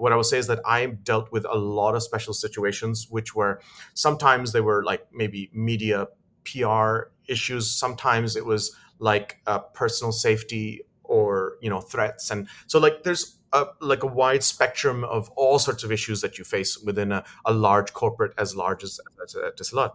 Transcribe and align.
what 0.00 0.12
I 0.12 0.16
will 0.16 0.24
say 0.24 0.38
is 0.38 0.46
that 0.46 0.60
I 0.64 0.86
dealt 0.86 1.30
with 1.30 1.44
a 1.44 1.58
lot 1.58 1.94
of 1.94 2.02
special 2.02 2.32
situations, 2.32 3.06
which 3.10 3.34
were 3.34 3.60
sometimes 3.92 4.52
they 4.52 4.62
were 4.62 4.82
like 4.82 5.06
maybe 5.12 5.50
media 5.52 6.06
PR 6.44 7.10
issues. 7.28 7.70
Sometimes 7.70 8.34
it 8.34 8.46
was 8.46 8.74
like 8.98 9.42
uh, 9.46 9.58
personal 9.58 10.10
safety 10.12 10.82
or 11.04 11.56
you 11.60 11.68
know 11.68 11.80
threats, 11.80 12.30
and 12.30 12.48
so 12.66 12.78
like 12.78 13.02
there's 13.02 13.36
a, 13.52 13.66
like 13.80 14.02
a 14.02 14.06
wide 14.06 14.42
spectrum 14.42 15.04
of 15.04 15.28
all 15.36 15.58
sorts 15.58 15.84
of 15.84 15.92
issues 15.92 16.22
that 16.22 16.38
you 16.38 16.44
face 16.44 16.78
within 16.78 17.12
a, 17.12 17.22
a 17.44 17.52
large 17.52 17.92
corporate 17.92 18.32
as 18.38 18.56
large 18.56 18.82
as, 18.82 19.00
as 19.22 19.34
uh, 19.34 19.50
Etisalat. 19.50 19.92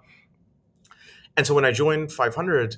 And 1.37 1.47
so 1.47 1.53
when 1.53 1.65
I 1.65 1.71
joined 1.71 2.11
500 2.11 2.77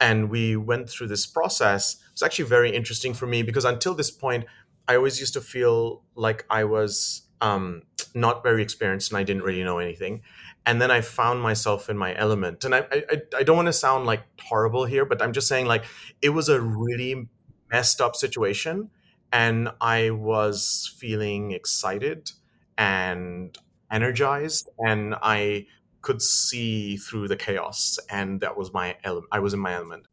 and 0.00 0.28
we 0.28 0.56
went 0.56 0.90
through 0.90 1.08
this 1.08 1.26
process, 1.26 1.94
it 1.94 2.12
was 2.12 2.22
actually 2.22 2.46
very 2.46 2.74
interesting 2.74 3.14
for 3.14 3.26
me 3.26 3.42
because 3.42 3.64
until 3.64 3.94
this 3.94 4.10
point, 4.10 4.44
I 4.88 4.96
always 4.96 5.20
used 5.20 5.34
to 5.34 5.40
feel 5.40 6.02
like 6.14 6.46
I 6.50 6.64
was 6.64 7.22
um, 7.40 7.82
not 8.14 8.42
very 8.42 8.62
experienced 8.62 9.10
and 9.10 9.18
I 9.18 9.22
didn't 9.22 9.42
really 9.42 9.62
know 9.62 9.78
anything. 9.78 10.22
And 10.66 10.82
then 10.82 10.90
I 10.90 11.02
found 11.02 11.40
myself 11.40 11.88
in 11.88 11.96
my 11.96 12.16
element. 12.16 12.64
And 12.64 12.74
I, 12.74 12.86
I, 12.90 13.22
I 13.38 13.42
don't 13.42 13.56
want 13.56 13.66
to 13.66 13.72
sound 13.72 14.06
like 14.06 14.22
horrible 14.40 14.84
here, 14.84 15.04
but 15.04 15.22
I'm 15.22 15.32
just 15.32 15.48
saying 15.48 15.66
like 15.66 15.84
it 16.20 16.30
was 16.30 16.48
a 16.48 16.60
really 16.60 17.28
messed 17.70 18.00
up 18.00 18.16
situation. 18.16 18.90
And 19.32 19.68
I 19.80 20.10
was 20.10 20.94
feeling 20.98 21.52
excited 21.52 22.32
and 22.76 23.56
energized. 23.90 24.68
And 24.78 25.14
I 25.22 25.66
could 26.00 26.22
see 26.22 26.96
through 26.96 27.28
the 27.28 27.36
chaos. 27.36 27.98
And 28.10 28.40
that 28.40 28.56
was 28.56 28.72
my 28.72 28.96
element. 29.04 29.28
I 29.32 29.40
was 29.40 29.54
in 29.54 29.60
my 29.60 29.74
element. 29.74 30.06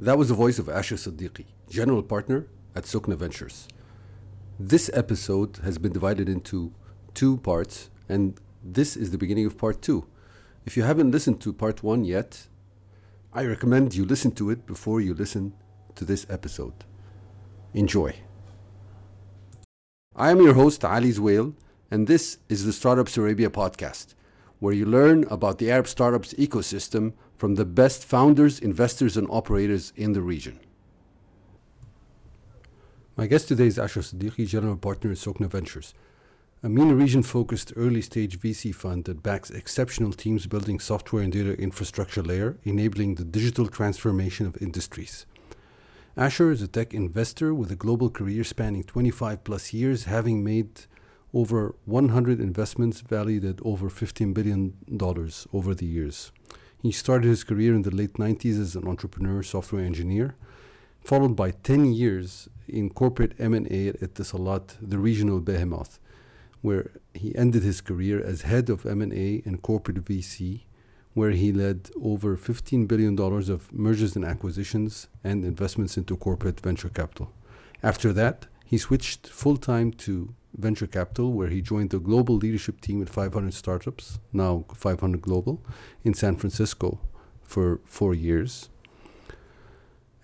That 0.00 0.16
was 0.16 0.28
the 0.28 0.34
voice 0.34 0.60
of 0.60 0.68
Asher 0.68 0.94
Siddiqui, 0.94 1.46
general 1.68 2.04
partner 2.04 2.46
at 2.76 2.84
Sukna 2.84 3.16
Ventures. 3.16 3.66
This 4.56 4.88
episode 4.94 5.56
has 5.64 5.76
been 5.76 5.92
divided 5.92 6.28
into 6.28 6.72
two 7.14 7.38
parts, 7.38 7.90
and 8.08 8.38
this 8.62 8.96
is 8.96 9.10
the 9.10 9.18
beginning 9.18 9.44
of 9.44 9.58
part 9.58 9.82
two. 9.82 10.06
If 10.64 10.76
you 10.76 10.84
haven't 10.84 11.10
listened 11.10 11.40
to 11.40 11.52
part 11.52 11.82
one 11.82 12.04
yet, 12.04 12.46
I 13.32 13.44
recommend 13.44 13.96
you 13.96 14.04
listen 14.04 14.30
to 14.36 14.50
it 14.50 14.66
before 14.66 15.00
you 15.00 15.14
listen 15.14 15.54
to 15.96 16.04
this 16.04 16.26
episode. 16.30 16.84
Enjoy. 17.74 18.14
I 20.14 20.30
am 20.30 20.40
your 20.40 20.54
host, 20.54 20.84
Ali 20.84 21.10
Zwail, 21.10 21.54
and 21.90 22.06
this 22.06 22.38
is 22.48 22.64
the 22.64 22.72
Startups 22.72 23.16
Arabia 23.16 23.50
podcast, 23.50 24.14
where 24.60 24.74
you 24.74 24.86
learn 24.86 25.24
about 25.28 25.58
the 25.58 25.72
Arab 25.72 25.88
startups 25.88 26.34
ecosystem 26.34 27.14
from 27.38 27.54
the 27.54 27.64
best 27.64 28.04
founders, 28.04 28.58
investors, 28.58 29.16
and 29.16 29.26
operators 29.30 29.92
in 29.96 30.12
the 30.12 30.20
region. 30.20 30.58
My 33.16 33.26
guest 33.26 33.48
today 33.48 33.68
is 33.68 33.78
Asher 33.78 34.00
Siddiqui, 34.00 34.46
General 34.46 34.76
Partner 34.76 35.12
at 35.12 35.16
Sukna 35.16 35.48
Ventures, 35.48 35.94
a 36.60 36.68
MENA 36.68 36.96
region 36.96 37.22
focused 37.22 37.72
early 37.76 38.02
stage 38.02 38.40
VC 38.40 38.74
fund 38.74 39.04
that 39.04 39.22
backs 39.22 39.50
exceptional 39.50 40.12
teams 40.12 40.48
building 40.48 40.80
software 40.80 41.22
and 41.22 41.32
data 41.32 41.56
infrastructure 41.56 42.22
layer, 42.22 42.58
enabling 42.64 43.14
the 43.14 43.24
digital 43.24 43.68
transformation 43.68 44.44
of 44.44 44.60
industries. 44.60 45.24
Asher 46.16 46.50
is 46.50 46.60
a 46.60 46.66
tech 46.66 46.92
investor 46.92 47.54
with 47.54 47.70
a 47.70 47.76
global 47.76 48.10
career 48.10 48.42
spanning 48.42 48.82
25 48.82 49.44
plus 49.44 49.72
years, 49.72 50.04
having 50.04 50.42
made 50.42 50.86
over 51.32 51.76
100 51.84 52.40
investments 52.40 53.02
valued 53.02 53.44
at 53.44 53.60
over 53.62 53.88
$15 53.88 54.34
billion 54.34 54.74
over 55.52 55.74
the 55.76 55.86
years. 55.86 56.32
He 56.82 56.92
started 56.92 57.28
his 57.28 57.42
career 57.42 57.74
in 57.74 57.82
the 57.82 57.94
late 57.94 58.14
90s 58.14 58.60
as 58.60 58.76
an 58.76 58.86
entrepreneur 58.86 59.42
software 59.42 59.84
engineer, 59.84 60.36
followed 61.02 61.34
by 61.34 61.50
10 61.50 61.92
years 61.92 62.48
in 62.68 62.90
corporate 62.90 63.34
M&A 63.38 63.88
at 63.88 64.00
Etisalat, 64.00 64.76
the 64.80 64.98
regional 64.98 65.40
behemoth, 65.40 65.98
where 66.62 66.90
he 67.14 67.34
ended 67.34 67.62
his 67.62 67.80
career 67.80 68.22
as 68.24 68.42
head 68.42 68.70
of 68.70 68.86
M&A 68.86 69.42
and 69.44 69.62
corporate 69.62 70.04
VC, 70.04 70.60
where 71.14 71.30
he 71.30 71.52
led 71.52 71.90
over 72.00 72.36
$15 72.36 72.86
billion 72.86 73.18
of 73.18 73.72
mergers 73.72 74.14
and 74.14 74.24
acquisitions 74.24 75.08
and 75.24 75.44
investments 75.44 75.96
into 75.96 76.16
corporate 76.16 76.60
venture 76.60 76.90
capital. 76.90 77.32
After 77.82 78.12
that, 78.12 78.46
he 78.64 78.78
switched 78.78 79.26
full 79.26 79.56
time 79.56 79.92
to 79.92 80.34
venture 80.58 80.86
capital, 80.86 81.32
where 81.32 81.48
he 81.48 81.62
joined 81.62 81.90
the 81.90 81.98
global 81.98 82.36
leadership 82.36 82.80
team 82.80 83.00
at 83.00 83.08
500 83.08 83.54
startups, 83.54 84.18
now 84.32 84.64
500 84.74 85.22
Global, 85.22 85.62
in 86.02 86.14
San 86.14 86.36
Francisco 86.36 87.00
for 87.42 87.80
four 87.84 88.14
years. 88.14 88.68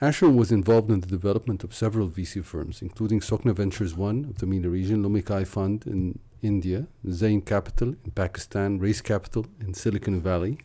Asher 0.00 0.28
was 0.28 0.52
involved 0.52 0.90
in 0.90 1.00
the 1.00 1.06
development 1.06 1.64
of 1.64 1.72
several 1.72 2.08
VC 2.08 2.44
firms, 2.44 2.82
including 2.82 3.20
Sukna 3.20 3.54
Ventures 3.54 3.94
One 3.94 4.24
of 4.24 4.38
the 4.38 4.46
MENA 4.46 4.68
region, 4.68 5.02
Lumikai 5.02 5.46
Fund 5.46 5.86
in 5.86 6.18
India, 6.42 6.88
Zayn 7.06 7.44
Capital 7.46 7.94
in 8.04 8.10
Pakistan, 8.10 8.78
Race 8.78 9.00
Capital 9.00 9.46
in 9.60 9.72
Silicon 9.72 10.20
Valley. 10.20 10.58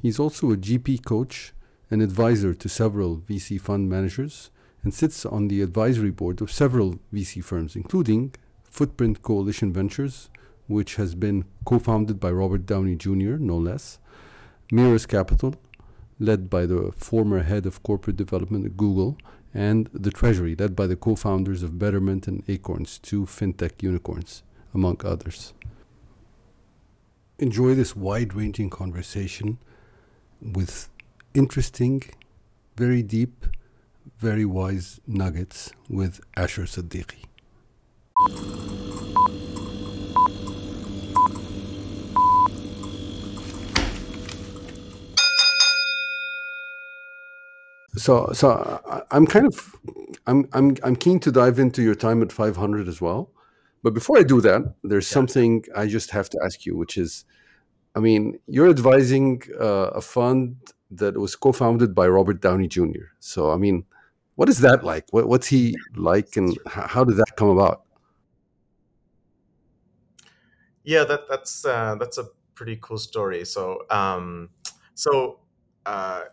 He's 0.00 0.20
also 0.20 0.52
a 0.52 0.56
GP 0.56 1.04
coach 1.04 1.52
and 1.90 2.02
advisor 2.02 2.54
to 2.54 2.68
several 2.68 3.16
VC 3.16 3.60
fund 3.60 3.88
managers 3.88 4.50
and 4.82 4.92
sits 4.92 5.24
on 5.24 5.48
the 5.48 5.62
advisory 5.62 6.10
board 6.10 6.42
of 6.42 6.52
several 6.52 7.00
VC 7.12 7.42
firms, 7.42 7.74
including 7.74 8.34
Footprint 8.74 9.22
Coalition 9.22 9.72
Ventures, 9.72 10.30
which 10.66 10.96
has 10.96 11.14
been 11.14 11.44
co 11.64 11.78
founded 11.78 12.18
by 12.18 12.32
Robert 12.32 12.66
Downey 12.66 12.96
Jr., 12.96 13.36
no 13.38 13.56
less, 13.56 14.00
Merus 14.72 15.06
Capital, 15.06 15.54
led 16.18 16.50
by 16.50 16.66
the 16.66 16.90
former 16.96 17.44
head 17.44 17.66
of 17.66 17.84
corporate 17.84 18.16
development 18.16 18.66
at 18.66 18.76
Google, 18.76 19.16
and 19.54 19.88
the 19.92 20.10
Treasury, 20.10 20.56
led 20.58 20.74
by 20.74 20.88
the 20.88 20.96
co 20.96 21.14
founders 21.14 21.62
of 21.62 21.78
Betterment 21.78 22.26
and 22.26 22.42
Acorns, 22.48 22.98
two 22.98 23.26
fintech 23.26 23.80
unicorns, 23.80 24.42
among 24.74 25.00
others. 25.04 25.54
Enjoy 27.38 27.76
this 27.76 27.94
wide 27.94 28.34
ranging 28.34 28.70
conversation 28.70 29.58
with 30.42 30.88
interesting, 31.32 32.02
very 32.76 33.04
deep, 33.04 33.46
very 34.18 34.44
wise 34.44 34.98
nuggets 35.06 35.70
with 35.88 36.20
Asher 36.36 36.62
Siddiqui. 36.64 37.26
So, 47.96 48.30
so 48.32 48.80
I'm 49.10 49.26
kind 49.26 49.46
of, 49.46 49.74
I'm, 50.26 50.48
I'm, 50.52 50.76
I'm 50.82 50.94
keen 50.94 51.20
to 51.20 51.32
dive 51.32 51.58
into 51.58 51.82
your 51.82 51.94
time 51.94 52.22
at 52.22 52.32
500 52.32 52.86
as 52.86 53.00
well. 53.00 53.30
But 53.82 53.94
before 53.94 54.18
I 54.18 54.22
do 54.22 54.40
that, 54.42 54.74
there's 54.82 55.10
yeah. 55.10 55.14
something 55.14 55.64
I 55.74 55.86
just 55.86 56.10
have 56.10 56.28
to 56.30 56.40
ask 56.44 56.66
you, 56.66 56.76
which 56.76 56.96
is, 56.96 57.24
I 57.94 58.00
mean, 58.00 58.38
you're 58.46 58.68
advising 58.68 59.42
uh, 59.60 59.90
a 59.94 60.00
fund 60.00 60.56
that 60.90 61.18
was 61.18 61.34
co-founded 61.34 61.94
by 61.94 62.06
Robert 62.08 62.40
Downey 62.40 62.68
Jr. 62.68 63.06
So, 63.20 63.50
I 63.50 63.56
mean, 63.56 63.84
what 64.34 64.48
is 64.48 64.58
that 64.60 64.84
like? 64.84 65.06
What, 65.10 65.28
what's 65.28 65.46
he 65.46 65.76
like, 65.96 66.36
and 66.36 66.56
how 66.66 67.04
did 67.04 67.16
that 67.16 67.36
come 67.36 67.48
about? 67.48 67.83
Yeah, 70.84 71.04
that 71.04 71.28
that's 71.28 71.64
uh, 71.64 71.96
that's 71.98 72.18
a 72.18 72.28
pretty 72.54 72.78
cool 72.80 72.98
story. 72.98 73.44
So, 73.44 73.84
um, 73.90 74.50
so 74.94 75.40
uh, 75.86 76.24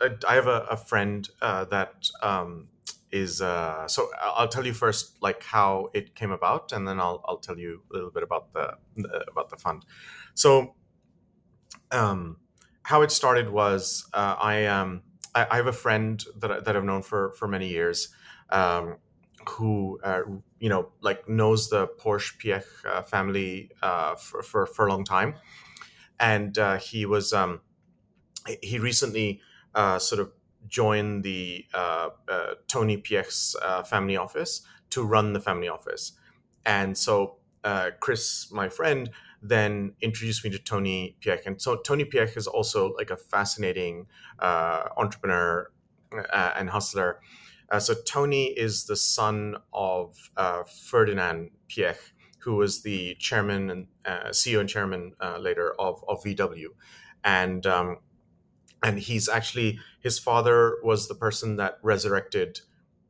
I, 0.00 0.08
I, 0.28 0.34
have 0.34 0.46
a, 0.48 0.66
a 0.70 0.76
friend 0.76 1.28
uh, 1.40 1.64
that 1.66 2.08
um, 2.22 2.68
is 3.12 3.40
uh, 3.40 3.86
so 3.86 4.10
I'll 4.20 4.48
tell 4.48 4.66
you 4.66 4.74
first 4.74 5.22
like 5.22 5.42
how 5.44 5.90
it 5.94 6.14
came 6.16 6.32
about, 6.32 6.72
and 6.72 6.86
then 6.86 6.98
I'll 6.98 7.24
I'll 7.26 7.38
tell 7.38 7.58
you 7.58 7.82
a 7.90 7.94
little 7.94 8.10
bit 8.10 8.24
about 8.24 8.52
the, 8.52 8.76
about 9.28 9.50
the 9.50 9.56
fund. 9.56 9.84
So, 10.34 10.74
um, 11.92 12.38
how 12.82 13.02
it 13.02 13.12
started 13.12 13.48
was 13.48 14.08
uh, 14.12 14.36
I 14.38 14.66
um 14.66 15.02
I, 15.34 15.46
I, 15.52 15.56
have 15.56 15.68
a 15.68 15.72
friend 15.72 16.22
that 16.38 16.64
that 16.64 16.76
I've 16.76 16.84
known 16.84 17.02
for 17.02 17.32
for 17.38 17.46
many 17.46 17.68
years. 17.68 18.08
Um, 18.50 18.96
who 19.48 19.98
uh, 20.02 20.22
you 20.58 20.68
know 20.68 20.88
like 21.00 21.28
knows 21.28 21.70
the 21.70 21.86
Porsche 21.86 22.36
Piech 22.38 22.64
uh, 22.86 23.02
family 23.02 23.70
uh, 23.82 24.14
for, 24.14 24.42
for, 24.42 24.66
for 24.66 24.86
a 24.86 24.90
long 24.90 25.04
time, 25.04 25.34
and 26.18 26.56
uh, 26.58 26.76
he 26.76 27.06
was 27.06 27.32
um, 27.32 27.60
he 28.62 28.78
recently 28.78 29.40
uh, 29.74 29.98
sort 29.98 30.20
of 30.20 30.32
joined 30.68 31.24
the 31.24 31.64
uh, 31.74 32.08
Tony 32.68 32.96
Piech's 32.96 33.54
family 33.86 34.16
office 34.16 34.62
to 34.90 35.02
run 35.02 35.32
the 35.32 35.40
family 35.40 35.68
office, 35.68 36.12
and 36.64 36.96
so 36.96 37.36
Chris, 38.00 38.50
my 38.52 38.68
friend, 38.68 39.10
then 39.42 39.94
introduced 40.00 40.44
me 40.44 40.50
to 40.50 40.58
Tony 40.58 41.16
Piech, 41.20 41.46
and 41.46 41.60
so 41.60 41.76
Tony 41.76 42.04
Piech 42.04 42.36
is 42.36 42.46
also 42.46 42.94
like 42.94 43.10
a 43.10 43.16
fascinating 43.16 44.06
entrepreneur 44.40 45.70
and 46.32 46.70
hustler 46.70 47.20
uh, 47.70 47.78
so 47.78 47.94
Tony 48.06 48.46
is 48.46 48.84
the 48.84 48.96
son 48.96 49.56
of 49.72 50.30
uh, 50.36 50.64
Ferdinand 50.64 51.50
Piech, 51.68 51.96
who 52.40 52.56
was 52.56 52.82
the 52.82 53.14
chairman 53.18 53.70
and 53.70 53.86
uh, 54.04 54.28
CEO 54.28 54.60
and 54.60 54.68
chairman 54.68 55.14
uh, 55.20 55.38
later 55.38 55.74
of, 55.78 56.04
of 56.08 56.22
VW, 56.22 56.66
and 57.24 57.66
um, 57.66 57.98
and 58.82 58.98
he's 58.98 59.28
actually 59.28 59.78
his 60.00 60.18
father 60.18 60.76
was 60.82 61.08
the 61.08 61.14
person 61.14 61.56
that 61.56 61.78
resurrected 61.82 62.60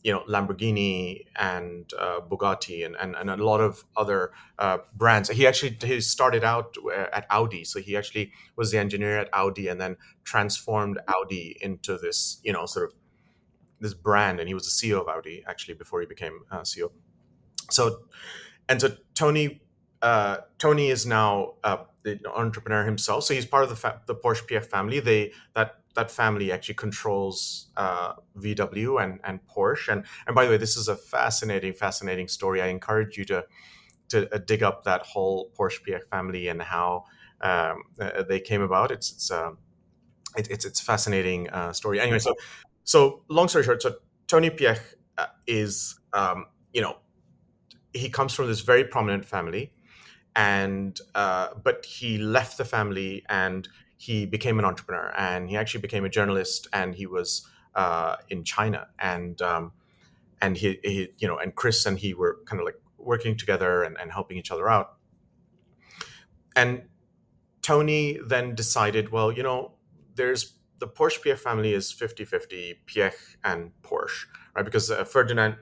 you 0.05 0.13
know 0.13 0.23
Lamborghini 0.29 1.25
and 1.35 1.91
uh, 1.99 2.21
Bugatti 2.21 2.87
and, 2.87 2.95
and 2.95 3.17
and 3.17 3.29
a 3.29 3.45
lot 3.45 3.61
of 3.61 3.85
other 3.97 4.31
uh, 4.59 4.79
brands. 4.95 5.29
He 5.31 5.47
actually 5.47 5.77
he 5.83 6.01
started 6.01 6.45
out 6.45 6.77
at 7.13 7.27
Audi, 7.29 7.65
so 7.65 7.81
he 7.81 7.97
actually 7.97 8.31
was 8.55 8.71
the 8.71 8.79
engineer 8.79 9.19
at 9.19 9.29
Audi 9.33 9.67
and 9.67 9.81
then 9.81 9.97
transformed 10.23 11.01
Audi 11.09 11.57
into 11.61 11.99
this 11.99 12.39
you 12.45 12.53
know 12.53 12.67
sort 12.67 12.87
of 12.87 12.95
this 13.85 13.95
brand. 13.95 14.41
And 14.41 14.49
he 14.49 14.55
was 14.55 14.65
the 14.65 14.89
CEO 14.89 15.01
of 15.01 15.09
Audi 15.09 15.45
actually 15.47 15.75
before 15.75 16.01
he 16.01 16.07
became 16.07 16.41
uh, 16.51 16.63
CEO. 16.63 16.91
So 17.71 18.07
and 18.69 18.81
so 18.81 18.89
Tony 19.15 19.61
uh, 20.03 20.39
Tony 20.59 20.91
is 20.91 21.07
now 21.07 21.55
uh, 21.65 21.79
the 22.03 22.21
entrepreneur 22.35 22.85
himself. 22.85 23.25
So 23.25 23.35
he's 23.35 23.47
part 23.47 23.65
of 23.65 23.71
the 23.71 23.77
fa- 23.77 24.03
the 24.07 24.15
Porsche 24.15 24.47
Piech 24.49 24.67
family. 24.67 25.01
They 25.01 25.33
that 25.55 25.77
that 25.95 26.11
family 26.11 26.53
actually 26.53 26.75
controls 26.75 27.69
uh, 27.77 28.15
VW 28.37 29.03
and, 29.03 29.21
and 29.25 29.41
Porsche. 29.47 29.93
And 29.93 30.05
and 30.27 30.35
by 30.35 30.45
the 30.45 30.51
way, 30.51 30.57
this 30.57 30.77
is 30.77 30.89
a 30.89 30.97
fascinating, 30.97 31.73
fascinating 31.73 32.29
story. 32.29 32.61
I 32.61 32.67
encourage 32.67 33.17
you 33.17 33.25
to 33.27 33.45
to 34.09 34.35
uh, 34.35 34.39
dig 34.39 34.63
up 34.63 34.85
that 34.85 35.03
whole 35.03 35.51
Porsche 35.59 35.81
Piech 35.87 36.05
family 36.11 36.49
and 36.49 36.61
how 36.61 37.05
um, 37.41 37.85
uh, 38.01 38.23
they 38.23 38.41
came 38.41 38.63
about. 38.63 38.91
It's 38.91 39.11
it's 39.13 39.31
um, 39.31 39.59
it, 40.37 40.51
it's 40.51 40.65
it's 40.65 40.81
fascinating 40.81 41.49
uh, 41.51 41.73
story. 41.73 42.01
Anyway, 42.01 42.19
so 42.19 42.35
so 42.85 43.23
long 43.29 43.49
story 43.49 43.65
short, 43.65 43.83
so 43.83 43.97
Tony 44.27 44.51
Piech 44.51 44.81
uh, 45.19 45.27
is 45.47 45.99
um, 46.13 46.47
you 46.73 46.83
know 46.83 46.97
he 47.93 48.09
comes 48.09 48.35
from 48.35 48.49
this 48.49 48.61
very 48.61 48.85
prominent 48.85 49.25
family 49.25 49.73
and 50.37 51.01
uh, 51.15 51.49
but 51.63 51.85
he 51.85 52.19
left 52.19 52.59
the 52.59 52.65
family 52.65 53.25
and 53.29 53.69
he 53.97 54.27
became 54.27 54.59
an 54.59 54.65
entrepreneur 54.65 55.13
and 55.17 55.49
he 55.49 55.57
actually 55.57 55.81
became 55.81 56.05
a 56.05 56.09
journalist 56.09 56.67
and 56.73 56.95
he 56.95 57.07
was 57.07 57.47
uh, 57.75 58.17
in 58.29 58.45
China 58.45 58.89
and 58.99 59.41
um, 59.43 59.73
and 60.41 60.57
he, 60.57 60.79
he, 60.83 61.09
you 61.19 61.29
know 61.29 61.39
and 61.39 61.55
Chris 61.55 61.87
and 61.87 61.99
he 61.99 62.15
were 62.15 62.41
kind 62.47 62.61
of 62.61 62.67
like 62.67 62.81
working 62.99 63.37
together 63.37 63.83
and, 63.83 63.97
and 64.01 64.13
helping 64.13 64.37
each 64.37 64.51
other 64.51 64.69
out. 64.69 64.97
And 66.57 66.83
Tony 67.63 68.19
then 68.25 68.55
decided 68.55 69.11
well 69.11 69.31
you 69.31 69.43
know 69.43 69.73
there's 70.17 70.55
the 70.85 70.91
Porsche 70.91 71.21
Piech 71.23 71.39
family 71.39 71.73
is 71.73 71.91
50-50 71.93 72.77
Piech 72.87 73.37
and 73.43 73.71
Porsche 73.83 74.27
right 74.55 74.65
because 74.65 74.91
uh, 74.91 75.05
Ferdinand 75.05 75.57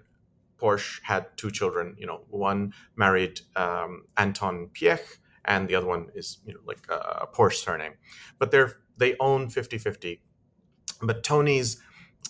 Porsche 0.61 1.01
had 1.05 1.27
two 1.37 1.51
children 1.51 1.95
you 1.97 2.07
know 2.07 2.23
one 2.29 2.73
married 2.97 3.41
um, 3.55 4.03
Anton 4.17 4.71
Piech 4.75 5.19
and 5.45 5.69
the 5.69 5.75
other 5.75 5.87
one 5.87 6.09
is 6.15 6.39
you 6.47 6.55
know 6.55 6.61
like 6.67 6.87
a 6.89 7.27
Porsche 7.27 7.65
surname, 7.65 7.95
but 8.39 8.51
they're 8.51 8.81
they 8.97 9.17
own 9.19 9.49
50-50. 9.49 10.21
But 11.03 11.25
Tony's 11.25 11.81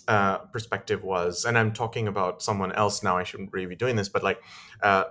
uh, 0.07 0.39
perspective 0.39 1.03
was, 1.03 1.45
and 1.45 1.57
I'm 1.57 1.73
talking 1.73 2.07
about 2.07 2.41
someone 2.41 2.71
else 2.71 3.03
now. 3.03 3.17
I 3.17 3.23
shouldn't 3.23 3.53
really 3.53 3.67
be 3.67 3.75
doing 3.75 3.95
this, 3.95 4.09
but 4.09 4.23
like, 4.23 4.41
uh, 4.81 5.05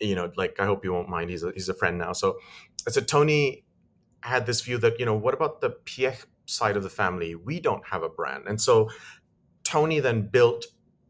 you 0.00 0.14
know, 0.16 0.32
like 0.36 0.58
I 0.58 0.64
hope 0.64 0.84
you 0.84 0.92
won't 0.92 1.08
mind. 1.08 1.30
He's 1.30 1.44
a, 1.44 1.52
he's 1.52 1.68
a 1.68 1.74
friend 1.74 1.98
now. 1.98 2.12
So, 2.12 2.38
so 2.88 3.00
Tony 3.00 3.64
had 4.22 4.46
this 4.46 4.62
view 4.62 4.78
that 4.78 4.98
you 4.98 5.06
know, 5.06 5.14
what 5.14 5.34
about 5.34 5.60
the 5.60 5.70
Piech 5.84 6.24
side 6.46 6.76
of 6.76 6.82
the 6.82 6.90
family? 6.90 7.34
We 7.34 7.60
don't 7.60 7.86
have 7.88 8.02
a 8.02 8.08
brand, 8.08 8.44
and 8.46 8.60
so 8.60 8.90
Tony 9.64 10.00
then 10.00 10.28
built 10.28 10.66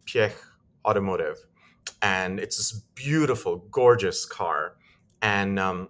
Piech 0.06 0.34
Automotive, 0.84 1.38
and 2.02 2.38
it's 2.38 2.56
this 2.56 2.72
beautiful, 2.94 3.66
gorgeous 3.70 4.24
car, 4.24 4.76
and 5.22 5.58
um, 5.58 5.88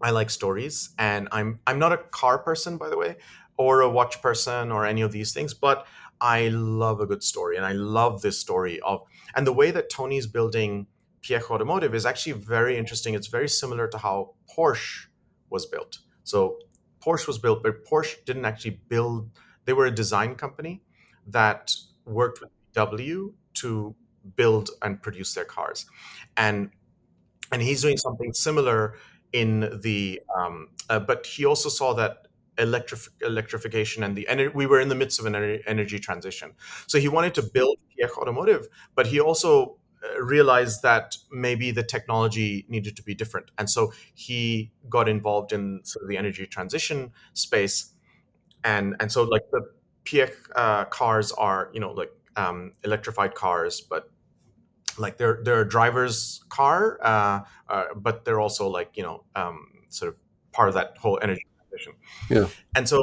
I 0.00 0.10
like 0.10 0.30
stories, 0.30 0.90
and 0.98 1.28
I'm 1.32 1.60
I'm 1.66 1.78
not 1.78 1.92
a 1.92 1.98
car 1.98 2.38
person, 2.38 2.76
by 2.78 2.88
the 2.88 2.96
way, 2.96 3.16
or 3.56 3.80
a 3.80 3.88
watch 3.88 4.20
person, 4.22 4.72
or 4.72 4.86
any 4.86 5.02
of 5.02 5.12
these 5.12 5.32
things, 5.32 5.54
but 5.54 5.86
I 6.20 6.48
love 6.48 7.00
a 7.00 7.06
good 7.06 7.22
story, 7.22 7.56
and 7.56 7.66
I 7.66 7.72
love 7.72 8.22
this 8.22 8.38
story 8.38 8.80
of 8.80 9.02
and 9.34 9.46
the 9.46 9.52
way 9.52 9.70
that 9.70 9.90
Tony's 9.90 10.26
building 10.26 10.86
Piech 11.22 11.50
Automotive 11.50 11.94
is 11.94 12.04
actually 12.04 12.32
very 12.32 12.76
interesting. 12.76 13.14
It's 13.14 13.28
very 13.28 13.48
similar 13.48 13.88
to 13.88 13.98
how 13.98 14.34
Porsche 14.54 15.06
was 15.48 15.66
built. 15.66 15.98
So 16.22 16.58
Porsche 17.04 17.26
was 17.26 17.38
built, 17.38 17.62
but 17.62 17.84
Porsche 17.84 18.24
didn't 18.24 18.44
actually 18.44 18.80
build. 18.88 19.30
They 19.64 19.72
were 19.72 19.86
a 19.86 19.90
design 19.90 20.34
company 20.34 20.82
that 21.26 21.74
worked 22.04 22.40
with 22.40 22.50
W 22.72 23.34
to 23.54 23.94
build 24.36 24.70
and 24.82 25.00
produce 25.02 25.34
their 25.34 25.44
cars, 25.44 25.86
and 26.36 26.70
and 27.52 27.62
he's 27.62 27.82
doing 27.82 27.96
something 27.96 28.32
similar 28.32 28.96
in 29.32 29.80
the 29.82 30.20
um, 30.36 30.68
uh, 30.88 30.98
but 31.00 31.26
he 31.26 31.44
also 31.44 31.68
saw 31.68 31.92
that 31.94 32.28
electrif- 32.56 33.08
electrification 33.20 34.02
and 34.04 34.16
the 34.16 34.26
energy. 34.28 34.52
we 34.54 34.66
were 34.66 34.80
in 34.80 34.88
the 34.88 34.94
midst 34.94 35.18
of 35.18 35.26
an 35.26 35.32
ener- 35.32 35.60
energy 35.66 35.98
transition 35.98 36.52
so 36.86 36.98
he 36.98 37.08
wanted 37.08 37.34
to 37.34 37.42
build 37.42 37.76
Piech 37.90 38.16
automotive 38.16 38.68
but 38.94 39.08
he 39.08 39.20
also 39.20 39.76
realized 40.20 40.82
that 40.82 41.16
maybe 41.30 41.70
the 41.70 41.82
technology 41.82 42.66
needed 42.68 42.96
to 42.96 43.02
be 43.02 43.14
different 43.14 43.50
and 43.58 43.70
so 43.70 43.92
he 44.14 44.70
got 44.88 45.08
involved 45.08 45.52
in 45.52 45.80
sort 45.84 46.02
of 46.02 46.08
the 46.08 46.16
energy 46.16 46.46
transition 46.46 47.10
space 47.32 47.92
and 48.62 48.96
and 49.00 49.10
so 49.10 49.22
like 49.22 49.42
the 49.50 49.62
Piech 50.04 50.34
uh, 50.54 50.84
cars 50.86 51.32
are 51.32 51.70
you 51.72 51.80
know 51.80 51.92
like 51.92 52.10
um, 52.36 52.72
electrified 52.84 53.34
cars 53.34 53.80
but 53.80 54.10
like 54.98 55.18
they're 55.18 55.40
they're 55.42 55.62
a 55.62 55.68
driver's 55.68 56.42
car, 56.48 56.98
uh, 57.02 57.40
uh, 57.68 57.84
but 57.96 58.24
they're 58.24 58.40
also 58.40 58.68
like 58.68 58.90
you 58.94 59.02
know 59.02 59.24
um, 59.34 59.66
sort 59.88 60.10
of 60.10 60.18
part 60.52 60.68
of 60.68 60.74
that 60.74 60.96
whole 60.98 61.18
energy 61.22 61.46
transition. 61.58 61.92
Yeah. 62.30 62.48
And 62.76 62.88
so 62.88 63.02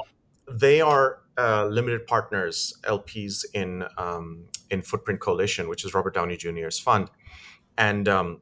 they 0.50 0.81
are 0.81 1.19
uh, 1.38 1.65
limited 1.65 2.07
partners, 2.07 2.74
LPs 2.83 3.45
in 3.53 3.86
um, 3.98 4.45
in 4.72 4.82
Footprint 4.82 5.20
Coalition, 5.20 5.70
which 5.70 5.86
is 5.86 5.94
Robert 5.94 6.14
Downey 6.16 6.38
Jr.'s 6.38 6.80
fund, 6.80 7.10
and 7.78 8.08
um, 8.10 8.42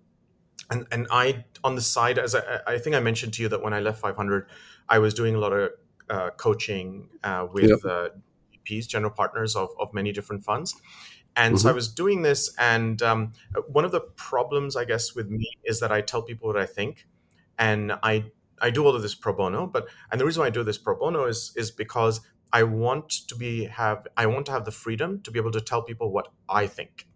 and 0.69 0.87
and 0.91 1.07
I 1.11 1.45
on 1.63 1.75
the 1.75 1.81
side, 1.81 2.17
as 2.19 2.35
I, 2.35 2.41
I 2.67 2.77
think 2.77 2.95
I 2.95 2.99
mentioned 2.99 3.33
to 3.35 3.41
you 3.43 3.49
that 3.49 3.61
when 3.63 3.73
I 3.73 3.79
left 3.79 3.99
500, 3.99 4.47
I 4.87 4.99
was 4.99 5.13
doing 5.13 5.35
a 5.35 5.39
lot 5.39 5.53
of 5.53 5.71
uh, 6.09 6.29
coaching 6.37 7.09
uh, 7.23 7.47
with 7.51 7.69
Yep. 7.69 7.79
uh, 7.85 8.09
GPs, 8.53 8.87
general 8.87 9.11
partners 9.11 9.55
of, 9.55 9.69
of 9.79 9.93
many 9.93 10.11
different 10.11 10.43
funds. 10.43 10.75
And 11.35 11.59
so 11.59 11.67
Mhm. 11.67 11.71
I 11.71 11.73
was 11.73 11.87
doing 11.93 12.23
this, 12.23 12.55
and 12.57 13.01
um, 13.01 13.31
one 13.67 13.85
of 13.85 13.91
the 13.91 14.01
problems, 14.01 14.75
I 14.75 14.85
guess, 14.85 15.15
with 15.15 15.29
me 15.29 15.47
is 15.63 15.79
that 15.79 15.91
I 15.91 16.01
tell 16.01 16.21
people 16.23 16.47
what 16.47 16.57
I 16.57 16.65
think, 16.65 17.07
and 17.57 17.93
I 18.03 18.31
I 18.61 18.71
do 18.71 18.85
all 18.85 18.95
of 18.95 19.01
this 19.01 19.15
pro 19.15 19.33
bono. 19.33 19.67
But 19.67 19.87
and 20.11 20.19
the 20.19 20.25
reason 20.25 20.41
why 20.41 20.47
I 20.47 20.49
do 20.51 20.63
this 20.63 20.77
pro 20.77 20.95
bono 20.97 21.25
is 21.25 21.53
is 21.55 21.71
because 21.71 22.21
I 22.51 22.63
want 22.63 23.09
to 23.27 23.35
be 23.35 23.65
have 23.65 24.07
I 24.17 24.25
want 24.25 24.45
to 24.47 24.51
have 24.51 24.65
the 24.65 24.71
freedom 24.71 25.21
to 25.21 25.31
be 25.31 25.39
able 25.39 25.51
to 25.51 25.61
tell 25.61 25.83
people 25.83 26.11
what 26.11 26.29
I 26.47 26.67
think, 26.67 27.07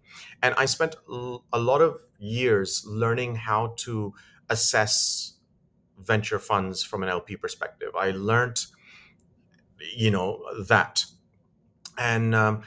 and 0.41 0.53
I 0.57 0.65
spent 0.65 0.96
a 1.07 1.60
lot 1.60 1.81
of 1.81 1.98
years 2.19 2.86
learning 2.88 3.36
how 3.36 3.74
to 3.77 4.13
assess 4.50 5.34
venture 5.98 6.39
funds 6.39 6.84
from 6.84 7.03
an 7.03 7.10
LP 7.10 7.38
perspective. 7.38 7.89
I 7.98 8.12
learned, 8.12 8.65
you 9.96 10.12
know, 10.12 10.43
that, 10.67 11.05
and 11.98 12.36
um, 12.36 12.63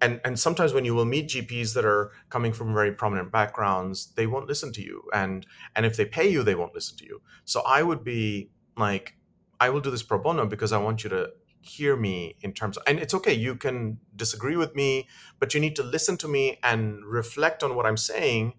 and 0.00 0.20
and 0.24 0.38
sometimes 0.38 0.72
when 0.72 0.84
you 0.84 0.94
will 0.94 1.04
meet 1.04 1.28
GPs 1.28 1.74
that 1.74 1.84
are 1.84 2.10
coming 2.28 2.52
from 2.52 2.74
very 2.74 2.92
prominent 2.92 3.30
backgrounds, 3.30 4.12
they 4.16 4.26
won't 4.26 4.46
listen 4.48 4.72
to 4.72 4.82
you, 4.82 5.04
and 5.12 5.46
and 5.76 5.86
if 5.86 5.96
they 5.96 6.04
pay 6.04 6.28
you, 6.28 6.42
they 6.42 6.54
won't 6.56 6.74
listen 6.74 6.96
to 6.98 7.04
you. 7.04 7.22
So 7.44 7.62
I 7.62 7.82
would 7.82 8.02
be 8.02 8.50
like, 8.76 9.14
I 9.60 9.70
will 9.70 9.80
do 9.80 9.90
this 9.90 10.02
pro 10.02 10.18
bono 10.18 10.46
because 10.46 10.72
I 10.72 10.78
want 10.78 11.04
you 11.04 11.10
to 11.10 11.30
hear 11.62 11.96
me 11.96 12.36
in 12.42 12.52
terms 12.52 12.76
of, 12.76 12.82
and 12.86 12.98
it's 12.98 13.14
okay 13.14 13.32
you 13.32 13.54
can 13.54 13.98
disagree 14.16 14.56
with 14.56 14.74
me 14.74 15.08
but 15.38 15.54
you 15.54 15.60
need 15.60 15.76
to 15.76 15.82
listen 15.82 16.16
to 16.16 16.28
me 16.28 16.58
and 16.62 17.04
reflect 17.04 17.62
on 17.62 17.74
what 17.74 17.86
i'm 17.86 17.96
saying 17.96 18.54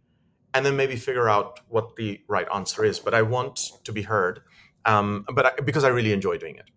and 0.54 0.66
then 0.66 0.76
maybe 0.76 0.96
figure 0.96 1.30
out 1.30 1.60
what 1.68 1.96
the 1.98 2.22
right 2.28 2.48
answer 2.54 2.84
is 2.84 3.00
but 3.00 3.14
i 3.14 3.22
want 3.22 3.72
to 3.84 3.92
be 3.92 4.04
heard 4.04 4.42
um, 4.86 5.26
but 5.34 5.46
I, 5.46 5.62
because 5.64 5.84
i 5.84 5.90
really 5.90 6.14
enjoy 6.14 6.38
doing 6.38 6.56
it 6.56 6.70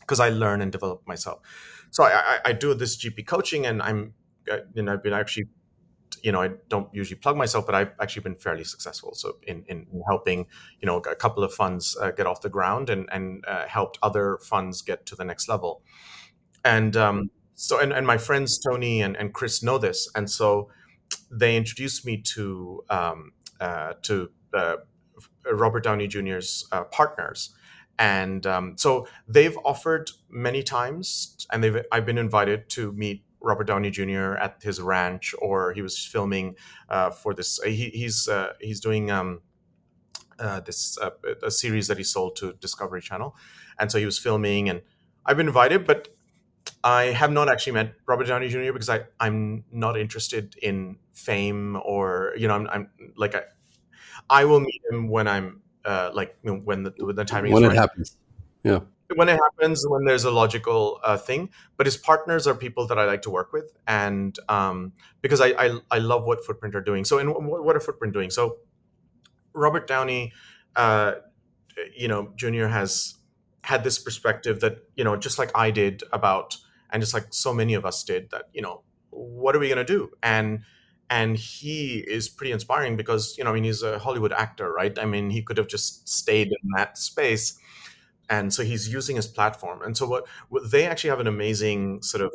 because 0.00 0.20
i 0.20 0.28
learn 0.28 0.60
and 0.60 0.70
develop 0.70 1.06
myself. 1.06 1.40
So 1.90 2.02
I, 2.04 2.10
I, 2.12 2.38
I 2.46 2.52
do 2.52 2.74
this 2.74 2.96
GP 2.96 3.26
coaching, 3.26 3.66
and 3.66 3.80
I'm, 3.80 4.14
uh, 4.50 4.58
you 4.74 4.82
know, 4.82 4.94
I've 4.94 5.02
been 5.02 5.12
actually, 5.12 5.46
you 6.22 6.32
know, 6.32 6.42
I 6.42 6.50
don't 6.68 6.88
usually 6.92 7.18
plug 7.18 7.36
myself, 7.36 7.66
but 7.66 7.74
I've 7.74 7.92
actually 8.00 8.22
been 8.22 8.36
fairly 8.36 8.64
successful. 8.64 9.14
So 9.14 9.36
in, 9.46 9.64
in 9.68 9.86
helping, 10.06 10.46
you 10.80 10.86
know, 10.86 10.98
a 10.98 11.14
couple 11.14 11.42
of 11.44 11.52
funds 11.52 11.96
uh, 12.00 12.10
get 12.10 12.26
off 12.26 12.40
the 12.40 12.48
ground 12.48 12.90
and 12.90 13.08
and 13.12 13.44
uh, 13.46 13.66
helped 13.66 13.98
other 14.02 14.38
funds 14.42 14.82
get 14.82 15.06
to 15.06 15.16
the 15.16 15.24
next 15.24 15.48
level. 15.48 15.82
And 16.64 16.96
um, 16.96 17.30
so, 17.54 17.80
and, 17.80 17.92
and 17.92 18.06
my 18.06 18.18
friends 18.18 18.58
Tony 18.58 19.02
and, 19.02 19.16
and 19.16 19.32
Chris 19.32 19.62
know 19.62 19.78
this, 19.78 20.10
and 20.14 20.30
so 20.30 20.70
they 21.30 21.56
introduced 21.56 22.06
me 22.06 22.22
to 22.34 22.84
um, 22.90 23.32
uh, 23.60 23.94
to 24.02 24.30
uh, 24.52 24.76
Robert 25.50 25.84
Downey 25.84 26.06
Jr.'s 26.06 26.66
uh, 26.72 26.84
partners 26.84 27.54
and 27.98 28.46
um, 28.46 28.74
so 28.76 29.06
they've 29.28 29.56
offered 29.64 30.10
many 30.28 30.62
times 30.62 31.46
and 31.52 31.62
they've 31.62 31.84
i've 31.92 32.06
been 32.06 32.18
invited 32.18 32.68
to 32.68 32.92
meet 32.92 33.22
robert 33.44 33.66
downey 33.66 33.90
jr 33.90 34.34
at 34.34 34.62
his 34.62 34.80
ranch 34.80 35.34
or 35.40 35.72
he 35.72 35.82
was 35.82 35.98
filming 36.04 36.56
uh, 36.88 37.10
for 37.10 37.34
this 37.34 37.60
he, 37.64 37.90
he's 37.90 38.28
uh, 38.28 38.52
he's 38.60 38.80
doing 38.80 39.10
um, 39.10 39.40
uh, 40.38 40.60
this 40.60 40.98
uh, 40.98 41.10
a 41.42 41.50
series 41.50 41.86
that 41.88 41.98
he 41.98 42.04
sold 42.04 42.36
to 42.36 42.54
discovery 42.54 43.00
channel 43.00 43.36
and 43.78 43.92
so 43.92 43.98
he 43.98 44.04
was 44.04 44.18
filming 44.18 44.68
and 44.68 44.82
i've 45.26 45.36
been 45.36 45.46
invited 45.46 45.86
but 45.86 46.08
I 46.82 47.04
have 47.04 47.30
not 47.30 47.50
actually 47.50 47.74
met 47.74 47.94
Robert 48.06 48.26
Downey 48.26 48.48
Jr. 48.48 48.72
because 48.72 48.88
I 48.88 49.04
I'm 49.20 49.64
not 49.70 49.98
interested 49.98 50.56
in 50.62 50.96
fame 51.12 51.78
or 51.84 52.32
you 52.36 52.48
know 52.48 52.54
I'm, 52.54 52.68
I'm 52.68 52.90
like 53.16 53.34
I 53.34 53.42
I 54.30 54.44
will 54.44 54.60
meet 54.60 54.80
him 54.90 55.08
when 55.08 55.28
I'm 55.28 55.62
uh, 55.84 56.10
like 56.14 56.36
you 56.42 56.52
know, 56.52 56.58
when 56.58 56.82
the 56.84 56.92
when 56.98 57.16
the 57.16 57.24
timing 57.24 57.52
when 57.52 57.62
is 57.62 57.66
it 57.66 57.68
right. 57.68 57.76
happens. 57.76 58.16
Yeah. 58.62 58.80
When 59.14 59.28
it 59.28 59.38
happens, 59.38 59.84
when 59.86 60.04
there's 60.04 60.24
a 60.24 60.30
logical 60.30 60.98
uh, 61.04 61.18
thing, 61.18 61.50
but 61.76 61.86
his 61.86 61.96
partners 61.96 62.46
are 62.46 62.54
people 62.54 62.86
that 62.86 62.98
I 62.98 63.04
like 63.04 63.20
to 63.22 63.30
work 63.30 63.52
with, 63.52 63.70
and 63.86 64.36
um, 64.48 64.92
because 65.20 65.42
I, 65.42 65.48
I 65.48 65.78
I 65.90 65.98
love 65.98 66.24
what 66.24 66.44
Footprint 66.44 66.74
are 66.74 66.80
doing. 66.80 67.04
So, 67.04 67.18
and 67.18 67.30
what 67.46 67.76
are 67.76 67.80
Footprint 67.80 68.14
doing? 68.14 68.30
So, 68.30 68.56
Robert 69.52 69.86
Downey, 69.86 70.32
uh, 70.76 71.14
you 71.96 72.08
know, 72.08 72.32
Junior 72.36 72.68
has 72.68 73.14
had 73.62 73.84
this 73.84 73.98
perspective 73.98 74.60
that 74.60 74.78
you 74.96 75.04
know, 75.04 75.16
just 75.16 75.38
like 75.38 75.50
I 75.54 75.70
did 75.70 76.02
about, 76.12 76.56
and 76.90 77.02
just 77.02 77.14
like 77.14 77.26
so 77.30 77.52
many 77.54 77.74
of 77.74 77.84
us 77.86 78.04
did, 78.04 78.30
that 78.30 78.44
you 78.52 78.62
know, 78.62 78.82
what 79.10 79.56
are 79.56 79.58
we 79.58 79.68
going 79.68 79.78
to 79.78 79.84
do? 79.84 80.10
And 80.22 80.60
and 81.10 81.36
he 81.36 81.98
is 81.98 82.28
pretty 82.28 82.52
inspiring 82.52 82.96
because 82.96 83.36
you 83.38 83.44
know, 83.44 83.50
I 83.50 83.54
mean, 83.54 83.64
he's 83.64 83.82
a 83.82 83.98
Hollywood 83.98 84.32
actor, 84.32 84.72
right? 84.72 84.98
I 84.98 85.04
mean, 85.04 85.30
he 85.30 85.42
could 85.42 85.58
have 85.58 85.68
just 85.68 86.08
stayed 86.08 86.48
in 86.48 86.70
that 86.76 86.98
space, 86.98 87.58
and 88.28 88.52
so 88.52 88.62
he's 88.62 88.92
using 88.92 89.16
his 89.16 89.26
platform. 89.26 89.82
And 89.82 89.96
so 89.96 90.06
what, 90.06 90.26
what 90.48 90.70
they 90.70 90.86
actually 90.86 91.10
have 91.10 91.20
an 91.20 91.26
amazing 91.26 92.02
sort 92.02 92.22
of 92.22 92.34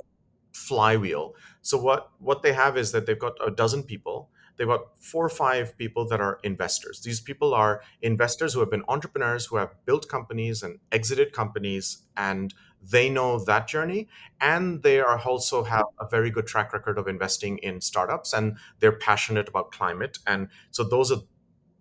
flywheel. 0.54 1.36
So 1.62 1.78
what 1.78 2.12
what 2.20 2.42
they 2.42 2.54
have 2.54 2.78
is 2.78 2.92
that 2.92 3.06
they've 3.06 3.20
got 3.20 3.34
a 3.46 3.52
dozen 3.52 3.84
people 3.84 4.30
they've 4.60 4.68
got 4.68 5.00
four 5.00 5.26
or 5.26 5.30
five 5.30 5.76
people 5.78 6.06
that 6.10 6.20
are 6.20 6.38
investors. 6.44 7.02
These 7.02 7.22
people 7.22 7.54
are 7.54 7.82
investors 8.02 8.54
who 8.54 8.60
have 8.60 8.70
been 8.70 8.84
entrepreneurs, 8.88 9.46
who 9.46 9.56
have 9.56 9.74
built 9.86 10.08
companies 10.10 10.62
and 10.62 10.80
exited 10.92 11.32
companies, 11.34 12.04
and 12.16 12.54
they 12.84 13.10
know 13.10 13.44
that 13.46 13.68
journey. 13.68 14.10
And 14.40 14.84
they 14.84 15.00
are 15.00 15.18
also 15.18 15.64
have 15.64 15.86
a 16.00 16.08
very 16.08 16.30
good 16.30 16.46
track 16.46 16.74
record 16.74 16.98
of 17.00 17.08
investing 17.08 17.58
in 17.60 17.82
startups, 17.82 18.34
and 18.34 18.58
they're 18.80 18.92
passionate 18.92 19.48
about 19.48 19.72
climate. 19.72 20.20
And 20.28 20.50
so 20.72 20.84
those 20.84 21.12
are 21.12 21.22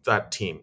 that 0.05 0.31
team. 0.31 0.61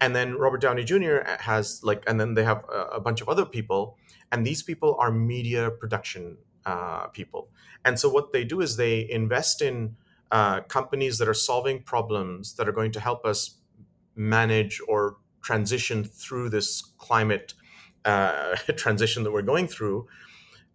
And 0.00 0.16
then 0.16 0.36
Robert 0.36 0.60
Downey 0.60 0.84
Jr. 0.84 1.18
has 1.40 1.80
like, 1.82 2.02
and 2.06 2.18
then 2.18 2.34
they 2.34 2.44
have 2.44 2.64
a, 2.72 2.96
a 2.96 3.00
bunch 3.00 3.20
of 3.20 3.28
other 3.28 3.44
people, 3.44 3.98
and 4.32 4.46
these 4.46 4.62
people 4.62 4.96
are 4.98 5.10
media 5.10 5.70
production 5.70 6.38
uh, 6.64 7.08
people. 7.08 7.48
And 7.84 7.98
so 7.98 8.08
what 8.08 8.32
they 8.32 8.44
do 8.44 8.60
is 8.60 8.76
they 8.76 9.08
invest 9.10 9.62
in 9.62 9.96
uh, 10.30 10.60
companies 10.62 11.18
that 11.18 11.28
are 11.28 11.34
solving 11.34 11.82
problems 11.82 12.54
that 12.54 12.68
are 12.68 12.72
going 12.72 12.92
to 12.92 13.00
help 13.00 13.24
us 13.24 13.56
manage 14.14 14.80
or 14.86 15.16
transition 15.42 16.04
through 16.04 16.50
this 16.50 16.82
climate 16.98 17.54
uh, 18.04 18.56
transition 18.76 19.22
that 19.24 19.32
we're 19.32 19.42
going 19.42 19.66
through. 19.66 20.06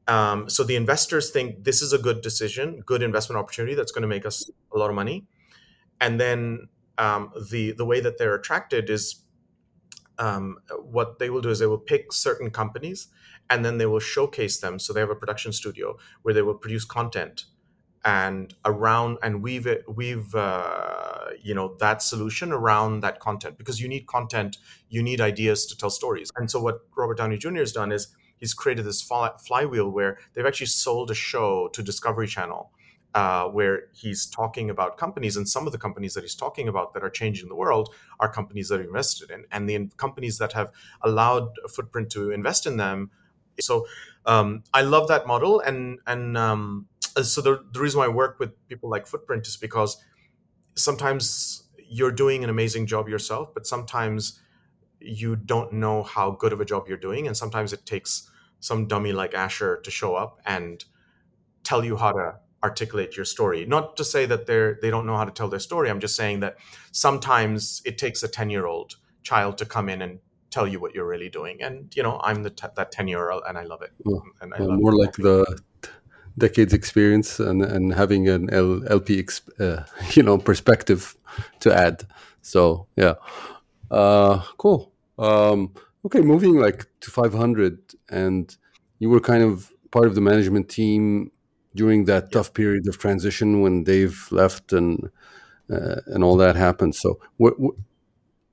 Um, 0.07 0.49
so 0.49 0.63
the 0.63 0.75
investors 0.75 1.31
think 1.31 1.63
this 1.63 1.81
is 1.81 1.93
a 1.93 1.97
good 1.97 2.21
decision, 2.21 2.83
good 2.85 3.01
investment 3.01 3.39
opportunity 3.39 3.75
that's 3.75 3.91
going 3.91 4.03
to 4.03 4.07
make 4.07 4.25
us 4.25 4.49
a 4.73 4.77
lot 4.77 4.89
of 4.89 4.95
money. 4.95 5.25
And 5.99 6.19
then 6.19 6.67
um, 6.97 7.31
the 7.49 7.71
the 7.71 7.85
way 7.85 7.99
that 7.99 8.17
they're 8.17 8.35
attracted 8.35 8.89
is 8.89 9.21
um, 10.17 10.57
what 10.79 11.19
they 11.19 11.29
will 11.29 11.41
do 11.41 11.49
is 11.49 11.59
they 11.59 11.67
will 11.67 11.77
pick 11.77 12.13
certain 12.13 12.49
companies 12.49 13.07
and 13.49 13.63
then 13.63 13.77
they 13.77 13.85
will 13.85 13.99
showcase 13.99 14.59
them. 14.59 14.79
So 14.79 14.93
they 14.93 15.01
have 15.01 15.09
a 15.09 15.15
production 15.15 15.51
studio 15.51 15.97
where 16.21 16.33
they 16.33 16.41
will 16.41 16.55
produce 16.55 16.85
content 16.85 17.45
and 18.05 18.53
around 18.63 19.17
and 19.23 19.41
weave 19.41 19.65
it 19.65 19.83
weave 19.93 20.33
uh, 20.35 21.25
you 21.41 21.55
know 21.55 21.75
that 21.79 22.03
solution 22.03 22.51
around 22.51 23.01
that 23.01 23.19
content 23.19 23.57
because 23.57 23.81
you 23.81 23.87
need 23.87 24.05
content 24.05 24.57
you 24.89 25.01
need 25.01 25.19
ideas 25.19 25.65
to 25.65 25.75
tell 25.75 25.89
stories 25.89 26.29
and 26.35 26.49
so 26.51 26.61
what 26.61 26.81
robert 26.95 27.17
downey 27.17 27.35
jr 27.35 27.55
has 27.55 27.71
done 27.71 27.91
is 27.91 28.09
he's 28.37 28.53
created 28.53 28.85
this 28.85 29.01
flywheel 29.01 29.89
where 29.89 30.19
they've 30.33 30.45
actually 30.45 30.67
sold 30.67 31.09
a 31.09 31.15
show 31.15 31.67
to 31.69 31.81
discovery 31.81 32.27
channel 32.27 32.71
uh, 33.15 33.45
where 33.47 33.87
he's 33.93 34.27
talking 34.27 34.69
about 34.69 34.97
companies 34.97 35.35
and 35.37 35.49
some 35.49 35.65
of 35.65 35.71
the 35.71 35.79
companies 35.79 36.13
that 36.13 36.21
he's 36.21 36.35
talking 36.35 36.67
about 36.67 36.93
that 36.93 37.03
are 37.03 37.09
changing 37.09 37.49
the 37.49 37.55
world 37.55 37.89
are 38.19 38.31
companies 38.31 38.69
that 38.69 38.79
are 38.79 38.83
invested 38.83 39.31
in. 39.31 39.45
And 39.51 39.67
the 39.67 39.89
companies 39.97 40.37
that 40.37 40.53
have 40.53 40.69
allowed 41.01 41.47
footprint 41.73 42.11
to 42.11 42.29
invest 42.31 42.67
in 42.67 42.77
them 42.77 43.09
so 43.59 43.87
um, 44.25 44.63
i 44.73 44.81
love 44.81 45.07
that 45.07 45.25
model. 45.25 45.61
And 45.61 45.99
and 46.05 46.37
um, 46.37 46.87
so 47.23 47.41
the, 47.41 47.63
the 47.71 47.79
reason 47.79 47.99
why 47.99 48.05
I 48.05 48.09
work 48.09 48.39
with 48.39 48.51
people 48.67 48.89
like 48.89 49.07
Footprint 49.07 49.47
is 49.47 49.55
because 49.55 49.97
sometimes 50.75 51.63
you're 51.87 52.11
doing 52.11 52.43
an 52.43 52.49
amazing 52.49 52.87
job 52.87 53.07
yourself, 53.07 53.53
but 53.53 53.65
sometimes 53.65 54.41
you 54.99 55.35
don't 55.35 55.71
know 55.71 56.03
how 56.03 56.31
good 56.31 56.51
of 56.51 56.59
a 56.59 56.65
job 56.65 56.87
you're 56.87 56.97
doing, 56.97 57.27
and 57.27 57.37
sometimes 57.37 57.71
it 57.71 57.85
takes 57.85 58.29
some 58.59 58.87
dummy 58.87 59.13
like 59.13 59.33
Asher 59.33 59.79
to 59.83 59.91
show 59.91 60.15
up 60.15 60.39
and 60.45 60.83
tell 61.63 61.85
you 61.85 61.95
how 61.95 62.11
to 62.11 62.35
articulate 62.65 63.15
your 63.15 63.27
story. 63.35 63.65
Not 63.75 63.95
to 63.97 64.03
say 64.03 64.23
that 64.31 64.41
they're 64.47 64.71
they 64.81 64.89
don't 64.93 65.05
know 65.09 65.17
how 65.21 65.27
to 65.31 65.35
tell 65.39 65.49
their 65.53 65.63
story. 65.69 65.87
I'm 65.89 66.03
just 66.07 66.15
saying 66.21 66.37
that 66.45 66.53
sometimes 66.91 67.81
it 67.89 67.95
takes 68.03 68.23
a 68.23 68.29
ten 68.37 68.49
year 68.49 68.65
old 68.73 68.89
child 69.29 69.57
to 69.61 69.65
come 69.75 69.87
in 69.93 70.01
and 70.05 70.13
tell 70.55 70.67
you 70.71 70.79
what 70.83 70.91
you're 70.95 71.11
really 71.15 71.31
doing. 71.39 71.55
And 71.65 71.75
you 71.97 72.03
know, 72.05 72.15
I'm 72.27 72.39
the 72.47 72.53
t- 72.59 72.75
that 72.75 72.91
ten 72.97 73.07
year 73.07 73.29
old, 73.31 73.43
and 73.47 73.57
I 73.57 73.65
love 73.73 73.81
it. 73.87 73.93
And 74.41 74.53
I 74.53 74.59
love 74.59 74.79
more 74.79 74.93
it. 74.93 75.03
like 75.03 75.15
the 75.27 75.37
decades 76.37 76.73
experience 76.73 77.39
and, 77.39 77.61
and 77.61 77.93
having 77.93 78.27
an 78.27 78.49
L, 78.51 78.81
LP 78.97 79.23
exp, 79.23 79.43
uh, 79.65 79.83
you 80.15 80.23
know 80.23 80.37
perspective 80.37 81.15
to 81.63 81.69
add. 81.85 81.95
So 82.41 82.87
yeah, 82.95 83.15
uh, 83.91 84.41
cool. 84.57 84.79
Um, 85.17 85.59
okay, 86.05 86.21
moving 86.21 86.55
like 86.65 86.87
to 87.01 87.11
500, 87.11 87.79
and 88.09 88.45
you 88.99 89.09
were 89.09 89.23
kind 89.31 89.43
of 89.43 89.71
part 89.91 90.07
of 90.07 90.15
the 90.15 90.21
management 90.21 90.67
team 90.67 91.31
during 91.75 92.05
that 92.05 92.31
tough 92.31 92.53
period 92.53 92.87
of 92.87 92.97
transition 92.97 93.61
when 93.61 93.83
Dave 93.83 94.27
left 94.31 94.73
and 94.73 95.09
uh, 95.69 96.01
and 96.07 96.23
all 96.23 96.37
that 96.37 96.55
happened. 96.55 96.95
So 96.95 97.19
were, 97.37 97.55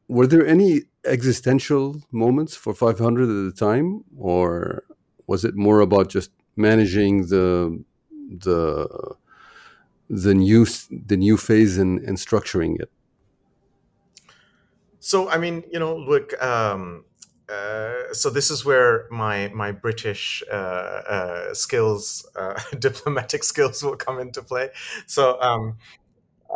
were 0.08 0.26
there 0.26 0.46
any 0.46 0.82
existential 1.04 2.02
moments 2.10 2.54
for 2.56 2.74
500 2.74 3.22
at 3.22 3.26
the 3.26 3.52
time, 3.56 4.04
or 4.16 4.84
was 5.26 5.44
it 5.44 5.54
more 5.54 5.80
about 5.80 6.08
just 6.08 6.30
managing 6.56 7.26
the 7.26 7.82
the 8.10 8.88
the 10.08 10.34
new 10.34 10.66
the 10.90 11.16
new 11.16 11.36
phase 11.36 11.78
and, 11.78 12.00
and 12.00 12.16
structuring 12.16 12.80
it? 12.80 12.90
So 15.00 15.28
i 15.28 15.36
mean 15.36 15.64
you 15.70 15.78
know 15.78 15.96
look 15.96 16.40
um, 16.42 17.04
uh, 17.52 18.12
so 18.12 18.30
this 18.30 18.50
is 18.50 18.64
where 18.64 19.06
my 19.10 19.48
my 19.54 19.72
British 19.72 20.42
uh, 20.50 20.54
uh, 20.54 21.54
skills, 21.54 22.28
uh, 22.36 22.58
diplomatic 22.78 23.44
skills, 23.44 23.82
will 23.82 23.96
come 23.96 24.18
into 24.18 24.42
play. 24.42 24.70
So, 25.06 25.40
um, 25.40 25.76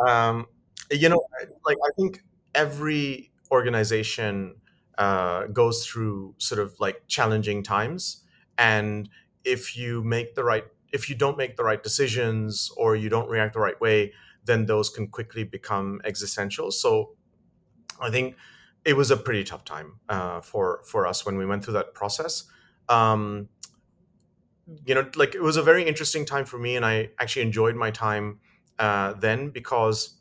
um, 0.07 0.45
you 0.91 1.09
know, 1.09 1.21
like 1.65 1.77
I 1.85 1.89
think 1.95 2.23
every 2.55 3.31
organization 3.51 4.55
uh, 4.97 5.47
goes 5.47 5.85
through 5.85 6.35
sort 6.37 6.59
of 6.59 6.75
like 6.79 7.03
challenging 7.07 7.63
times, 7.63 8.23
and 8.57 9.09
if 9.43 9.77
you 9.77 10.03
make 10.03 10.35
the 10.35 10.43
right 10.43 10.65
if 10.91 11.09
you 11.09 11.15
don't 11.15 11.37
make 11.37 11.57
the 11.57 11.63
right 11.63 11.83
decisions 11.83 12.71
or 12.77 12.95
you 12.95 13.09
don't 13.09 13.29
react 13.29 13.53
the 13.53 13.59
right 13.59 13.79
way 13.81 14.13
then 14.45 14.65
those 14.65 14.89
can 14.89 15.07
quickly 15.07 15.43
become 15.43 16.01
existential 16.05 16.71
so 16.71 17.11
i 18.01 18.09
think 18.09 18.35
it 18.87 18.95
was 18.95 19.11
a 19.11 19.17
pretty 19.17 19.43
tough 19.43 19.63
time 19.63 19.99
uh, 20.09 20.41
for 20.41 20.81
for 20.85 21.05
us 21.05 21.25
when 21.25 21.37
we 21.37 21.45
went 21.45 21.63
through 21.63 21.73
that 21.73 21.93
process 21.93 22.45
um, 22.89 23.49
you 24.85 24.95
know 24.95 25.07
like 25.15 25.35
it 25.35 25.41
was 25.41 25.57
a 25.57 25.63
very 25.63 25.83
interesting 25.83 26.25
time 26.25 26.45
for 26.45 26.57
me 26.57 26.75
and 26.75 26.85
i 26.85 27.09
actually 27.19 27.43
enjoyed 27.43 27.75
my 27.75 27.91
time 27.91 28.39
uh, 28.79 29.13
then 29.13 29.49
because 29.49 30.15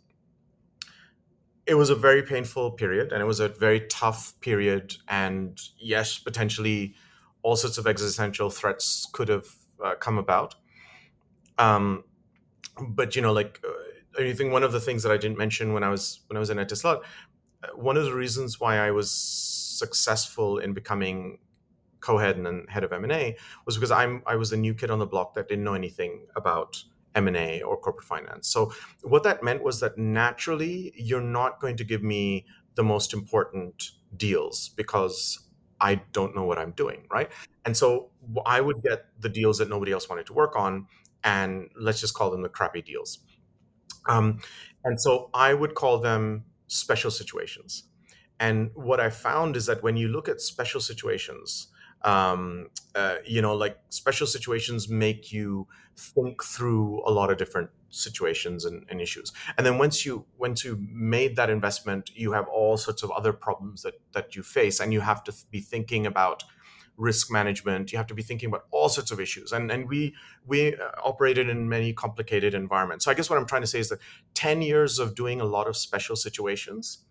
it 1.67 1.75
was 1.75 1.91
a 1.91 1.97
very 1.97 2.23
painful 2.23 2.71
period 2.73 3.13
and 3.13 3.23
it 3.23 3.25
was 3.25 3.41
a 3.41 3.49
very 3.49 3.81
tough 3.89 4.39
period 4.41 4.95
and 5.09 5.61
yes 5.79 6.19
potentially 6.19 6.95
all 7.47 7.55
sorts 7.55 7.79
of 7.79 7.87
existential 7.87 8.51
threats 8.51 9.07
could 9.13 9.29
have 9.29 9.47
uh, 9.85 9.95
come 9.95 10.19
about. 10.19 10.57
Um, 11.59 12.03
but 12.81 13.15
you 13.15 13.23
know, 13.23 13.33
like 13.33 13.61
uh, 13.65 14.23
I 14.23 14.33
think 14.33 14.53
one 14.53 14.65
of 14.65 14.73
the 14.73 14.81
things 14.81 15.05
that 15.05 15.13
I 15.13 15.17
didn't 15.17 15.39
mention 15.39 15.73
when 15.73 15.85
I 15.85 15.89
was 15.89 16.23
when 16.27 16.37
I 16.37 16.41
was 16.41 16.51
in 16.51 16.57
Etisalat, 16.57 17.03
one 17.75 17.97
of 17.97 18.05
the 18.05 18.15
reasons 18.15 18.61
why 18.61 18.79
I 18.79 18.91
was 18.91 19.11
successful 19.11 20.59
in 20.59 20.73
becoming 20.73 21.39
co-head 22.01 22.37
and 22.37 22.69
head 22.71 22.85
of 22.85 22.93
M&A 22.93 23.37
was 23.65 23.77
because 23.77 23.91
I'm 23.91 24.23
I 24.27 24.37
was 24.37 24.51
the 24.51 24.57
new 24.57 24.75
kid 24.75 24.91
on 24.91 24.99
the 24.99 25.07
block 25.07 25.35
that 25.35 25.49
didn't 25.49 25.65
know 25.65 25.75
anything 25.75 26.27
about 26.37 26.83
M&A 27.15 27.63
or 27.63 27.77
corporate 27.77 28.07
finance. 28.07 28.49
So 28.49 28.73
what 29.03 29.23
that 29.25 29.43
meant 29.43 29.63
was 29.63 29.81
that 29.81 29.99
naturally 29.99 30.93
you're 30.95 31.21
not 31.21 31.61
going 31.61 31.77
to 31.79 31.85
give 31.85 32.03
me 32.03 32.47
the 32.75 32.85
most 32.85 33.13
important 33.13 33.91
deals 34.17 34.69
because 34.77 35.41
I 35.81 35.97
don't 36.13 36.35
know 36.35 36.45
what 36.45 36.59
I'm 36.59 36.73
doing, 36.73 37.07
right? 37.11 37.31
And 37.65 37.77
so 37.77 38.11
I 38.45 38.61
would 38.61 38.83
get 38.83 39.07
the 39.21 39.29
deals 39.29 39.59
that 39.59 39.69
nobody 39.69 39.93
else 39.93 40.09
wanted 40.09 40.27
to 40.27 40.33
work 40.33 40.57
on, 40.57 40.87
and 41.25 41.71
let's 41.79 42.01
just 42.01 42.15
call 42.15 42.31
them 42.31 42.43
the 42.43 42.49
crappy 42.49 42.83
deals. 42.83 43.19
Um, 44.09 44.39
and 44.85 45.01
so 45.01 45.31
I 45.35 45.53
would 45.53 45.75
call 45.75 45.99
them 45.99 46.45
special 46.67 47.11
situations. 47.11 47.85
And 48.39 48.71
what 48.75 49.01
I 49.01 49.11
found 49.11 49.57
is 49.57 49.67
that 49.67 49.83
when 49.83 49.97
you 49.97 50.09
look 50.09 50.29
at 50.29 50.41
special 50.41 50.81
situations, 50.81 51.69
um, 52.03 52.69
uh, 52.95 53.17
you 53.25 53.43
know 53.43 53.55
like 53.55 53.79
special 53.89 54.27
situations 54.27 54.89
make 54.89 55.33
you 55.33 55.67
think 55.97 56.43
through 56.43 57.03
a 57.07 57.11
lot 57.11 57.31
of 57.31 57.39
different 57.39 57.71
situations 57.89 58.65
and, 58.65 58.85
and, 58.91 59.01
issues 59.01 59.33
and 59.57 59.67
then 59.67 59.79
once 59.79 60.05
you 60.05 60.27
once 60.37 60.65
you 60.65 60.79
made 60.93 61.37
that 61.37 61.49
investment 61.49 62.11
you 62.15 62.33
have 62.33 62.47
all 62.49 62.77
sorts 62.77 63.03
of 63.03 63.11
other 63.13 63.33
problems 63.33 63.83
that 63.83 63.95
that 64.13 64.37
you 64.37 64.43
face 64.43 64.81
and 64.81 64.93
you 64.93 65.01
have 65.01 65.25
to 65.25 65.33
be 65.51 65.61
thinking 65.61 66.05
about 66.05 66.45
risk 66.97 67.31
management. 67.31 67.93
You 67.93 67.99
have 67.99 68.07
to 68.09 68.15
be 68.15 68.23
thinking 68.23 68.49
about 68.49 68.65
all 68.71 68.89
sorts 68.89 69.11
of 69.11 69.21
issues. 69.21 69.53
And 69.53 69.71
and 69.71 69.89
we 69.89 70.15
we 70.47 70.75
uh, 70.75 70.91
operated 71.05 71.49
in 71.49 71.69
many 71.69 71.93
complicated 71.93 72.55
environments. 72.55 73.05
So 73.05 73.11
i 73.11 73.15
guess 73.15 73.29
what 73.31 73.39
i'm 73.39 73.47
trying 73.47 73.63
to 73.63 73.67
say 73.67 73.81
is 73.81 73.89
that 73.89 74.01
10 74.35 74.63
years 74.63 74.99
of 74.99 75.15
doing 75.15 75.41
a 75.41 75.45
lot 75.45 75.67
of 75.69 75.77
special 75.77 76.17
situations 76.17 77.05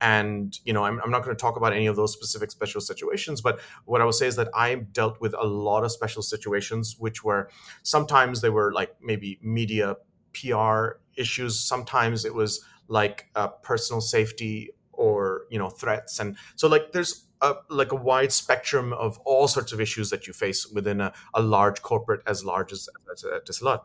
and 0.00 0.58
you 0.64 0.72
know 0.72 0.84
I'm, 0.84 1.00
I'm 1.02 1.10
not 1.10 1.22
going 1.22 1.36
to 1.36 1.40
talk 1.40 1.56
about 1.56 1.72
any 1.72 1.86
of 1.86 1.96
those 1.96 2.12
specific 2.12 2.50
special 2.50 2.80
situations 2.80 3.40
but 3.40 3.60
what 3.84 4.00
i 4.00 4.04
will 4.04 4.12
say 4.12 4.26
is 4.26 4.36
that 4.36 4.48
i 4.54 4.74
dealt 4.74 5.20
with 5.20 5.34
a 5.38 5.46
lot 5.46 5.84
of 5.84 5.92
special 5.92 6.22
situations 6.22 6.96
which 6.98 7.22
were 7.22 7.50
sometimes 7.82 8.40
they 8.40 8.50
were 8.50 8.72
like 8.72 8.96
maybe 9.00 9.38
media 9.42 9.96
pr 10.32 10.98
issues. 11.16 11.60
Sometimes 11.60 12.24
it 12.24 12.34
was 12.34 12.64
like 12.88 13.26
uh, 13.34 13.48
personal 13.48 14.00
safety 14.00 14.70
or 14.92 15.42
you 15.50 15.58
know 15.58 15.70
threats. 15.70 16.18
And 16.18 16.36
so 16.56 16.68
like 16.68 16.92
there's 16.92 17.26
a, 17.42 17.56
like 17.68 17.92
a 17.92 17.96
wide 17.96 18.32
spectrum 18.32 18.92
of 18.92 19.18
all 19.20 19.48
sorts 19.48 19.72
of 19.72 19.80
issues 19.80 20.10
that 20.10 20.26
you 20.26 20.32
face 20.32 20.66
within 20.66 21.00
a, 21.00 21.12
a 21.34 21.42
large 21.42 21.82
corporate 21.82 22.22
as 22.26 22.44
large 22.44 22.72
as, 22.72 22.88
as, 23.12 23.24
Etisalat 23.24 23.80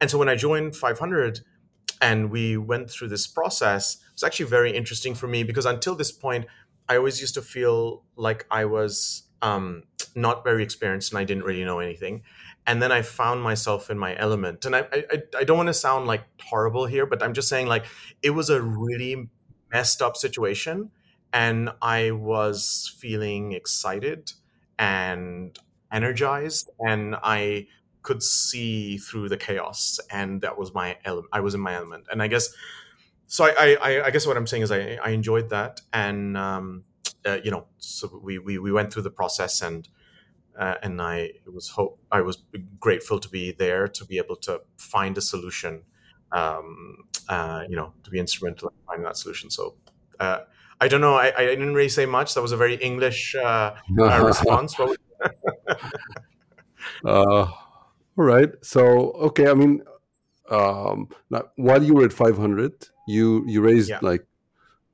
and 0.00 0.10
so 0.10 0.16
when 0.18 0.28
i 0.28 0.36
joined 0.36 0.74
500 0.74 1.40
and 2.00 2.30
we 2.30 2.56
went 2.56 2.90
through 2.90 3.08
this 3.08 3.26
process 3.26 3.96
it 3.96 4.14
was 4.14 4.22
actually 4.22 4.46
very 4.46 4.74
interesting 4.74 5.14
for 5.14 5.26
me 5.26 5.42
because 5.42 5.66
until 5.66 5.94
this 5.94 6.12
point 6.12 6.46
i 6.88 6.96
always 6.96 7.20
used 7.20 7.34
to 7.34 7.42
feel 7.42 8.04
like 8.16 8.46
i 8.50 8.64
was 8.64 9.24
um, 9.42 9.82
not 10.14 10.44
very 10.44 10.62
experienced 10.62 11.12
and 11.12 11.18
i 11.18 11.24
didn't 11.24 11.42
really 11.42 11.64
know 11.64 11.80
anything. 11.80 12.22
And 12.64 12.80
then 12.80 12.92
i 12.92 13.02
found 13.02 13.42
myself 13.42 13.90
in 13.90 13.98
my 13.98 14.16
element. 14.16 14.64
And 14.64 14.76
i 14.76 14.86
i, 14.92 15.18
I 15.40 15.44
don't 15.44 15.56
want 15.56 15.66
to 15.66 15.74
sound 15.74 16.06
like 16.06 16.22
horrible 16.40 16.86
here 16.86 17.06
but 17.06 17.20
i'm 17.22 17.34
just 17.34 17.48
saying 17.48 17.66
like 17.66 17.84
it 18.22 18.30
was 18.30 18.50
a 18.50 18.62
really 18.62 19.28
messed 19.72 20.00
up 20.00 20.16
situation 20.16 20.92
and 21.32 21.70
i 21.80 22.10
was 22.10 22.94
feeling 22.98 23.52
excited 23.52 24.32
and 24.78 25.58
energized 25.90 26.70
and 26.80 27.16
i 27.22 27.66
could 28.02 28.22
see 28.22 28.98
through 28.98 29.28
the 29.28 29.36
chaos, 29.36 30.00
and 30.10 30.40
that 30.42 30.58
was 30.58 30.74
my 30.74 30.98
element. 31.04 31.28
I 31.32 31.40
was 31.40 31.54
in 31.54 31.60
my 31.60 31.74
element, 31.74 32.06
and 32.10 32.22
I 32.22 32.26
guess 32.28 32.52
so. 33.26 33.44
I 33.44 33.76
I, 33.80 34.06
I 34.06 34.10
guess 34.10 34.26
what 34.26 34.36
I'm 34.36 34.46
saying 34.46 34.64
is 34.64 34.72
I, 34.72 34.98
I 35.02 35.10
enjoyed 35.10 35.50
that, 35.50 35.80
and 35.92 36.36
um, 36.36 36.84
uh, 37.24 37.38
you 37.42 37.50
know, 37.50 37.66
so 37.78 38.20
we, 38.22 38.38
we 38.38 38.58
we 38.58 38.72
went 38.72 38.92
through 38.92 39.02
the 39.02 39.10
process, 39.10 39.62
and 39.62 39.88
uh, 40.58 40.74
and 40.82 41.00
I 41.00 41.32
was 41.52 41.70
hope 41.70 41.98
I 42.10 42.20
was 42.22 42.42
grateful 42.80 43.20
to 43.20 43.28
be 43.28 43.52
there 43.52 43.88
to 43.88 44.04
be 44.04 44.18
able 44.18 44.36
to 44.36 44.62
find 44.76 45.16
a 45.16 45.22
solution. 45.22 45.82
Um, 46.32 47.04
uh, 47.28 47.64
you 47.68 47.76
know, 47.76 47.92
to 48.04 48.10
be 48.10 48.18
instrumental 48.18 48.68
in 48.68 48.74
finding 48.86 49.04
that 49.04 49.16
solution. 49.16 49.50
So. 49.50 49.76
Uh, 50.20 50.40
I 50.82 50.88
don't 50.88 51.00
know. 51.00 51.14
I, 51.14 51.32
I 51.36 51.44
didn't 51.46 51.74
really 51.74 51.88
say 51.88 52.06
much. 52.06 52.34
That 52.34 52.42
was 52.42 52.50
a 52.50 52.56
very 52.56 52.74
English 52.74 53.36
uh, 53.36 53.72
uh, 54.00 54.24
response. 54.30 54.74
uh, 54.80 54.88
all 57.04 57.46
right. 58.16 58.50
So 58.62 59.12
okay, 59.28 59.48
I 59.48 59.54
mean, 59.54 59.84
um, 60.50 61.08
now, 61.30 61.42
while 61.54 61.84
you 61.84 61.94
were 61.94 62.04
at 62.04 62.12
500, 62.12 62.88
you 63.06 63.44
you 63.46 63.60
raised 63.60 63.90
yeah. 63.90 64.00
like, 64.02 64.26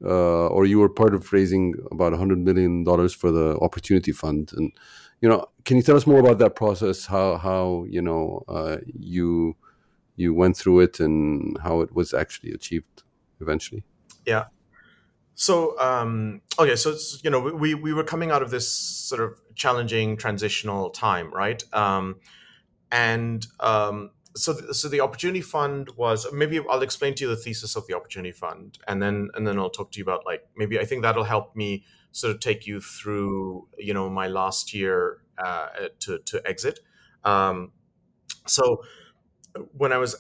uh, 0.04 0.48
or 0.48 0.66
you 0.66 0.78
were 0.78 0.90
part 0.90 1.14
of 1.14 1.32
raising 1.32 1.74
about 1.90 2.12
100 2.12 2.36
million 2.38 2.84
dollars 2.84 3.14
for 3.14 3.32
the 3.32 3.58
Opportunity 3.62 4.12
Fund, 4.12 4.52
and 4.54 4.70
you 5.22 5.28
know, 5.30 5.46
can 5.64 5.78
you 5.78 5.82
tell 5.82 5.96
us 5.96 6.06
more 6.06 6.20
about 6.20 6.36
that 6.40 6.54
process? 6.54 7.06
How 7.06 7.38
how 7.38 7.86
you 7.88 8.02
know 8.02 8.44
uh, 8.46 8.76
you 8.98 9.56
you 10.16 10.34
went 10.34 10.58
through 10.58 10.80
it 10.80 11.00
and 11.00 11.56
how 11.64 11.80
it 11.80 11.94
was 11.94 12.12
actually 12.12 12.52
achieved 12.52 13.04
eventually? 13.40 13.84
Yeah. 14.26 14.48
So 15.40 15.78
um, 15.78 16.40
okay, 16.58 16.74
so 16.74 16.96
you 17.22 17.30
know 17.30 17.38
we 17.38 17.72
we 17.72 17.92
were 17.92 18.02
coming 18.02 18.32
out 18.32 18.42
of 18.42 18.50
this 18.50 18.68
sort 18.68 19.22
of 19.22 19.40
challenging 19.54 20.16
transitional 20.16 20.90
time, 20.90 21.32
right? 21.32 21.62
Um, 21.72 22.16
and 22.90 23.46
um, 23.60 24.10
so 24.34 24.52
so 24.72 24.88
the 24.88 25.00
opportunity 25.00 25.40
fund 25.40 25.90
was 25.96 26.26
maybe 26.32 26.58
I'll 26.68 26.82
explain 26.82 27.14
to 27.14 27.24
you 27.24 27.30
the 27.30 27.36
thesis 27.36 27.76
of 27.76 27.86
the 27.86 27.94
opportunity 27.94 28.32
fund, 28.32 28.78
and 28.88 29.00
then 29.00 29.28
and 29.34 29.46
then 29.46 29.60
I'll 29.60 29.70
talk 29.70 29.92
to 29.92 29.98
you 29.98 30.02
about 30.02 30.26
like 30.26 30.44
maybe 30.56 30.76
I 30.80 30.84
think 30.84 31.02
that'll 31.02 31.22
help 31.22 31.54
me 31.54 31.84
sort 32.10 32.34
of 32.34 32.40
take 32.40 32.66
you 32.66 32.80
through 32.80 33.68
you 33.78 33.94
know 33.94 34.10
my 34.10 34.26
last 34.26 34.74
year 34.74 35.18
uh, 35.38 35.68
to 36.00 36.18
to 36.18 36.42
exit. 36.48 36.80
Um, 37.22 37.70
so 38.44 38.82
when 39.70 39.92
I 39.92 39.98
was 39.98 40.16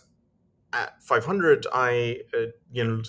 at 0.72 1.02
500, 1.02 1.66
I 1.72 2.20
uh, 2.32 2.52
you 2.70 2.84
know. 2.84 3.02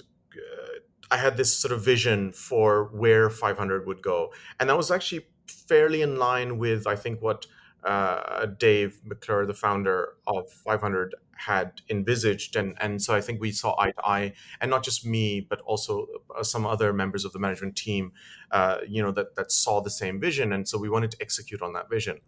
I 1.12 1.18
had 1.18 1.38
this 1.38 1.56
sort 1.56 1.72
of 1.72 1.84
vision 1.84 2.32
for 2.32 2.86
where 2.86 3.30
500 3.30 3.88
would 3.88 4.02
go, 4.02 4.34
and 4.60 4.70
that 4.70 4.78
was 4.78 4.92
actually 4.92 5.28
fairly 5.48 6.02
in 6.02 6.18
line 6.18 6.58
with 6.58 6.86
I 6.86 6.96
think 6.96 7.22
what 7.22 7.48
uh, 7.84 8.46
Dave 8.46 9.00
McClure, 9.06 9.46
the 9.46 9.54
founder 9.54 10.16
of 10.28 10.52
500, 10.52 11.16
had 11.38 11.82
envisaged, 11.90 12.56
and 12.56 12.76
and 12.82 13.02
so 13.02 13.16
I 13.16 13.22
think 13.22 13.40
we 13.40 13.52
saw 13.52 13.76
eye 13.80 13.92
to 13.92 14.06
eye, 14.06 14.34
and 14.60 14.70
not 14.70 14.84
just 14.84 15.06
me, 15.06 15.40
but 15.40 15.62
also 15.62 16.08
uh, 16.38 16.44
some 16.44 16.66
other 16.66 16.92
members 16.92 17.24
of 17.26 17.32
the 17.32 17.40
management 17.40 17.76
team, 17.78 18.12
uh, 18.52 18.80
you 18.88 19.02
know, 19.02 19.12
that 19.12 19.36
that 19.36 19.52
saw 19.52 19.80
the 19.82 19.90
same 19.90 20.20
vision, 20.20 20.52
and 20.52 20.68
so 20.68 20.78
we 20.78 20.90
wanted 20.90 21.12
to 21.12 21.18
execute 21.22 21.62
on 21.62 21.74
that 21.74 21.90
vision, 21.90 22.20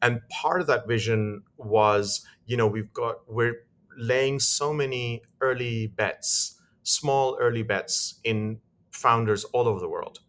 and 0.00 0.20
part 0.28 0.60
of 0.60 0.66
that 0.68 0.86
vision 0.86 1.42
was, 1.56 2.24
you 2.46 2.56
know, 2.56 2.66
we've 2.66 2.92
got 2.92 3.28
we're 3.28 3.66
laying 3.96 4.38
so 4.38 4.72
many 4.72 5.22
early 5.40 5.88
bets, 5.88 6.53
small 6.84 7.36
early 7.40 7.64
bets 7.64 8.20
in 8.24 8.60
founders 8.92 9.44
all 9.46 9.68
over 9.68 9.80
the 9.80 9.88
world, 9.88 10.20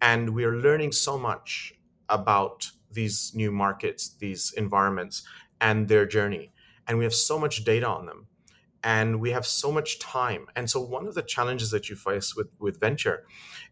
and 0.00 0.30
we 0.30 0.44
are 0.44 0.56
learning 0.56 0.92
so 0.92 1.18
much 1.18 1.74
about 2.08 2.70
these 2.90 3.32
new 3.34 3.50
markets, 3.52 4.08
these 4.08 4.52
environments, 4.56 5.22
and 5.60 5.88
their 5.88 6.06
journey. 6.06 6.52
And 6.86 6.98
we 6.98 7.04
have 7.04 7.14
so 7.14 7.38
much 7.38 7.64
data 7.64 7.86
on 7.86 8.06
them 8.06 8.28
and 8.84 9.20
we 9.20 9.32
have 9.32 9.44
so 9.44 9.72
much 9.72 9.98
time. 9.98 10.46
And 10.54 10.70
so 10.70 10.80
one 10.80 11.06
of 11.06 11.14
the 11.14 11.22
challenges 11.22 11.70
that 11.72 11.90
you 11.90 11.96
face 11.96 12.36
with, 12.36 12.48
with 12.60 12.80
venture 12.80 13.26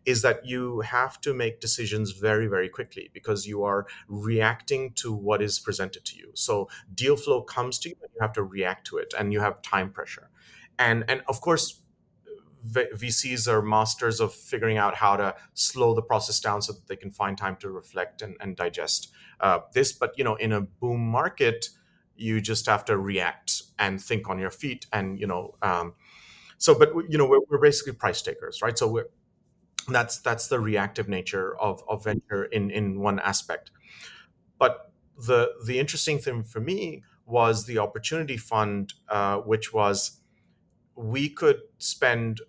is 0.05 0.23
that 0.23 0.45
you 0.45 0.81
have 0.81 1.21
to 1.23 1.33
make 1.33 1.61
decisions 1.61 2.13
very, 2.13 2.49
very 2.49 2.69
quickly 2.69 3.11
because 3.15 3.47
you 3.47 3.63
are 3.63 3.87
reacting 4.09 4.93
to 4.95 5.13
what 5.13 5.43
is 5.43 5.61
presented 5.61 6.05
to 6.07 6.17
you. 6.17 6.33
So 6.35 6.69
deal 6.95 7.17
flow 7.17 7.43
comes 7.43 7.79
to 7.81 7.91
you 7.91 7.97
and 8.03 8.11
you 8.15 8.21
have 8.21 8.33
to 8.35 8.43
react 8.43 8.87
to 8.89 8.99
it 8.99 9.15
and 9.19 9.33
you 9.33 9.41
have 9.41 9.63
time 9.63 9.91
pressure. 9.93 10.31
And 10.79 11.05
and 11.09 11.23
of 11.29 11.41
course 11.41 11.83
VCs 12.73 13.49
are 13.49 13.63
masters 13.63 14.21
of 14.21 14.35
figuring 14.35 14.77
out 14.77 14.97
how 14.97 15.17
to 15.17 15.35
slow 15.55 15.95
the 15.95 16.03
process 16.03 16.41
down 16.41 16.63
so 16.63 16.73
that 16.73 16.87
they 16.87 16.97
can 16.97 17.11
find 17.11 17.37
time 17.37 17.57
to 17.57 17.71
reflect 17.71 18.23
and, 18.23 18.37
and 18.41 18.57
digest 18.57 19.13
uh, 19.41 19.61
this. 19.73 19.93
But 19.93 20.17
you 20.17 20.25
know, 20.25 20.35
in 20.37 20.53
a 20.53 20.61
boom 20.61 21.07
market, 21.09 21.69
you 22.17 22.41
just 22.41 22.67
have 22.67 22.85
to 22.87 22.97
react 22.97 23.63
and 23.79 24.03
think 24.03 24.29
on 24.29 24.39
your 24.39 24.51
feet, 24.51 24.87
and 24.93 25.19
you 25.19 25.27
know, 25.27 25.55
um, 25.63 25.95
so. 26.59 26.79
But 26.79 26.93
you 27.09 27.19
know, 27.19 27.27
we're, 27.27 27.41
we're 27.49 27.61
basically 27.61 27.93
price 27.95 28.23
takers, 28.23 28.63
right? 28.63 28.77
So 28.79 28.89
we're 28.89 29.09
that's 29.89 30.19
that's 30.19 30.49
the 30.49 30.61
reactive 30.61 31.09
nature 31.09 31.57
of, 31.59 31.83
of 31.89 32.05
venture 32.05 32.45
in 32.45 32.71
in 32.71 33.01
one 33.01 33.19
aspect. 33.21 33.71
But 34.59 34.93
the 35.17 35.53
the 35.65 35.79
interesting 35.79 36.19
thing 36.19 36.43
for 36.45 36.61
me 36.61 37.03
was 37.27 37.67
the 37.67 37.79
opportunity 37.79 38.37
fund, 38.37 38.95
uh, 39.09 39.39
which 39.39 39.73
was 39.73 40.21
we 40.95 41.29
could 41.29 41.61
spend 41.79 42.41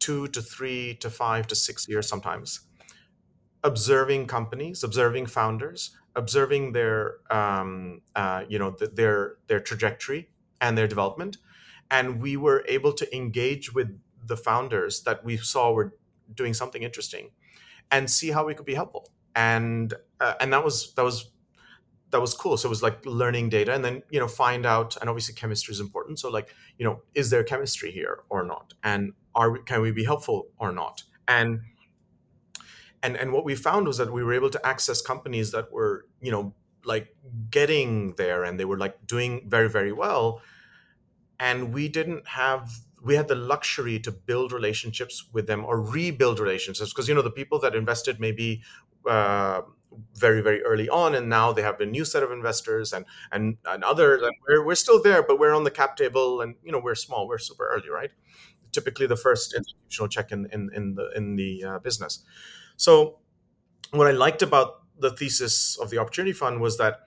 two 0.00 0.26
to 0.28 0.42
three 0.42 0.94
to 0.96 1.10
five 1.10 1.46
to 1.46 1.54
six 1.54 1.88
years 1.88 2.08
sometimes. 2.08 2.60
Observing 3.62 4.26
companies 4.26 4.82
observing 4.82 5.26
founders 5.26 5.96
observing 6.16 6.72
their 6.72 7.16
um, 7.30 8.02
uh, 8.16 8.44
you 8.48 8.58
know 8.58 8.72
th- 8.72 8.92
their 8.94 9.36
their 9.46 9.60
trajectory 9.60 10.30
and 10.60 10.76
their 10.76 10.88
development. 10.88 11.36
And 11.90 12.20
we 12.20 12.36
were 12.36 12.64
able 12.68 12.92
to 12.92 13.16
engage 13.16 13.74
with 13.74 13.98
the 14.24 14.36
founders 14.36 15.02
that 15.02 15.24
we 15.24 15.36
saw 15.36 15.72
were 15.72 15.96
doing 16.32 16.54
something 16.54 16.82
interesting 16.82 17.30
and 17.90 18.08
see 18.08 18.30
how 18.30 18.46
we 18.46 18.54
could 18.54 18.66
be 18.66 18.74
helpful. 18.74 19.08
And 19.34 19.94
uh, 20.20 20.34
and 20.40 20.52
that 20.52 20.64
was 20.64 20.94
that 20.94 21.04
was 21.04 21.30
that 22.10 22.20
was 22.20 22.34
cool. 22.34 22.56
So 22.56 22.68
it 22.68 22.70
was 22.70 22.82
like 22.82 23.04
learning 23.06 23.48
data 23.48 23.72
and 23.72 23.84
then 23.84 24.02
you 24.10 24.18
know 24.18 24.28
find 24.28 24.66
out 24.66 24.96
and 25.00 25.08
obviously 25.08 25.34
chemistry 25.34 25.72
is 25.72 25.80
important. 25.80 26.18
So 26.18 26.30
like 26.30 26.54
you 26.78 26.84
know 26.84 27.02
is 27.14 27.30
there 27.30 27.44
chemistry 27.44 27.90
here 27.90 28.20
or 28.28 28.44
not? 28.44 28.74
And 28.82 29.12
are 29.34 29.52
we, 29.52 29.58
can 29.64 29.80
we 29.80 29.92
be 29.92 30.04
helpful 30.04 30.48
or 30.58 30.72
not? 30.72 31.04
And 31.28 31.60
and 33.02 33.16
and 33.16 33.32
what 33.32 33.44
we 33.44 33.54
found 33.54 33.86
was 33.86 33.98
that 33.98 34.12
we 34.12 34.22
were 34.22 34.34
able 34.34 34.50
to 34.50 34.66
access 34.66 35.00
companies 35.00 35.52
that 35.52 35.72
were 35.72 36.06
you 36.20 36.30
know 36.30 36.54
like 36.84 37.14
getting 37.50 38.14
there 38.16 38.42
and 38.44 38.58
they 38.58 38.64
were 38.64 38.78
like 38.78 39.06
doing 39.06 39.44
very 39.48 39.68
very 39.68 39.92
well. 39.92 40.42
And 41.38 41.72
we 41.72 41.88
didn't 41.88 42.26
have 42.28 42.70
we 43.02 43.14
had 43.14 43.28
the 43.28 43.34
luxury 43.34 43.98
to 44.00 44.10
build 44.10 44.52
relationships 44.52 45.24
with 45.32 45.46
them 45.46 45.64
or 45.64 45.80
rebuild 45.80 46.38
relationships 46.38 46.92
because 46.92 47.08
you 47.08 47.14
know 47.14 47.22
the 47.22 47.30
people 47.30 47.58
that 47.60 47.74
invested 47.74 48.20
maybe 48.20 48.62
uh, 49.08 49.62
very 50.16 50.40
very 50.40 50.62
early 50.62 50.88
on 50.88 51.14
and 51.14 51.28
now 51.28 51.52
they 51.52 51.62
have 51.62 51.80
a 51.80 51.86
new 51.86 52.04
set 52.04 52.22
of 52.22 52.30
investors 52.30 52.92
and 52.92 53.04
and, 53.32 53.56
and 53.66 53.82
others 53.82 54.22
we're, 54.48 54.64
we're 54.64 54.74
still 54.74 55.02
there 55.02 55.22
but 55.22 55.38
we're 55.38 55.54
on 55.54 55.64
the 55.64 55.70
cap 55.70 55.96
table 55.96 56.40
and 56.40 56.54
you 56.62 56.70
know 56.70 56.78
we're 56.78 56.94
small 56.94 57.26
we're 57.26 57.38
super 57.38 57.68
early 57.68 57.88
right? 57.88 58.10
Typically 58.72 59.06
the 59.06 59.16
first 59.16 59.54
institutional 59.54 60.08
check 60.08 60.30
in 60.30 60.46
in, 60.52 60.70
in 60.74 60.94
the 60.94 61.10
in 61.16 61.36
the 61.36 61.64
uh, 61.64 61.78
business. 61.80 62.24
So 62.76 63.18
what 63.92 64.06
i 64.06 64.12
liked 64.12 64.42
about 64.42 64.82
the 64.98 65.10
thesis 65.10 65.78
of 65.78 65.90
the 65.90 65.98
opportunity 65.98 66.32
fund 66.32 66.60
was 66.60 66.78
that 66.78 67.00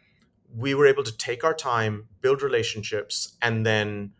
we 0.55 0.75
were 0.75 0.85
able 0.85 1.03
to 1.03 1.15
take 1.17 1.43
our 1.43 1.53
time 1.53 2.07
build 2.21 2.41
relationships 2.41 3.37
and 3.41 3.65
then 3.65 4.11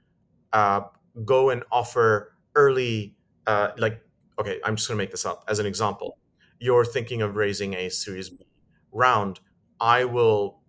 uh, 0.54 0.82
go 1.26 1.50
and 1.50 1.64
offer 1.72 2.36
early 2.56 3.16
uh, 3.48 3.70
like 3.78 4.02
okay 4.40 4.60
i'm 4.64 4.76
just 4.76 4.88
going 4.88 4.98
to 4.98 5.04
make 5.04 5.12
this 5.12 5.26
up 5.26 5.44
as 5.48 5.60
an 5.60 5.66
example. 5.66 6.18
You're 6.60 6.86
thinking 6.86 7.22
of 7.22 7.36
raising 7.36 7.74
a 7.74 7.90
series 7.90 8.30
b 8.30 8.46
round 8.94 9.40
i 9.80 10.06
will 10.06 10.60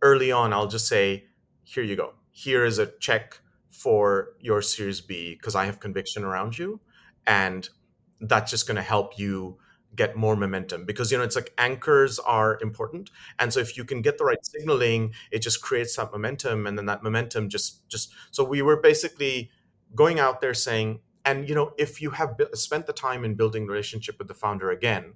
early 0.00 0.32
on 0.32 0.52
i'll 0.52 0.66
just 0.66 0.86
say 0.88 1.24
here 1.72 1.82
you 1.82 1.96
go. 1.96 2.12
Here 2.30 2.64
is 2.64 2.78
a 2.78 2.86
check 2.86 3.40
for 3.70 4.34
your 4.40 4.60
series 4.60 5.00
b 5.00 5.34
because 5.34 5.54
i 5.54 5.64
have 5.64 5.80
conviction 5.80 6.24
around 6.24 6.58
you 6.58 6.80
and 7.26 7.68
that's 8.20 8.50
just 8.50 8.66
going 8.66 8.76
to 8.76 8.82
help 8.82 9.18
you 9.18 9.58
get 9.96 10.16
more 10.16 10.36
momentum 10.36 10.84
because 10.84 11.10
you 11.10 11.18
know 11.18 11.24
it's 11.24 11.36
like 11.36 11.52
anchors 11.56 12.18
are 12.18 12.58
important 12.60 13.10
and 13.38 13.52
so 13.52 13.60
if 13.60 13.76
you 13.76 13.84
can 13.84 14.02
get 14.02 14.18
the 14.18 14.24
right 14.24 14.44
signaling 14.44 15.12
it 15.30 15.40
just 15.40 15.62
creates 15.62 15.96
that 15.96 16.12
momentum 16.12 16.66
and 16.66 16.76
then 16.76 16.86
that 16.86 17.02
momentum 17.02 17.48
just 17.48 17.86
just 17.88 18.12
so 18.30 18.44
we 18.44 18.60
were 18.62 18.76
basically 18.76 19.50
going 19.94 20.18
out 20.18 20.40
there 20.40 20.54
saying 20.54 21.00
and 21.24 21.48
you 21.48 21.54
know 21.54 21.72
if 21.78 22.00
you 22.00 22.10
have 22.10 22.36
spent 22.54 22.86
the 22.86 22.92
time 22.92 23.24
in 23.24 23.34
building 23.34 23.66
relationship 23.66 24.18
with 24.18 24.28
the 24.28 24.34
founder 24.34 24.70
again 24.70 25.14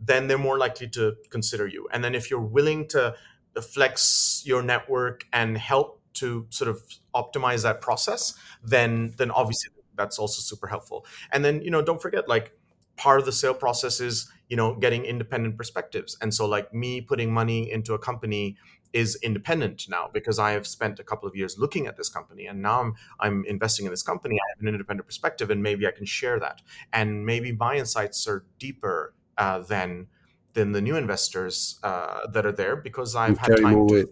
then 0.00 0.28
they're 0.28 0.38
more 0.38 0.58
likely 0.58 0.88
to 0.88 1.14
consider 1.30 1.66
you 1.66 1.88
and 1.92 2.04
then 2.04 2.14
if 2.14 2.30
you're 2.30 2.40
willing 2.40 2.86
to 2.86 3.14
flex 3.62 4.42
your 4.44 4.62
network 4.62 5.26
and 5.32 5.56
help 5.56 6.00
to 6.12 6.46
sort 6.50 6.68
of 6.68 6.82
optimize 7.14 7.62
that 7.62 7.80
process 7.80 8.34
then 8.62 9.14
then 9.16 9.30
obviously 9.30 9.70
that's 9.94 10.18
also 10.18 10.40
super 10.40 10.66
helpful 10.66 11.06
and 11.32 11.44
then 11.44 11.62
you 11.62 11.70
know 11.70 11.82
don't 11.82 12.02
forget 12.02 12.28
like 12.28 12.52
part 12.96 13.18
of 13.18 13.26
the 13.26 13.32
sale 13.32 13.54
process 13.54 14.00
is 14.00 14.30
you 14.48 14.56
know 14.56 14.74
getting 14.76 15.04
independent 15.04 15.56
perspectives 15.56 16.16
and 16.20 16.32
so 16.34 16.46
like 16.46 16.72
me 16.72 17.00
putting 17.00 17.32
money 17.32 17.70
into 17.70 17.94
a 17.94 17.98
company 17.98 18.56
is 18.96 19.18
independent 19.22 19.86
now 19.90 20.08
because 20.12 20.38
I 20.38 20.52
have 20.52 20.66
spent 20.66 20.98
a 20.98 21.04
couple 21.04 21.28
of 21.28 21.36
years 21.36 21.58
looking 21.58 21.86
at 21.86 21.96
this 21.96 22.08
company 22.08 22.46
and 22.46 22.62
now 22.62 22.80
I'm 22.80 22.94
I'm 23.20 23.44
investing 23.46 23.84
in 23.84 23.90
this 23.90 24.02
company. 24.02 24.36
I 24.36 24.46
have 24.54 24.62
an 24.62 24.68
independent 24.68 25.06
perspective 25.06 25.50
and 25.50 25.62
maybe 25.62 25.86
I 25.86 25.90
can 25.90 26.06
share 26.06 26.40
that. 26.40 26.62
And 26.92 27.26
maybe 27.26 27.52
my 27.52 27.76
insights 27.76 28.26
are 28.26 28.46
deeper 28.58 29.14
uh, 29.38 29.60
than 29.60 30.08
than 30.54 30.72
the 30.72 30.80
new 30.80 30.96
investors 30.96 31.78
uh, 31.82 32.26
that 32.32 32.46
are 32.46 32.52
there 32.52 32.76
because 32.76 33.14
I've 33.14 33.38
had 33.38 33.56
time 33.60 33.86
to, 33.88 34.08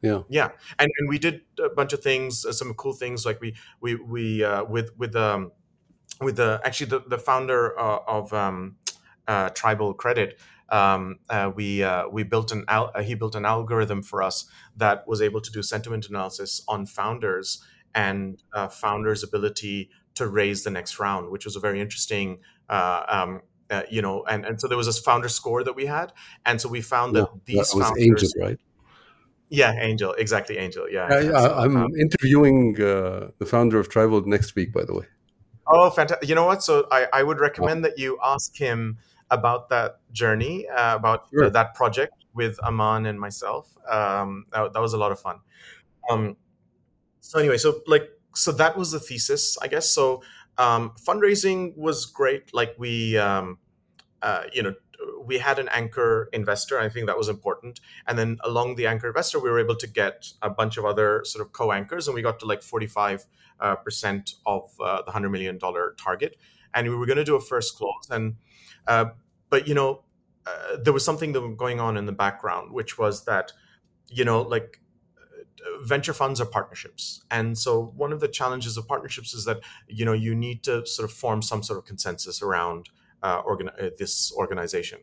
yeah. 0.00 0.22
Yeah. 0.28 0.50
And, 0.78 0.90
and 0.98 1.08
we 1.08 1.18
did 1.18 1.42
a 1.62 1.68
bunch 1.68 1.92
of 1.92 2.00
things 2.02 2.44
uh, 2.44 2.52
some 2.52 2.72
cool 2.74 2.92
things 2.92 3.26
like 3.26 3.40
we 3.40 3.56
we 3.80 3.96
we 3.96 4.44
uh, 4.44 4.64
with 4.64 4.96
with 4.96 5.14
um 5.16 5.52
with 6.20 6.36
the 6.36 6.60
actually 6.64 6.86
the, 6.86 7.00
the 7.00 7.18
founder 7.18 7.78
uh, 7.78 7.98
of 8.06 8.32
um, 8.32 8.76
uh, 9.26 9.50
tribal 9.50 9.94
credit 9.94 10.40
um, 10.70 11.18
uh, 11.30 11.50
we 11.54 11.82
uh, 11.82 12.08
we 12.08 12.22
built 12.22 12.52
an 12.52 12.64
al- 12.68 12.92
he 13.02 13.14
built 13.14 13.34
an 13.34 13.44
algorithm 13.44 14.02
for 14.02 14.22
us 14.22 14.46
that 14.76 15.06
was 15.06 15.22
able 15.22 15.40
to 15.40 15.50
do 15.50 15.62
sentiment 15.62 16.08
analysis 16.08 16.62
on 16.68 16.86
founders 16.86 17.64
and 17.94 18.42
uh, 18.52 18.68
founders' 18.68 19.22
ability 19.22 19.90
to 20.14 20.26
raise 20.26 20.64
the 20.64 20.70
next 20.70 20.98
round, 20.98 21.30
which 21.30 21.44
was 21.44 21.56
a 21.56 21.60
very 21.60 21.80
interesting. 21.80 22.38
Uh, 22.68 23.02
um, 23.08 23.40
uh, 23.70 23.82
you 23.90 24.02
know, 24.02 24.24
and, 24.24 24.44
and 24.44 24.60
so 24.60 24.68
there 24.68 24.76
was 24.76 24.86
this 24.86 24.98
founder 24.98 25.28
score 25.28 25.64
that 25.64 25.74
we 25.74 25.86
had, 25.86 26.12
and 26.46 26.60
so 26.60 26.68
we 26.68 26.80
found 26.80 27.16
that 27.16 27.28
yeah, 27.32 27.40
these 27.44 27.70
that 27.70 27.76
was 27.76 27.86
founders, 27.86 28.34
angel 28.34 28.48
right 28.48 28.58
yeah, 29.50 29.72
Angel, 29.80 30.12
exactly, 30.12 30.58
Angel, 30.58 30.88
yeah. 30.90 31.08
Yeah. 31.10 31.22
So, 31.22 31.34
I, 31.34 31.64
am 31.64 31.76
um, 31.76 31.90
interviewing 31.98 32.80
uh, 32.80 33.30
the 33.38 33.46
founder 33.46 33.78
of 33.78 33.88
Tribal 33.88 34.22
next 34.26 34.54
week, 34.54 34.72
by 34.72 34.84
the 34.84 34.94
way. 34.94 35.06
oh, 35.66 35.90
fantastic! 35.90 36.28
You 36.28 36.34
know 36.34 36.44
what? 36.44 36.62
So 36.62 36.86
I, 36.90 37.06
I 37.12 37.22
would 37.22 37.40
recommend 37.40 37.84
that 37.84 37.98
you 37.98 38.18
ask 38.22 38.56
him 38.56 38.98
about 39.30 39.68
that 39.70 40.00
journey, 40.12 40.66
uh, 40.68 40.96
about 40.96 41.28
Sure. 41.30 41.50
that 41.50 41.74
project 41.74 42.14
with 42.34 42.58
Aman 42.62 43.06
and 43.06 43.18
myself. 43.18 43.74
Um, 43.88 44.46
that, 44.52 44.72
that 44.72 44.80
was 44.80 44.92
a 44.92 44.98
lot 44.98 45.12
of 45.12 45.20
fun. 45.20 45.40
Um, 46.10 46.36
so 47.20 47.38
anyway, 47.38 47.58
so 47.58 47.80
like, 47.86 48.08
so 48.34 48.52
that 48.52 48.76
was 48.76 48.92
the 48.92 49.00
thesis, 49.00 49.58
I 49.60 49.68
guess. 49.68 49.90
So 49.90 50.22
um, 50.58 50.92
fundraising 51.00 51.76
was 51.76 52.04
great. 52.04 52.52
Like 52.52 52.74
we, 52.78 53.16
um, 53.16 53.58
uh, 54.20 54.44
you 54.52 54.62
know, 54.62 54.74
we 55.24 55.38
had 55.38 55.58
an 55.58 55.68
anchor 55.68 56.28
investor. 56.32 56.78
I 56.78 56.88
think 56.88 57.06
that 57.06 57.16
was 57.16 57.28
important. 57.28 57.80
And 58.06 58.18
then 58.18 58.38
along 58.42 58.76
the 58.76 58.86
anchor 58.86 59.06
investor, 59.06 59.38
we 59.38 59.48
were 59.48 59.60
able 59.60 59.76
to 59.76 59.86
get 59.86 60.26
a 60.42 60.50
bunch 60.50 60.76
of 60.76 60.84
other 60.84 61.22
sort 61.24 61.46
of 61.46 61.52
co-anchors, 61.52 62.08
and 62.08 62.14
we 62.14 62.22
got 62.22 62.40
to 62.40 62.46
like 62.46 62.62
forty-five 62.62 63.24
uh, 63.60 63.76
percent 63.76 64.34
of 64.44 64.70
uh, 64.80 65.02
the 65.02 65.12
hundred 65.12 65.30
million 65.30 65.56
dollar 65.58 65.94
target. 65.98 66.36
And 66.74 66.88
we 66.88 66.96
were 66.96 67.06
going 67.06 67.16
to 67.18 67.24
do 67.24 67.36
a 67.36 67.40
first 67.40 67.76
close, 67.76 68.08
and 68.10 68.36
uh, 68.86 69.06
but 69.50 69.68
you 69.68 69.74
know, 69.74 70.02
uh, 70.46 70.76
there 70.82 70.92
was 70.92 71.04
something 71.04 71.32
that 71.32 71.40
was 71.40 71.56
going 71.56 71.80
on 71.80 71.96
in 71.96 72.06
the 72.06 72.12
background, 72.12 72.72
which 72.72 72.98
was 72.98 73.24
that 73.24 73.52
you 74.10 74.24
know, 74.24 74.42
like 74.42 74.80
venture 75.82 76.12
funds 76.12 76.40
are 76.40 76.46
partnerships. 76.46 77.22
And 77.30 77.56
so 77.56 77.92
one 77.96 78.12
of 78.12 78.20
the 78.20 78.28
challenges 78.28 78.76
of 78.76 78.86
partnerships 78.86 79.34
is 79.34 79.44
that 79.44 79.60
you 79.88 80.04
know 80.04 80.12
you 80.12 80.34
need 80.34 80.62
to 80.64 80.86
sort 80.86 81.08
of 81.08 81.16
form 81.16 81.42
some 81.42 81.62
sort 81.62 81.78
of 81.78 81.84
consensus 81.84 82.42
around 82.42 82.90
uh, 83.22 83.42
organ- 83.44 83.70
uh, 83.70 83.90
this 83.98 84.32
organization. 84.32 85.00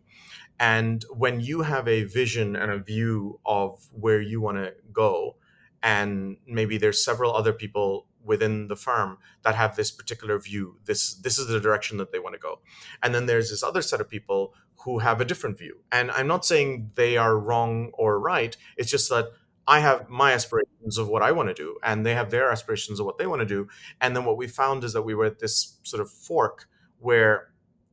And 0.59 1.03
when 1.09 1.41
you 1.41 1.63
have 1.63 1.87
a 1.87 2.03
vision 2.03 2.55
and 2.55 2.71
a 2.71 2.79
view 2.79 3.39
of 3.45 3.87
where 3.91 4.21
you 4.21 4.39
want 4.39 4.57
to 4.57 4.73
go 4.93 5.35
and 5.83 6.37
maybe 6.47 6.77
there's 6.77 7.03
several 7.03 7.35
other 7.35 7.53
people 7.53 8.07
within 8.23 8.67
the 8.67 8.75
firm 8.75 9.17
that 9.43 9.53
have 9.53 9.75
this 9.75 9.91
particular 9.91 10.39
view 10.39 10.77
this 10.85 11.13
this 11.15 11.37
is 11.37 11.47
the 11.47 11.59
direction 11.59 11.97
that 11.97 12.11
they 12.11 12.19
want 12.19 12.33
to 12.33 12.39
go. 12.39 12.59
And 13.03 13.13
then 13.13 13.25
there's 13.25 13.49
this 13.49 13.63
other 13.63 13.81
set 13.81 14.01
of 14.01 14.09
people 14.09 14.53
who 14.83 14.99
have 14.99 15.19
a 15.21 15.25
different 15.25 15.57
view. 15.57 15.77
And 15.91 16.09
i'm 16.11 16.27
not 16.27 16.45
saying 16.45 16.91
they 16.95 17.17
are 17.17 17.37
wrong 17.37 17.91
or 17.93 18.19
right 18.19 18.55
it's 18.77 18.89
just 18.89 19.09
that 19.09 19.27
I 19.67 19.79
have 19.79 20.09
my 20.09 20.33
aspirations 20.33 20.97
of 20.97 21.07
what 21.07 21.23
I 21.23 21.31
want 21.31 21.49
to 21.49 21.55
do, 21.55 21.77
and 21.83 22.05
they 22.05 22.13
have 22.13 22.29
their 22.29 22.51
aspirations 22.51 22.99
of 22.99 23.05
what 23.05 23.17
they 23.17 23.25
want 23.25 23.41
to 23.41 23.45
do. 23.45 23.67
And 23.99 24.15
then 24.15 24.25
what 24.25 24.37
we 24.37 24.47
found 24.47 24.83
is 24.83 24.93
that 24.93 25.01
we 25.01 25.15
were 25.15 25.25
at 25.25 25.39
this 25.39 25.77
sort 25.83 26.01
of 26.01 26.11
fork 26.11 26.67
where 26.99 27.49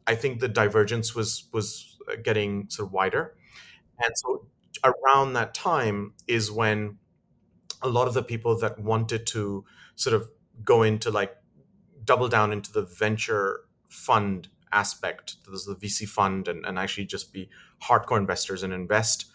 I 0.07 0.15
think 0.15 0.41
the 0.41 0.49
divergence 0.49 1.15
was 1.15 1.49
was 1.53 1.99
uh, 2.11 2.17
getting 2.23 2.69
sort 2.69 2.89
of 2.89 2.93
wider. 2.93 3.35
And 4.05 4.13
so 4.17 4.47
around 4.85 5.33
that 5.35 5.55
time 5.55 6.13
is 6.27 6.51
when 6.51 6.99
a 7.81 7.89
lot 7.89 8.09
of 8.09 8.15
the 8.15 8.23
people 8.23 8.59
that 8.59 8.79
wanted 8.79 9.27
to 9.29 9.65
sort 9.95 10.15
of 10.15 10.29
go 10.65 10.83
into 10.83 11.11
like 11.11 11.37
double 12.05 12.29
down 12.29 12.53
into 12.53 12.73
the 12.73 12.83
venture 12.83 13.61
fund 13.89 14.49
aspect, 14.73 15.37
there's 15.47 15.65
the 15.65 15.77
VC 15.77 16.09
fund, 16.09 16.49
and, 16.49 16.65
and 16.67 16.79
actually 16.79 17.05
just 17.05 17.33
be 17.33 17.49
hardcore 17.83 18.19
investors 18.19 18.63
and 18.63 18.73
invest 18.73 19.32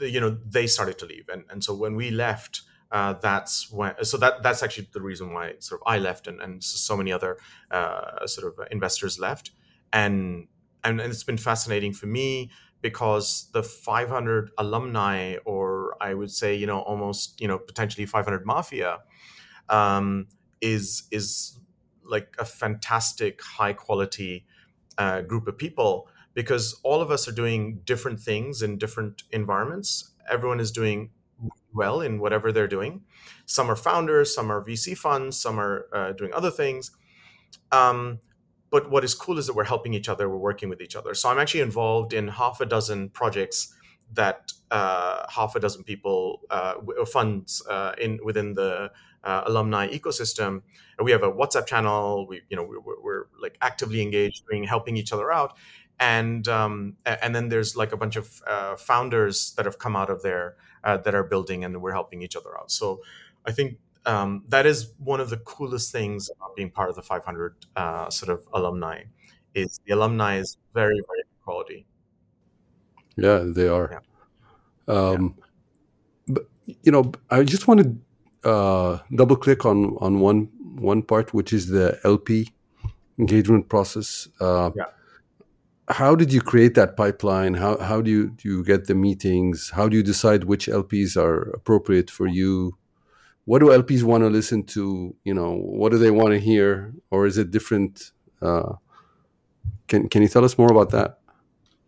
you 0.00 0.20
know 0.20 0.38
they 0.46 0.66
started 0.66 0.98
to 0.98 1.06
leave. 1.06 1.28
And 1.28 1.44
and 1.50 1.62
so 1.62 1.74
when 1.74 1.94
we 1.96 2.10
left 2.10 2.62
uh, 2.92 3.14
that's 3.14 3.70
when 3.70 3.94
so 4.04 4.16
that 4.16 4.42
that's 4.42 4.62
actually 4.62 4.88
the 4.92 5.00
reason 5.00 5.32
why 5.32 5.54
sort 5.60 5.80
of 5.80 5.86
I 5.86 5.98
left 5.98 6.26
and, 6.26 6.40
and 6.40 6.62
so 6.62 6.96
many 6.96 7.12
other 7.12 7.38
uh, 7.70 8.26
sort 8.26 8.46
of 8.52 8.66
investors 8.70 9.18
left. 9.18 9.52
And, 9.92 10.48
and 10.82 11.00
and 11.00 11.12
it's 11.12 11.24
been 11.24 11.38
fascinating 11.38 11.92
for 11.92 12.06
me 12.06 12.50
because 12.82 13.48
the 13.52 13.62
500 13.62 14.50
alumni 14.58 15.36
or 15.44 15.96
I 16.00 16.14
would 16.14 16.30
say 16.30 16.54
you 16.54 16.66
know 16.66 16.80
almost 16.80 17.40
you 17.40 17.46
know 17.46 17.58
potentially 17.58 18.06
500 18.06 18.44
mafia 18.44 19.00
um, 19.68 20.26
is 20.60 21.04
is 21.10 21.58
like 22.04 22.34
a 22.38 22.44
fantastic 22.44 23.40
high 23.42 23.72
quality 23.72 24.46
uh, 24.98 25.20
group 25.20 25.46
of 25.46 25.56
people 25.56 26.08
because 26.40 26.80
all 26.82 27.02
of 27.02 27.10
us 27.10 27.28
are 27.28 27.32
doing 27.32 27.82
different 27.84 28.18
things 28.18 28.62
in 28.62 28.78
different 28.78 29.24
environments. 29.30 30.12
Everyone 30.26 30.58
is 30.58 30.70
doing 30.70 31.10
well 31.74 32.00
in 32.00 32.18
whatever 32.18 32.50
they're 32.50 32.66
doing. 32.66 33.02
Some 33.44 33.70
are 33.70 33.76
founders, 33.76 34.34
some 34.34 34.50
are 34.50 34.64
VC 34.64 34.96
funds, 34.96 35.38
some 35.38 35.60
are 35.60 35.86
uh, 35.92 36.12
doing 36.12 36.32
other 36.32 36.50
things. 36.50 36.92
Um, 37.72 38.20
but 38.70 38.90
what 38.90 39.04
is 39.04 39.14
cool 39.14 39.36
is 39.36 39.48
that 39.48 39.54
we're 39.54 39.64
helping 39.64 39.92
each 39.92 40.08
other, 40.08 40.30
we're 40.30 40.38
working 40.38 40.70
with 40.70 40.80
each 40.80 40.96
other. 40.96 41.12
So 41.12 41.28
I'm 41.28 41.38
actually 41.38 41.60
involved 41.60 42.14
in 42.14 42.28
half 42.28 42.58
a 42.62 42.64
dozen 42.64 43.10
projects 43.10 43.74
that 44.14 44.50
uh, 44.70 45.26
half 45.28 45.54
a 45.56 45.60
dozen 45.60 45.84
people 45.84 46.40
uh, 46.48 46.76
funds 47.04 47.62
uh, 47.68 47.92
in 48.00 48.18
within 48.24 48.54
the 48.54 48.90
uh, 49.24 49.42
alumni 49.44 49.88
ecosystem. 49.88 50.62
And 50.96 51.04
we 51.04 51.12
have 51.12 51.22
a 51.22 51.30
WhatsApp 51.30 51.66
channel. 51.66 52.26
We, 52.26 52.40
you 52.48 52.56
know, 52.56 52.64
we're, 52.64 53.02
we're 53.02 53.24
like 53.38 53.58
actively 53.60 54.00
engaged, 54.00 54.44
doing 54.48 54.64
helping 54.64 54.96
each 54.96 55.12
other 55.12 55.30
out 55.30 55.52
and 56.00 56.48
um, 56.48 56.96
and 57.04 57.34
then 57.34 57.48
there's 57.48 57.76
like 57.76 57.92
a 57.92 57.96
bunch 57.96 58.16
of 58.16 58.42
uh, 58.46 58.74
founders 58.76 59.52
that 59.56 59.66
have 59.66 59.78
come 59.78 59.94
out 59.94 60.10
of 60.10 60.22
there 60.22 60.56
uh, 60.84 60.96
that 60.96 61.14
are 61.14 61.24
building 61.24 61.64
and 61.64 61.80
we're 61.82 61.92
helping 61.92 62.22
each 62.22 62.36
other 62.36 62.58
out 62.58 62.70
so 62.70 63.00
i 63.46 63.52
think 63.52 63.78
um, 64.06 64.42
that 64.48 64.64
is 64.66 64.92
one 64.98 65.20
of 65.20 65.28
the 65.28 65.36
coolest 65.36 65.92
things 65.92 66.30
about 66.34 66.56
being 66.56 66.70
part 66.70 66.88
of 66.88 66.96
the 66.96 67.02
500 67.02 67.54
uh, 67.76 68.10
sort 68.10 68.30
of 68.30 68.48
alumni 68.54 69.02
is 69.54 69.78
the 69.86 69.92
alumni 69.94 70.36
is 70.38 70.56
very 70.74 71.00
very 71.08 71.24
quality 71.44 71.86
Yeah, 73.16 73.44
they 73.44 73.68
are. 73.68 73.90
Yeah. 73.92 74.94
Um, 74.94 75.34
But 76.26 76.48
you 76.64 76.92
know, 76.92 77.12
I 77.30 77.44
just 77.44 77.68
want 77.68 77.80
to 77.80 78.50
uh, 78.50 78.98
double 79.14 79.36
click 79.36 79.64
on 79.64 79.96
on 80.00 80.20
one 80.20 80.48
one 80.80 81.02
part, 81.02 81.34
which 81.34 81.52
is 81.52 81.66
the 81.66 81.98
LP 82.04 82.48
engagement 83.18 83.68
process. 83.68 84.28
Uh, 84.40 84.70
Yeah. 84.74 84.84
How 85.90 86.14
did 86.14 86.32
you 86.32 86.40
create 86.40 86.74
that 86.74 86.96
pipeline? 86.96 87.54
How 87.54 87.76
how 87.78 88.00
do 88.00 88.10
you 88.10 88.30
do 88.30 88.48
you 88.48 88.64
get 88.64 88.86
the 88.86 88.94
meetings? 88.94 89.70
How 89.70 89.88
do 89.88 89.96
you 89.96 90.02
decide 90.02 90.44
which 90.44 90.66
LPs 90.66 91.16
are 91.16 91.50
appropriate 91.50 92.10
for 92.10 92.26
you? 92.26 92.78
What 93.44 93.58
do 93.58 93.66
LPs 93.66 94.04
want 94.04 94.22
to 94.22 94.30
listen 94.30 94.62
to? 94.66 95.16
You 95.24 95.34
know, 95.34 95.56
what 95.56 95.90
do 95.90 95.98
they 95.98 96.12
want 96.12 96.30
to 96.30 96.38
hear, 96.38 96.94
or 97.10 97.26
is 97.26 97.38
it 97.38 97.50
different? 97.50 98.12
Uh, 98.40 98.74
can 99.88 100.08
can 100.08 100.22
you 100.22 100.28
tell 100.28 100.44
us 100.44 100.56
more 100.56 100.70
about 100.70 100.90
that? 100.90 101.18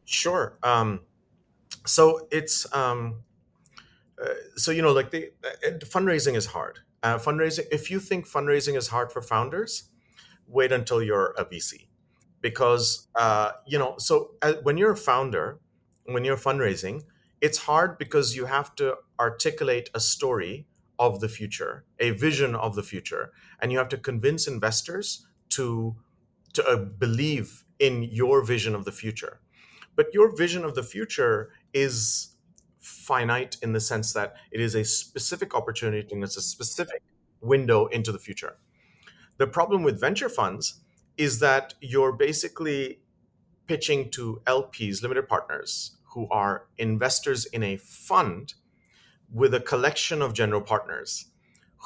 Sure. 0.04 0.58
Um, 0.62 1.00
so 1.86 2.26
it's 2.30 2.72
um, 2.74 3.22
uh, 4.20 4.34
so 4.56 4.70
you 4.70 4.82
know 4.82 4.92
like 4.92 5.10
the 5.10 5.30
uh, 5.44 5.78
fundraising 5.80 6.34
is 6.34 6.46
hard. 6.46 6.80
Uh, 7.02 7.18
fundraising. 7.18 7.66
If 7.70 7.90
you 7.90 8.00
think 8.00 8.28
fundraising 8.28 8.76
is 8.76 8.88
hard 8.88 9.12
for 9.12 9.22
founders, 9.22 9.84
wait 10.46 10.72
until 10.72 11.02
you're 11.02 11.34
a 11.38 11.44
VC, 11.44 11.86
because 12.42 13.08
uh, 13.14 13.52
you 13.66 13.78
know. 13.78 13.94
So 13.98 14.32
uh, 14.42 14.54
when 14.62 14.76
you're 14.76 14.92
a 14.92 14.96
founder, 14.96 15.60
when 16.04 16.24
you're 16.24 16.36
fundraising, 16.36 17.04
it's 17.40 17.58
hard 17.58 17.96
because 17.96 18.36
you 18.36 18.46
have 18.46 18.74
to 18.76 18.96
articulate 19.18 19.88
a 19.94 20.00
story 20.00 20.66
of 20.98 21.20
the 21.20 21.28
future, 21.28 21.84
a 21.98 22.10
vision 22.10 22.54
of 22.54 22.74
the 22.74 22.82
future, 22.82 23.32
and 23.60 23.72
you 23.72 23.78
have 23.78 23.88
to 23.88 23.96
convince 23.96 24.46
investors 24.46 25.26
to 25.50 25.96
to 26.52 26.64
uh, 26.66 26.76
believe 26.76 27.64
in 27.78 28.02
your 28.02 28.44
vision 28.44 28.74
of 28.74 28.84
the 28.84 28.92
future. 28.92 29.40
But 29.96 30.06
your 30.12 30.34
vision 30.36 30.64
of 30.64 30.74
the 30.74 30.82
future 30.82 31.50
is 31.72 32.36
finite 32.80 33.56
in 33.62 33.72
the 33.72 33.80
sense 33.80 34.12
that 34.12 34.34
it 34.50 34.60
is 34.60 34.74
a 34.74 34.84
specific 34.84 35.54
opportunity 35.54 36.08
and 36.12 36.22
it's 36.24 36.36
a 36.36 36.42
specific 36.42 37.02
window 37.40 37.86
into 37.86 38.12
the 38.12 38.18
future. 38.18 38.56
The 39.38 39.46
problem 39.46 39.82
with 39.82 40.00
venture 40.00 40.28
funds 40.28 40.81
is 41.16 41.40
that 41.40 41.74
you're 41.80 42.12
basically 42.12 43.00
pitching 43.66 44.10
to 44.10 44.40
LPs, 44.46 45.02
limited 45.02 45.28
partners, 45.28 45.96
who 46.14 46.28
are 46.30 46.66
investors 46.78 47.46
in 47.46 47.62
a 47.62 47.76
fund 47.76 48.54
with 49.32 49.54
a 49.54 49.60
collection 49.60 50.20
of 50.20 50.34
general 50.34 50.60
partners 50.60 51.26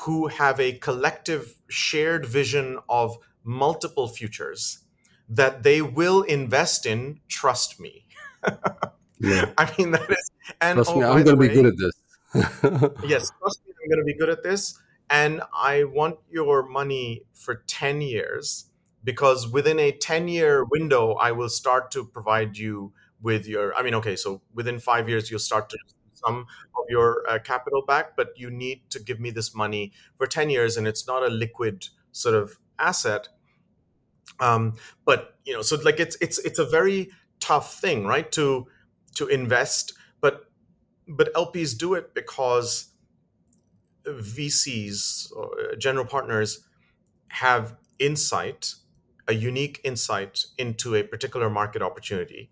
who 0.05 0.27
have 0.27 0.61
a 0.61 0.73
collective 0.73 1.61
shared 1.69 2.27
vision 2.27 2.79
of 2.89 3.17
multiple 3.45 4.09
futures 4.09 4.81
that 5.29 5.63
they 5.63 5.81
will 5.81 6.23
invest 6.23 6.87
in, 6.87 7.21
trust 7.29 7.81
me. 7.81 8.07
Yeah. 9.19 9.53
I 9.57 9.73
mean, 9.79 9.93
that 9.93 10.11
is. 10.11 10.31
And 10.61 10.77
trust 10.77 10.91
oh, 10.91 11.01
me, 11.01 11.05
I'm 11.05 11.25
going 11.25 11.37
to 11.37 11.37
be 11.37 11.49
good 11.49 11.67
at 11.67 11.79
this. 11.79 11.93
yes, 13.09 13.33
trust 13.39 13.61
me, 13.67 13.73
I'm 13.83 13.89
going 13.89 13.99
to 13.99 14.05
be 14.05 14.15
good 14.15 14.29
at 14.29 14.43
this. 14.43 14.79
And 15.09 15.41
I 15.57 15.85
want 15.85 16.19
your 16.31 16.69
money 16.69 17.23
for 17.33 17.63
10 17.67 18.03
years 18.03 18.67
because 19.07 19.49
within 19.49 19.79
a 19.79 19.93
10 19.93 20.29
year 20.29 20.65
window, 20.65 21.15
I 21.15 21.33
will 21.33 21.49
start 21.49 21.93
to 21.93 22.05
provide 22.05 22.59
you 22.59 22.93
with 23.23 23.47
your, 23.47 23.75
I 23.77 23.83
mean, 23.85 23.95
okay, 23.95 24.17
so 24.17 24.43
within 24.53 24.81
five 24.81 25.09
years, 25.09 25.31
you'll 25.31 25.39
start 25.39 25.71
to 25.71 25.79
some 26.15 26.41
of 26.77 26.85
your 26.91 27.23
uh, 27.31 27.39
capital 27.39 27.85
back, 27.87 28.17
but 28.17 28.31
you 28.37 28.51
need 28.51 28.91
to 28.91 28.99
give 28.99 29.21
me 29.21 29.31
this 29.31 29.55
money 29.55 29.93
for 30.19 30.27
10 30.27 30.51
years 30.51 30.77
and 30.77 30.89
it's 30.89 31.07
not 31.07 31.23
a 31.23 31.29
liquid 31.29 31.87
sort 32.11 32.35
of 32.35 32.59
asset. 32.81 33.29
Um, 34.41 34.75
but 35.05 35.37
you 35.45 35.55
know, 35.55 35.63
so 35.63 35.77
like 35.85 36.01
it's 36.01 36.17
it's 36.21 36.39
it's 36.41 36.59
a 36.59 36.65
very 36.65 37.11
tough 37.41 37.81
thing, 37.81 38.05
right? 38.05 38.31
To 38.33 38.67
to 39.15 39.27
invest, 39.29 39.95
but 40.21 40.51
but 41.09 41.33
LPs 41.35 41.79
do 41.79 41.95
it 41.95 42.13
because 42.15 42.89
VCs, 44.07 45.33
or 45.35 45.51
uh, 45.73 45.77
general 45.77 46.05
partners, 46.05 46.61
have 47.29 47.77
insight, 47.99 48.75
a 49.29 49.35
unique 49.35 49.81
insight 49.85 50.45
into 50.59 50.95
a 50.95 51.03
particular 51.03 51.51
market 51.51 51.83
opportunity. 51.83 52.51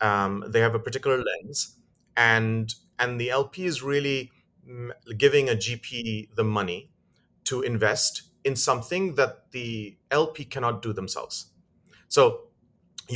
Um, 0.00 0.44
they 0.48 0.60
have 0.60 0.74
a 0.74 0.78
particular 0.78 1.22
lens, 1.22 1.76
and 2.16 2.74
and 2.98 3.20
the 3.20 3.30
LP 3.30 3.66
is 3.66 3.82
really 3.82 4.30
mm, 4.68 4.90
giving 5.18 5.48
a 5.48 5.54
GP 5.54 6.34
the 6.34 6.44
money 6.44 6.90
to 7.44 7.62
invest 7.62 8.22
in 8.44 8.56
something 8.56 9.14
that 9.16 9.50
the 9.52 9.96
LP 10.10 10.44
cannot 10.44 10.82
do 10.82 10.92
themselves. 10.92 11.46
So 12.08 12.48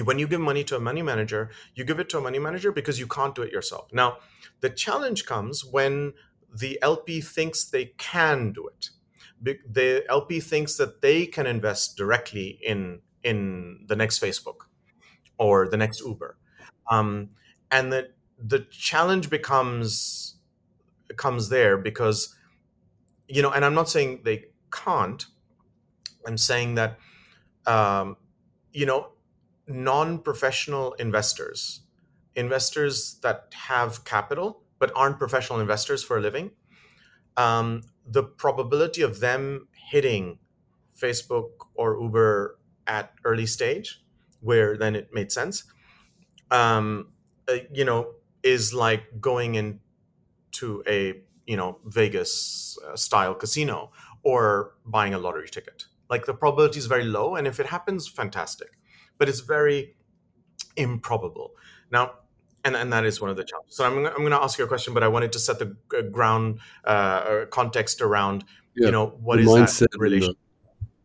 when 0.04 0.18
you 0.18 0.26
give 0.26 0.40
money 0.40 0.64
to 0.64 0.76
a 0.76 0.80
money 0.80 1.02
manager, 1.02 1.50
you 1.74 1.84
give 1.84 2.00
it 2.00 2.08
to 2.10 2.18
a 2.18 2.20
money 2.20 2.38
manager 2.38 2.72
because 2.72 2.98
you 2.98 3.06
can't 3.06 3.34
do 3.34 3.42
it 3.42 3.52
yourself. 3.52 3.92
Now, 3.92 4.18
the 4.60 4.70
challenge 4.70 5.26
comes 5.26 5.64
when 5.64 6.14
the 6.52 6.78
LP 6.82 7.20
thinks 7.20 7.64
they 7.64 7.86
can 7.98 8.52
do 8.52 8.66
it. 8.68 8.90
The 9.44 10.04
LP 10.08 10.40
thinks 10.40 10.76
that 10.76 11.02
they 11.02 11.26
can 11.26 11.46
invest 11.46 11.96
directly 11.96 12.58
in 12.62 13.00
in 13.22 13.84
the 13.86 13.96
next 13.96 14.20
Facebook 14.20 14.66
or 15.38 15.68
the 15.68 15.76
next 15.76 16.00
Uber, 16.00 16.36
um, 16.90 17.30
and 17.70 17.92
that 17.92 18.14
the 18.38 18.60
challenge 18.70 19.30
becomes 19.30 20.36
comes 21.16 21.48
there 21.48 21.76
because 21.76 22.34
you 23.28 23.42
know, 23.42 23.50
and 23.50 23.64
I'm 23.64 23.74
not 23.74 23.88
saying 23.88 24.20
they 24.24 24.46
can't. 24.70 25.24
I'm 26.26 26.38
saying 26.38 26.76
that 26.76 26.98
um, 27.66 28.16
you 28.72 28.86
know 28.86 29.10
non-professional 29.66 30.92
investors 30.94 31.80
investors 32.36 33.18
that 33.22 33.46
have 33.54 34.04
capital 34.04 34.62
but 34.78 34.92
aren't 34.94 35.18
professional 35.18 35.60
investors 35.60 36.02
for 36.02 36.18
a 36.18 36.20
living 36.20 36.50
um, 37.36 37.82
the 38.06 38.22
probability 38.22 39.02
of 39.02 39.20
them 39.20 39.68
hitting 39.90 40.38
facebook 40.98 41.50
or 41.74 42.00
uber 42.00 42.58
at 42.86 43.12
early 43.24 43.46
stage 43.46 44.02
where 44.40 44.76
then 44.76 44.94
it 44.94 45.12
made 45.12 45.32
sense 45.32 45.64
um, 46.50 47.08
uh, 47.48 47.56
you 47.72 47.84
know 47.84 48.12
is 48.42 48.74
like 48.74 49.20
going 49.20 49.54
into 49.54 50.82
a 50.86 51.20
you 51.46 51.56
know 51.56 51.78
vegas 51.86 52.78
uh, 52.86 52.96
style 52.96 53.34
casino 53.34 53.90
or 54.22 54.74
buying 54.84 55.14
a 55.14 55.18
lottery 55.18 55.48
ticket 55.48 55.86
like 56.10 56.26
the 56.26 56.34
probability 56.34 56.78
is 56.78 56.86
very 56.86 57.04
low 57.04 57.34
and 57.34 57.46
if 57.46 57.58
it 57.58 57.66
happens 57.66 58.06
fantastic 58.06 58.78
but 59.18 59.28
it's 59.28 59.40
very 59.40 59.94
improbable. 60.76 61.52
Now, 61.90 62.12
and, 62.64 62.76
and 62.76 62.92
that 62.92 63.04
is 63.04 63.20
one 63.20 63.30
of 63.30 63.36
the 63.36 63.44
challenges. 63.44 63.76
So 63.76 63.84
I'm, 63.84 64.06
I'm 64.06 64.16
going 64.16 64.30
to 64.30 64.42
ask 64.42 64.58
you 64.58 64.64
a 64.64 64.68
question, 64.68 64.94
but 64.94 65.02
I 65.02 65.08
wanted 65.08 65.32
to 65.32 65.38
set 65.38 65.58
the 65.58 65.76
uh, 65.96 66.02
ground 66.02 66.60
uh, 66.84 67.44
context 67.50 68.00
around, 68.00 68.44
yeah. 68.74 68.86
you 68.86 68.92
know, 68.92 69.08
what 69.20 69.36
the 69.36 69.50
is 69.50 69.78
that 69.78 69.88
relation? 69.98 70.34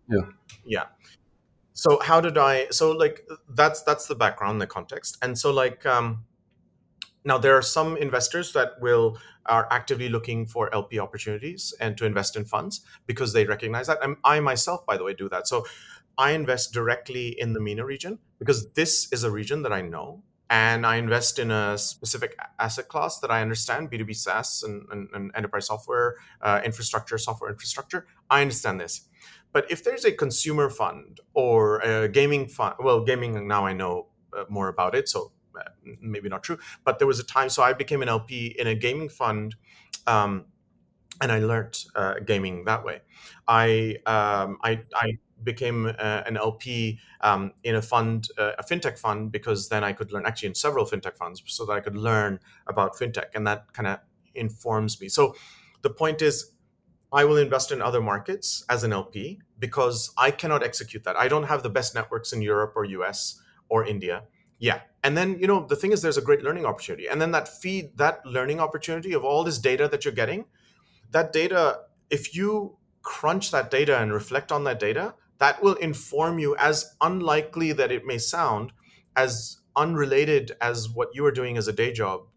the- 0.08 0.18
yeah. 0.18 0.26
Yeah. 0.66 0.86
So 1.74 2.00
how 2.02 2.20
did 2.20 2.38
I? 2.38 2.68
So 2.72 2.92
like 2.92 3.26
that's 3.48 3.84
that's 3.84 4.08
the 4.08 4.16
background, 4.16 4.60
the 4.60 4.68
context, 4.68 5.18
and 5.22 5.38
so 5.38 5.50
like 5.52 5.86
um, 5.86 6.26
now 7.24 7.38
there 7.38 7.56
are 7.56 7.62
some 7.62 7.96
investors 7.96 8.52
that 8.54 8.74
will 8.82 9.18
are 9.46 9.68
actively 9.72 10.10
looking 10.10 10.46
for 10.46 10.74
LP 10.74 11.00
opportunities 11.00 11.74
and 11.80 11.98
to 11.98 12.06
invest 12.06 12.36
in 12.36 12.46
funds 12.46 12.82
because 13.08 13.34
they 13.34 13.46
recognize 13.46 13.88
that. 13.88 13.98
And 14.04 14.18
I 14.24 14.40
myself, 14.42 14.86
by 14.86 14.98
the 14.98 15.04
way, 15.04 15.14
do 15.14 15.30
that. 15.30 15.48
So 15.48 15.66
I 16.18 16.32
invest 16.32 16.74
directly 16.74 17.30
in 17.40 17.54
the 17.54 17.62
MENA 17.62 17.86
region 17.86 18.20
because 18.38 18.70
this 18.72 19.12
is 19.12 19.24
a 19.24 19.32
region 19.32 19.64
that 19.64 19.72
I 19.72 19.82
know. 19.82 20.22
And 20.50 20.86
I 20.86 20.96
invest 20.96 21.38
in 21.38 21.52
a 21.52 21.78
specific 21.78 22.36
asset 22.58 22.88
class 22.88 23.20
that 23.20 23.30
I 23.30 23.42
understand 23.42 23.92
B2B 23.92 24.14
SaaS 24.14 24.64
and, 24.64 24.88
and, 24.92 25.08
and 25.14 25.32
enterprise 25.36 25.68
software, 25.68 26.16
uh, 26.42 26.62
infrastructure, 26.66 27.18
software 27.20 27.52
infrastructure. 27.52 28.08
I 28.30 28.42
understand 28.42 28.80
this. 28.80 29.08
But 29.52 29.70
if 29.72 29.84
there's 29.84 30.06
a 30.06 30.12
consumer 30.12 30.70
fund 30.70 31.20
or 31.34 31.80
a 31.80 32.08
gaming 32.08 32.48
fund, 32.48 32.76
well, 32.80 33.04
gaming 33.04 33.48
now 33.48 33.66
I 33.66 33.74
know 33.74 34.08
uh, 34.36 34.46
more 34.50 34.68
about 34.70 34.96
it, 34.96 35.08
so 35.10 35.32
uh, 35.60 35.70
maybe 36.02 36.30
not 36.30 36.44
true. 36.44 36.58
But 36.84 37.00
there 37.00 37.08
was 37.08 37.20
a 37.20 37.24
time, 37.24 37.50
so 37.50 37.64
I 37.64 37.74
became 37.74 38.02
an 38.02 38.10
LP 38.10 38.56
in 38.58 38.68
a 38.68 38.76
gaming 38.76 39.10
fund. 39.10 39.56
Um, 40.08 40.46
and 41.22 41.32
I 41.32 41.40
learned 41.40 41.78
uh, 41.96 42.16
gaming 42.26 42.66
that 42.66 42.86
way. 42.86 43.02
I 43.48 43.98
um, 44.06 44.58
I, 44.64 44.82
I 44.96 45.18
became 45.44 45.86
uh, 45.88 46.24
an 46.26 46.38
LP 46.38 47.00
um, 47.22 47.54
in 47.64 47.76
a 47.76 47.82
fund, 47.82 48.28
uh, 48.38 48.52
a 48.58 48.64
fintech 48.64 48.98
fund, 48.98 49.32
because 49.32 49.70
then 49.70 49.84
I 49.84 49.94
could 49.94 50.12
learn 50.12 50.26
actually 50.26 50.50
in 50.50 50.56
several 50.56 50.86
fintech 50.86 51.18
funds, 51.18 51.42
so 51.46 51.66
that 51.66 51.74
I 51.74 51.80
could 51.80 51.96
learn 51.96 52.40
about 52.68 52.96
fintech, 52.96 53.36
and 53.36 53.46
that 53.48 53.74
kind 53.74 53.88
of 53.88 54.00
informs 54.36 55.00
me. 55.02 55.10
So 55.10 55.36
the 55.82 55.90
point 55.90 56.22
is, 56.22 56.52
I 57.12 57.26
will 57.26 57.38
invest 57.38 57.72
in 57.72 57.82
other 57.82 58.02
markets 58.02 58.64
as 58.70 58.84
an 58.84 58.94
LP 58.94 59.40
because 59.58 60.14
I 60.18 60.32
cannot 60.32 60.62
execute 60.64 61.04
that. 61.06 61.16
I 61.16 61.28
don't 61.28 61.46
have 61.46 61.64
the 61.64 61.70
best 61.70 61.96
networks 61.96 62.34
in 62.34 62.42
Europe 62.42 62.74
or 62.76 62.86
US 62.86 63.42
or 63.68 63.86
India. 63.86 64.24
Yeah. 64.60 64.82
And 65.04 65.18
then, 65.18 65.40
you 65.40 65.48
know, 65.48 65.66
the 65.66 65.76
thing 65.76 65.92
is 65.92 66.02
there's 66.02 66.18
a 66.18 66.22
great 66.22 66.44
learning 66.44 66.66
opportunity. 66.66 67.08
And 67.08 67.22
then 67.22 67.32
that 67.32 67.48
feed, 67.48 67.98
that 67.98 68.24
learning 68.26 68.60
opportunity 68.60 69.14
of 69.14 69.24
all 69.24 69.44
this 69.44 69.58
data 69.58 69.88
that 69.88 70.06
you're 70.06 70.14
getting, 70.14 70.46
that 71.12 71.34
data, 71.34 71.80
if 72.10 72.36
you 72.36 72.78
crunch 73.02 73.52
that 73.52 73.72
data 73.72 73.98
and 73.98 74.14
reflect 74.14 74.52
on 74.52 74.66
that 74.66 74.80
data, 74.80 75.16
that 75.40 75.62
will 75.64 75.76
inform 75.76 76.40
you 76.40 76.56
as 76.58 76.96
unlikely 77.02 77.72
that 77.74 77.92
it 77.92 78.06
may 78.06 78.18
sound, 78.18 78.72
as 79.16 79.58
unrelated 79.76 80.52
as 80.62 80.90
what 80.90 81.10
you 81.14 81.26
are 81.26 81.32
doing 81.32 81.58
as 81.58 81.68
a 81.68 81.74
day 81.74 81.92
job 81.92 82.28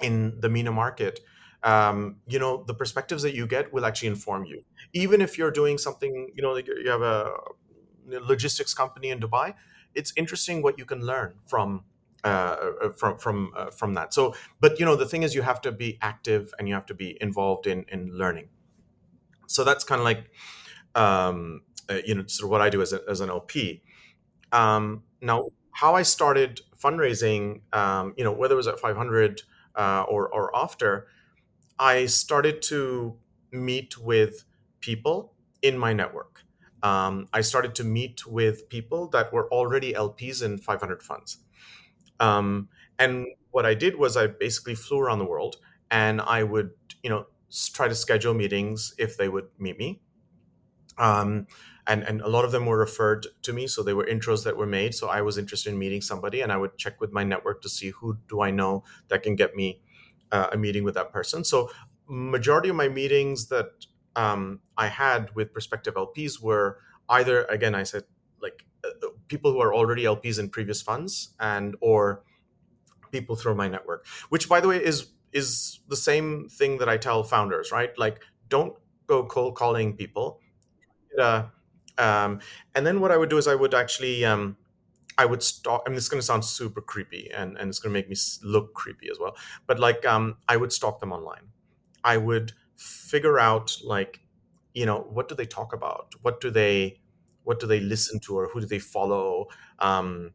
in 0.00 0.38
the 0.40 0.48
MENA 0.48 0.72
market, 0.72 1.20
um, 1.62 2.16
you 2.26 2.38
know, 2.38 2.64
the 2.66 2.74
perspectives 2.74 3.22
that 3.22 3.34
you 3.34 3.46
get 3.46 3.72
will 3.72 3.84
actually 3.84 4.08
inform 4.08 4.44
you. 4.44 4.64
Even 4.92 5.20
if 5.20 5.36
you're 5.36 5.50
doing 5.50 5.78
something, 5.78 6.30
you 6.34 6.42
know, 6.42 6.52
like 6.52 6.66
you 6.66 6.90
have 6.90 7.02
a 7.02 7.32
logistics 8.06 8.74
company 8.74 9.10
in 9.10 9.20
Dubai, 9.20 9.54
it's 9.94 10.12
interesting 10.16 10.62
what 10.62 10.78
you 10.78 10.84
can 10.84 11.00
learn 11.00 11.34
from 11.46 11.84
uh, 12.24 12.28
uh, 12.28 12.88
from 12.90 13.18
from 13.18 13.52
uh, 13.56 13.70
from 13.70 13.94
that. 13.94 14.12
So, 14.12 14.34
but 14.60 14.78
you 14.78 14.84
know, 14.84 14.94
the 14.96 15.06
thing 15.06 15.22
is, 15.22 15.34
you 15.34 15.42
have 15.42 15.60
to 15.62 15.72
be 15.72 15.98
active 16.02 16.52
and 16.58 16.68
you 16.68 16.74
have 16.74 16.86
to 16.86 16.94
be 16.94 17.16
involved 17.20 17.66
in 17.66 17.84
in 17.88 18.16
learning. 18.16 18.48
So 19.46 19.64
that's 19.64 19.84
kind 19.84 20.00
of 20.00 20.04
like, 20.04 20.30
um, 20.94 21.62
uh, 21.90 22.00
you 22.06 22.14
know, 22.14 22.24
sort 22.26 22.46
of 22.46 22.50
what 22.50 22.60
I 22.62 22.70
do 22.70 22.82
as, 22.82 22.92
a, 22.92 23.00
as 23.08 23.20
an 23.20 23.30
LP. 23.30 23.82
Um, 24.52 25.04
now, 25.20 25.48
how 25.72 25.94
I 25.94 26.02
started 26.02 26.60
fundraising, 26.78 27.62
um, 27.74 28.14
you 28.16 28.24
know, 28.24 28.32
whether 28.32 28.54
it 28.54 28.56
was 28.56 28.66
at 28.68 28.80
500 28.80 29.42
uh, 29.76 30.04
or 30.08 30.28
or 30.28 30.54
after, 30.56 31.08
I 31.78 32.06
started 32.06 32.62
to 32.62 33.18
meet 33.52 33.98
with 33.98 34.44
people 34.80 35.34
in 35.62 35.78
my 35.78 35.92
network. 35.92 36.44
Um, 36.82 37.28
I 37.32 37.42
started 37.42 37.74
to 37.76 37.84
meet 37.84 38.26
with 38.26 38.68
people 38.68 39.08
that 39.08 39.32
were 39.32 39.48
already 39.52 39.94
LPs 39.94 40.42
in 40.42 40.58
500 40.58 41.02
funds. 41.02 41.38
Um, 42.20 42.68
and 42.98 43.26
what 43.50 43.66
I 43.66 43.74
did 43.74 43.96
was 43.96 44.16
I 44.16 44.26
basically 44.26 44.74
flew 44.74 45.00
around 45.00 45.18
the 45.18 45.24
world 45.24 45.56
and 45.90 46.20
I 46.20 46.42
would, 46.42 46.72
you 47.02 47.10
know, 47.10 47.26
try 47.72 47.88
to 47.88 47.94
schedule 47.94 48.34
meetings 48.34 48.94
if 48.98 49.16
they 49.16 49.28
would 49.28 49.48
meet 49.58 49.78
me. 49.78 50.00
Um, 50.98 51.46
and, 51.90 52.04
and 52.04 52.20
a 52.20 52.28
lot 52.28 52.44
of 52.44 52.52
them 52.52 52.66
were 52.66 52.78
referred 52.78 53.26
to 53.42 53.52
me. 53.52 53.66
So 53.66 53.82
they 53.82 53.92
were 53.92 54.06
intros 54.06 54.44
that 54.44 54.56
were 54.56 54.66
made. 54.66 54.94
So 54.94 55.08
I 55.08 55.22
was 55.22 55.36
interested 55.36 55.72
in 55.72 55.78
meeting 55.78 56.00
somebody 56.00 56.40
and 56.40 56.52
I 56.52 56.56
would 56.56 56.78
check 56.78 57.00
with 57.00 57.12
my 57.12 57.24
network 57.24 57.62
to 57.62 57.68
see 57.68 57.90
who 57.90 58.16
do 58.28 58.42
I 58.42 58.52
know 58.52 58.84
that 59.08 59.24
can 59.24 59.34
get 59.34 59.56
me 59.56 59.80
uh, 60.30 60.46
a 60.52 60.56
meeting 60.56 60.84
with 60.84 60.94
that 60.94 61.12
person. 61.12 61.42
So 61.42 61.68
majority 62.06 62.68
of 62.68 62.76
my 62.76 62.88
meetings 62.88 63.48
that 63.48 63.86
um, 64.14 64.60
I 64.76 64.86
had 64.86 65.34
with 65.34 65.52
prospective 65.52 65.94
LPs 65.94 66.40
were 66.40 66.78
either, 67.08 67.42
again, 67.46 67.74
I 67.74 67.82
said 67.82 68.04
like 68.40 68.64
uh, 68.84 68.88
uh, 69.02 69.08
people 69.26 69.50
who 69.50 69.60
are 69.60 69.74
already 69.74 70.04
LPs 70.04 70.38
in 70.38 70.48
previous 70.48 70.80
funds 70.80 71.34
and 71.40 71.74
or 71.80 72.22
people 73.10 73.34
through 73.34 73.56
my 73.56 73.66
network, 73.66 74.06
which 74.28 74.48
by 74.48 74.60
the 74.60 74.68
way 74.68 74.76
is 74.82 75.08
is 75.32 75.80
the 75.88 75.96
same 75.96 76.48
thing 76.48 76.78
that 76.78 76.88
I 76.88 76.98
tell 76.98 77.24
founders, 77.24 77.72
right? 77.72 77.90
Like 77.98 78.20
don't 78.48 78.74
go 79.08 79.24
cold 79.24 79.56
calling 79.56 79.96
people. 79.96 80.40
Uh, 81.18 81.44
um, 82.00 82.40
and 82.74 82.86
then 82.86 83.00
what 83.00 83.12
I 83.12 83.16
would 83.16 83.28
do 83.30 83.38
is 83.38 83.46
I 83.46 83.54
would 83.54 83.74
actually 83.74 84.24
um, 84.24 84.56
I 85.18 85.26
would 85.26 85.42
stalk. 85.42 85.82
I 85.86 85.90
mean, 85.90 85.98
it's 85.98 86.08
going 86.08 86.20
to 86.20 86.26
sound 86.26 86.44
super 86.44 86.80
creepy, 86.80 87.30
and 87.30 87.56
and 87.58 87.68
it's 87.68 87.78
going 87.78 87.92
to 87.92 87.98
make 87.98 88.08
me 88.08 88.16
look 88.42 88.72
creepy 88.74 89.08
as 89.10 89.18
well. 89.18 89.36
But 89.66 89.78
like, 89.78 90.06
um, 90.06 90.38
I 90.48 90.56
would 90.56 90.72
stalk 90.72 91.00
them 91.00 91.12
online. 91.12 91.48
I 92.02 92.16
would 92.16 92.52
figure 92.76 93.38
out 93.38 93.76
like, 93.84 94.20
you 94.72 94.86
know, 94.86 95.00
what 95.00 95.28
do 95.28 95.34
they 95.34 95.46
talk 95.46 95.74
about? 95.74 96.14
What 96.22 96.40
do 96.40 96.50
they, 96.50 97.00
what 97.44 97.60
do 97.60 97.66
they 97.66 97.80
listen 97.80 98.18
to, 98.20 98.38
or 98.38 98.48
who 98.48 98.60
do 98.60 98.66
they 98.66 98.78
follow? 98.78 99.48
Um, 99.78 100.32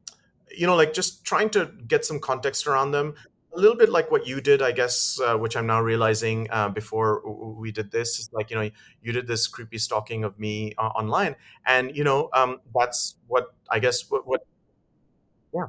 you 0.56 0.68
know, 0.68 0.76
like 0.76 0.94
just 0.94 1.26
trying 1.26 1.50
to 1.52 1.72
get 1.88 2.06
some 2.06 2.20
context 2.20 2.68
around 2.68 2.92
them. 2.92 3.16
A 3.56 3.60
little 3.60 3.78
bit 3.78 3.90
like 3.90 4.12
what 4.12 4.28
you 4.28 4.42
did, 4.42 4.62
I 4.62 4.74
guess, 4.74 5.20
uh, 5.20 5.38
which 5.38 5.56
I'm 5.56 5.66
now 5.66 5.82
realizing 5.82 6.48
uh, 6.52 6.68
before 6.70 7.22
we 7.58 7.72
did 7.72 7.90
this. 7.90 8.20
Is 8.20 8.30
like, 8.34 8.50
you 8.50 8.58
know, 8.58 8.70
you 9.02 9.14
did 9.14 9.28
this 9.28 9.48
creepy 9.48 9.78
stalking 9.78 10.26
of 10.26 10.38
me 10.38 10.74
uh, 10.78 10.88
online, 10.88 11.36
and 11.66 11.96
you 11.96 12.04
know, 12.04 12.30
um, 12.34 12.60
that's 12.78 13.16
what 13.28 13.54
I 13.70 13.80
guess 13.80 14.10
what, 14.12 14.28
what 14.28 14.46
yeah 15.54 15.68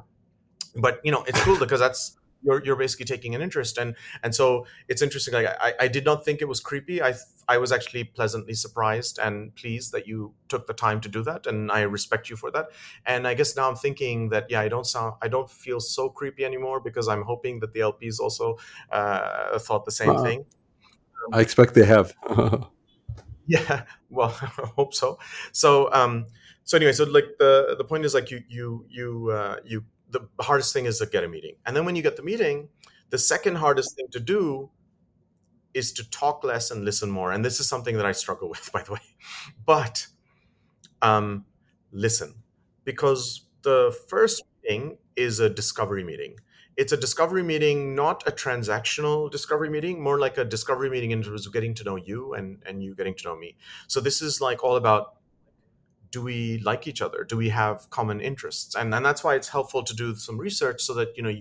but 0.75 0.99
you 1.03 1.11
know 1.11 1.23
it's 1.27 1.41
cool 1.41 1.57
because 1.57 1.79
that's 1.79 2.17
you're, 2.47 2.63
you're 2.63 2.75
basically 2.75 3.05
taking 3.05 3.35
an 3.35 3.41
interest. 3.41 3.77
And 3.77 3.95
and 4.23 4.33
so 4.33 4.65
it's 4.87 5.01
interesting 5.01 5.33
like 5.33 5.47
I, 5.59 5.73
I 5.81 5.87
did 5.87 6.05
not 6.05 6.23
think 6.25 6.41
it 6.41 6.47
was 6.47 6.59
creepy. 6.59 7.01
I 7.01 7.13
i 7.49 7.57
was 7.57 7.71
actually 7.71 8.03
pleasantly 8.03 8.53
surprised 8.53 9.19
and 9.19 9.55
pleased 9.55 9.91
that 9.93 10.07
you 10.07 10.33
took 10.49 10.67
the 10.67 10.73
time 10.73 10.99
to 10.99 11.09
do 11.09 11.23
that 11.23 11.47
and 11.47 11.71
i 11.71 11.81
respect 11.81 12.29
you 12.29 12.35
for 12.35 12.51
that. 12.51 12.67
And 13.05 13.27
i 13.27 13.33
guess 13.33 13.55
now 13.55 13.69
i'm 13.69 13.75
thinking 13.75 14.29
that 14.29 14.49
yeah 14.49 14.61
i 14.61 14.67
don't 14.67 14.85
sound 14.85 15.15
i 15.21 15.27
don't 15.27 15.49
feel 15.49 15.79
so 15.79 16.09
creepy 16.09 16.43
anymore 16.45 16.79
because 16.79 17.07
i'm 17.07 17.23
hoping 17.23 17.59
that 17.61 17.73
the 17.73 17.79
lps 17.79 18.19
also 18.19 18.57
uh, 18.91 19.59
thought 19.59 19.85
the 19.85 19.91
same 19.91 20.15
uh, 20.15 20.23
thing. 20.23 20.45
I 21.33 21.41
expect 21.41 21.73
they 21.73 21.85
have. 21.85 22.13
Yeah 23.47 23.83
well 24.09 24.35
i 24.41 24.67
hope 24.75 24.93
so. 24.93 25.19
So 25.51 25.91
um 25.93 26.27
so 26.63 26.77
anyway 26.77 26.91
so 26.91 27.05
like 27.05 27.37
the 27.39 27.75
the 27.77 27.85
point 27.85 28.05
is 28.05 28.13
like 28.13 28.29
you 28.29 28.41
you 28.49 28.85
you 28.89 29.29
uh, 29.31 29.55
you 29.63 29.85
the 30.09 30.21
hardest 30.39 30.73
thing 30.73 30.85
is 30.85 30.99
to 30.99 31.05
get 31.05 31.23
a 31.23 31.27
meeting. 31.27 31.55
And 31.65 31.75
then 31.75 31.85
when 31.85 31.95
you 31.95 32.01
get 32.01 32.15
the 32.15 32.23
meeting 32.23 32.69
the 33.09 33.17
second 33.17 33.55
hardest 33.55 33.95
thing 33.95 34.07
to 34.11 34.19
do 34.19 34.69
is 35.73 35.91
to 35.93 36.09
talk 36.09 36.43
less 36.43 36.71
and 36.71 36.83
listen 36.83 37.09
more. 37.09 37.31
And 37.31 37.45
this 37.45 37.59
is 37.59 37.67
something 37.67 37.95
that 37.97 38.05
i 38.05 38.11
struggle 38.11 38.49
with 38.55 38.69
by 38.71 38.83
the 38.83 38.93
way. 38.93 39.01
But 39.65 40.07
um 41.01 41.45
listen 41.91 42.35
because 42.83 43.45
the 43.61 43.95
first 44.07 44.43
meeting 44.63 44.97
is 45.15 45.39
a 45.39 45.49
discovery 45.49 46.03
meeting. 46.03 46.35
It's 46.75 46.91
a 46.91 46.97
discovery 46.97 47.43
meeting 47.43 47.95
not 47.95 48.23
a 48.27 48.31
transactional 48.31 49.31
discovery 49.31 49.69
meeting 49.69 50.01
more 50.01 50.19
like 50.19 50.37
a 50.37 50.45
discovery 50.45 50.89
meeting 50.89 51.11
in 51.11 51.23
terms 51.23 51.47
of 51.47 51.53
getting 51.53 51.73
to 51.75 51.83
know 51.83 51.95
you 51.95 52.33
and 52.33 52.61
and 52.65 52.83
you 52.83 52.95
getting 52.95 53.15
to 53.15 53.23
know 53.27 53.35
me. 53.35 53.57
So 53.87 53.99
this 53.99 54.21
is 54.21 54.41
like 54.41 54.63
all 54.63 54.75
about 54.75 55.15
do 56.17 56.23
we 56.23 56.57
like 56.69 56.87
each 56.87 57.01
other? 57.03 57.23
Do 57.23 57.37
we 57.37 57.49
have 57.49 57.87
common 57.91 58.19
interests? 58.21 58.73
And 58.73 58.87
and 58.95 59.05
that's 59.05 59.23
why 59.23 59.35
it's 59.35 59.49
helpful 59.49 59.83
to 59.83 59.93
do 60.03 60.15
some 60.15 60.37
research 60.47 60.81
so 60.81 60.95
that 60.95 61.09
you 61.15 61.23
know 61.25 61.33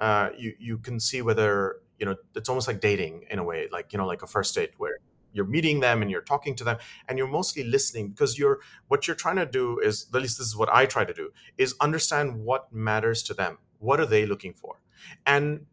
uh, 0.00 0.30
you 0.36 0.50
you 0.58 0.78
can 0.78 0.98
see 0.98 1.22
whether 1.22 1.76
you 2.00 2.06
know 2.06 2.16
it's 2.34 2.48
almost 2.48 2.66
like 2.66 2.80
dating 2.80 3.14
in 3.30 3.38
a 3.38 3.44
way, 3.44 3.68
like 3.70 3.92
you 3.92 3.98
know 3.98 4.06
like 4.06 4.22
a 4.22 4.26
first 4.26 4.52
date 4.56 4.72
where 4.76 4.96
you're 5.32 5.50
meeting 5.56 5.78
them 5.78 6.02
and 6.02 6.10
you're 6.10 6.28
talking 6.32 6.56
to 6.56 6.64
them 6.64 6.78
and 7.06 7.16
you're 7.16 7.34
mostly 7.40 7.62
listening 7.62 8.08
because 8.08 8.36
you're 8.36 8.58
what 8.88 9.06
you're 9.06 9.20
trying 9.24 9.36
to 9.36 9.46
do 9.46 9.78
is 9.78 10.06
at 10.12 10.20
least 10.20 10.38
this 10.38 10.48
is 10.48 10.56
what 10.56 10.68
I 10.80 10.84
try 10.86 11.04
to 11.04 11.14
do 11.14 11.30
is 11.56 11.76
understand 11.80 12.44
what 12.48 12.72
matters 12.72 13.22
to 13.28 13.34
them. 13.34 13.58
What 13.78 14.00
are 14.00 14.06
they 14.14 14.26
looking 14.26 14.54
for? 14.54 14.80
And 15.24 15.66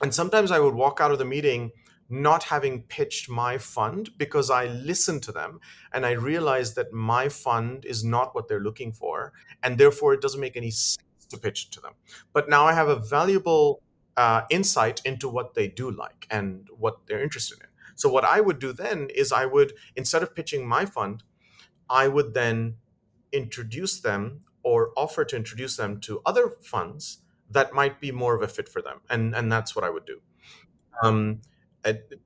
and 0.00 0.14
sometimes 0.14 0.52
I 0.52 0.60
would 0.60 0.74
walk 0.74 1.00
out 1.00 1.10
of 1.10 1.18
the 1.18 1.30
meeting 1.36 1.72
not 2.10 2.44
having 2.44 2.82
pitched 2.82 3.28
my 3.28 3.58
fund 3.58 4.10
because 4.16 4.50
I 4.50 4.66
listened 4.66 5.22
to 5.24 5.32
them 5.32 5.60
and 5.92 6.04
I 6.04 6.12
realized 6.12 6.74
that 6.76 6.92
my 6.92 7.28
fund 7.28 7.84
is 7.84 8.04
not 8.04 8.34
what 8.34 8.48
they're 8.48 8.60
looking 8.60 8.92
for. 8.92 9.32
And 9.62 9.78
therefore, 9.78 10.14
it 10.14 10.20
doesn't 10.20 10.40
make 10.40 10.56
any 10.56 10.70
sense 10.70 11.26
to 11.30 11.38
pitch 11.38 11.66
it 11.66 11.72
to 11.72 11.80
them. 11.80 11.92
But 12.32 12.48
now 12.48 12.66
I 12.66 12.72
have 12.72 12.88
a 12.88 12.96
valuable 12.96 13.82
uh, 14.16 14.42
insight 14.50 15.00
into 15.04 15.28
what 15.28 15.54
they 15.54 15.68
do 15.68 15.90
like 15.90 16.26
and 16.30 16.68
what 16.76 17.06
they're 17.06 17.22
interested 17.22 17.58
in. 17.60 17.68
So, 17.94 18.08
what 18.08 18.24
I 18.24 18.40
would 18.40 18.58
do 18.58 18.72
then 18.72 19.08
is 19.14 19.30
I 19.30 19.46
would, 19.46 19.74
instead 19.94 20.22
of 20.22 20.34
pitching 20.34 20.66
my 20.66 20.84
fund, 20.86 21.22
I 21.88 22.08
would 22.08 22.34
then 22.34 22.76
introduce 23.32 24.00
them 24.00 24.40
or 24.62 24.90
offer 24.96 25.24
to 25.24 25.36
introduce 25.36 25.76
them 25.76 26.00
to 26.00 26.20
other 26.26 26.50
funds 26.60 27.18
that 27.50 27.74
might 27.74 28.00
be 28.00 28.12
more 28.12 28.34
of 28.34 28.42
a 28.42 28.48
fit 28.48 28.68
for 28.68 28.80
them. 28.80 29.00
And, 29.10 29.34
and 29.34 29.50
that's 29.50 29.74
what 29.74 29.84
I 29.84 29.90
would 29.90 30.06
do. 30.06 30.20
Um, 31.02 31.40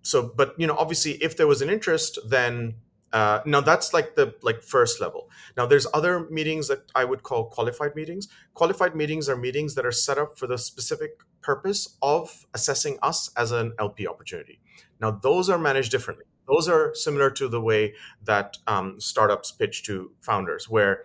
so 0.03 0.33
but 0.37 0.55
you 0.59 0.67
know 0.67 0.77
obviously 0.77 1.13
if 1.23 1.37
there 1.37 1.47
was 1.47 1.63
an 1.63 1.71
interest 1.71 2.19
then 2.29 2.75
uh, 3.13 3.41
now 3.47 3.61
that's 3.61 3.95
like 3.95 4.17
the 4.17 4.35
like 4.43 4.61
first 4.61 5.01
level. 5.01 5.31
Now 5.57 5.67
there's 5.67 5.87
other 5.95 6.29
meetings 6.31 6.67
that 6.67 6.91
i 6.97 7.05
would 7.05 7.23
call 7.23 7.45
qualified 7.45 7.95
meetings. 7.95 8.27
Qualified 8.55 8.97
meetings 8.97 9.29
are 9.29 9.37
meetings 9.37 9.77
that 9.77 9.87
are 9.87 9.93
set 9.93 10.19
up 10.19 10.37
for 10.37 10.49
the 10.49 10.59
specific 10.59 11.21
purpose 11.41 11.97
of 12.03 12.45
assessing 12.55 12.99
us 13.03 13.31
as 13.37 13.53
an 13.53 13.73
lp 13.79 14.09
opportunity. 14.09 14.59
Now 15.01 15.13
those 15.13 15.49
are 15.49 15.59
managed 15.59 15.93
differently. 15.93 16.25
Those 16.49 16.69
are 16.69 16.93
similar 16.95 17.31
to 17.31 17.49
the 17.49 17.61
way 17.61 17.95
that 18.25 18.59
um, 18.67 19.01
startups 19.01 19.53
pitch 19.53 19.85
to 19.85 20.11
founders 20.21 20.69
where 20.69 21.05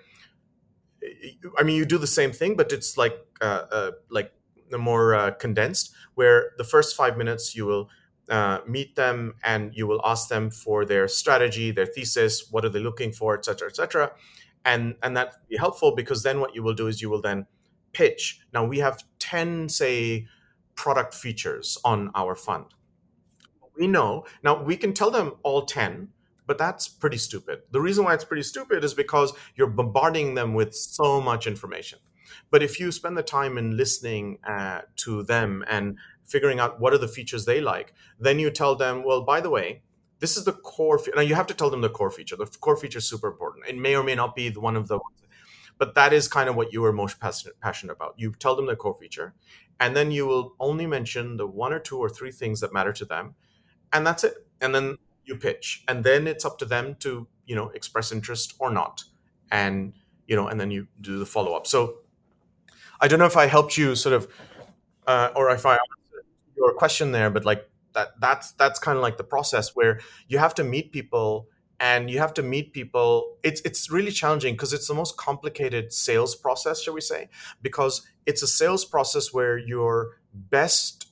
i 1.58 1.64
mean 1.64 1.76
you 1.76 1.86
do 1.86 1.98
the 1.98 2.08
same 2.08 2.32
thing 2.32 2.56
but 2.56 2.72
it's 2.72 2.98
like 2.98 3.18
uh, 3.42 3.64
uh, 3.72 3.92
like 4.10 4.34
more 4.78 5.16
uh, 5.16 5.32
condensed 5.32 5.94
where 6.16 6.52
the 6.58 6.64
first 6.64 6.96
five 6.96 7.18
minutes 7.18 7.56
you 7.56 7.66
will 7.66 7.90
uh, 8.30 8.60
meet 8.68 8.96
them 8.96 9.36
and 9.44 9.76
you 9.76 9.88
will 9.88 10.02
ask 10.04 10.30
them 10.30 10.50
for 10.52 10.86
their 10.86 11.08
strategy 11.08 11.72
their 11.72 11.86
thesis 11.86 12.52
what 12.52 12.64
are 12.64 12.70
they 12.70 12.80
looking 12.80 13.12
for 13.12 13.36
et 13.36 13.46
cetera 13.46 13.68
et 13.68 13.76
cetera. 13.76 14.12
And 14.66 14.96
and 15.02 15.16
that 15.18 15.48
be 15.48 15.58
helpful 15.58 15.96
because 15.96 16.24
then 16.24 16.40
what 16.40 16.54
you 16.56 16.64
will 16.64 16.74
do 16.74 16.88
is 16.88 17.02
you 17.02 17.10
will 17.10 17.22
then 17.22 17.48
pitch. 17.94 18.42
Now 18.54 18.66
we 18.66 18.80
have 18.80 19.04
10 19.20 19.70
say 19.70 20.28
product 20.76 21.14
features 21.14 21.78
on 21.84 22.12
our 22.16 22.36
fund. 22.36 22.66
We 23.78 23.88
know. 23.88 24.26
Now 24.44 24.62
we 24.62 24.78
can 24.78 24.94
tell 24.94 25.12
them 25.12 25.34
all 25.44 25.66
10 25.66 26.10
but 26.50 26.58
that's 26.58 26.88
pretty 26.88 27.18
stupid. 27.18 27.60
The 27.70 27.80
reason 27.80 28.06
why 28.06 28.16
it's 28.16 28.26
pretty 28.26 28.42
stupid 28.42 28.84
is 28.84 28.96
because 28.96 29.34
you're 29.56 29.68
bombarding 29.68 30.34
them 30.34 30.56
with 30.56 30.74
so 30.74 31.22
much 31.22 31.46
information. 31.46 32.00
But 32.50 32.64
if 32.64 32.80
you 32.80 32.92
spend 32.92 33.16
the 33.16 33.22
time 33.22 33.56
in 33.60 33.78
listening 33.78 34.40
uh, 34.44 34.82
to 34.98 35.22
them 35.22 35.64
and 35.68 36.00
figuring 36.30 36.60
out 36.60 36.80
what 36.80 36.94
are 36.94 36.98
the 36.98 37.08
features 37.08 37.46
they 37.46 37.60
like. 37.60 37.94
Then 38.20 38.40
you 38.40 38.52
tell 38.52 38.76
them, 38.76 39.04
well, 39.04 39.24
by 39.24 39.42
the 39.42 39.50
way, 39.50 39.82
this 40.20 40.38
is 40.38 40.46
the 40.46 40.54
core. 40.54 41.00
Fe-. 41.00 41.12
Now 41.16 41.22
you 41.22 41.36
have 41.36 41.48
to 41.48 41.54
tell 41.54 41.70
them 41.70 41.82
the 41.82 41.90
core 41.90 42.12
feature. 42.12 42.36
The 42.36 42.46
core 42.46 42.78
feature 42.78 43.00
is 43.00 43.10
super 43.10 43.28
important. 43.28 43.66
It 43.68 43.78
may 43.78 43.96
or 43.96 44.04
may 44.04 44.16
not 44.16 44.36
be 44.36 44.50
the 44.50 44.60
one 44.60 44.76
of 44.76 44.88
the, 44.88 45.00
but 45.78 45.96
that 45.96 46.14
is 46.14 46.28
kind 46.28 46.50
of 46.50 46.56
what 46.56 46.72
you 46.72 46.84
are 46.86 46.94
most 46.94 47.20
passionate, 47.20 47.60
passionate 47.60 47.94
about. 47.94 48.14
You 48.18 48.34
tell 48.34 48.56
them 48.56 48.68
the 48.68 48.76
core 48.76 48.96
feature, 49.00 49.34
and 49.80 49.96
then 49.96 50.12
you 50.12 50.28
will 50.28 50.56
only 50.60 50.86
mention 50.86 51.38
the 51.38 51.48
one 51.48 51.74
or 51.74 51.80
two 51.80 51.98
or 51.98 52.10
three 52.10 52.32
things 52.32 52.60
that 52.62 52.74
matter 52.74 52.94
to 52.94 53.06
them, 53.06 53.36
and 53.92 54.06
that's 54.06 54.24
it. 54.24 54.46
And 54.62 54.76
then 54.76 54.98
you 55.26 55.36
pitch, 55.36 55.84
and 55.88 56.04
then 56.04 56.28
it's 56.28 56.46
up 56.46 56.60
to 56.60 56.66
them 56.66 56.96
to 57.00 57.28
you 57.46 57.56
know 57.56 57.70
express 57.70 58.12
interest 58.12 58.56
or 58.60 58.72
not, 58.72 59.04
and 59.52 59.94
you 60.28 60.36
know, 60.36 60.48
and 60.48 60.60
then 60.60 60.70
you 60.70 60.88
do 61.02 61.18
the 61.18 61.26
follow 61.26 61.54
up. 61.54 61.66
So 61.66 62.00
I 63.02 63.08
don't 63.08 63.20
know 63.20 63.26
if 63.26 63.38
I 63.38 63.48
helped 63.48 63.78
you 63.78 63.96
sort 63.96 64.14
of, 64.14 64.28
uh, 65.08 65.30
or 65.36 65.50
if 65.52 65.66
I 65.66 65.78
your 66.60 66.74
question 66.74 67.12
there, 67.12 67.30
but 67.30 67.46
like 67.46 67.70
that 67.94 68.20
that's 68.20 68.52
that's 68.54 68.80
kind 68.80 68.98
of 68.98 69.02
like 69.02 69.18
the 69.18 69.24
process 69.24 69.76
where 69.76 70.00
you 70.28 70.38
have 70.38 70.54
to 70.56 70.64
meet 70.64 70.92
people 70.92 71.48
and 71.80 72.10
you 72.10 72.20
have 72.20 72.34
to 72.34 72.44
meet 72.44 72.74
people 72.74 73.38
it's 73.44 73.62
it's 73.62 73.90
really 73.90 74.12
challenging 74.12 74.54
because 74.54 74.74
it's 74.74 74.88
the 74.88 74.94
most 74.94 75.18
complicated 75.18 75.92
sales 75.94 76.36
process 76.36 76.82
shall 76.82 76.94
we 76.94 77.02
say 77.02 77.30
because 77.62 78.06
it's 78.26 78.44
a 78.44 78.48
sales 78.48 78.86
process 78.86 79.34
where 79.34 79.58
your 79.58 80.20
best 80.34 81.12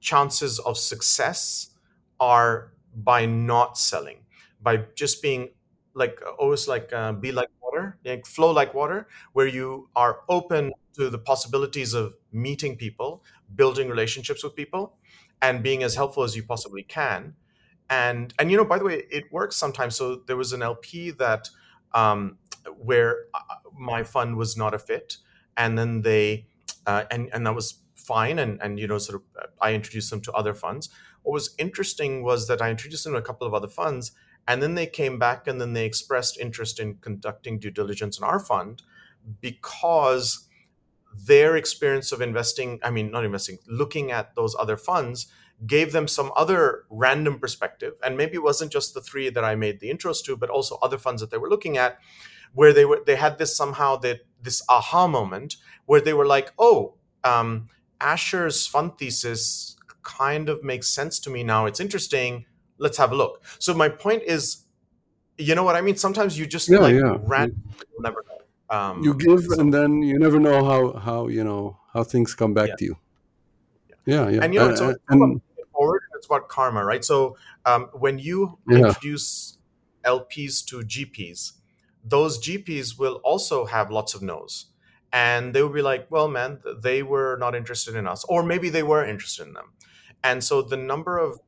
chances 0.00 0.58
of 0.60 0.76
success 0.76 1.70
are 2.18 2.72
by 2.94 3.26
not 3.26 3.76
selling 3.76 4.18
by 4.62 4.78
just 4.94 5.22
being 5.22 5.50
like 5.94 6.20
always 6.38 6.68
like 6.68 6.92
uh, 6.92 7.12
be 7.12 7.32
like 7.32 7.48
water 7.62 7.98
like 8.04 8.26
flow 8.26 8.50
like 8.50 8.74
water 8.74 9.06
where 9.32 9.46
you 9.46 9.88
are 9.94 10.20
open 10.28 10.72
to 10.94 11.10
the 11.10 11.18
possibilities 11.18 11.92
of 11.92 12.14
meeting 12.32 12.76
people 12.76 13.22
building 13.54 13.88
relationships 13.88 14.42
with 14.42 14.54
people 14.54 14.96
and 15.42 15.62
being 15.62 15.82
as 15.82 15.94
helpful 15.94 16.22
as 16.22 16.34
you 16.36 16.42
possibly 16.42 16.82
can. 16.82 17.34
And 17.88 18.34
and 18.38 18.50
you 18.50 18.56
know 18.56 18.64
by 18.64 18.78
the 18.78 18.84
way 18.84 19.04
it 19.10 19.32
works 19.32 19.56
sometimes. 19.56 19.96
So 19.96 20.22
there 20.26 20.36
was 20.36 20.52
an 20.52 20.62
lp 20.62 21.10
that 21.12 21.48
um, 21.94 22.38
where 22.78 23.26
uh, 23.34 23.40
my 23.78 24.02
fund 24.02 24.36
was 24.36 24.56
not 24.56 24.74
a 24.74 24.78
fit 24.78 25.18
and 25.56 25.78
then 25.78 26.02
they 26.02 26.46
uh, 26.86 27.04
and 27.10 27.28
and 27.32 27.46
that 27.46 27.54
was 27.54 27.80
fine 27.94 28.38
and 28.38 28.60
and 28.62 28.78
you 28.78 28.86
know 28.86 28.98
sort 28.98 29.16
of 29.16 29.42
uh, 29.42 29.46
i 29.60 29.72
introduced 29.72 30.10
them 30.10 30.20
to 30.20 30.32
other 30.32 30.54
funds. 30.54 30.88
What 31.22 31.32
was 31.32 31.54
interesting 31.58 32.22
was 32.22 32.46
that 32.48 32.62
i 32.62 32.70
introduced 32.70 33.04
them 33.04 33.14
to 33.14 33.18
a 33.18 33.22
couple 33.22 33.46
of 33.46 33.54
other 33.54 33.68
funds 33.68 34.12
and 34.48 34.62
then 34.62 34.74
they 34.74 34.86
came 34.86 35.18
back 35.18 35.48
and 35.48 35.60
then 35.60 35.72
they 35.72 35.84
expressed 35.84 36.38
interest 36.38 36.78
in 36.78 36.96
conducting 36.96 37.58
due 37.58 37.70
diligence 37.70 38.18
in 38.18 38.24
our 38.24 38.38
fund 38.38 38.82
because 39.40 40.45
their 41.26 41.56
experience 41.56 42.12
of 42.12 42.20
investing 42.20 42.78
i 42.82 42.90
mean 42.90 43.10
not 43.10 43.24
investing 43.24 43.58
looking 43.66 44.10
at 44.10 44.34
those 44.34 44.54
other 44.58 44.76
funds 44.76 45.26
gave 45.64 45.92
them 45.92 46.06
some 46.06 46.30
other 46.36 46.84
random 46.90 47.38
perspective. 47.38 47.94
And 48.04 48.14
maybe 48.16 48.34
it 48.34 48.42
wasn't 48.42 48.70
just 48.70 48.92
the 48.92 49.00
three 49.00 49.30
that 49.30 49.44
i 49.44 49.54
made 49.54 49.80
the 49.80 49.90
intros 49.90 50.22
to 50.24 50.36
but 50.36 50.50
also 50.50 50.78
other 50.82 50.98
funds 50.98 51.20
that 51.20 51.30
they 51.30 51.38
were 51.38 51.48
looking 51.48 51.78
at 51.78 51.98
where 52.52 52.72
they 52.72 52.84
were 52.84 53.02
they 53.06 53.16
had 53.16 53.38
this 53.38 53.56
somehow 53.56 53.96
that 53.96 54.20
this 54.42 54.62
aha 54.68 55.06
moment 55.06 55.56
where 55.86 56.00
they 56.00 56.12
were 56.12 56.26
like 56.26 56.52
oh 56.58 56.94
um, 57.24 57.68
asher's 58.00 58.66
fund 58.66 58.98
thesis 58.98 59.76
kind 60.02 60.48
of 60.48 60.62
makes 60.62 60.88
sense 60.88 61.18
to 61.18 61.30
me 61.30 61.42
now. 61.42 61.66
It's 61.66 61.80
interesting. 61.80 62.46
Let's 62.78 62.96
have 62.98 63.10
a 63.10 63.16
look. 63.16 63.42
So 63.58 63.74
my 63.74 63.88
point 63.88 64.22
is 64.22 64.62
you 65.38 65.54
know 65.54 65.64
what 65.64 65.76
i 65.76 65.80
mean? 65.82 65.96
Sometimes 65.96 66.38
you 66.38 66.46
just 66.46 66.68
Yeah, 66.68 66.78
like 66.78 66.94
yeah. 66.94 67.16
random 67.22 67.62
you'll 67.92 68.02
never 68.02 68.24
know 68.28 68.35
um, 68.70 69.02
You 69.02 69.14
give, 69.14 69.42
so- 69.44 69.60
and 69.60 69.72
then 69.72 70.02
you 70.02 70.18
never 70.18 70.38
know 70.40 70.64
how 70.64 70.92
how 70.98 71.28
you 71.28 71.44
know 71.44 71.78
how 71.92 72.02
things 72.04 72.34
come 72.34 72.54
back 72.54 72.68
Yeah. 72.68 72.76
to 72.76 72.84
you. 72.84 72.96
Yeah, 74.06 74.28
yeah. 74.28 74.40
And 74.44 74.54
you 74.54 74.60
know, 74.60 74.70
it's, 74.70 74.80
uh, 74.80 74.94
and- 75.08 75.22
about 75.22 75.42
forward. 75.72 76.02
It's 76.14 76.26
about 76.26 76.48
karma, 76.48 76.84
right? 76.84 77.04
So 77.04 77.36
um, 77.64 77.88
when 77.92 78.18
you 78.18 78.58
Yeah. 78.68 78.78
introduce 78.86 79.58
LPs 80.04 80.64
to 80.66 80.82
GPs, 80.82 81.52
those 82.04 82.38
GPs 82.38 82.98
will 82.98 83.20
also 83.24 83.66
have 83.66 83.90
lots 83.90 84.14
of 84.14 84.22
no's, 84.22 84.66
and 85.12 85.52
they 85.54 85.62
will 85.62 85.72
be 85.72 85.82
like, 85.82 86.06
"Well, 86.10 86.28
man, 86.28 86.60
they 86.82 87.02
were 87.02 87.36
not 87.38 87.54
interested 87.54 87.94
in 87.96 88.06
us, 88.06 88.24
or 88.28 88.42
maybe 88.42 88.68
they 88.70 88.82
were 88.84 89.04
interested 89.04 89.46
in 89.48 89.54
them." 89.54 89.72
And 90.22 90.42
so 90.44 90.62
the 90.62 90.76
number 90.76 91.18
of 91.18 91.40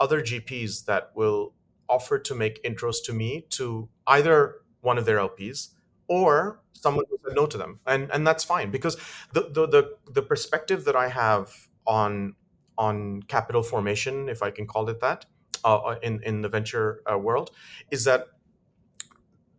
other 0.00 0.20
GPs 0.22 0.84
that 0.86 1.10
will 1.14 1.52
offer 1.88 2.18
to 2.18 2.34
make 2.34 2.62
intros 2.64 2.96
to 3.04 3.12
me 3.12 3.46
to 3.50 3.88
either 4.06 4.56
one 4.80 4.98
of 4.98 5.04
their 5.04 5.18
LPs 5.18 5.68
or 6.08 6.60
someone 6.72 7.04
who 7.10 7.18
said 7.24 7.34
no 7.36 7.46
to 7.46 7.58
them, 7.58 7.80
and 7.86 8.10
and 8.12 8.26
that's 8.26 8.44
fine 8.44 8.70
because 8.70 8.96
the 9.32 9.42
the 9.50 9.66
the, 9.66 9.96
the 10.12 10.22
perspective 10.22 10.84
that 10.84 10.96
I 10.96 11.08
have 11.08 11.68
on 11.86 12.34
on 12.78 13.22
capital 13.22 13.62
formation, 13.62 14.28
if 14.28 14.42
I 14.42 14.50
can 14.50 14.66
call 14.66 14.88
it 14.88 15.00
that, 15.00 15.26
uh, 15.64 15.96
in 16.02 16.22
in 16.22 16.42
the 16.42 16.48
venture 16.48 17.02
uh, 17.10 17.18
world, 17.18 17.50
is 17.90 18.04
that 18.04 18.28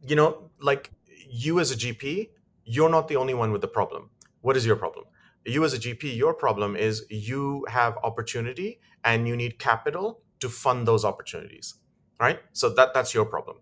you 0.07 0.15
know, 0.15 0.49
like 0.61 0.91
you 1.29 1.59
as 1.59 1.71
a 1.71 1.75
GP, 1.75 2.29
you're 2.65 2.89
not 2.89 3.07
the 3.07 3.15
only 3.15 3.33
one 3.33 3.51
with 3.51 3.61
the 3.61 3.67
problem. 3.67 4.09
What 4.41 4.57
is 4.57 4.65
your 4.65 4.75
problem? 4.75 5.05
You 5.45 5.63
as 5.63 5.73
a 5.73 5.79
GP, 5.79 6.15
your 6.15 6.33
problem 6.33 6.75
is 6.75 7.05
you 7.09 7.65
have 7.69 7.97
opportunity 8.03 8.79
and 9.03 9.27
you 9.27 9.35
need 9.35 9.59
capital 9.59 10.21
to 10.39 10.49
fund 10.49 10.87
those 10.87 11.05
opportunities, 11.05 11.75
right? 12.19 12.39
So 12.53 12.69
that 12.69 12.93
that's 12.93 13.13
your 13.13 13.25
problem. 13.25 13.57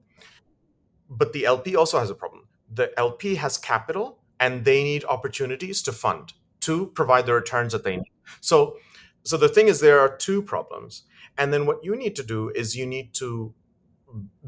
But 1.10 1.34
the 1.34 1.46
LP 1.46 1.76
also 1.76 2.00
has 2.00 2.10
a 2.10 2.16
problem. 2.16 2.45
The 2.72 2.98
LP 3.00 3.36
has 3.36 3.58
capital 3.58 4.20
and 4.40 4.66
they 4.66 4.84
need 4.84 5.06
opportunities 5.06 5.82
to 5.84 5.92
fund 5.92 6.34
to 6.62 6.88
provide 6.88 7.26
the 7.26 7.34
returns 7.34 7.74
that 7.74 7.84
they 7.84 7.98
need. 7.98 8.12
So 8.42 8.78
so 9.24 9.38
the 9.38 9.50
thing 9.50 9.68
is 9.68 9.80
there 9.80 10.00
are 10.00 10.16
two 10.16 10.42
problems. 10.42 11.04
And 11.38 11.52
then 11.52 11.66
what 11.66 11.84
you 11.84 11.96
need 11.96 12.16
to 12.16 12.24
do 12.24 12.52
is 12.56 12.76
you 12.78 12.86
need 12.86 13.14
to 13.16 13.54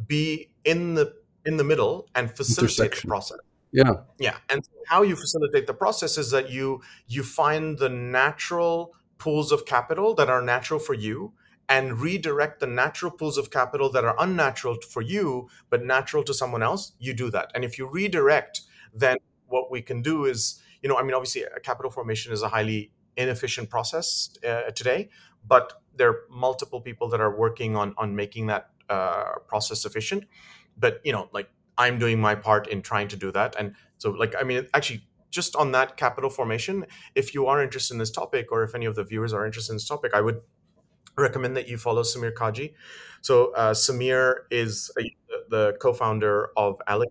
be 0.06 0.52
in 0.64 0.94
the 0.94 1.14
in 1.46 1.58
the 1.58 1.64
middle 1.64 2.08
and 2.16 2.30
facilitate 2.36 3.02
the 3.02 3.08
process. 3.08 3.40
yeah, 3.72 3.94
Yeah, 4.20 4.38
and 4.50 4.64
so 4.64 4.72
how 4.88 5.02
you 5.02 5.16
facilitate 5.16 5.66
the 5.68 5.74
process 5.74 6.18
is 6.18 6.32
that 6.32 6.50
you 6.50 6.82
you 7.08 7.24
find 7.24 7.78
the 7.78 7.90
natural 7.90 8.94
pools 9.18 9.52
of 9.52 9.66
capital 9.66 10.14
that 10.16 10.30
are 10.30 10.42
natural 10.42 10.80
for 10.80 10.94
you 10.94 11.34
and 11.70 12.00
redirect 12.00 12.60
the 12.60 12.68
natural 12.68 13.12
pools 13.12 13.38
of 13.38 13.52
capital 13.52 13.92
that 13.92 14.06
are 14.06 14.16
unnatural 14.20 14.78
for 14.90 15.02
you 15.02 15.50
but 15.70 15.84
natural 15.84 16.24
to 16.24 16.34
someone 16.34 16.64
else. 16.64 16.94
You 17.00 17.14
do 17.14 17.30
that. 17.32 17.52
And 17.54 17.66
if 17.66 17.78
you 17.78 17.88
redirect, 17.88 18.62
then 18.94 19.18
what 19.48 19.70
we 19.70 19.82
can 19.82 20.02
do 20.02 20.26
is, 20.26 20.62
you 20.82 20.90
know, 20.90 20.98
I 20.98 21.04
mean 21.04 21.14
obviously 21.14 21.44
capital 21.64 21.92
formation 21.92 22.32
is 22.32 22.42
a 22.42 22.50
highly 22.50 22.92
inefficient 23.16 23.70
process 23.70 24.30
uh, 24.48 24.72
today, 24.72 25.10
but 25.46 25.82
there 25.96 26.10
are 26.10 26.20
multiple 26.30 26.82
people 26.82 27.10
that 27.10 27.20
are 27.20 27.36
working 27.36 27.76
on 27.76 27.94
on 27.98 28.16
making 28.16 28.48
that 28.48 28.70
uh, 28.90 29.40
process 29.48 29.86
efficient. 29.86 30.26
But 30.78 31.02
you 31.04 31.12
know, 31.12 31.30
like 31.34 31.50
I'm 31.78 32.00
doing 32.00 32.20
my 32.20 32.36
part 32.36 32.68
in 32.68 32.82
trying 32.82 33.08
to 33.10 33.16
do 33.16 33.32
that. 33.32 33.56
And 33.58 33.76
so, 33.98 34.12
like, 34.12 34.34
I 34.40 34.44
mean, 34.44 34.68
actually, 34.74 35.04
just 35.30 35.56
on 35.56 35.72
that 35.74 35.98
capital 35.98 36.30
formation, 36.30 36.86
if 37.14 37.34
you 37.34 37.46
are 37.48 37.62
interested 37.62 37.94
in 37.94 38.00
this 38.00 38.12
topic, 38.12 38.52
or 38.52 38.64
if 38.64 38.74
any 38.74 38.86
of 38.86 38.96
the 38.96 39.04
viewers 39.04 39.34
are 39.34 39.46
interested 39.46 39.74
in 39.74 39.76
this 39.76 39.88
topic, 39.88 40.14
I 40.14 40.22
would 40.22 40.42
recommend 41.18 41.58
that 41.58 41.68
you 41.68 41.78
follow 41.78 42.04
Samir 42.04 42.34
Kaji. 42.34 42.74
So, 43.22 43.52
uh, 43.54 43.74
Samir 43.74 44.36
is 44.52 44.92
a, 45.00 45.04
the 45.50 45.78
co-founder 45.82 46.50
of 46.56 46.80
Alec. 46.88 47.10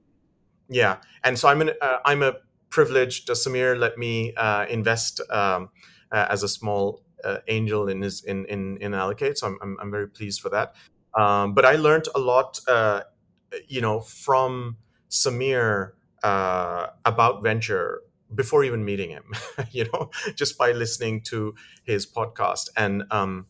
Yeah, 0.68 0.98
and 1.24 1.38
so 1.38 1.48
I'm 1.48 1.60
an 1.60 1.70
uh, 1.80 1.98
I'm 2.04 2.22
a 2.22 2.34
privileged. 2.70 3.30
Uh, 3.30 3.34
Samir 3.34 3.78
let 3.78 3.98
me 3.98 4.34
uh, 4.34 4.66
invest 4.68 5.20
um, 5.30 5.70
uh, 6.10 6.26
as 6.28 6.42
a 6.42 6.48
small 6.48 7.02
uh, 7.24 7.38
angel 7.48 7.88
in 7.88 8.02
his 8.02 8.24
in 8.24 8.46
in 8.46 8.76
in 8.78 8.94
Allocate. 8.94 9.38
So 9.38 9.48
I'm 9.48 9.58
I'm, 9.62 9.76
I'm 9.80 9.90
very 9.90 10.08
pleased 10.08 10.40
for 10.40 10.48
that. 10.50 10.74
Um, 11.14 11.54
but 11.54 11.64
I 11.64 11.76
learned 11.76 12.08
a 12.14 12.18
lot, 12.18 12.60
you 13.68 13.80
know, 13.80 14.00
from 14.00 14.76
Samir 15.08 15.92
about 16.22 17.42
venture 17.42 18.02
before 18.34 18.64
even 18.64 18.84
meeting 18.84 19.10
him. 19.10 19.32
you 19.70 19.86
know, 19.92 20.10
just 20.34 20.58
by 20.58 20.72
listening 20.72 21.22
to 21.22 21.54
his 21.84 22.06
podcast, 22.06 22.68
and 22.76 23.04
um, 23.10 23.46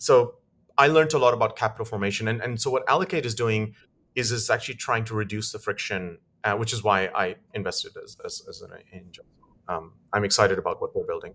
so 0.00 0.36
I 0.78 0.86
learned 0.86 1.12
a 1.12 1.18
lot 1.18 1.34
about 1.34 1.56
capital 1.56 1.84
formation. 1.84 2.26
And 2.26 2.40
and 2.40 2.60
so 2.60 2.70
what 2.70 2.82
Allocate 2.88 3.26
is 3.26 3.34
doing 3.34 3.74
is 4.14 4.32
is 4.32 4.50
actually 4.50 4.78
trying 4.86 5.04
to 5.04 5.14
reduce 5.14 5.52
the 5.52 5.58
friction, 5.58 6.18
uh, 6.42 6.54
which 6.56 6.72
is 6.72 6.82
why 6.82 6.98
I 7.14 7.36
invested 7.54 7.92
as 8.02 8.16
as, 8.24 8.42
as 8.48 8.62
an 8.62 8.70
angel. 8.92 9.24
Um, 9.68 9.92
I'm 10.12 10.24
excited 10.24 10.58
about 10.58 10.80
what 10.80 10.90
they're 10.94 11.10
building. 11.12 11.34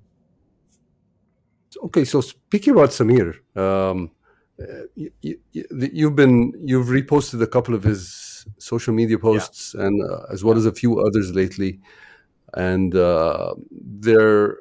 Okay, 1.87 2.05
so 2.05 2.21
speaking 2.21 2.73
about 2.73 2.89
Samir, 2.89 3.35
um, 3.55 4.11
uh, 4.61 4.85
you, 4.95 5.11
you, 5.21 5.37
you've 5.99 6.15
been 6.15 6.53
you've 6.65 6.87
reposted 6.87 7.41
a 7.41 7.47
couple 7.47 7.75
of 7.75 7.83
his 7.83 8.45
social 8.57 8.93
media 8.93 9.19
posts, 9.19 9.75
and 9.75 10.01
uh, 10.09 10.33
as 10.33 10.43
well 10.43 10.57
as 10.57 10.65
a 10.65 10.71
few 10.71 10.99
others 10.99 11.35
lately, 11.35 11.79
and 12.55 12.95
uh, 12.95 13.53
their 13.71 14.57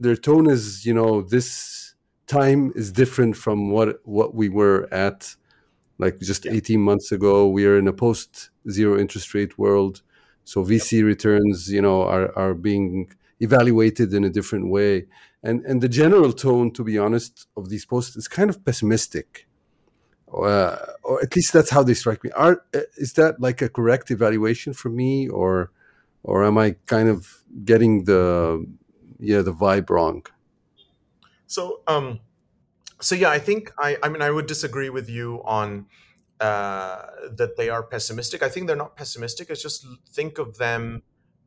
their 0.00 0.16
tone 0.16 0.50
is 0.50 0.84
you 0.84 0.94
know 0.94 1.22
this 1.22 1.85
time 2.26 2.72
is 2.74 2.92
different 2.92 3.36
from 3.36 3.70
what 3.70 4.00
what 4.04 4.34
we 4.34 4.48
were 4.48 4.88
at 4.92 5.36
like 5.98 6.20
just 6.20 6.44
Yeah. 6.44 6.52
18 6.52 6.80
months 6.80 7.12
ago. 7.12 7.48
We 7.48 7.66
are 7.66 7.78
in 7.78 7.88
a 7.88 7.92
post 7.92 8.50
zero 8.70 8.98
interest 8.98 9.34
rate 9.34 9.58
world. 9.58 10.02
So 10.44 10.64
vc 10.64 11.04
returns 11.04 11.70
you 11.70 11.82
know 11.82 12.02
are, 12.02 12.36
are 12.38 12.54
being 12.54 13.12
evaluated 13.40 14.14
in 14.14 14.24
a 14.24 14.30
different 14.30 14.70
way. 14.70 15.06
And 15.42 15.64
and 15.66 15.82
the 15.82 15.88
general 15.88 16.32
tone 16.32 16.72
to 16.72 16.84
be 16.84 16.98
honest 16.98 17.46
of 17.56 17.68
these 17.70 17.86
posts 17.86 18.16
is 18.16 18.28
kind 18.28 18.50
of 18.50 18.64
pessimistic. 18.64 19.48
Uh, 20.32 20.76
or 21.04 21.22
at 21.22 21.34
least 21.36 21.52
that's 21.52 21.70
how 21.70 21.82
they 21.82 21.94
strike 21.94 22.22
me. 22.24 22.30
Are 22.32 22.62
uh, 22.74 22.80
is 22.96 23.12
that 23.14 23.40
like 23.40 23.62
a 23.62 23.68
correct 23.68 24.10
evaluation 24.10 24.72
for 24.72 24.88
me? 24.90 25.28
Or 25.28 25.70
or 26.24 26.44
am 26.44 26.58
I 26.58 26.76
kind 26.86 27.08
of 27.08 27.44
getting 27.64 28.04
the 28.04 28.66
yeah 29.20 29.42
the 29.42 29.52
vibe 29.54 29.88
wrong? 29.90 30.24
So 31.46 31.82
um, 31.86 32.20
so 33.00 33.14
yeah, 33.14 33.30
I 33.30 33.38
think 33.38 33.72
I 33.78 33.96
I 34.02 34.08
mean 34.08 34.22
I 34.22 34.30
would 34.30 34.46
disagree 34.46 34.90
with 34.90 35.08
you 35.08 35.42
on 35.44 35.86
uh, 36.40 37.02
that 37.30 37.56
they 37.56 37.68
are 37.68 37.82
pessimistic. 37.82 38.42
I 38.42 38.48
think 38.48 38.66
they're 38.66 38.76
not 38.76 38.96
pessimistic. 38.96 39.50
It's 39.50 39.62
just 39.62 39.86
think 40.12 40.38
of 40.38 40.58
them 40.58 41.02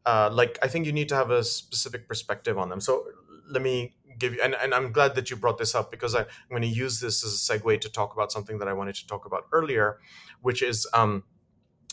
uh, 0.06 0.30
like 0.32 0.58
I 0.62 0.68
think 0.68 0.86
you 0.86 0.92
need 0.92 1.10
to 1.10 1.16
have 1.16 1.32
a 1.32 1.44
specific 1.44 2.08
perspective 2.08 2.58
on 2.58 2.70
them. 2.70 2.82
So 2.82 3.06
let 3.50 3.62
me 3.62 3.96
give 4.18 4.34
you, 4.34 4.42
and, 4.42 4.56
and 4.56 4.74
I'm 4.74 4.92
glad 4.92 5.16
that 5.16 5.30
you 5.30 5.36
brought 5.36 5.58
this 5.58 5.76
up 5.76 5.92
because 5.92 6.16
I, 6.16 6.22
am 6.22 6.28
going 6.50 6.62
to 6.62 6.68
use 6.68 7.00
this 7.00 7.24
as 7.24 7.34
a 7.34 7.60
segue 7.60 7.82
to 7.82 7.90
talk 7.90 8.14
about 8.14 8.32
something 8.32 8.60
that 8.60 8.68
I 8.68 8.74
wanted 8.74 8.96
to 8.96 9.08
talk 9.08 9.26
about 9.26 9.46
earlier, 9.52 10.00
which 10.42 10.62
is, 10.62 10.88
um, 10.94 11.24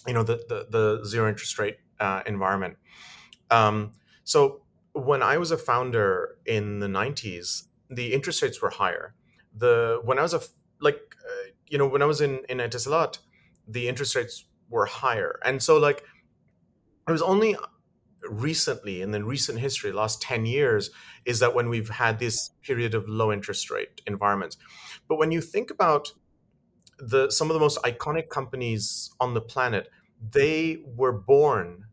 you 0.07 0.13
know, 0.13 0.23
the, 0.23 0.45
the, 0.49 0.67
the 0.71 1.05
zero 1.05 1.29
interest 1.29 1.59
rate 1.59 1.79
uh, 2.01 2.23
environment. 2.27 2.77
Um, 3.51 3.93
so 4.25 4.63
when 4.93 5.23
I 5.23 5.39
was 5.39 5.51
a 5.51 5.59
founder 5.59 6.37
in 6.45 6.81
the 6.81 6.89
90s, 6.89 7.65
the 7.91 8.13
interest 8.13 8.43
rates 8.43 8.61
were 8.61 8.71
higher. 8.71 9.15
The 9.57 10.01
when 10.05 10.19
I 10.19 10.23
was 10.23 10.35
a 10.35 10.41
like, 10.81 11.01
uh, 11.25 11.51
you 11.67 11.79
know, 11.79 11.87
when 11.87 12.03
I 12.03 12.07
was 12.07 12.21
in 12.21 12.41
in 12.49 12.59
Etisalat, 12.59 13.19
the 13.67 13.89
interest 13.89 14.15
rates 14.15 14.45
were 14.69 14.87
higher, 14.87 15.39
and 15.45 15.63
so 15.63 15.79
like, 15.79 16.03
it 17.09 17.13
was 17.13 17.23
only 17.23 17.57
recently 18.29 19.03
in 19.03 19.11
the 19.13 19.23
recent 19.23 19.59
history 19.59 19.93
last 19.93 20.21
10 20.21 20.47
years 20.47 20.91
is 21.25 21.39
that 21.39 21.55
when 21.55 21.69
we've 21.69 21.89
had 21.89 22.19
this 22.19 22.51
period 22.63 22.95
of 22.95 23.09
low 23.09 23.33
interest 23.33 23.71
rate 23.71 24.01
environments 24.07 24.57
but 25.07 25.17
when 25.17 25.31
you 25.31 25.41
think 25.41 25.71
about 25.71 26.13
the 26.99 27.31
some 27.31 27.51
of 27.51 27.55
the 27.55 27.61
most 27.61 27.81
iconic 27.83 28.29
companies 28.29 29.11
on 29.21 29.35
the 29.35 29.41
planet 29.41 29.89
they 30.31 30.79
were 30.97 31.13
born 31.13 31.85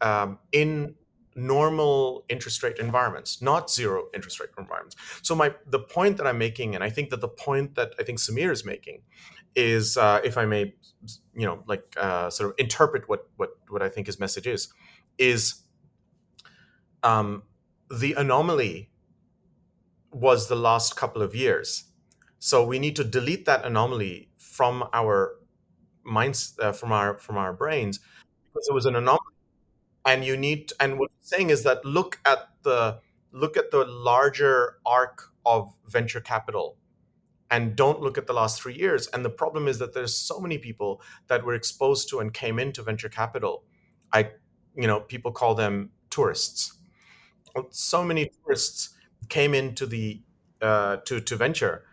um, 0.00 0.38
in 0.52 0.94
normal 1.36 2.24
interest 2.28 2.62
rate 2.62 2.78
environments 2.78 3.42
not 3.42 3.70
zero 3.70 4.06
interest 4.14 4.40
rate 4.40 4.50
environments 4.58 4.96
so 5.22 5.34
my 5.34 5.54
the 5.66 5.78
point 5.78 6.16
that 6.16 6.26
i'm 6.26 6.38
making 6.38 6.74
and 6.74 6.84
i 6.84 6.90
think 6.90 7.10
that 7.10 7.20
the 7.20 7.28
point 7.28 7.74
that 7.74 7.92
i 7.98 8.02
think 8.02 8.18
samir 8.18 8.50
is 8.50 8.64
making 8.64 9.02
is 9.56 9.96
uh, 9.96 10.20
if 10.24 10.36
i 10.38 10.44
may 10.44 10.74
you 11.34 11.46
know 11.46 11.62
like 11.66 11.94
uh, 11.96 12.28
sort 12.30 12.50
of 12.50 12.54
interpret 12.58 13.08
what 13.08 13.28
what 13.36 13.50
what 13.68 13.82
i 13.82 13.88
think 13.88 14.06
his 14.06 14.18
message 14.18 14.46
is 14.46 14.72
is 15.18 15.62
um, 17.04 17.42
the 17.90 18.14
anomaly 18.14 18.90
was 20.10 20.48
the 20.48 20.56
last 20.56 20.96
couple 20.96 21.22
of 21.22 21.34
years. 21.34 21.84
So 22.38 22.64
we 22.64 22.78
need 22.78 22.96
to 22.96 23.04
delete 23.04 23.46
that 23.46 23.64
anomaly 23.64 24.30
from 24.38 24.88
our 24.92 25.36
minds, 26.04 26.56
uh, 26.60 26.72
from 26.72 26.92
our 26.92 27.18
from 27.18 27.36
our 27.36 27.52
brains, 27.52 28.00
because 28.52 28.68
it 28.68 28.74
was 28.74 28.86
an 28.86 28.96
anomaly. 28.96 29.33
And 30.06 30.24
you 30.24 30.36
need, 30.36 30.72
and 30.80 30.98
what 30.98 31.10
I'm 31.10 31.22
saying 31.22 31.50
is 31.50 31.62
that 31.62 31.84
look 31.84 32.20
at 32.24 32.48
the 32.62 33.00
look 33.32 33.56
at 33.56 33.70
the 33.72 33.84
larger 33.84 34.76
arc 34.86 35.32
of 35.44 35.74
venture 35.86 36.20
capital 36.20 36.76
and 37.50 37.74
don't 37.74 38.00
look 38.00 38.16
at 38.16 38.26
the 38.26 38.32
last 38.32 38.62
three 38.62 38.74
years. 38.74 39.08
And 39.08 39.24
the 39.24 39.30
problem 39.30 39.66
is 39.66 39.78
that 39.80 39.92
there's 39.92 40.16
so 40.16 40.38
many 40.38 40.56
people 40.56 41.02
that 41.26 41.44
were 41.44 41.54
exposed 41.54 42.08
to 42.10 42.20
and 42.20 42.32
came 42.32 42.58
into 42.60 42.82
venture 42.82 43.08
capital. 43.08 43.64
I 44.12 44.30
you 44.76 44.86
know 44.86 45.00
people 45.00 45.32
call 45.32 45.54
them 45.54 45.90
tourists 46.10 46.78
so 47.70 48.02
many 48.02 48.30
tourists 48.42 48.90
came 49.28 49.54
into 49.54 49.86
the 49.86 50.20
uh, 50.60 50.96
to 51.04 51.20
to 51.20 51.36
venture 51.36 51.84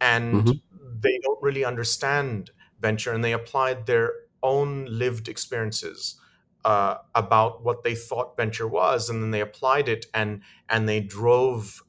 and 0.00 0.34
mm-hmm. 0.34 0.52
they 1.00 1.18
don't 1.22 1.42
really 1.42 1.64
understand 1.64 2.50
venture 2.80 3.12
and 3.12 3.24
they 3.24 3.32
applied 3.32 3.86
their 3.86 4.12
own 4.42 4.86
lived 4.86 5.28
experiences 5.28 6.16
uh, 6.64 6.96
about 7.14 7.64
what 7.64 7.82
they 7.84 7.94
thought 7.94 8.36
venture 8.36 8.68
was 8.68 9.10
and 9.10 9.22
then 9.22 9.30
they 9.30 9.40
applied 9.40 9.88
it 9.88 10.06
and 10.14 10.42
and 10.68 10.88
they 10.88 11.00
drove 11.00 11.82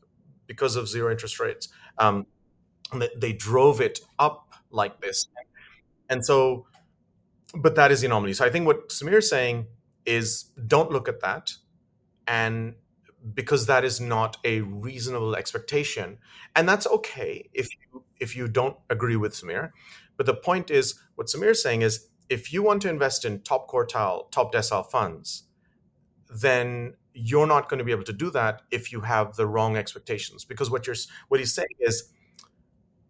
because 0.48 0.76
of 0.76 0.88
zero 0.88 1.12
interest 1.12 1.40
rates 1.40 1.70
um, 1.98 2.26
they 3.16 3.34
drove 3.34 3.82
it 3.82 4.00
up 4.20 4.54
like 4.72 5.02
this. 5.02 5.28
And 6.10 6.26
so 6.26 6.68
but 7.56 7.76
that 7.76 7.92
is 7.92 8.02
the 8.02 8.08
anomaly. 8.08 8.34
So 8.34 8.46
i 8.46 8.50
think 8.50 8.66
what 8.66 8.90
samir 8.90 9.20
is 9.20 9.30
saying 9.30 9.68
is 10.06 10.46
don't 10.68 10.92
look 10.92 11.08
at 11.08 11.22
that 11.22 11.54
and 12.28 12.76
because 13.34 13.68
that 13.68 13.86
is 13.86 14.02
not 14.02 14.38
a 14.44 14.62
reasonable 14.62 15.36
expectation 15.36 16.18
and 16.56 16.68
that's 16.68 16.88
okay 16.88 17.50
if 17.54 17.70
you 17.72 18.04
if 18.20 18.36
you 18.36 18.48
don't 18.48 18.78
agree 18.90 19.16
with 19.16 19.34
samir. 19.34 19.72
But 20.18 20.26
the 20.26 20.34
point 20.34 20.72
is 20.72 21.00
what 21.16 21.28
samir 21.28 21.52
is 21.52 21.62
saying 21.62 21.84
is 21.84 22.08
if 22.30 22.54
you 22.54 22.64
want 22.64 22.82
to 22.82 22.90
invest 22.90 23.26
in 23.26 23.42
top 23.42 23.70
quartile 23.70 24.32
top 24.32 24.54
decile 24.54 24.90
funds 24.90 25.44
then 26.42 26.96
you're 27.14 27.46
not 27.46 27.70
going 27.70 27.78
to 27.78 27.84
be 27.84 27.92
able 27.92 28.04
to 28.04 28.14
do 28.14 28.32
that 28.32 28.62
if 28.72 28.92
you 28.92 29.02
have 29.02 29.36
the 29.36 29.46
wrong 29.46 29.78
expectations 29.78 30.46
because 30.46 30.72
what 30.72 30.88
you're 30.88 30.96
what 31.28 31.40
he's 31.40 31.54
saying 31.54 31.68
is 31.80 32.12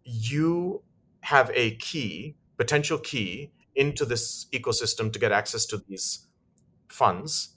you 0.04 0.82
have 1.22 1.50
a 1.54 1.76
key 1.76 2.36
potential 2.56 2.98
key 2.98 3.50
into 3.74 4.04
this 4.04 4.46
ecosystem 4.52 5.12
to 5.12 5.18
get 5.18 5.32
access 5.32 5.66
to 5.66 5.78
these 5.88 6.26
funds. 6.88 7.56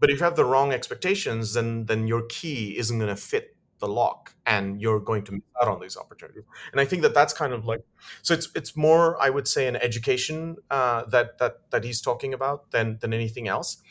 But 0.00 0.10
if 0.10 0.18
you 0.18 0.24
have 0.24 0.36
the 0.36 0.44
wrong 0.44 0.72
expectations, 0.72 1.54
then 1.54 1.86
then 1.86 2.06
your 2.08 2.22
key 2.28 2.76
isn't 2.76 2.98
going 2.98 3.14
to 3.14 3.20
fit 3.20 3.51
the 3.82 3.88
lock, 3.88 4.34
and 4.46 4.80
you're 4.80 5.00
going 5.00 5.24
to 5.24 5.32
miss 5.32 5.42
out 5.60 5.68
on 5.68 5.80
these 5.80 5.96
opportunities. 5.96 6.44
And 6.72 6.80
I 6.80 6.86
think 6.86 7.02
that 7.02 7.12
that's 7.12 7.34
kind 7.34 7.52
of 7.52 7.66
like 7.66 7.82
so. 8.22 8.32
It's 8.32 8.48
it's 8.54 8.76
more, 8.76 9.20
I 9.20 9.28
would 9.28 9.46
say, 9.46 9.66
an 9.66 9.76
education 9.76 10.56
uh, 10.70 11.04
that 11.14 11.38
that 11.38 11.70
that 11.72 11.84
he's 11.84 12.00
talking 12.00 12.32
about 12.32 12.70
than 12.70 12.98
than 13.00 13.12
anything 13.12 13.48
else. 13.48 13.82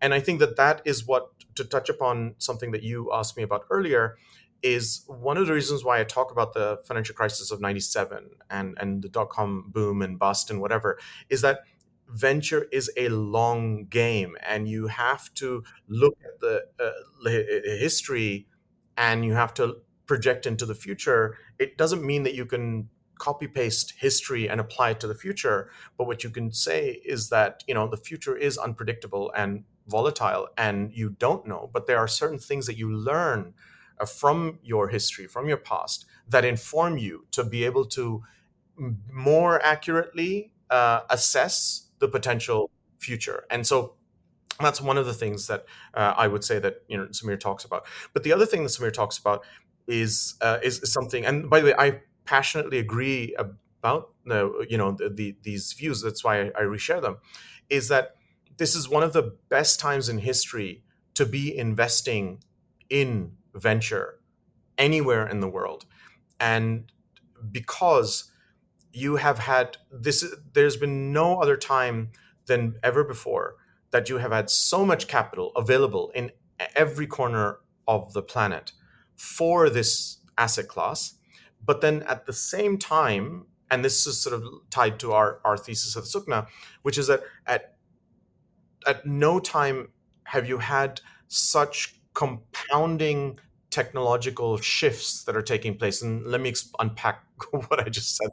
And 0.00 0.12
I 0.12 0.20
think 0.20 0.40
that 0.40 0.56
that 0.56 0.82
is 0.84 1.06
what 1.06 1.30
to 1.56 1.64
touch 1.64 1.88
upon 1.88 2.34
something 2.38 2.72
that 2.72 2.82
you 2.82 3.10
asked 3.12 3.36
me 3.36 3.42
about 3.42 3.64
earlier 3.70 4.16
is 4.62 5.04
one 5.06 5.36
of 5.36 5.46
the 5.46 5.52
reasons 5.52 5.84
why 5.84 6.00
I 6.00 6.04
talk 6.04 6.32
about 6.32 6.52
the 6.52 6.80
financial 6.84 7.14
crisis 7.14 7.50
of 7.52 7.60
97 7.60 8.30
and, 8.50 8.76
and 8.80 9.02
the 9.02 9.08
dot 9.08 9.30
com 9.30 9.64
boom 9.68 10.02
and 10.02 10.18
bust 10.18 10.50
and 10.50 10.60
whatever 10.60 10.98
is 11.28 11.42
that 11.42 11.60
venture 12.08 12.66
is 12.72 12.90
a 12.96 13.08
long 13.08 13.84
game 13.84 14.36
and 14.46 14.68
you 14.68 14.86
have 14.86 15.32
to 15.34 15.62
look 15.88 16.16
at 16.24 16.40
the 16.40 16.64
uh, 16.80 17.28
history 17.78 18.46
and 18.98 19.24
you 19.24 19.32
have 19.32 19.54
to 19.54 19.76
project 20.06 20.46
into 20.46 20.66
the 20.66 20.74
future 20.74 21.38
it 21.58 21.78
doesn't 21.78 22.04
mean 22.04 22.22
that 22.24 22.34
you 22.34 22.44
can 22.44 22.88
copy 23.18 23.48
paste 23.48 23.94
history 23.98 24.48
and 24.48 24.60
apply 24.60 24.90
it 24.90 25.00
to 25.00 25.06
the 25.06 25.14
future 25.14 25.70
but 25.96 26.06
what 26.06 26.22
you 26.22 26.30
can 26.30 26.52
say 26.52 27.00
is 27.04 27.30
that 27.30 27.64
you 27.66 27.74
know 27.74 27.88
the 27.88 27.96
future 27.96 28.36
is 28.36 28.58
unpredictable 28.58 29.32
and 29.36 29.64
volatile 29.86 30.48
and 30.58 30.92
you 30.92 31.10
don't 31.10 31.46
know 31.46 31.70
but 31.72 31.86
there 31.86 31.98
are 31.98 32.08
certain 32.08 32.38
things 32.38 32.66
that 32.66 32.76
you 32.76 32.92
learn 32.92 33.54
uh, 33.98 34.04
from 34.04 34.58
your 34.62 34.88
history 34.88 35.26
from 35.26 35.48
your 35.48 35.56
past 35.56 36.04
that 36.28 36.44
inform 36.44 36.98
you 36.98 37.26
to 37.30 37.42
be 37.42 37.64
able 37.64 37.84
to 37.84 38.22
more 39.12 39.60
accurately 39.64 40.52
uh, 40.70 41.00
assess 41.10 41.88
the 41.98 42.08
potential 42.08 42.70
future. 42.98 43.44
And 43.50 43.66
so 43.66 43.94
that's 44.60 44.80
one 44.80 44.98
of 44.98 45.06
the 45.06 45.14
things 45.14 45.46
that 45.46 45.64
uh, 45.94 46.14
I 46.16 46.28
would 46.28 46.44
say 46.44 46.58
that 46.58 46.82
you 46.88 46.96
know 46.96 47.06
Samir 47.06 47.38
talks 47.38 47.64
about. 47.64 47.86
But 48.12 48.22
the 48.22 48.32
other 48.32 48.46
thing 48.46 48.62
that 48.62 48.70
Samir 48.70 48.92
talks 48.92 49.18
about 49.18 49.44
is 49.86 50.34
uh, 50.40 50.58
is, 50.62 50.80
is, 50.80 50.92
something. 50.92 51.24
And 51.24 51.48
by 51.48 51.60
the 51.60 51.66
way, 51.68 51.74
I 51.78 52.00
passionately 52.24 52.78
agree 52.78 53.34
about 53.36 54.10
the 54.24 54.66
you 54.68 54.76
know 54.76 54.92
the, 54.92 55.08
the, 55.08 55.36
these 55.42 55.72
views. 55.72 56.02
That's 56.02 56.24
why 56.24 56.42
I, 56.42 56.46
I 56.56 56.62
reshare 56.62 57.00
them. 57.00 57.18
Is 57.70 57.88
that 57.88 58.16
this 58.56 58.74
is 58.74 58.88
one 58.88 59.02
of 59.02 59.12
the 59.12 59.34
best 59.48 59.80
times 59.80 60.08
in 60.08 60.18
history 60.18 60.82
to 61.14 61.24
be 61.24 61.56
investing 61.56 62.42
in 62.90 63.32
venture 63.54 64.18
anywhere 64.76 65.26
in 65.26 65.40
the 65.40 65.48
world, 65.48 65.86
and 66.40 66.90
because 67.50 68.30
you 68.92 69.16
have 69.16 69.38
had 69.38 69.76
this 69.92 70.24
there's 70.54 70.76
been 70.76 71.12
no 71.12 71.40
other 71.40 71.56
time 71.56 72.10
than 72.46 72.74
ever 72.82 73.04
before 73.04 73.56
that 73.90 74.08
you 74.08 74.18
have 74.18 74.32
had 74.32 74.50
so 74.50 74.84
much 74.84 75.08
capital 75.08 75.52
available 75.56 76.10
in 76.14 76.30
every 76.74 77.06
corner 77.06 77.58
of 77.86 78.12
the 78.12 78.22
planet 78.22 78.72
for 79.16 79.70
this 79.70 80.18
asset 80.36 80.68
class 80.68 81.14
but 81.64 81.80
then 81.80 82.02
at 82.04 82.26
the 82.26 82.32
same 82.32 82.78
time 82.78 83.46
and 83.70 83.84
this 83.84 84.06
is 84.06 84.20
sort 84.20 84.34
of 84.34 84.42
tied 84.70 84.98
to 84.98 85.12
our, 85.12 85.40
our 85.44 85.56
thesis 85.56 85.96
of 85.96 86.04
the 86.04 86.18
sukna 86.18 86.46
which 86.82 86.98
is 86.98 87.06
that 87.06 87.22
at 87.46 87.74
at 88.86 89.04
no 89.04 89.40
time 89.40 89.88
have 90.24 90.48
you 90.48 90.58
had 90.58 91.00
such 91.28 91.96
compounding 92.14 93.38
technological 93.70 94.58
shifts 94.58 95.24
that 95.24 95.36
are 95.36 95.42
taking 95.42 95.76
place. 95.76 96.02
And 96.02 96.26
let 96.26 96.40
me 96.40 96.52
unpack 96.78 97.22
what 97.50 97.80
i 97.80 97.88
just 97.88 98.16
said. 98.16 98.30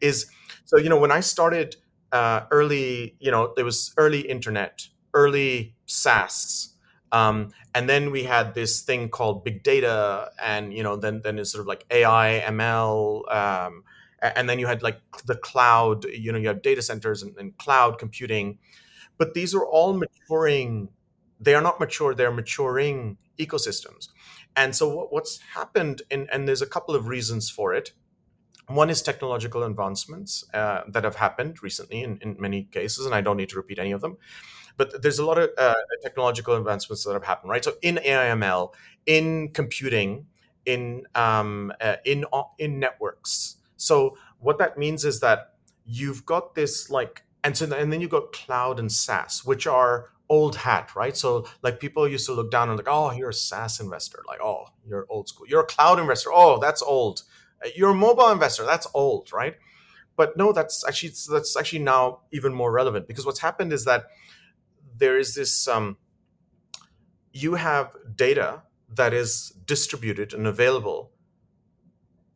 Is 0.00 0.26
so 0.64 0.76
you 0.76 0.88
know 0.88 0.98
when 0.98 1.10
I 1.10 1.20
started 1.20 1.76
uh, 2.14 2.46
early, 2.50 3.16
you 3.20 3.30
know 3.30 3.52
there 3.56 3.64
was 3.66 3.92
early 3.98 4.20
internet, 4.20 4.88
early 5.12 5.76
SaaS, 5.86 6.74
um, 7.12 7.50
and 7.74 7.88
then 7.88 8.10
we 8.10 8.24
had 8.24 8.54
this 8.54 8.80
thing 8.82 9.10
called 9.10 9.44
big 9.44 9.62
data, 9.62 10.30
and 10.42 10.72
you 10.72 10.82
know 10.82 10.96
then 10.96 11.20
then 11.24 11.38
it's 11.38 11.52
sort 11.52 11.60
of 11.60 11.66
like 11.66 11.84
AI, 11.90 12.42
ML. 12.46 13.34
Um, 13.34 13.84
and 14.22 14.48
then 14.48 14.58
you 14.58 14.66
had 14.66 14.82
like 14.82 15.00
the 15.26 15.34
cloud 15.36 16.06
you 16.06 16.32
know 16.32 16.38
you 16.38 16.48
have 16.48 16.62
data 16.62 16.80
centers 16.80 17.22
and, 17.22 17.36
and, 17.36 17.58
cloud 17.58 17.98
computing 17.98 18.58
but 19.18 19.34
these 19.34 19.54
are 19.54 19.64
all 19.64 19.94
maturing. 19.94 20.88
They 21.40 21.54
are 21.54 21.62
not 21.62 21.80
mature; 21.80 22.14
they're 22.14 22.32
maturing 22.32 23.18
ecosystems. 23.38 24.08
And 24.56 24.74
so, 24.74 25.08
what's 25.10 25.40
happened, 25.54 26.02
and 26.10 26.48
there's 26.48 26.62
a 26.62 26.66
couple 26.66 26.94
of 26.94 27.08
reasons 27.08 27.50
for 27.50 27.74
it. 27.74 27.92
One 28.66 28.88
is 28.90 29.02
technological 29.02 29.62
advancements 29.64 30.44
uh, 30.54 30.82
that 30.88 31.04
have 31.04 31.16
happened 31.16 31.62
recently 31.62 32.02
in, 32.02 32.18
in 32.22 32.36
many 32.38 32.64
cases, 32.64 33.06
and 33.06 33.14
I 33.14 33.20
don't 33.20 33.36
need 33.36 33.50
to 33.50 33.56
repeat 33.56 33.78
any 33.78 33.92
of 33.92 34.00
them 34.00 34.16
but 34.76 35.02
there's 35.02 35.18
a 35.18 35.24
lot 35.24 35.38
of 35.38 35.50
uh, 35.56 35.74
technological 36.02 36.56
advancements 36.56 37.04
that 37.04 37.12
have 37.12 37.24
happened, 37.24 37.50
right? 37.50 37.64
So 37.64 37.74
in 37.82 37.96
AIML, 37.96 38.72
in 39.06 39.50
computing, 39.50 40.26
in 40.66 41.06
um, 41.14 41.72
uh, 41.80 41.96
in 42.04 42.24
uh, 42.32 42.42
in 42.58 42.78
networks. 42.78 43.56
So 43.76 44.16
what 44.40 44.58
that 44.58 44.78
means 44.78 45.04
is 45.04 45.20
that 45.20 45.54
you've 45.84 46.24
got 46.26 46.54
this 46.54 46.90
like, 46.90 47.24
and 47.42 47.56
so 47.56 47.70
and 47.72 47.92
then 47.92 48.00
you've 48.00 48.10
got 48.10 48.32
cloud 48.32 48.78
and 48.78 48.90
SaaS, 48.90 49.44
which 49.44 49.66
are 49.66 50.10
old 50.28 50.56
hat, 50.56 50.96
right? 50.96 51.16
So 51.16 51.46
like 51.62 51.80
people 51.80 52.08
used 52.08 52.26
to 52.26 52.32
look 52.32 52.50
down 52.50 52.68
and 52.68 52.78
like, 52.78 52.88
oh, 52.88 53.12
you're 53.12 53.30
a 53.30 53.34
SaaS 53.34 53.78
investor, 53.80 54.22
like, 54.26 54.40
oh, 54.40 54.66
you're 54.86 55.06
old 55.10 55.28
school. 55.28 55.46
You're 55.46 55.60
a 55.60 55.66
cloud 55.66 56.00
investor, 56.00 56.30
oh, 56.32 56.58
that's 56.58 56.82
old. 56.82 57.22
You're 57.74 57.90
a 57.90 57.94
mobile 57.94 58.30
investor, 58.30 58.64
that's 58.64 58.86
old, 58.94 59.32
right? 59.32 59.54
But 60.16 60.36
no, 60.36 60.52
that's 60.52 60.84
actually 60.86 61.12
that's 61.30 61.56
actually 61.56 61.80
now 61.80 62.20
even 62.32 62.54
more 62.54 62.70
relevant 62.70 63.08
because 63.08 63.26
what's 63.26 63.40
happened 63.40 63.72
is 63.72 63.84
that 63.84 64.04
there 64.96 65.18
is 65.18 65.34
this 65.34 65.66
um, 65.66 65.96
you 67.32 67.54
have 67.54 67.96
data 68.14 68.62
that 68.88 69.12
is 69.12 69.52
distributed 69.66 70.32
and 70.32 70.46
available 70.46 71.10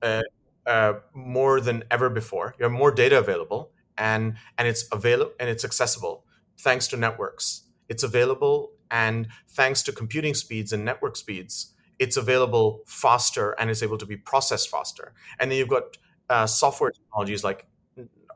uh, 0.02 0.22
uh, 0.66 0.94
more 1.14 1.60
than 1.60 1.84
ever 1.90 2.10
before. 2.10 2.54
You 2.58 2.64
have 2.64 2.72
more 2.72 2.90
data 2.90 3.18
available, 3.18 3.70
and 3.96 4.36
and 4.56 4.66
it's 4.66 4.86
available 4.92 5.32
and 5.38 5.48
it's 5.48 5.64
accessible 5.64 6.24
thanks 6.58 6.88
to 6.88 6.96
networks. 6.96 7.62
It's 7.88 8.02
available, 8.02 8.72
and 8.90 9.28
thanks 9.48 9.82
to 9.84 9.92
computing 9.92 10.34
speeds 10.34 10.72
and 10.72 10.84
network 10.84 11.16
speeds, 11.16 11.74
it's 11.99 12.16
available 12.16 12.82
faster 12.86 13.53
and 13.59 13.70
it's 13.70 13.82
able 13.82 13.99
to 13.99 14.07
be 14.07 14.16
processed 14.16 14.70
faster. 14.70 15.12
And 15.38 15.51
then 15.51 15.59
you've 15.59 15.68
got 15.68 15.96
uh, 16.30 16.46
software 16.46 16.90
technologies 16.90 17.44
like 17.44 17.66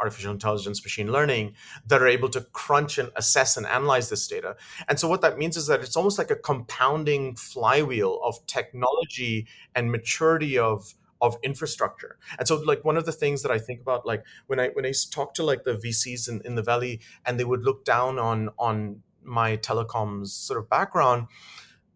artificial 0.00 0.32
intelligence, 0.32 0.84
machine 0.84 1.12
learning 1.12 1.54
that 1.86 2.02
are 2.02 2.08
able 2.08 2.28
to 2.28 2.40
crunch 2.52 2.98
and 2.98 3.10
assess 3.14 3.56
and 3.56 3.64
analyze 3.66 4.08
this 4.10 4.26
data. 4.26 4.56
And 4.88 4.98
so, 4.98 5.08
what 5.08 5.20
that 5.22 5.38
means 5.38 5.56
is 5.56 5.68
that 5.68 5.80
it's 5.80 5.96
almost 5.96 6.18
like 6.18 6.30
a 6.30 6.36
compounding 6.36 7.36
flywheel 7.36 8.20
of 8.24 8.44
technology 8.46 9.46
and 9.74 9.92
maturity 9.92 10.58
of 10.58 10.94
of 11.20 11.38
infrastructure. 11.44 12.18
And 12.36 12.48
so 12.48 12.56
like 12.56 12.84
one 12.84 12.96
of 12.96 13.06
the 13.06 13.12
things 13.12 13.42
that 13.42 13.52
I 13.52 13.58
think 13.58 13.80
about 13.80 14.04
like 14.04 14.24
when 14.48 14.58
I 14.58 14.68
when 14.70 14.84
I 14.84 14.92
talk 15.12 15.34
to 15.34 15.44
like 15.44 15.62
the 15.62 15.74
VCs 15.74 16.28
in, 16.28 16.42
in 16.44 16.56
the 16.56 16.62
valley 16.62 17.00
and 17.24 17.38
they 17.38 17.44
would 17.44 17.62
look 17.62 17.84
down 17.84 18.18
on 18.18 18.50
on 18.58 19.02
my 19.22 19.56
telecoms 19.56 20.28
sort 20.28 20.58
of 20.58 20.68
background, 20.68 21.28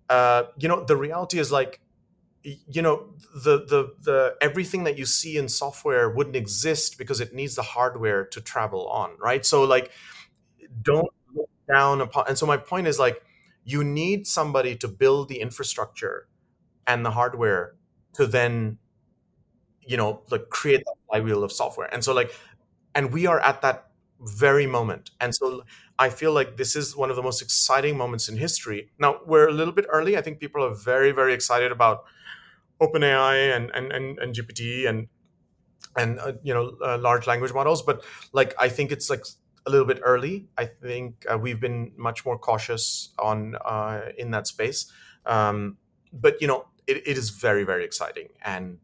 uh, 0.08 0.44
you 0.58 0.68
know, 0.68 0.84
the 0.84 0.96
reality 0.96 1.38
is 1.38 1.50
like 1.52 1.80
you 2.42 2.80
know 2.80 3.08
the 3.34 3.58
the 3.66 3.94
the 4.02 4.36
everything 4.40 4.84
that 4.84 4.96
you 4.96 5.04
see 5.04 5.36
in 5.36 5.48
software 5.48 6.08
wouldn't 6.08 6.36
exist 6.36 6.96
because 6.96 7.20
it 7.20 7.34
needs 7.34 7.56
the 7.56 7.62
hardware 7.62 8.24
to 8.24 8.40
travel 8.40 8.86
on 8.88 9.10
right? 9.18 9.44
So 9.44 9.64
like 9.64 9.90
don't 10.82 11.08
look 11.34 11.50
down 11.68 12.00
upon 12.00 12.26
and 12.28 12.38
so 12.38 12.46
my 12.46 12.56
point 12.56 12.86
is 12.86 12.98
like 12.98 13.22
you 13.64 13.82
need 13.84 14.26
somebody 14.26 14.76
to 14.76 14.88
build 14.88 15.28
the 15.28 15.40
infrastructure 15.40 16.28
and 16.86 17.04
the 17.04 17.10
hardware 17.12 17.74
to 18.14 18.26
then 18.26 18.78
you 19.86 19.96
know 19.96 20.22
like 20.30 20.48
create 20.50 20.82
that 20.84 20.94
flywheel 21.08 21.44
of 21.44 21.52
software. 21.52 21.88
And 21.92 22.04
so 22.04 22.12
like 22.14 22.34
and 22.94 23.12
we 23.12 23.26
are 23.26 23.40
at 23.40 23.62
that 23.62 23.90
very 24.20 24.66
moment. 24.66 25.10
And 25.20 25.34
so 25.34 25.62
i 25.98 26.08
feel 26.08 26.32
like 26.32 26.56
this 26.56 26.76
is 26.76 26.96
one 26.96 27.10
of 27.10 27.16
the 27.16 27.22
most 27.22 27.42
exciting 27.42 27.96
moments 27.96 28.28
in 28.28 28.36
history. 28.36 28.90
Now 28.98 29.20
we're 29.26 29.48
a 29.48 29.52
little 29.52 29.72
bit 29.72 29.86
early. 29.88 30.16
I 30.16 30.22
think 30.22 30.40
people 30.40 30.64
are 30.64 30.74
very 30.74 31.12
very 31.12 31.32
excited 31.34 31.72
about 31.72 32.04
OpenAI 32.80 33.56
and 33.56 33.70
and 33.70 33.92
and, 33.92 34.18
and 34.18 34.34
GPT 34.34 34.88
and 34.88 35.08
and 35.96 36.18
uh, 36.20 36.32
you 36.42 36.52
know 36.52 36.76
uh, 36.84 36.98
large 36.98 37.26
language 37.26 37.52
models, 37.52 37.82
but 37.82 38.04
like 38.32 38.54
I 38.58 38.68
think 38.68 38.92
it's 38.92 39.08
like 39.08 39.24
a 39.66 39.70
little 39.70 39.86
bit 39.86 40.00
early. 40.02 40.46
I 40.56 40.66
think 40.66 41.24
uh, 41.30 41.38
we've 41.38 41.60
been 41.60 41.92
much 41.96 42.24
more 42.24 42.38
cautious 42.38 43.12
on 43.18 43.56
uh, 43.64 44.10
in 44.18 44.30
that 44.30 44.46
space, 44.46 44.90
um, 45.24 45.78
but 46.12 46.40
you 46.40 46.46
know 46.46 46.66
it, 46.86 46.98
it 47.06 47.18
is 47.18 47.30
very 47.30 47.64
very 47.64 47.84
exciting, 47.84 48.28
and 48.42 48.78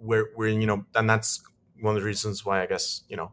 we're 0.00 0.30
we're 0.36 0.48
you 0.48 0.66
know 0.66 0.84
and 0.94 1.08
that's 1.08 1.42
one 1.80 1.94
of 1.96 2.00
the 2.00 2.06
reasons 2.06 2.44
why 2.44 2.62
I 2.62 2.66
guess 2.66 3.02
you 3.08 3.16
know 3.16 3.32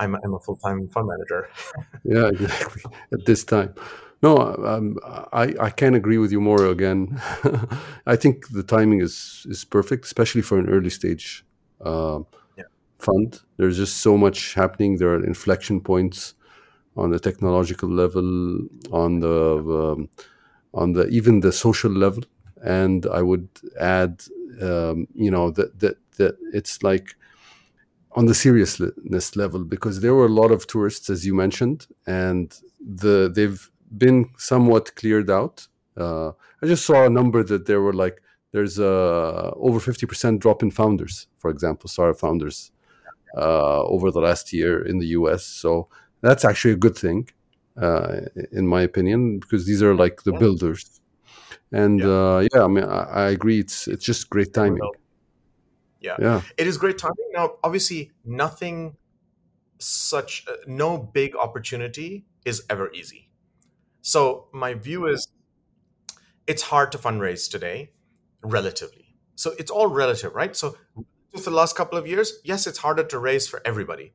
I'm 0.00 0.14
I'm 0.24 0.34
a 0.34 0.40
full 0.40 0.56
time 0.56 0.88
fund 0.88 1.08
manager. 1.08 1.48
yeah, 2.04 2.28
exactly. 2.28 2.82
At 3.12 3.24
this 3.26 3.44
time. 3.44 3.74
No, 4.22 4.36
um, 4.66 4.98
I 5.32 5.54
I 5.60 5.70
can't 5.70 5.96
agree 5.96 6.18
with 6.18 6.32
you 6.32 6.40
more. 6.40 6.66
Again, 6.66 7.20
I 8.06 8.16
think 8.16 8.48
the 8.48 8.62
timing 8.62 9.00
is 9.00 9.46
is 9.48 9.64
perfect, 9.64 10.04
especially 10.04 10.42
for 10.42 10.58
an 10.58 10.68
early 10.68 10.90
stage 10.90 11.44
uh, 11.84 12.20
Yeah. 12.56 12.64
fund. 12.98 13.40
There's 13.56 13.78
just 13.78 13.96
so 13.98 14.16
much 14.18 14.54
happening. 14.54 14.98
There 14.98 15.10
are 15.14 15.24
inflection 15.24 15.80
points 15.80 16.34
on 16.96 17.10
the 17.10 17.18
technological 17.20 17.88
level, 17.88 18.26
on 18.92 19.20
the 19.20 19.38
um, 19.82 20.08
on 20.74 20.92
the 20.92 21.06
even 21.08 21.40
the 21.40 21.52
social 21.52 21.90
level, 21.92 22.24
and 22.62 23.06
I 23.06 23.22
would 23.22 23.48
add, 23.80 24.22
um, 24.62 25.06
you 25.14 25.30
know, 25.30 25.50
that 25.52 25.78
that 25.80 25.96
that 26.18 26.36
it's 26.52 26.82
like 26.82 27.16
on 28.12 28.26
the 28.26 28.34
seriousness 28.34 29.36
level 29.36 29.64
because 29.64 30.00
there 30.00 30.14
were 30.14 30.26
a 30.26 30.36
lot 30.42 30.50
of 30.50 30.66
tourists, 30.66 31.08
as 31.10 31.24
you 31.24 31.34
mentioned, 31.34 31.86
and 32.06 32.58
the 32.80 33.30
they've 33.34 33.70
been 33.96 34.30
somewhat 34.36 34.94
cleared 34.96 35.30
out. 35.30 35.66
Uh, 35.96 36.28
I 36.62 36.66
just 36.66 36.84
saw 36.84 37.04
a 37.04 37.10
number 37.10 37.42
that 37.44 37.66
there 37.66 37.80
were 37.80 37.92
like 37.92 38.22
there's 38.52 38.78
a 38.78 39.52
over 39.56 39.78
50% 39.78 40.40
drop 40.40 40.62
in 40.62 40.70
founders, 40.70 41.28
for 41.38 41.50
example, 41.50 41.88
startup 41.88 42.18
founders 42.18 42.72
uh, 43.36 43.82
over 43.84 44.10
the 44.10 44.20
last 44.20 44.52
year 44.52 44.84
in 44.84 44.98
the 44.98 45.06
US. 45.08 45.44
So 45.44 45.88
that's 46.20 46.44
actually 46.44 46.74
a 46.74 46.76
good 46.76 46.96
thing, 46.96 47.28
uh, 47.80 48.22
in 48.50 48.66
my 48.66 48.82
opinion, 48.82 49.38
because 49.38 49.66
these 49.66 49.82
are 49.82 49.94
like 49.94 50.24
the 50.24 50.32
builders. 50.32 51.00
And 51.72 52.00
Yeah. 52.00 52.08
uh, 52.08 52.48
yeah, 52.52 52.64
I 52.64 52.68
mean, 52.68 52.84
I, 52.84 53.02
I 53.24 53.30
agree. 53.30 53.60
It's 53.60 53.86
it's 53.86 54.04
just 54.04 54.28
great 54.30 54.52
timing. 54.52 54.80
Yeah, 56.00 56.16
It 56.56 56.66
is 56.66 56.78
great 56.78 56.98
timing. 56.98 57.30
Now, 57.32 57.56
obviously, 57.62 58.12
nothing 58.24 58.96
such, 59.78 60.44
uh, 60.48 60.56
no 60.66 60.98
big 60.98 61.36
opportunity 61.36 62.26
is 62.44 62.62
ever 62.70 62.90
easy. 62.92 63.28
So, 64.00 64.48
my 64.52 64.74
view 64.74 65.06
is 65.06 65.28
it's 66.46 66.62
hard 66.62 66.90
to 66.92 66.98
fundraise 66.98 67.50
today, 67.50 67.90
relatively. 68.42 69.14
So, 69.34 69.52
it's 69.58 69.70
all 69.70 69.88
relative, 69.88 70.34
right? 70.34 70.56
So, 70.56 70.76
for 71.36 71.50
the 71.50 71.50
last 71.50 71.76
couple 71.76 71.98
of 71.98 72.06
years, 72.06 72.40
yes, 72.44 72.66
it's 72.66 72.78
harder 72.78 73.04
to 73.04 73.18
raise 73.18 73.46
for 73.46 73.60
everybody. 73.64 74.14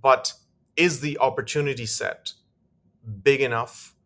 But 0.00 0.34
is 0.76 1.00
the 1.00 1.18
opportunity 1.18 1.86
set 1.86 2.32
big 3.22 3.40
enough 3.40 3.96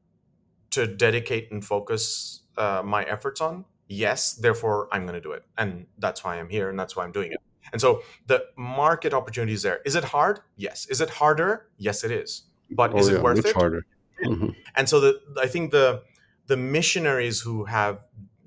to 0.70 0.86
dedicate 0.86 1.50
and 1.53 1.64
focus 1.64 2.40
uh, 2.57 2.82
my 2.84 3.03
efforts 3.05 3.40
on? 3.40 3.64
Yes, 3.93 4.34
therefore 4.34 4.88
I'm 4.93 5.03
going 5.03 5.14
to 5.14 5.20
do 5.20 5.32
it. 5.32 5.45
And 5.59 5.86
that's 5.99 6.24
why 6.24 6.38
I'm 6.38 6.49
here 6.49 6.70
and 6.70 6.78
that's 6.78 6.97
why 6.97 7.05
I'm 7.05 7.12
doing 7.12 7.32
it. 7.32 7.40
And 7.72 7.80
so 7.80 8.03
the 8.26 8.45
market 8.57 9.12
opportunity 9.12 9.53
is 9.53 9.62
there. 9.62 9.80
Is 9.84 9.95
it 9.95 10.05
hard? 10.05 10.40
Yes. 10.57 10.86
Is 10.86 11.01
it 11.01 11.11
harder? 11.11 11.68
Yes, 11.76 12.03
it 12.03 12.11
is. 12.11 12.45
But 12.70 12.95
oh 12.95 12.99
is 12.99 13.09
yeah, 13.09 13.16
it 13.16 13.22
worth 13.22 13.36
much 13.36 13.47
it? 13.47 13.55
harder. 13.55 13.86
Mhm. 14.24 14.55
And 14.76 14.88
so 14.88 15.01
the 15.01 15.20
I 15.40 15.47
think 15.47 15.72
the 15.72 16.03
the 16.47 16.57
missionaries 16.57 17.40
who 17.40 17.64
have 17.64 18.01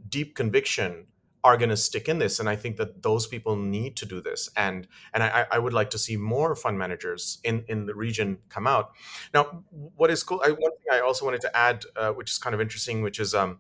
deep 0.10 0.36
conviction 0.36 1.08
are 1.44 1.58
going 1.58 1.70
to 1.70 1.78
stick 1.78 2.10
in 2.10 2.18
this 2.18 2.40
and 2.40 2.50
i 2.50 2.56
think 2.56 2.76
that 2.78 3.04
those 3.04 3.28
people 3.28 3.56
need 3.56 3.96
to 3.96 4.06
do 4.06 4.20
this 4.20 4.50
and 4.58 4.88
and 5.14 5.22
i, 5.22 5.46
I 5.52 5.60
would 5.60 5.74
like 5.74 5.92
to 5.92 6.00
see 6.00 6.18
more 6.18 6.56
fund 6.56 6.80
managers 6.80 7.38
in 7.44 7.64
in 7.68 7.86
the 7.86 7.94
region 7.94 8.40
come 8.50 8.66
out 8.66 8.94
now 9.32 9.64
what 9.96 10.10
is 10.10 10.24
cool 10.24 10.42
I, 10.44 10.50
one 10.50 10.72
thing 10.78 10.90
i 10.92 11.02
also 11.02 11.24
wanted 11.24 11.42
to 11.42 11.56
add 11.56 11.86
uh, 11.96 12.12
which 12.14 12.32
is 12.32 12.40
kind 12.40 12.56
of 12.56 12.62
interesting 12.62 13.04
which 13.04 13.20
is 13.20 13.36
um 13.36 13.60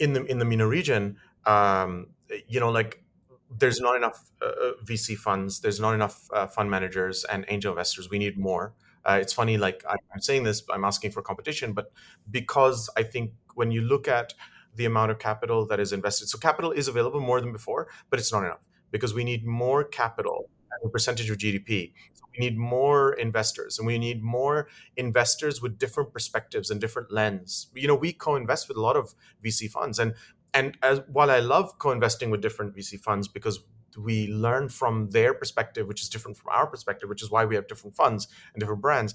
in 0.00 0.12
the 0.12 0.24
in 0.24 0.38
the 0.38 0.44
MENA 0.44 0.66
region 0.66 1.18
um 1.46 2.08
you 2.46 2.60
know 2.60 2.70
like 2.70 3.02
there's 3.50 3.80
not 3.80 3.96
enough 3.96 4.30
uh, 4.42 4.46
uh, 4.46 4.72
vc 4.84 5.16
funds 5.16 5.60
there's 5.60 5.80
not 5.80 5.94
enough 5.94 6.28
uh, 6.32 6.46
fund 6.46 6.70
managers 6.70 7.24
and 7.24 7.44
angel 7.48 7.72
investors. 7.72 8.10
We 8.10 8.18
need 8.18 8.36
more. 8.38 8.74
Uh, 9.04 9.18
it's 9.22 9.32
funny 9.32 9.56
like 9.56 9.82
I- 9.88 9.96
i'm 10.12 10.20
saying 10.20 10.42
this 10.42 10.62
i'm 10.70 10.84
asking 10.84 11.12
for 11.12 11.22
competition 11.22 11.72
but 11.72 11.92
because 12.30 12.90
i 12.96 13.02
think 13.02 13.32
when 13.54 13.70
you 13.70 13.80
look 13.80 14.06
at 14.06 14.34
the 14.74 14.84
amount 14.84 15.10
of 15.10 15.18
capital 15.18 15.64
that 15.66 15.80
is 15.80 15.92
invested 15.92 16.28
so 16.28 16.36
capital 16.36 16.72
is 16.72 16.88
available 16.88 17.20
more 17.20 17.40
than 17.40 17.52
before 17.52 17.88
but 18.10 18.18
it's 18.18 18.32
not 18.32 18.44
enough 18.44 18.60
because 18.90 19.14
we 19.14 19.24
need 19.24 19.46
more 19.46 19.82
capital 19.84 20.50
a 20.84 20.88
percentage 20.88 21.30
of 21.30 21.38
gdp 21.38 21.92
so 22.14 22.24
we 22.32 22.44
need 22.44 22.58
more 22.58 23.12
investors 23.14 23.78
and 23.78 23.86
we 23.86 23.98
need 23.98 24.22
more 24.22 24.68
investors 24.96 25.60
with 25.62 25.78
different 25.78 26.12
perspectives 26.12 26.70
and 26.70 26.80
different 26.80 27.12
lens. 27.12 27.68
You 27.74 27.88
know 27.88 27.94
we 27.94 28.12
co-invest 28.12 28.68
with 28.68 28.76
a 28.76 28.80
lot 28.80 28.96
of 28.96 29.14
vc 29.44 29.70
funds 29.70 29.98
and 29.98 30.14
and 30.54 30.76
as 30.82 31.00
while 31.12 31.30
i 31.30 31.38
love 31.40 31.78
co-investing 31.78 32.30
with 32.30 32.40
different 32.40 32.76
vc 32.76 33.00
funds 33.00 33.28
because 33.28 33.60
we 33.96 34.28
learn 34.28 34.68
from 34.68 35.10
their 35.10 35.34
perspective 35.34 35.86
which 35.86 36.02
is 36.02 36.08
different 36.08 36.36
from 36.36 36.50
our 36.52 36.66
perspective 36.66 37.08
which 37.08 37.22
is 37.22 37.30
why 37.30 37.44
we 37.44 37.54
have 37.54 37.66
different 37.66 37.96
funds 37.96 38.28
and 38.52 38.60
different 38.60 38.80
brands 38.80 39.14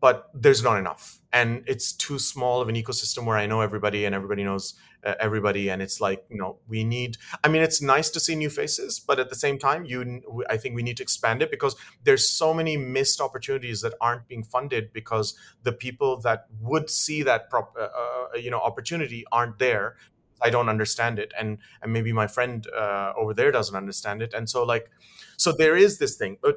but 0.00 0.30
there's 0.34 0.62
not 0.62 0.78
enough. 0.78 1.20
And 1.32 1.62
it's 1.66 1.92
too 1.92 2.18
small 2.18 2.60
of 2.60 2.68
an 2.68 2.74
ecosystem 2.74 3.24
where 3.24 3.36
i 3.36 3.46
know 3.46 3.60
everybody 3.60 4.04
and 4.04 4.14
everybody 4.14 4.42
knows 4.42 4.74
uh, 5.04 5.14
everybody. 5.20 5.70
And 5.70 5.80
it's 5.80 6.00
like 6.00 6.24
you 6.28 6.38
know 6.38 6.58
we 6.68 6.84
need 6.84 7.16
i 7.44 7.48
mean 7.48 7.62
it's 7.62 7.80
nice 7.80 8.10
to 8.10 8.20
see 8.20 8.34
new 8.34 8.50
faces 8.50 8.98
but 8.98 9.18
at 9.18 9.28
the 9.28 9.34
same 9.34 9.58
time 9.58 9.84
you 9.84 10.44
i 10.48 10.56
think 10.56 10.74
we 10.74 10.82
need 10.82 10.96
to 10.96 11.02
expand 11.02 11.42
it 11.42 11.50
because 11.50 11.76
there's 12.04 12.28
so 12.28 12.52
many 12.52 12.76
missed 12.76 13.20
opportunities 13.20 13.80
that 13.82 13.94
aren't 14.00 14.26
being 14.28 14.42
funded 14.42 14.92
because 14.92 15.34
the 15.62 15.72
people 15.72 16.20
that 16.20 16.46
would 16.60 16.90
see 16.90 17.22
that 17.22 17.50
prop, 17.50 17.74
uh, 17.78 17.82
uh, 17.82 18.36
you 18.36 18.50
know 18.50 18.60
opportunity 18.60 19.24
aren't 19.32 19.58
there. 19.58 19.96
I 20.42 20.48
don't 20.50 20.68
understand 20.68 21.18
it. 21.18 21.32
And 21.38 21.58
and 21.82 21.92
maybe 21.92 22.12
my 22.12 22.26
friend 22.26 22.66
uh, 22.76 23.12
over 23.16 23.34
there 23.34 23.52
doesn't 23.52 23.76
understand 23.76 24.22
it. 24.22 24.32
And 24.34 24.48
so 24.48 24.64
like 24.64 24.90
so 25.36 25.52
there 25.52 25.76
is 25.76 25.98
this 25.98 26.16
thing. 26.16 26.38
But 26.42 26.56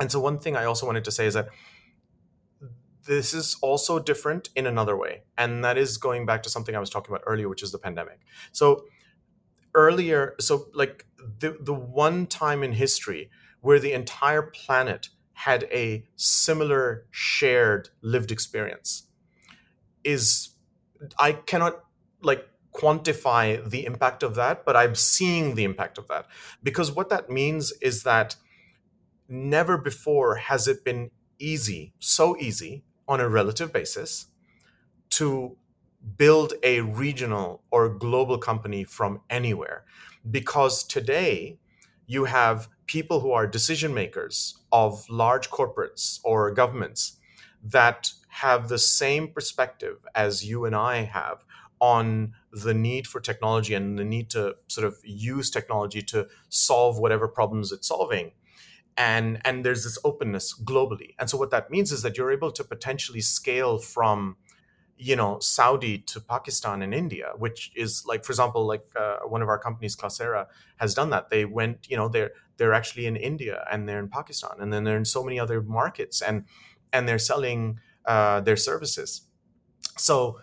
and 0.00 0.10
so 0.10 0.18
one 0.18 0.38
thing 0.38 0.56
i 0.56 0.64
also 0.64 0.86
wanted 0.86 1.04
to 1.04 1.12
say 1.12 1.26
is 1.26 1.34
that 1.34 1.48
this 3.06 3.34
is 3.34 3.56
also 3.62 3.98
different 3.98 4.50
in 4.54 4.66
another 4.66 4.96
way. 4.96 5.22
And 5.38 5.64
that 5.64 5.78
is 5.78 5.96
going 5.96 6.26
back 6.26 6.42
to 6.44 6.50
something 6.50 6.74
I 6.74 6.80
was 6.80 6.90
talking 6.90 7.14
about 7.14 7.24
earlier, 7.26 7.48
which 7.48 7.62
is 7.62 7.72
the 7.72 7.78
pandemic. 7.78 8.20
So 8.52 8.84
earlier, 9.74 10.34
so 10.38 10.66
like 10.74 11.06
the, 11.38 11.56
the 11.60 11.74
one 11.74 12.26
time 12.26 12.62
in 12.62 12.72
history 12.72 13.30
where 13.60 13.78
the 13.78 13.92
entire 13.92 14.42
planet 14.42 15.08
had 15.32 15.64
a 15.72 16.04
similar 16.16 17.06
shared 17.10 17.88
lived 18.02 18.30
experience 18.30 19.06
is 20.04 20.50
I 21.18 21.32
cannot 21.32 21.84
like 22.22 22.46
quantify 22.74 23.68
the 23.68 23.86
impact 23.86 24.22
of 24.22 24.34
that, 24.34 24.64
but 24.64 24.76
I'm 24.76 24.94
seeing 24.94 25.54
the 25.54 25.64
impact 25.64 25.98
of 25.98 26.08
that. 26.08 26.26
Because 26.62 26.92
what 26.92 27.08
that 27.08 27.30
means 27.30 27.72
is 27.80 28.02
that 28.02 28.36
never 29.28 29.78
before 29.78 30.36
has 30.36 30.68
it 30.68 30.84
been 30.84 31.10
easy, 31.38 31.94
so 31.98 32.36
easy 32.38 32.84
on 33.10 33.20
a 33.20 33.28
relative 33.28 33.72
basis 33.72 34.26
to 35.10 35.56
build 36.16 36.54
a 36.62 36.80
regional 36.80 37.62
or 37.72 37.88
global 37.88 38.38
company 38.38 38.84
from 38.84 39.20
anywhere. 39.28 39.84
Because 40.30 40.84
today 40.84 41.58
you 42.06 42.24
have 42.26 42.68
people 42.86 43.20
who 43.20 43.32
are 43.32 43.48
decision 43.48 43.92
makers 43.92 44.56
of 44.70 45.04
large 45.10 45.50
corporates 45.50 46.20
or 46.24 46.52
governments 46.52 47.18
that 47.62 48.12
have 48.28 48.68
the 48.68 48.78
same 48.78 49.26
perspective 49.28 49.98
as 50.14 50.44
you 50.44 50.64
and 50.64 50.76
I 50.76 51.02
have 51.02 51.44
on 51.80 52.34
the 52.52 52.74
need 52.74 53.08
for 53.08 53.20
technology 53.20 53.74
and 53.74 53.98
the 53.98 54.04
need 54.04 54.30
to 54.30 54.54
sort 54.68 54.86
of 54.86 54.98
use 55.02 55.50
technology 55.50 56.02
to 56.02 56.28
solve 56.48 56.98
whatever 56.98 57.26
problems 57.26 57.72
it's 57.72 57.88
solving 57.88 58.30
and 59.00 59.40
and 59.46 59.64
there's 59.64 59.84
this 59.84 59.98
openness 60.04 60.54
globally. 60.62 61.14
And 61.18 61.30
so 61.30 61.38
what 61.38 61.50
that 61.50 61.70
means 61.70 61.90
is 61.90 62.02
that 62.02 62.18
you're 62.18 62.30
able 62.30 62.52
to 62.52 62.62
potentially 62.62 63.22
scale 63.22 63.78
from 63.78 64.36
you 65.02 65.16
know 65.16 65.38
saudi 65.40 65.96
to 65.96 66.20
pakistan 66.20 66.82
and 66.82 66.92
india 66.92 67.28
which 67.38 67.72
is 67.74 68.04
like 68.04 68.22
for 68.22 68.32
example 68.32 68.66
like 68.66 68.84
uh, 68.96 69.16
one 69.34 69.40
of 69.40 69.48
our 69.48 69.58
companies 69.58 69.96
classera 69.96 70.46
has 70.76 70.92
done 70.92 71.08
that. 71.08 71.30
They 71.30 71.46
went 71.46 71.86
you 71.90 71.96
know 71.96 72.08
they're 72.08 72.32
they're 72.58 72.74
actually 72.74 73.06
in 73.06 73.16
india 73.16 73.64
and 73.72 73.88
they're 73.88 73.98
in 73.98 74.10
pakistan 74.10 74.56
and 74.60 74.70
then 74.70 74.84
they're 74.84 74.98
in 74.98 75.06
so 75.06 75.24
many 75.24 75.40
other 75.40 75.62
markets 75.62 76.20
and 76.20 76.44
and 76.92 77.08
they're 77.08 77.24
selling 77.32 77.80
uh, 78.04 78.40
their 78.40 78.56
services. 78.56 79.22
So 79.96 80.40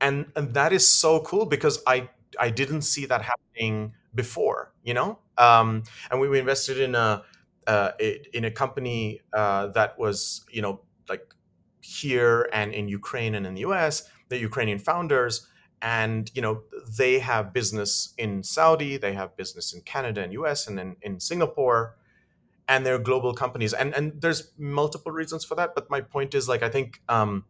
and 0.00 0.26
and 0.36 0.54
that 0.54 0.72
is 0.72 0.86
so 0.86 1.20
cool 1.30 1.44
because 1.56 1.82
i 1.94 2.08
i 2.38 2.48
didn't 2.50 2.82
see 2.82 3.06
that 3.06 3.22
happening 3.22 3.92
before 4.14 4.72
you 4.84 4.94
know? 4.94 5.18
Um 5.36 5.82
and 6.10 6.20
we, 6.20 6.28
we 6.28 6.38
invested 6.38 6.78
in 6.78 6.94
a 6.94 7.24
uh, 7.66 7.92
in 8.32 8.44
a 8.44 8.50
company 8.50 9.20
uh, 9.32 9.68
that 9.68 9.98
was, 9.98 10.44
you 10.50 10.62
know, 10.62 10.80
like 11.08 11.34
here 11.80 12.48
and 12.52 12.72
in 12.72 12.88
Ukraine 12.88 13.34
and 13.34 13.46
in 13.46 13.54
the 13.54 13.62
US, 13.62 14.08
the 14.28 14.38
Ukrainian 14.38 14.78
founders, 14.78 15.46
and 15.82 16.30
you 16.34 16.42
know 16.42 16.62
they 16.98 17.18
have 17.20 17.52
business 17.52 18.14
in 18.18 18.42
Saudi, 18.42 18.96
they 18.96 19.14
have 19.14 19.36
business 19.36 19.72
in 19.72 19.80
Canada 19.82 20.22
and 20.22 20.32
US, 20.34 20.66
and 20.66 20.78
in, 20.78 20.96
in 21.02 21.20
Singapore, 21.20 21.96
and 22.68 22.84
they're 22.84 22.98
global 22.98 23.34
companies. 23.34 23.72
And 23.72 23.94
and 23.94 24.20
there's 24.20 24.52
multiple 24.58 25.12
reasons 25.12 25.44
for 25.44 25.54
that, 25.54 25.74
but 25.74 25.90
my 25.90 26.00
point 26.00 26.34
is 26.34 26.48
like 26.48 26.62
I 26.62 26.68
think. 26.68 27.02
Um, 27.08 27.44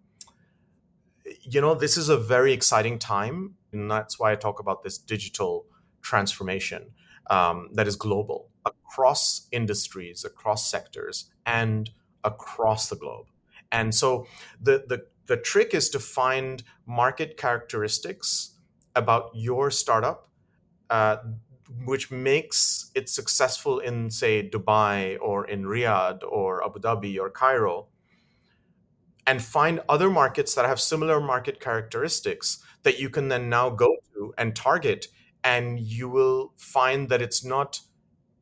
you 1.42 1.60
know, 1.60 1.76
this 1.76 1.96
is 1.96 2.08
a 2.08 2.16
very 2.16 2.52
exciting 2.52 2.98
time, 2.98 3.54
and 3.72 3.88
that's 3.88 4.18
why 4.18 4.32
I 4.32 4.34
talk 4.34 4.58
about 4.58 4.82
this 4.82 4.98
digital 4.98 5.64
transformation 6.02 6.90
um, 7.28 7.68
that 7.74 7.86
is 7.86 7.94
global 7.94 8.49
across 8.64 9.48
industries, 9.52 10.24
across 10.24 10.70
sectors, 10.70 11.30
and 11.46 11.90
across 12.24 12.88
the 12.88 12.96
globe. 12.96 13.26
And 13.72 13.94
so 13.94 14.26
the, 14.60 14.84
the, 14.86 15.06
the 15.26 15.36
trick 15.36 15.74
is 15.74 15.88
to 15.90 15.98
find 15.98 16.62
market 16.86 17.36
characteristics 17.36 18.56
about 18.94 19.30
your 19.34 19.70
startup 19.70 20.28
uh, 20.90 21.18
which 21.84 22.10
makes 22.10 22.90
it 22.94 23.08
successful 23.08 23.78
in, 23.78 24.10
say, 24.10 24.48
Dubai 24.48 25.16
or 25.20 25.46
in 25.46 25.64
Riyadh 25.64 26.22
or 26.28 26.64
Abu 26.64 26.80
Dhabi 26.80 27.18
or 27.18 27.30
Cairo, 27.30 27.86
and 29.26 29.40
find 29.40 29.80
other 29.88 30.10
markets 30.10 30.54
that 30.54 30.66
have 30.66 30.80
similar 30.80 31.20
market 31.20 31.60
characteristics 31.60 32.62
that 32.82 32.98
you 32.98 33.08
can 33.08 33.28
then 33.28 33.48
now 33.48 33.70
go 33.70 33.88
to 34.12 34.34
and 34.36 34.56
target. 34.56 35.06
And 35.44 35.78
you 35.78 36.08
will 36.08 36.52
find 36.58 37.08
that 37.08 37.22
it's 37.22 37.44
not 37.44 37.80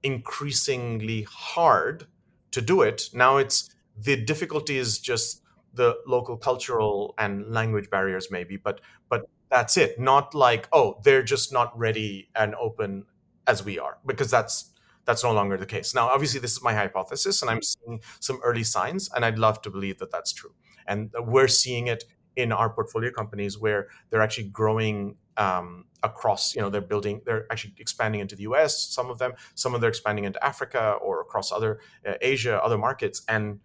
increasingly 0.02 1.22
hard 1.22 2.06
to 2.50 2.60
do 2.60 2.82
it. 2.82 3.10
Now 3.12 3.36
it's 3.36 3.74
the 3.96 4.16
difficulty 4.16 4.78
is 4.78 4.98
just 4.98 5.42
the 5.74 5.98
local 6.06 6.36
cultural 6.36 7.14
and 7.18 7.52
language 7.52 7.90
barriers 7.90 8.30
maybe, 8.30 8.56
but 8.56 8.80
but 9.08 9.28
that's 9.50 9.76
it. 9.76 9.98
Not 9.98 10.34
like, 10.34 10.68
oh, 10.72 11.00
they're 11.04 11.22
just 11.22 11.52
not 11.52 11.76
ready 11.78 12.28
and 12.34 12.54
open 12.54 13.06
as 13.46 13.64
we 13.64 13.78
are, 13.78 13.98
because 14.06 14.30
that's 14.30 14.72
that's 15.04 15.24
no 15.24 15.32
longer 15.32 15.56
the 15.56 15.66
case. 15.66 15.94
Now, 15.94 16.08
obviously, 16.08 16.38
this 16.38 16.52
is 16.52 16.62
my 16.62 16.74
hypothesis, 16.74 17.40
and 17.40 17.50
I'm 17.50 17.62
seeing 17.62 18.00
some 18.20 18.40
early 18.44 18.62
signs, 18.64 19.08
and 19.14 19.24
I'd 19.24 19.38
love 19.38 19.62
to 19.62 19.70
believe 19.70 19.98
that 19.98 20.10
that's 20.10 20.32
true. 20.32 20.54
And 20.86 21.10
we're 21.18 21.48
seeing 21.48 21.86
it 21.86 22.04
in 22.36 22.52
our 22.52 22.70
portfolio 22.70 23.10
companies 23.10 23.58
where 23.58 23.88
they're 24.10 24.22
actually 24.22 24.48
growing 24.48 25.16
um, 25.36 25.86
across 26.02 26.54
you 26.54 26.60
know 26.60 26.70
they're 26.70 26.80
building 26.80 27.20
they're 27.26 27.46
actually 27.50 27.74
expanding 27.78 28.20
into 28.20 28.36
the 28.36 28.44
us 28.44 28.78
some 28.88 29.10
of 29.10 29.18
them 29.18 29.32
some 29.54 29.74
of 29.74 29.80
them 29.80 29.88
are 29.88 29.90
expanding 29.90 30.24
into 30.24 30.42
africa 30.44 30.96
or 31.02 31.20
across 31.20 31.50
other 31.50 31.80
uh, 32.06 32.14
asia 32.20 32.62
other 32.62 32.78
markets 32.78 33.22
and 33.28 33.60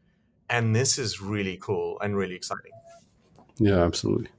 and 0.49 0.75
this 0.75 0.97
is 0.97 1.21
really 1.21 1.57
cool 1.61 1.97
and 2.01 2.17
really 2.17 2.36
exciting. 2.36 2.71
Yeah 3.57 3.84
absolutely. 3.84 4.29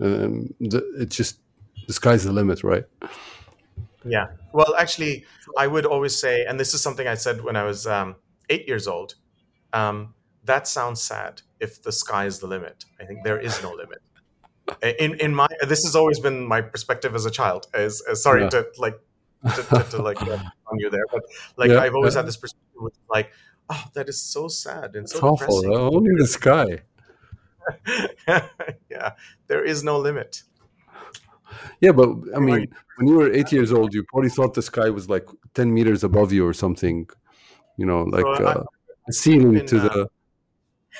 Um, 0.00 0.52
the, 0.60 0.82
it's 0.98 1.16
just 1.16 1.38
the 1.86 1.92
sky's 1.92 2.24
the 2.24 2.32
limit 2.32 2.64
right? 2.64 2.84
Yeah. 4.04 4.28
Well 4.52 4.74
actually 4.78 5.24
i 5.58 5.66
would 5.66 5.84
always 5.84 6.16
say 6.16 6.44
and 6.46 6.58
this 6.58 6.72
is 6.74 6.80
something 6.80 7.06
i 7.06 7.14
said 7.14 7.42
when 7.42 7.56
i 7.56 7.64
was 7.64 7.86
um, 7.86 8.16
eight 8.48 8.66
years 8.66 8.86
old 8.86 9.16
um, 9.72 10.14
that 10.44 10.66
sounds 10.66 11.02
sad 11.02 11.42
if 11.60 11.82
the 11.82 11.92
sky 11.92 12.24
is 12.26 12.38
the 12.38 12.46
limit. 12.46 12.84
I 13.00 13.04
think 13.04 13.22
there 13.24 13.38
is 13.38 13.62
no 13.62 13.70
limit 13.72 14.00
in 14.82 15.14
in 15.20 15.34
my 15.34 15.46
this 15.68 15.84
has 15.84 15.94
always 15.96 16.18
been 16.20 16.46
my 16.46 16.60
perspective 16.60 17.14
as 17.14 17.26
a 17.26 17.30
child 17.30 17.66
as, 17.74 18.02
as 18.10 18.22
sorry 18.22 18.42
yeah. 18.42 18.48
to 18.50 18.66
like 18.78 18.98
to, 19.54 19.62
to, 19.62 19.86
to 19.90 20.02
like 20.02 20.20
on 20.22 20.78
you 20.78 20.90
there 20.90 21.04
but 21.12 21.22
like 21.56 21.70
yeah, 21.70 21.80
i've 21.80 21.94
always 21.94 22.14
had 22.14 22.26
this 22.26 22.36
perspective 22.36 22.82
which 22.82 22.94
like 23.08 23.32
oh 23.68 23.84
that 23.94 24.08
is 24.08 24.20
so 24.20 24.48
sad 24.48 24.96
and 24.96 25.08
so 25.08 25.16
it's 25.16 25.24
awful 25.24 25.94
only 25.94 26.12
the 26.16 26.26
sky. 26.26 26.80
Yeah 28.88 29.12
there 29.46 29.64
is 29.64 29.84
no 29.84 29.98
limit. 29.98 30.42
Yeah 31.80 31.92
but 31.92 32.08
i 32.34 32.40
mean 32.40 32.66
when 32.96 33.08
you 33.08 33.16
were 33.16 33.30
eight 33.32 33.52
years 33.52 33.72
old 33.72 33.94
you 33.94 34.02
probably 34.04 34.30
thought 34.30 34.54
the 34.54 34.62
sky 34.62 34.90
was 34.90 35.08
like 35.08 35.26
10 35.54 35.72
meters 35.72 36.02
above 36.04 36.32
you 36.32 36.46
or 36.46 36.52
something 36.52 37.08
you 37.76 37.86
know 37.86 38.02
like 38.02 38.24
so 38.36 38.44
uh, 38.44 38.64
a 39.08 39.12
ceiling 39.12 39.54
been, 39.54 39.66
to 39.66 39.80
the 39.80 40.08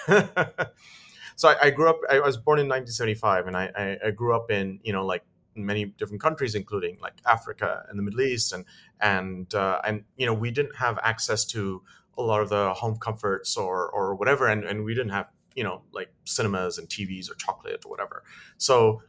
uh, 0.08 0.64
so 1.40 1.48
I, 1.48 1.56
I, 1.68 1.70
grew 1.70 1.88
up. 1.88 2.00
I 2.10 2.20
was 2.20 2.36
born 2.36 2.58
in 2.58 2.68
1975, 2.68 3.46
and 3.46 3.56
I, 3.56 3.96
I, 4.04 4.10
grew 4.10 4.36
up 4.36 4.50
in 4.50 4.78
you 4.82 4.92
know 4.92 5.06
like 5.06 5.24
many 5.54 5.86
different 5.86 6.20
countries, 6.20 6.54
including 6.54 6.98
like 7.00 7.14
Africa 7.26 7.86
and 7.88 7.98
the 7.98 8.02
Middle 8.02 8.20
East, 8.20 8.52
and 8.52 8.66
and 9.00 9.54
uh, 9.54 9.80
and 9.82 10.04
you 10.18 10.26
know 10.26 10.34
we 10.34 10.50
didn't 10.50 10.76
have 10.76 10.98
access 11.02 11.46
to 11.46 11.82
a 12.18 12.22
lot 12.22 12.42
of 12.42 12.50
the 12.50 12.74
home 12.74 12.98
comforts 12.98 13.56
or 13.56 13.88
or 13.88 14.16
whatever, 14.16 14.48
and 14.48 14.64
and 14.64 14.84
we 14.84 14.92
didn't 14.92 15.12
have 15.12 15.28
you 15.54 15.64
know 15.64 15.80
like 15.92 16.12
cinemas 16.24 16.76
and 16.76 16.90
TVs 16.90 17.30
or 17.30 17.34
chocolate 17.36 17.86
or 17.86 17.90
whatever. 17.90 18.22
So 18.58 19.00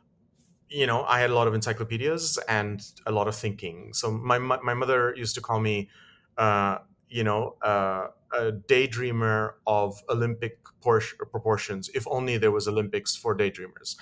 you 0.69 0.87
know 0.87 1.03
I 1.03 1.19
had 1.19 1.31
a 1.31 1.35
lot 1.35 1.49
of 1.49 1.53
encyclopedias 1.53 2.39
and 2.47 2.81
a 3.05 3.11
lot 3.11 3.27
of 3.27 3.35
thinking. 3.35 3.91
So 3.91 4.09
my 4.09 4.37
my 4.37 4.73
mother 4.73 5.13
used 5.17 5.35
to 5.35 5.41
call 5.41 5.59
me. 5.59 5.89
Uh, 6.37 6.77
you 7.09 7.25
know, 7.25 7.57
uh, 7.61 8.07
a 8.33 8.51
daydreamer 8.51 9.53
of 9.67 10.01
Olympic 10.09 10.59
proportions. 10.81 11.89
If 11.93 12.07
only 12.07 12.37
there 12.37 12.51
was 12.51 12.67
Olympics 12.67 13.15
for 13.15 13.35
daydreamers, 13.35 13.95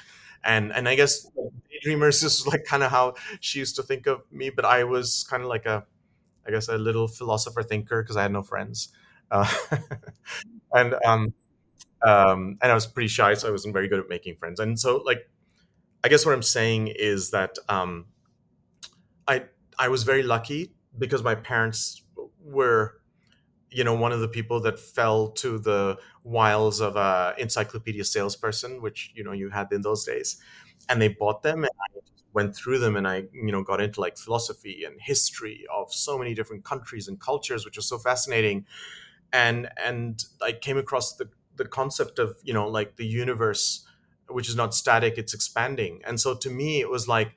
and 0.43 0.71
and 0.73 0.87
I 0.89 0.95
guess 0.95 1.27
daydreamers 1.71 2.23
is 2.29 2.45
like 2.47 2.65
kind 2.65 2.83
of 2.83 2.91
how 2.91 3.15
she 3.39 3.59
used 3.59 3.75
to 3.77 3.83
think 3.83 4.07
of 4.07 4.21
me. 4.31 4.49
But 4.49 4.65
I 4.65 4.83
was 4.83 5.25
kind 5.29 5.43
of 5.43 5.49
like 5.49 5.65
a, 5.65 5.85
I 6.47 6.51
guess 6.51 6.67
a 6.69 6.77
little 6.77 7.07
philosopher 7.07 7.63
thinker 7.63 8.03
because 8.03 8.17
I 8.17 8.23
had 8.23 8.31
no 8.33 8.43
friends, 8.43 8.89
uh, 9.31 9.51
and 10.73 10.95
um, 11.05 11.33
um, 12.05 12.57
and 12.61 12.71
I 12.71 12.75
was 12.75 12.87
pretty 12.87 13.09
shy, 13.09 13.33
so 13.35 13.47
I 13.47 13.51
wasn't 13.51 13.73
very 13.73 13.87
good 13.87 13.99
at 13.99 14.09
making 14.09 14.35
friends. 14.37 14.59
And 14.59 14.79
so, 14.79 14.97
like, 15.05 15.29
I 16.03 16.09
guess 16.09 16.25
what 16.25 16.33
I'm 16.33 16.43
saying 16.43 16.89
is 16.89 17.31
that 17.31 17.57
um, 17.69 18.05
I 19.27 19.43
I 19.77 19.87
was 19.89 20.03
very 20.03 20.23
lucky 20.23 20.71
because 20.97 21.23
my 21.23 21.35
parents 21.35 22.01
were, 22.43 22.99
you 23.71 23.83
know, 23.83 23.93
one 23.95 24.11
of 24.11 24.19
the 24.19 24.27
people 24.27 24.59
that 24.61 24.79
fell 24.79 25.29
to 25.31 25.59
the 25.59 25.97
wiles 26.23 26.79
of 26.79 26.95
a 26.95 27.35
encyclopedia 27.37 28.03
salesperson, 28.03 28.81
which 28.81 29.11
you 29.15 29.23
know 29.23 29.31
you 29.31 29.49
had 29.49 29.71
in 29.71 29.81
those 29.81 30.03
days, 30.05 30.37
and 30.87 31.01
they 31.01 31.07
bought 31.09 31.43
them, 31.43 31.63
and 31.63 31.71
I 31.97 31.99
went 32.33 32.55
through 32.55 32.79
them, 32.79 32.95
and 32.95 33.07
I 33.07 33.25
you 33.33 33.51
know 33.51 33.63
got 33.63 33.81
into 33.81 34.01
like 34.01 34.17
philosophy 34.17 34.83
and 34.85 34.99
history 35.01 35.65
of 35.73 35.93
so 35.93 36.17
many 36.17 36.33
different 36.33 36.63
countries 36.65 37.07
and 37.07 37.19
cultures, 37.19 37.65
which 37.65 37.77
was 37.77 37.87
so 37.87 37.97
fascinating, 37.97 38.65
and 39.31 39.69
and 39.83 40.23
I 40.41 40.51
came 40.53 40.77
across 40.77 41.15
the 41.15 41.29
the 41.55 41.65
concept 41.65 42.19
of 42.19 42.37
you 42.43 42.53
know 42.53 42.67
like 42.67 42.95
the 42.95 43.05
universe 43.05 43.85
which 44.29 44.47
is 44.47 44.55
not 44.55 44.73
static 44.75 45.17
it's 45.17 45.33
expanding. 45.33 46.01
And 46.05 46.19
so 46.19 46.35
to 46.35 46.49
me 46.49 46.79
it 46.81 46.89
was 46.89 47.07
like 47.07 47.33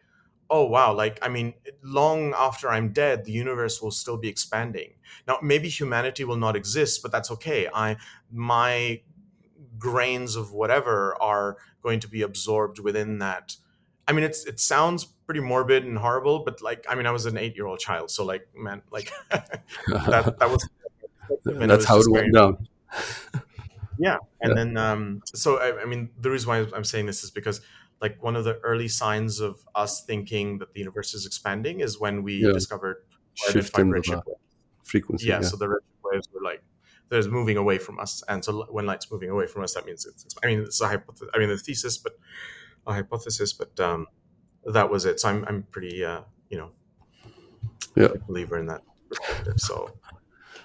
oh 0.52 0.64
wow 0.64 0.92
like 0.92 1.18
i 1.22 1.28
mean 1.28 1.54
long 1.82 2.34
after 2.36 2.68
i'm 2.68 2.92
dead 2.92 3.24
the 3.24 3.32
universe 3.32 3.80
will 3.80 3.90
still 3.90 4.18
be 4.18 4.28
expanding. 4.28 4.90
Now 5.26 5.38
maybe 5.42 5.68
humanity 5.68 6.24
will 6.24 6.36
not 6.36 6.54
exist 6.56 7.02
but 7.02 7.10
that's 7.10 7.30
okay. 7.32 7.68
I 7.74 7.96
my 8.30 9.00
grains 9.78 10.36
of 10.36 10.52
whatever 10.52 11.16
are 11.20 11.56
going 11.82 12.00
to 12.00 12.08
be 12.08 12.22
absorbed 12.22 12.78
within 12.78 13.18
that. 13.18 13.56
I 14.06 14.12
mean 14.12 14.24
it's 14.24 14.44
it 14.44 14.60
sounds 14.60 15.04
pretty 15.04 15.40
morbid 15.40 15.84
and 15.84 15.96
horrible 15.96 16.44
but 16.44 16.60
like 16.60 16.84
i 16.88 16.94
mean 16.94 17.06
i 17.06 17.10
was 17.10 17.24
an 17.24 17.38
8 17.38 17.56
year 17.56 17.66
old 17.66 17.78
child 17.78 18.10
so 18.10 18.22
like 18.24 18.46
man 18.54 18.82
like 18.90 19.10
that 19.30 20.36
that 20.38 20.50
was 20.50 20.68
that's 21.44 21.86
how 21.86 21.98
it 21.98 22.10
went 22.10 22.34
down. 22.34 22.68
Yeah 23.98 24.16
and 24.40 24.50
yeah. 24.50 24.54
then 24.54 24.76
um 24.76 25.22
so 25.26 25.58
I, 25.58 25.82
I, 25.82 25.84
mean 25.84 26.10
the 26.18 26.30
reason 26.30 26.48
why 26.48 26.66
i'm 26.74 26.82
saying 26.82 27.06
this 27.06 27.22
is 27.22 27.30
because 27.30 27.60
like 28.02 28.22
one 28.22 28.36
of 28.36 28.44
the 28.44 28.58
early 28.58 28.88
signs 28.88 29.40
of 29.40 29.64
us 29.74 30.04
thinking 30.04 30.58
that 30.58 30.74
the 30.74 30.80
universe 30.80 31.14
is 31.14 31.24
expanding 31.24 31.80
is 31.80 31.98
when 31.98 32.22
we 32.22 32.44
yeah. 32.44 32.52
discovered 32.52 32.96
shift 33.34 33.78
in 33.78 33.90
the 33.90 34.22
frequency 34.84 35.28
yeah, 35.28 35.36
yeah, 35.36 35.40
so 35.40 35.56
the 35.56 35.66
redshift 35.66 36.02
waves 36.04 36.28
were 36.34 36.42
like 36.42 36.62
there's 37.08 37.28
moving 37.28 37.56
away 37.56 37.78
from 37.78 37.98
us 37.98 38.22
and 38.28 38.44
so 38.44 38.66
when 38.70 38.84
light's 38.84 39.10
moving 39.10 39.30
away 39.30 39.46
from 39.46 39.62
us 39.62 39.74
that 39.74 39.86
means 39.86 40.04
it's 40.04 40.26
i 40.42 40.46
mean 40.48 40.60
it's 40.60 40.80
a 40.80 40.88
hypothesis 40.88 41.28
i 41.34 41.38
mean 41.38 41.48
the 41.48 41.56
thesis 41.56 41.96
but 41.96 42.18
a 42.86 42.92
hypothesis 42.92 43.52
but 43.52 43.78
um 43.80 44.06
that 44.66 44.90
was 44.90 45.06
it. 45.06 45.20
So 45.20 45.28
i'm, 45.28 45.44
I'm 45.46 45.62
pretty 45.70 46.04
uh 46.04 46.22
you 46.50 46.58
know 46.58 46.70
yeah. 47.96 48.08
believer 48.26 48.58
in 48.58 48.66
that 48.66 48.82
perspective 49.08 49.54
so. 49.58 49.92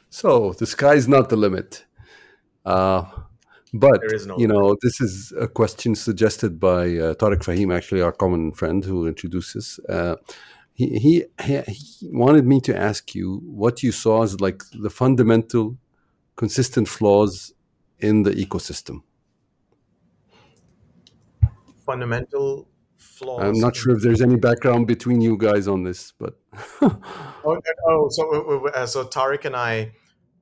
So 0.10 0.54
the 0.54 0.66
sky's 0.66 1.08
not 1.08 1.30
the 1.30 1.36
limit. 1.36 1.86
Uh, 2.66 3.04
but 3.74 4.02
no 4.26 4.38
you 4.38 4.48
know, 4.48 4.76
this 4.82 5.02
is 5.02 5.34
a 5.40 5.48
question 5.48 5.96
suggested 5.96 6.60
by 6.60 6.84
uh, 6.84 7.14
Tariq 7.16 7.44
Fahim, 7.44 7.76
actually 7.76 8.02
our 8.02 8.12
common 8.12 8.52
friend 8.52 8.84
who 8.84 9.08
introduces. 9.08 9.80
Uh, 9.90 10.16
he, 10.74 11.00
he, 11.00 11.26
he 11.42 11.62
wanted 12.04 12.46
me 12.46 12.62
to 12.62 12.78
ask 12.78 13.16
you 13.16 13.42
what 13.44 13.82
you 13.82 13.92
saw 13.92 14.24
as 14.24 14.40
like 14.40 14.62
the 14.74 14.92
fundamental, 14.92 15.78
consistent 16.36 16.88
flaws 16.88 17.54
in 18.00 18.24
the 18.24 18.32
ecosystem. 18.32 19.02
Fundamental 21.84 22.68
flaws. 22.98 23.44
I'm 23.44 23.60
not 23.60 23.76
sure 23.76 23.96
if 23.96 24.04
there's 24.04 24.22
any 24.22 24.36
background 24.36 24.88
between 24.88 25.20
you 25.20 25.36
guys 25.38 25.68
on 25.68 25.84
this, 25.84 26.14
but. 26.20 26.40
oh, 26.82 27.60
oh, 27.88 28.08
so 28.10 28.68
uh, 28.68 28.86
so 28.86 29.06
Tariq 29.06 29.46
and 29.46 29.56
I 29.56 29.94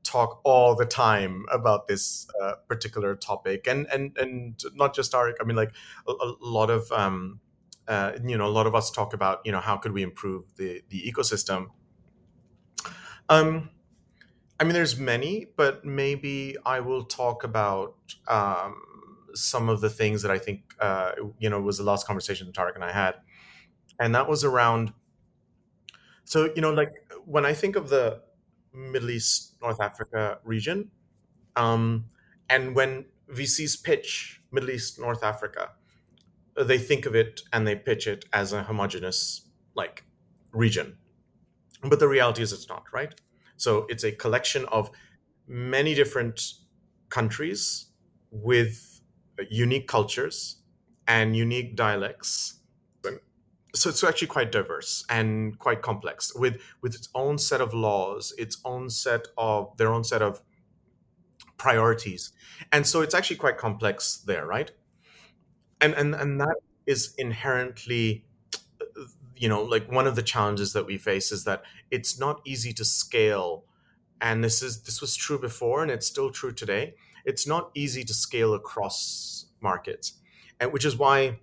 talk 0.05 0.39
all 0.43 0.75
the 0.75 0.85
time 0.85 1.45
about 1.51 1.87
this 1.87 2.27
uh, 2.41 2.53
particular 2.67 3.15
topic. 3.15 3.67
And 3.67 3.87
and 3.87 4.17
and 4.17 4.61
not 4.75 4.95
just 4.95 5.11
Tariq 5.11 5.33
I 5.41 5.43
mean 5.43 5.57
like 5.57 5.75
a, 6.07 6.11
a 6.11 6.35
lot 6.39 6.69
of 6.69 6.89
um, 6.91 7.41
uh, 7.87 8.13
you 8.23 8.37
know 8.37 8.45
a 8.45 8.53
lot 8.59 8.67
of 8.67 8.75
us 8.75 8.91
talk 8.91 9.13
about 9.13 9.41
you 9.43 9.51
know 9.51 9.59
how 9.59 9.75
could 9.77 9.91
we 9.91 10.03
improve 10.03 10.55
the 10.55 10.83
the 10.89 11.11
ecosystem. 11.11 11.67
Um 13.27 13.71
I 14.59 14.63
mean 14.63 14.73
there's 14.73 14.97
many 14.97 15.47
but 15.57 15.83
maybe 15.83 16.55
I 16.65 16.79
will 16.79 17.03
talk 17.03 17.43
about 17.43 17.95
um, 18.27 18.81
some 19.33 19.67
of 19.67 19.81
the 19.81 19.89
things 19.89 20.21
that 20.21 20.31
I 20.31 20.37
think 20.37 20.75
uh, 20.79 21.11
you 21.39 21.49
know 21.49 21.59
was 21.59 21.77
the 21.79 21.83
last 21.83 22.07
conversation 22.07 22.51
Tariq 22.53 22.75
and 22.75 22.83
I 22.83 22.91
had. 22.91 23.15
And 23.99 24.13
that 24.13 24.29
was 24.29 24.43
around 24.43 24.93
so 26.25 26.51
you 26.55 26.61
know 26.61 26.71
like 26.71 26.93
when 27.25 27.45
I 27.45 27.53
think 27.53 27.75
of 27.75 27.89
the 27.89 28.21
Middle 28.75 29.09
East, 29.09 29.54
North 29.65 29.81
Africa 29.81 30.39
region. 30.43 30.91
Um, 31.55 32.05
and 32.49 32.75
when 32.75 33.05
VCs 33.33 33.83
pitch 33.83 34.41
Middle 34.51 34.69
East, 34.69 34.99
North 34.99 35.23
Africa, 35.23 35.71
they 36.55 36.77
think 36.77 37.05
of 37.05 37.15
it 37.15 37.41
and 37.51 37.67
they 37.67 37.75
pitch 37.75 38.07
it 38.07 38.25
as 38.31 38.53
a 38.53 38.63
homogenous 38.63 39.49
like 39.73 40.03
region. 40.51 40.97
But 41.83 41.99
the 41.99 42.07
reality 42.07 42.41
is 42.41 42.53
it's 42.53 42.69
not, 42.69 42.83
right? 42.93 43.13
So 43.57 43.85
it's 43.89 44.03
a 44.03 44.11
collection 44.11 44.65
of 44.65 44.91
many 45.47 45.93
different 45.95 46.41
countries 47.09 47.87
with 48.31 49.01
unique 49.49 49.87
cultures 49.87 50.57
and 51.07 51.35
unique 51.35 51.75
dialects 51.75 52.59
so 53.75 53.89
it's 53.89 54.03
actually 54.03 54.27
quite 54.27 54.51
diverse 54.51 55.05
and 55.09 55.57
quite 55.59 55.81
complex. 55.81 56.33
With 56.35 56.61
with 56.81 56.95
its 56.95 57.09
own 57.13 57.37
set 57.37 57.61
of 57.61 57.73
laws 57.73 58.33
its 58.37 58.57
own 58.65 58.89
set 58.89 59.27
of 59.37 59.75
their 59.77 59.91
own 59.93 60.03
set 60.03 60.21
of 60.21 60.41
priorities. 61.57 62.31
And 62.71 62.85
so 62.87 63.01
it's 63.01 63.13
actually 63.13 63.37
quite 63.37 63.57
complex 63.57 64.17
there 64.17 64.45
right? 64.45 64.71
And 65.81 65.93
and 65.93 66.15
and 66.15 66.39
that 66.41 66.57
is 66.85 67.13
inherently 67.17 68.25
you 69.35 69.49
know 69.49 69.61
like 69.63 69.91
one 69.91 70.07
of 70.07 70.15
the 70.15 70.23
challenges 70.23 70.73
that 70.73 70.85
we 70.85 70.97
face 70.97 71.31
is 71.31 71.43
that 71.43 71.63
it's 71.91 72.19
not 72.19 72.41
easy 72.45 72.73
to 72.73 72.85
scale. 72.85 73.65
And 74.21 74.43
this 74.43 74.61
is 74.61 74.83
this 74.83 75.01
was 75.01 75.15
true 75.15 75.39
before 75.39 75.81
and 75.83 75.91
it's 75.91 76.07
still 76.07 76.31
true 76.31 76.53
today. 76.53 76.95
It's 77.25 77.47
not 77.47 77.71
easy 77.73 78.03
to 78.03 78.13
scale 78.13 78.53
across 78.53 79.47
markets 79.61 80.13
and 80.59 80.71
which 80.71 80.85
is 80.85 80.95
why 80.95 81.39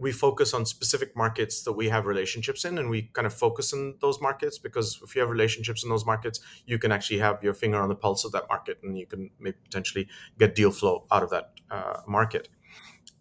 we 0.00 0.12
focus 0.12 0.54
on 0.54 0.64
specific 0.64 1.14
markets 1.14 1.62
that 1.62 1.72
we 1.72 1.90
have 1.90 2.06
relationships 2.06 2.64
in 2.64 2.78
and 2.78 2.88
we 2.88 3.02
kind 3.12 3.26
of 3.26 3.34
focus 3.34 3.74
on 3.74 3.94
those 4.00 4.20
markets 4.20 4.58
because 4.58 4.98
if 5.04 5.14
you 5.14 5.20
have 5.20 5.30
relationships 5.30 5.84
in 5.84 5.90
those 5.90 6.06
markets 6.06 6.40
you 6.64 6.78
can 6.78 6.90
actually 6.90 7.18
have 7.18 7.42
your 7.42 7.52
finger 7.52 7.78
on 7.78 7.88
the 7.90 7.94
pulse 7.94 8.24
of 8.24 8.32
that 8.32 8.48
market 8.48 8.78
and 8.82 8.98
you 8.98 9.06
can 9.06 9.30
maybe 9.38 9.58
potentially 9.62 10.08
get 10.38 10.54
deal 10.54 10.70
flow 10.70 11.04
out 11.12 11.22
of 11.22 11.28
that 11.28 11.52
uh, 11.70 12.00
market. 12.06 12.48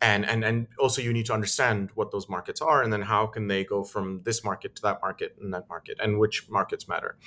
And 0.02 0.26
and 0.26 0.46
and 0.46 0.68
also 0.80 1.02
you 1.02 1.12
need 1.12 1.26
to 1.26 1.34
understand 1.34 1.90
what 1.96 2.12
those 2.12 2.30
markets 2.30 2.62
are 2.62 2.82
and 2.82 2.94
then 2.94 3.02
how 3.02 3.28
can 3.28 3.48
they 3.48 3.66
go 3.66 3.84
from 3.84 4.22
this 4.24 4.46
market 4.46 4.74
to 4.78 4.82
that 4.84 5.02
market 5.02 5.36
and 5.42 5.54
that 5.54 5.68
market 5.68 5.98
and 6.02 6.18
which 6.18 6.50
markets 6.50 6.88
matter. 6.88 7.18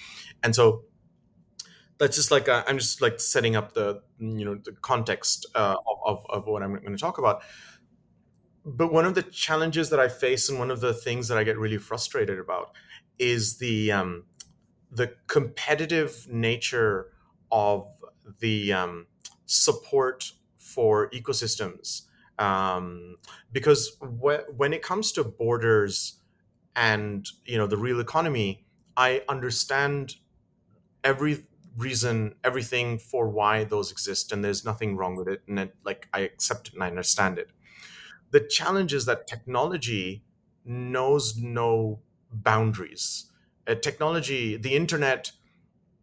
And 0.43 0.55
so 0.55 0.85
that's 1.99 2.17
just 2.17 2.31
like 2.31 2.49
uh, 2.49 2.65
i 2.67 2.71
am 2.71 2.79
just 2.79 3.01
like 3.01 3.21
setting 3.21 3.55
up 3.55 3.75
the 3.75 4.03
you 4.19 4.45
know 4.45 4.57
the 4.65 4.73
context 4.81 5.47
uh, 5.55 5.77
of, 5.87 5.99
of, 6.05 6.27
of 6.31 6.47
what 6.47 6.63
i'm 6.63 6.73
going 6.73 6.97
to 6.97 6.99
talk 6.99 7.19
about 7.19 7.43
but 8.65 8.93
one 8.93 9.05
of 9.05 9.15
the 9.15 9.23
challenges 9.23 9.91
that 9.91 10.01
I 10.01 10.09
face 10.09 10.49
and 10.49 10.59
one 10.59 10.71
of 10.71 10.81
the 10.81 10.95
things 10.95 11.29
that 11.29 11.39
I 11.39 11.45
get 11.45 11.59
really 11.59 11.79
frustrated 11.79 12.39
about 12.39 12.73
is 13.19 13.59
the 13.59 13.93
um, 13.93 14.25
the 14.91 15.15
competitive 15.27 16.27
nature 16.31 17.13
of 17.51 17.89
the 18.41 18.73
um, 18.73 19.07
support 19.47 20.33
for 20.59 21.11
ecosystems. 21.11 22.03
Um, 22.39 23.17
because 23.53 23.97
wh- 24.01 24.49
when 24.57 24.73
it 24.73 24.83
comes 24.83 25.13
to 25.13 25.25
borders 25.25 26.21
and 26.77 27.29
you 27.47 27.59
know 27.59 27.67
the 27.67 27.79
real 27.79 28.01
economy, 28.01 28.67
I 28.97 29.25
understand 29.29 30.17
every 31.05 31.47
reason, 31.77 32.35
everything 32.45 32.99
for 32.99 33.29
why 33.29 33.65
those 33.65 33.91
exist, 33.91 34.33
and 34.33 34.45
there's 34.45 34.65
nothing 34.65 34.97
wrong 34.97 35.17
with 35.17 35.29
it, 35.29 35.43
and 35.49 35.59
it, 35.59 35.75
like 35.85 36.09
I 36.13 36.21
accept 36.21 36.69
it 36.69 36.75
and 36.75 36.83
I 36.85 36.89
understand 36.89 37.39
it 37.39 37.51
the 38.33 38.41
challenge 38.41 38.93
is 38.93 39.05
that 39.05 39.27
technology 39.27 40.25
knows 40.65 41.37
no 41.37 42.01
boundaries. 42.33 43.27
Uh, 43.67 43.75
technology, 43.77 44.57
the 44.57 44.75
internet. 44.75 45.31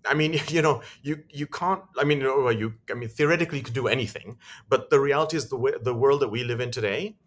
I 0.06 0.14
mean, 0.14 0.40
you 0.48 0.62
know, 0.62 0.82
you 1.02 1.24
you 1.30 1.48
can't. 1.48 1.82
I 1.98 2.06
mean, 2.06 2.22
you. 2.22 2.74
I 2.90 2.94
mean, 2.94 3.10
theoretically, 3.10 3.58
you 3.58 3.64
could 3.64 3.74
do 3.74 3.88
anything, 3.88 4.38
but 4.70 4.90
the 4.90 5.00
reality 5.00 5.36
is 5.38 5.50
the 5.50 5.58
way, 5.58 5.74
the 5.82 5.94
world 5.94 6.22
that 6.22 6.30
we 6.30 6.44
live 6.44 6.62
in 6.62 6.72
today. 6.72 7.18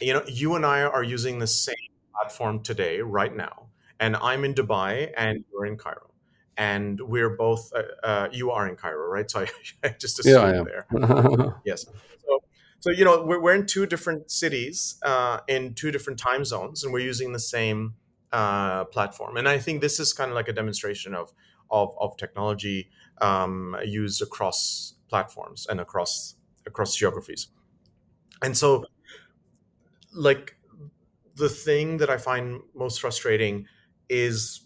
You 0.00 0.12
know, 0.12 0.22
you 0.26 0.54
and 0.56 0.66
I 0.66 0.82
are 0.82 1.04
using 1.04 1.38
the 1.38 1.46
same 1.46 1.74
platform 2.12 2.62
today, 2.62 3.00
right 3.00 3.34
now, 3.34 3.68
and 4.00 4.16
I'm 4.16 4.44
in 4.44 4.52
Dubai 4.52 5.12
and 5.16 5.44
you're 5.50 5.66
in 5.66 5.76
Cairo, 5.76 6.10
and 6.56 7.00
we're 7.00 7.30
both. 7.30 7.72
Uh, 7.72 8.06
uh, 8.06 8.28
you 8.32 8.50
are 8.50 8.68
in 8.68 8.74
Cairo, 8.74 9.08
right? 9.08 9.30
So 9.30 9.40
I, 9.42 9.48
I 9.84 9.88
just 9.90 10.18
assumed 10.18 10.56
yeah, 10.56 10.60
I 10.60 10.64
there. 10.64 11.62
yes. 11.64 11.86
So 12.26 12.42
so 12.80 12.90
you 12.90 13.04
know 13.04 13.24
we're, 13.24 13.40
we're 13.40 13.54
in 13.54 13.66
two 13.66 13.86
different 13.86 14.30
cities 14.30 14.96
uh, 15.04 15.40
in 15.48 15.74
two 15.74 15.90
different 15.90 16.18
time 16.18 16.44
zones 16.44 16.84
and 16.84 16.92
we're 16.92 16.98
using 16.98 17.32
the 17.32 17.38
same 17.38 17.94
uh, 18.32 18.84
platform 18.84 19.36
and 19.36 19.48
i 19.48 19.58
think 19.58 19.80
this 19.80 20.00
is 20.00 20.12
kind 20.12 20.30
of 20.30 20.34
like 20.34 20.48
a 20.48 20.52
demonstration 20.52 21.14
of 21.14 21.32
of, 21.70 21.94
of 22.00 22.16
technology 22.16 22.88
um, 23.20 23.76
used 23.84 24.22
across 24.22 24.94
platforms 25.08 25.66
and 25.68 25.80
across 25.80 26.36
across 26.66 26.96
geographies. 26.96 27.48
And 28.42 28.56
so, 28.56 28.84
like 30.12 30.56
the 31.36 31.48
thing 31.48 31.98
that 31.98 32.10
I 32.10 32.16
find 32.16 32.60
most 32.74 33.00
frustrating 33.00 33.66
is 34.08 34.63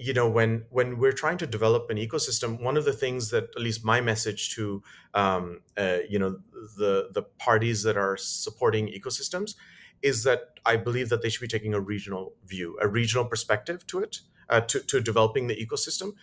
you 0.00 0.14
know 0.14 0.28
when 0.28 0.64
when 0.70 0.98
we're 0.98 1.12
trying 1.12 1.38
to 1.38 1.46
develop 1.46 1.90
an 1.90 1.96
ecosystem 1.96 2.60
one 2.60 2.76
of 2.76 2.84
the 2.84 2.92
things 2.92 3.30
that 3.30 3.44
at 3.56 3.62
least 3.62 3.84
my 3.84 4.00
message 4.00 4.54
to 4.54 4.82
um, 5.14 5.60
uh, 5.76 5.98
you 6.08 6.18
know 6.18 6.38
the 6.78 7.10
the 7.12 7.22
parties 7.38 7.82
that 7.82 7.96
are 7.96 8.16
supporting 8.16 8.88
ecosystems 8.88 9.54
is 10.02 10.24
that 10.24 10.40
i 10.64 10.76
believe 10.76 11.08
that 11.10 11.22
they 11.22 11.28
should 11.28 11.42
be 11.42 11.48
taking 11.48 11.74
a 11.74 11.80
regional 11.80 12.32
view 12.46 12.78
a 12.80 12.88
regional 12.88 13.24
perspective 13.24 13.86
to 13.86 13.98
it 14.00 14.20
uh, 14.50 14.60
to, 14.60 14.80
to 14.80 15.00
developing 15.00 15.46
the 15.46 15.56
ecosystem. 15.56 16.14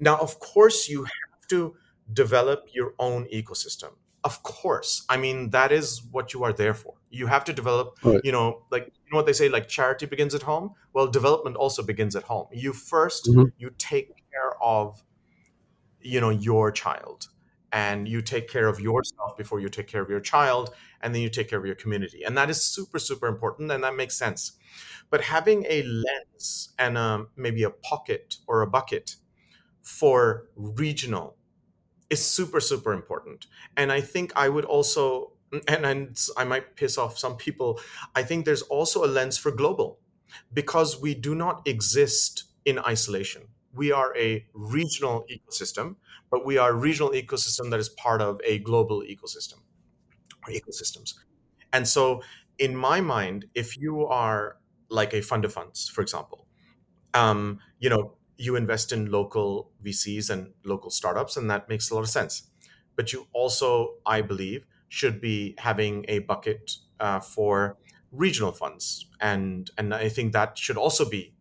Now 0.00 0.16
of 0.16 0.38
course 0.38 0.88
you 0.88 1.04
have 1.04 1.48
to 1.48 1.76
develop 2.12 2.68
your 2.72 2.94
own 2.98 3.26
ecosystem. 3.32 3.96
Of 4.22 4.42
course. 4.42 5.04
I 5.08 5.16
mean 5.16 5.50
that 5.50 5.72
is 5.72 6.02
what 6.10 6.32
you 6.32 6.44
are 6.44 6.52
there 6.52 6.74
for 6.74 6.93
you 7.20 7.26
have 7.34 7.44
to 7.44 7.52
develop 7.52 7.86
Right. 8.02 8.20
you 8.26 8.32
know 8.36 8.46
like 8.74 8.84
you 9.04 9.10
know 9.10 9.16
what 9.20 9.26
they 9.26 9.32
say 9.40 9.48
like 9.48 9.66
charity 9.68 10.06
begins 10.14 10.34
at 10.34 10.42
home 10.42 10.66
well 10.94 11.06
development 11.20 11.56
also 11.56 11.82
begins 11.92 12.14
at 12.16 12.24
home 12.32 12.46
you 12.64 12.72
1st 12.72 13.22
Mhm. 13.30 13.52
you 13.62 13.70
take 13.78 14.08
care 14.32 14.52
of 14.62 15.02
you 16.00 16.20
know 16.20 16.30
your 16.30 16.70
child 16.72 17.28
and 17.72 18.06
you 18.08 18.22
take 18.22 18.46
care 18.48 18.68
of 18.68 18.78
yourself 18.80 19.36
before 19.36 19.58
you 19.60 19.68
take 19.68 19.88
care 19.88 20.02
of 20.02 20.10
your 20.10 20.20
child 20.20 20.70
and 21.00 21.14
then 21.14 21.22
you 21.22 21.30
take 21.30 21.48
care 21.50 21.58
of 21.58 21.66
your 21.66 21.74
community 21.74 22.22
and 22.24 22.36
that 22.36 22.50
is 22.50 22.62
super 22.62 22.98
super 22.98 23.26
important 23.26 23.70
and 23.72 23.82
that 23.84 23.94
makes 23.96 24.16
sense 24.16 24.52
but 25.10 25.20
having 25.22 25.64
a 25.68 25.82
lens 25.82 26.72
and 26.78 26.96
um, 26.98 27.28
maybe 27.36 27.62
a 27.62 27.70
pocket 27.70 28.36
or 28.46 28.62
a 28.62 28.66
bucket 28.66 29.16
for 29.82 30.48
regional 30.56 31.36
is 32.10 32.24
super 32.24 32.60
super 32.60 32.92
important 32.92 33.46
and 33.76 33.90
i 33.92 34.00
think 34.00 34.32
i 34.36 34.48
would 34.48 34.64
also 34.64 35.32
and, 35.68 35.84
and 35.86 36.26
i 36.36 36.44
might 36.44 36.76
piss 36.76 36.98
off 36.98 37.18
some 37.18 37.36
people. 37.36 37.80
I 38.14 38.22
think 38.22 38.44
there's 38.44 38.62
also 38.62 39.04
a 39.04 39.06
lens 39.08 39.38
for 39.38 39.50
global. 39.50 40.00
Because 40.52 41.00
we 41.00 41.14
do 41.14 41.34
not 41.34 41.62
exist 41.64 42.44
in 42.64 42.78
isolation. 42.80 43.42
We 43.72 43.92
are 43.92 44.16
a 44.16 44.46
regional 44.52 45.26
ecosystem 45.30 45.96
but 46.30 46.44
we 46.44 46.58
are 46.58 46.70
a 46.70 46.74
regional 46.74 47.10
ecosystem 47.10 47.70
that 47.70 47.78
is 47.78 47.88
part 47.88 48.20
of 48.20 48.40
a 48.44 48.58
global 48.58 49.02
ecosystem 49.02 49.60
or 50.46 50.52
ecosystems. 50.52 51.14
And 51.72 51.86
so 51.86 52.22
in 52.58 52.76
my 52.76 53.00
mind 53.00 53.46
if 53.54 53.76
you 53.76 54.06
are 54.06 54.58
like 54.88 55.14
a 55.14 55.22
fund 55.22 55.44
of 55.44 55.52
funds 55.52 55.88
for 55.88 56.02
example 56.02 56.46
um, 57.14 57.60
you 57.78 57.88
know, 57.88 58.14
you 58.36 58.56
invest 58.56 58.92
in 58.92 59.10
local 59.10 59.70
VCs 59.84 60.30
and 60.30 60.52
local 60.64 60.90
startups, 60.90 61.36
and 61.36 61.48
that 61.50 61.68
makes 61.68 61.90
a 61.90 61.94
lot 61.94 62.02
of 62.02 62.08
sense. 62.10 62.50
But 62.96 63.12
you 63.12 63.28
also, 63.32 63.94
I 64.04 64.20
believe, 64.20 64.66
should 64.94 65.20
be 65.20 65.56
having 65.58 66.04
a 66.06 66.20
bucket 66.20 66.76
uh, 67.00 67.18
for 67.18 67.76
regional 68.12 68.52
funds, 68.52 69.06
and 69.20 69.68
and 69.76 69.92
I 69.92 70.08
think 70.08 70.32
that 70.32 70.56
should 70.56 70.76
also 70.76 71.04
be 71.10 71.34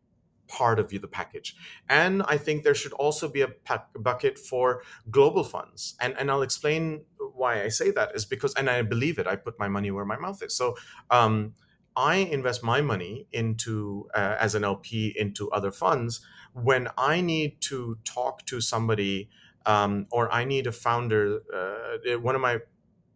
part 0.48 0.80
of 0.80 0.90
the 0.90 1.08
package. 1.08 1.56
And 1.88 2.24
I 2.24 2.38
think 2.38 2.64
there 2.64 2.74
should 2.74 2.94
also 2.94 3.30
be 3.30 3.42
a 3.42 3.48
pa- 3.48 3.86
bucket 3.96 4.40
for 4.40 4.82
global 5.12 5.44
funds, 5.44 5.96
and 6.02 6.16
and 6.18 6.32
I'll 6.32 6.42
explain 6.42 7.06
why 7.42 7.64
I 7.64 7.70
say 7.70 7.92
that 7.92 8.16
is 8.16 8.26
because, 8.26 8.56
and 8.56 8.70
I 8.70 8.82
believe 8.82 9.20
it. 9.20 9.28
I 9.28 9.36
put 9.36 9.60
my 9.60 9.68
money 9.68 9.92
where 9.92 10.06
my 10.06 10.18
mouth 10.18 10.42
is. 10.44 10.56
So. 10.56 10.76
Um, 11.12 11.54
I 11.96 12.16
invest 12.16 12.64
my 12.64 12.82
money 12.82 13.28
into 13.32 14.10
uh, 14.16 14.36
as 14.40 14.56
an 14.56 14.64
LP 14.64 15.14
into 15.16 15.52
other 15.52 15.72
funds 15.72 16.26
when 16.54 16.88
I 16.98 17.22
need 17.22 17.62
to 17.70 18.00
talk 18.04 18.48
to 18.48 18.62
somebody 18.62 19.30
um, 19.68 20.08
or 20.10 20.32
I 20.34 20.44
need 20.44 20.66
a 20.66 20.72
founder. 20.72 21.42
Uh, 21.54 22.18
one 22.20 22.34
of 22.34 22.42
my 22.42 22.58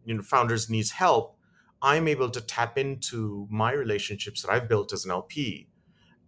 you 0.08 0.14
know 0.16 0.22
founders 0.22 0.70
needs 0.70 0.92
help. 0.92 1.36
I'm 1.80 2.08
able 2.08 2.30
to 2.30 2.40
tap 2.40 2.76
into 2.78 3.46
my 3.50 3.72
relationships 3.72 4.42
that 4.42 4.50
I've 4.50 4.68
built 4.68 4.92
as 4.92 5.04
an 5.04 5.12
LP 5.12 5.68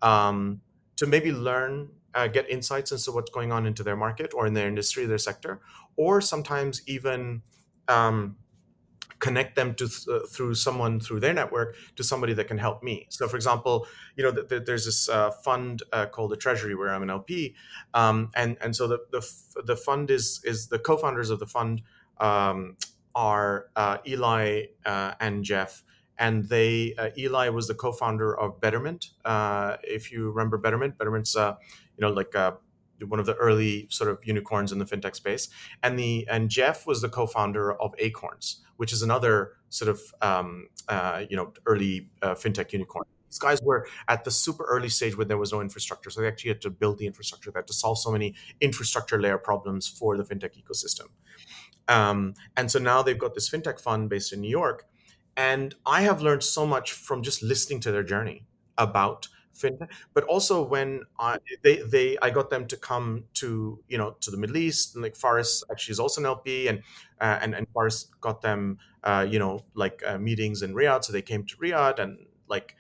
um, 0.03 0.61
to 0.97 1.07
maybe 1.07 1.33
learn, 1.33 1.91
uh, 2.15 2.29
get 2.29 2.49
insights 2.49 2.93
into 2.93 3.11
what's 3.11 3.31
going 3.31 3.51
on 3.51 3.67
into 3.67 3.83
their 3.83 3.97
market 3.97 4.33
or 4.35 4.47
in 4.47 4.55
their 4.55 4.69
industry, 4.69 5.07
their 5.07 5.19
sector, 5.19 5.61
or 5.97 6.21
sometimes 6.21 6.83
even. 6.87 7.43
Um, 7.89 8.37
connect 9.21 9.55
them 9.55 9.75
to 9.75 9.85
uh, 10.11 10.21
through 10.27 10.55
someone 10.55 10.99
through 10.99 11.21
their 11.21 11.35
network 11.35 11.77
to 11.95 12.03
somebody 12.03 12.33
that 12.33 12.49
can 12.49 12.59
help 12.59 12.83
me. 12.83 13.07
So, 13.11 13.29
for 13.29 13.37
example, 13.37 13.87
you 14.17 14.25
know, 14.25 14.33
th- 14.33 14.49
th- 14.49 14.63
there's 14.65 14.87
this 14.87 15.09
uh, 15.09 15.31
fund 15.31 15.83
uh, 15.93 16.07
called 16.07 16.31
the 16.33 16.37
Treasury 16.37 16.75
where 16.75 16.89
I'm 16.93 17.03
an 17.03 17.11
LP, 17.11 17.55
um, 17.95 18.31
and 18.35 18.57
and 18.61 18.75
so 18.75 18.89
the 18.89 18.99
the, 19.13 19.19
f- 19.19 19.65
the 19.65 19.77
fund 19.77 20.11
is 20.11 20.41
is 20.45 20.69
the 20.69 20.79
co-founders 20.79 21.31
of 21.31 21.39
the 21.39 21.47
fund 21.47 21.83
um, 22.19 22.77
are 23.15 23.67
uh, 23.77 23.99
Eli 24.07 24.65
uh, 24.87 25.15
and 25.21 25.45
Jeff. 25.45 25.83
And 26.19 26.49
they, 26.49 26.95
uh, 26.99 27.11
Eli 27.17 27.49
was 27.49 27.67
the 27.67 27.75
co-founder 27.75 28.39
of 28.39 28.61
Betterment. 28.61 29.11
Uh, 29.25 29.77
if 29.83 30.13
you 30.13 30.31
remember 30.31 30.59
Betterment, 30.59 30.99
Betterment's, 30.99 31.35
uh, 31.35 31.55
you 31.97 32.03
know, 32.03 32.13
like 32.13 32.35
one 33.09 33.19
of 33.19 33.25
the 33.25 33.35
early 33.37 33.87
sort 33.91 34.11
of 34.11 34.19
unicorns 34.25 34.71
in 34.73 34.79
the 34.79 34.85
fintech 34.85 35.15
space. 35.15 35.49
And 35.83 35.99
the 35.99 36.29
and 36.29 36.51
Jeff 36.51 36.87
was 36.87 37.01
the 37.01 37.09
co-founder 37.09 37.73
of 37.81 37.95
Acorns, 37.99 38.61
which 38.77 38.93
is 38.93 39.01
another 39.01 39.53
sort 39.71 39.89
of 39.89 40.01
um, 40.21 40.69
you 41.31 41.37
know 41.37 41.55
early 41.65 42.11
fintech 42.23 42.73
unicorn. 42.75 43.07
These 43.31 43.39
guys 43.39 43.63
were 43.63 43.87
at 44.09 44.25
the 44.25 44.31
super 44.31 44.65
early 44.65 44.89
stage 44.89 45.17
when 45.17 45.29
there 45.29 45.39
was 45.39 45.53
no 45.53 45.61
infrastructure, 45.61 46.11
so 46.11 46.21
they 46.21 46.27
actually 46.27 46.49
had 46.49 46.61
to 46.63 46.71
build 46.71 46.99
the 46.99 47.07
infrastructure. 47.07 47.53
They 47.53 47.59
had 47.59 47.69
to 47.69 47.73
solve 47.73 47.99
so 47.99 48.11
many 48.11 48.35
infrastructure 48.61 49.21
layer 49.21 49.39
problems 49.39 49.87
for 49.87 50.17
the 50.17 50.25
fintech 50.25 50.61
ecosystem. 50.61 51.07
Um, 51.91 52.35
and 52.57 52.71
so 52.71 52.79
now 52.79 53.03
they've 53.03 53.19
got 53.19 53.35
this 53.35 53.51
fintech 53.51 53.81
fund 53.81 54.09
based 54.09 54.33
in 54.33 54.41
New 54.41 54.49
York, 54.51 54.87
and 55.37 55.75
I 55.85 56.03
have 56.03 56.23
learned 56.23 56.43
so 56.45 56.67
much 56.67 56.93
from 56.93 57.23
just 57.23 57.43
listening 57.43 57.81
to 57.81 57.93
their 57.93 58.05
journey 58.05 58.47
about 58.79 59.29
fintech. 59.55 59.89
But 60.15 60.25
also 60.25 60.63
when 60.63 61.03
I, 61.19 61.39
they 61.63 61.79
they 61.83 62.17
I 62.23 62.31
got 62.31 62.49
them 62.51 62.67
to 62.69 62.77
come 62.77 63.25
to 63.35 63.83
you 63.89 63.99
know 63.99 64.13
to 64.21 64.31
the 64.31 64.37
Middle 64.37 64.57
East. 64.57 64.95
And 64.95 65.03
like 65.03 65.17
Faris 65.17 65.65
actually 65.71 65.93
is 65.93 66.01
also 66.01 66.21
an 66.21 66.27
LP 66.27 66.69
and 66.69 66.83
uh, 67.21 67.39
and 67.43 67.55
and 67.55 67.67
Faris 67.75 68.09
got 68.21 68.41
them 68.41 68.79
uh, 69.05 69.27
you 69.29 69.39
know 69.39 69.65
like 69.75 70.03
uh, 70.07 70.19
meetings 70.19 70.63
in 70.63 70.75
Riyadh. 70.75 71.05
So 71.05 71.13
they 71.13 71.23
came 71.23 71.45
to 71.45 71.57
Riyadh 71.57 71.99
and 71.99 72.19
like 72.49 72.77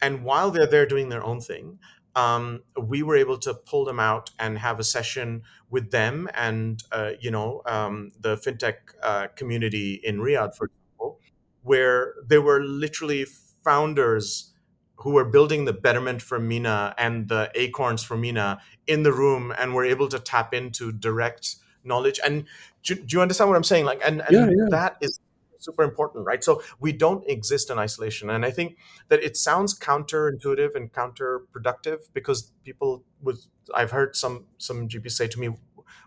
and 0.00 0.24
while 0.24 0.50
they're 0.50 0.66
there 0.66 0.86
doing 0.86 1.08
their 1.08 1.24
own 1.24 1.40
thing 1.40 1.78
um, 2.18 2.62
we 2.76 3.02
were 3.02 3.16
able 3.16 3.38
to 3.38 3.54
pull 3.54 3.84
them 3.84 4.00
out 4.00 4.30
and 4.38 4.58
have 4.58 4.80
a 4.80 4.84
session 4.84 5.42
with 5.70 5.90
them 5.92 6.28
and 6.34 6.82
uh, 6.90 7.12
you 7.20 7.30
know 7.30 7.62
um, 7.66 8.10
the 8.20 8.36
fintech 8.36 8.74
uh, 9.02 9.28
community 9.36 10.00
in 10.02 10.18
Riyadh 10.18 10.54
for 10.56 10.66
example 10.66 11.20
where 11.62 12.14
there 12.26 12.42
were 12.42 12.60
literally 12.62 13.24
founders 13.64 14.52
who 14.96 15.10
were 15.10 15.24
building 15.24 15.64
the 15.64 15.72
betterment 15.72 16.20
for 16.20 16.40
MENA 16.40 16.94
and 16.98 17.28
the 17.28 17.50
acorns 17.54 18.02
for 18.02 18.16
MENA 18.16 18.58
in 18.86 19.04
the 19.04 19.12
room 19.12 19.54
and 19.56 19.74
were 19.74 19.84
able 19.84 20.08
to 20.08 20.18
tap 20.18 20.52
into 20.52 20.90
direct 20.90 21.56
knowledge. 21.84 22.18
And 22.24 22.46
do, 22.82 22.96
do 22.96 23.16
you 23.16 23.20
understand 23.22 23.48
what 23.48 23.56
I'm 23.56 23.64
saying? 23.64 23.84
Like, 23.84 24.00
and, 24.04 24.22
and 24.22 24.30
Yeah, 24.30 24.46
yeah. 24.46 24.68
that 24.70 24.96
is 25.00 25.20
super 25.58 25.82
important, 25.82 26.26
right? 26.26 26.42
So 26.42 26.62
we 26.78 26.92
don't 26.92 27.28
exist 27.28 27.70
in 27.70 27.78
isolation. 27.78 28.30
And 28.30 28.44
I 28.44 28.50
think 28.50 28.76
that 29.08 29.22
it 29.22 29.36
sounds 29.36 29.78
counterintuitive 29.78 30.74
and 30.74 30.92
counterproductive 30.92 31.98
because 32.12 32.52
people 32.64 33.04
with 33.20 33.46
I've 33.74 33.90
heard 33.90 34.16
some 34.16 34.46
some 34.58 34.88
GPs 34.88 35.12
say 35.12 35.28
to 35.28 35.40
me, 35.40 35.50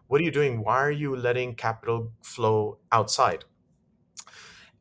"What 0.07 0.21
are 0.21 0.23
you 0.23 0.31
doing? 0.31 0.63
Why 0.63 0.77
are 0.77 0.91
you 0.91 1.15
letting 1.15 1.55
capital 1.55 2.11
flow 2.21 2.79
outside?" 2.91 3.45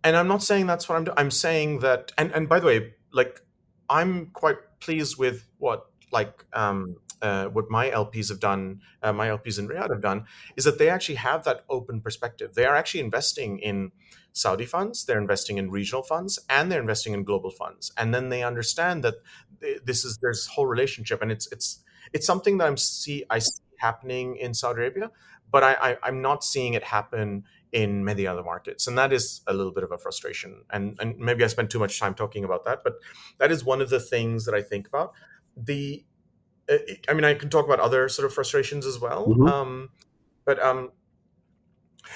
And 0.02 0.16
I'm 0.16 0.28
not 0.28 0.42
saying 0.42 0.66
that's 0.66 0.88
what 0.88 0.96
I'm 0.96 1.04
doing. 1.04 1.18
I'm 1.18 1.30
saying 1.30 1.80
that, 1.80 2.12
and 2.16 2.32
and 2.32 2.48
by 2.48 2.60
the 2.60 2.66
way, 2.66 2.94
like 3.12 3.42
I'm 3.88 4.26
quite 4.26 4.56
pleased 4.80 5.18
with 5.18 5.46
what 5.58 5.86
like 6.12 6.44
um, 6.52 6.96
uh, 7.22 7.46
what 7.46 7.70
my 7.70 7.90
LPs 7.90 8.28
have 8.30 8.40
done, 8.40 8.80
uh, 9.02 9.12
my 9.12 9.28
LPs 9.28 9.58
in 9.58 9.68
Riyadh 9.68 9.90
have 9.90 10.00
done, 10.00 10.24
is 10.56 10.64
that 10.64 10.78
they 10.78 10.88
actually 10.88 11.16
have 11.16 11.44
that 11.44 11.64
open 11.68 12.00
perspective. 12.00 12.54
They 12.54 12.64
are 12.64 12.74
actually 12.76 13.00
investing 13.00 13.58
in 13.58 13.92
Saudi 14.32 14.66
funds, 14.66 15.04
they're 15.04 15.18
investing 15.18 15.58
in 15.58 15.70
regional 15.70 16.02
funds, 16.02 16.38
and 16.48 16.70
they're 16.70 16.80
investing 16.80 17.14
in 17.14 17.24
global 17.24 17.50
funds. 17.50 17.92
And 17.96 18.14
then 18.14 18.28
they 18.28 18.42
understand 18.42 19.04
that 19.04 19.16
this 19.84 20.04
is 20.04 20.18
there's 20.22 20.46
whole 20.46 20.66
relationship, 20.66 21.22
and 21.22 21.30
it's 21.32 21.50
it's 21.52 21.80
it's 22.12 22.26
something 22.26 22.58
that 22.58 22.66
I'm 22.66 22.76
see 22.76 23.24
I 23.30 23.38
see 23.40 23.62
happening 23.78 24.36
in 24.36 24.54
Saudi 24.54 24.80
Arabia, 24.80 25.10
but 25.50 25.62
I, 25.62 25.72
I 25.74 25.96
I'm 26.02 26.22
not 26.22 26.44
seeing 26.44 26.74
it 26.74 26.84
happen 26.84 27.44
in 27.72 28.04
many 28.04 28.26
other 28.26 28.42
markets, 28.42 28.86
and 28.86 28.98
that 28.98 29.12
is 29.12 29.42
a 29.46 29.54
little 29.54 29.72
bit 29.72 29.84
of 29.84 29.92
a 29.92 29.98
frustration. 29.98 30.62
And 30.70 30.96
and 31.00 31.18
maybe 31.18 31.44
I 31.44 31.48
spent 31.48 31.70
too 31.70 31.78
much 31.78 31.98
time 31.98 32.14
talking 32.14 32.44
about 32.44 32.64
that, 32.64 32.80
but 32.84 32.94
that 33.38 33.50
is 33.50 33.64
one 33.64 33.80
of 33.80 33.90
the 33.90 34.00
things 34.00 34.44
that 34.44 34.54
I 34.54 34.62
think 34.62 34.86
about. 34.86 35.12
The 35.56 36.04
uh, 36.70 36.78
I 37.08 37.14
mean, 37.14 37.24
I 37.24 37.34
can 37.34 37.50
talk 37.50 37.66
about 37.66 37.80
other 37.80 38.08
sort 38.08 38.26
of 38.26 38.32
frustrations 38.34 38.86
as 38.86 38.98
well. 38.98 39.26
Mhm. 39.26 39.48
Um, 39.50 39.90
but 40.44 40.62
um, 40.62 40.90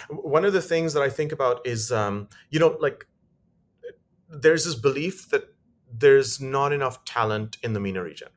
one 0.09 0.45
of 0.45 0.53
the 0.53 0.63
things 0.63 0.93
that 0.95 1.03
I 1.03 1.09
think 1.09 1.33
about 1.33 1.67
is, 1.67 1.93
um, 1.93 2.29
you 2.51 2.59
know, 2.59 2.77
like 2.81 3.07
there's 4.29 4.65
this 4.65 4.75
belief 4.75 5.31
that 5.31 5.55
there's 5.93 6.41
not 6.41 6.73
enough 6.73 7.05
talent 7.05 7.57
in 7.63 7.73
the 7.73 7.81
MENA 7.81 8.03
region. 8.03 8.29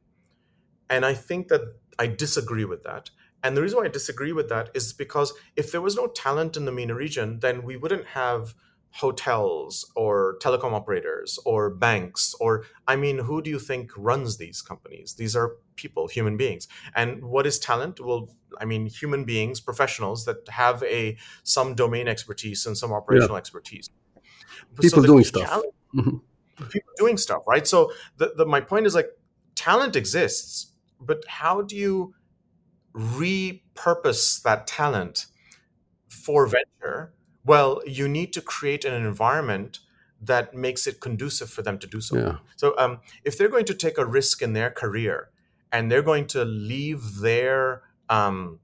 And 0.89 1.05
I 1.05 1.13
think 1.13 1.47
that 1.47 1.61
I 1.99 2.07
disagree 2.07 2.65
with 2.65 2.83
that. 2.83 3.09
And 3.43 3.55
the 3.55 3.61
reason 3.61 3.79
why 3.79 3.85
I 3.85 3.89
disagree 3.89 4.31
with 4.31 4.49
that 4.49 4.69
is 4.73 4.93
because 4.93 5.33
if 5.55 5.71
there 5.71 5.81
was 5.81 5.95
no 5.95 6.07
talent 6.07 6.57
in 6.57 6.65
the 6.65 6.71
MENA 6.71 6.95
region, 6.95 7.39
then 7.39 7.63
we 7.63 7.77
wouldn't 7.77 8.07
have 8.07 8.53
hotels 8.91 9.91
or 9.95 10.37
telecom 10.41 10.73
operators 10.73 11.37
or 11.45 11.69
banks 11.69 12.33
or 12.39 12.63
I 12.87 12.95
mean, 12.95 13.19
who 13.19 13.41
do 13.41 13.49
you 13.49 13.59
think 13.59 13.91
runs 13.95 14.37
these 14.37 14.61
companies? 14.61 15.15
These 15.15 15.35
are 15.35 15.57
people, 15.75 16.07
human 16.07 16.37
beings. 16.37 16.67
And 16.95 17.23
what 17.25 17.45
is 17.45 17.59
talent? 17.59 17.99
Well, 17.99 18.29
I 18.59 18.65
mean, 18.65 18.87
human 18.87 19.23
beings, 19.23 19.59
professionals 19.59 20.25
that 20.25 20.47
have 20.49 20.81
a 20.83 21.17
some 21.43 21.75
domain 21.75 22.07
expertise 22.07 22.65
and 22.65 22.77
some 22.77 22.91
operational 22.91 23.37
expertise. 23.37 23.89
People 24.79 25.01
the 25.01 25.07
doing 25.07 25.23
stuff. 25.23 25.61
Mhm. 25.95 26.19
people 26.69 26.93
doing 26.97 27.17
stuff, 27.17 27.43
right? 27.47 27.65
So 27.65 27.93
the, 28.17 28.33
the 28.35 28.45
my 28.45 28.59
point 28.59 28.85
is 28.85 28.93
like 28.93 29.09
talent 29.55 29.95
exists, 29.95 30.73
but 30.99 31.23
how 31.27 31.61
do 31.61 31.77
you 31.77 32.13
repurpose 32.93 34.41
that 34.41 34.67
talent 34.67 35.27
for 36.09 36.45
venture? 36.47 37.13
Well, 37.47 37.81
you 37.87 38.09
need 38.09 38.33
to 38.33 38.41
create 38.41 38.83
an 38.83 38.93
environment 38.93 39.79
that 40.21 40.53
makes 40.53 40.85
it 40.85 40.99
conducive 40.99 41.49
for 41.49 41.61
them 41.61 41.79
to 41.79 41.87
do 41.87 42.01
so. 42.01 42.17
Yeah. 42.17 42.37
So 42.57 42.77
um, 42.77 42.99
if 43.23 43.37
they're 43.37 43.53
going 43.55 43.65
to 43.65 43.73
take 43.73 43.97
a 43.97 44.05
risk 44.05 44.41
in 44.41 44.51
their 44.53 44.69
career 44.69 45.29
and 45.71 45.89
they're 45.89 46.01
going 46.01 46.27
to 46.27 46.43
leave 46.43 47.19
their 47.19 47.83
um, 48.09 48.59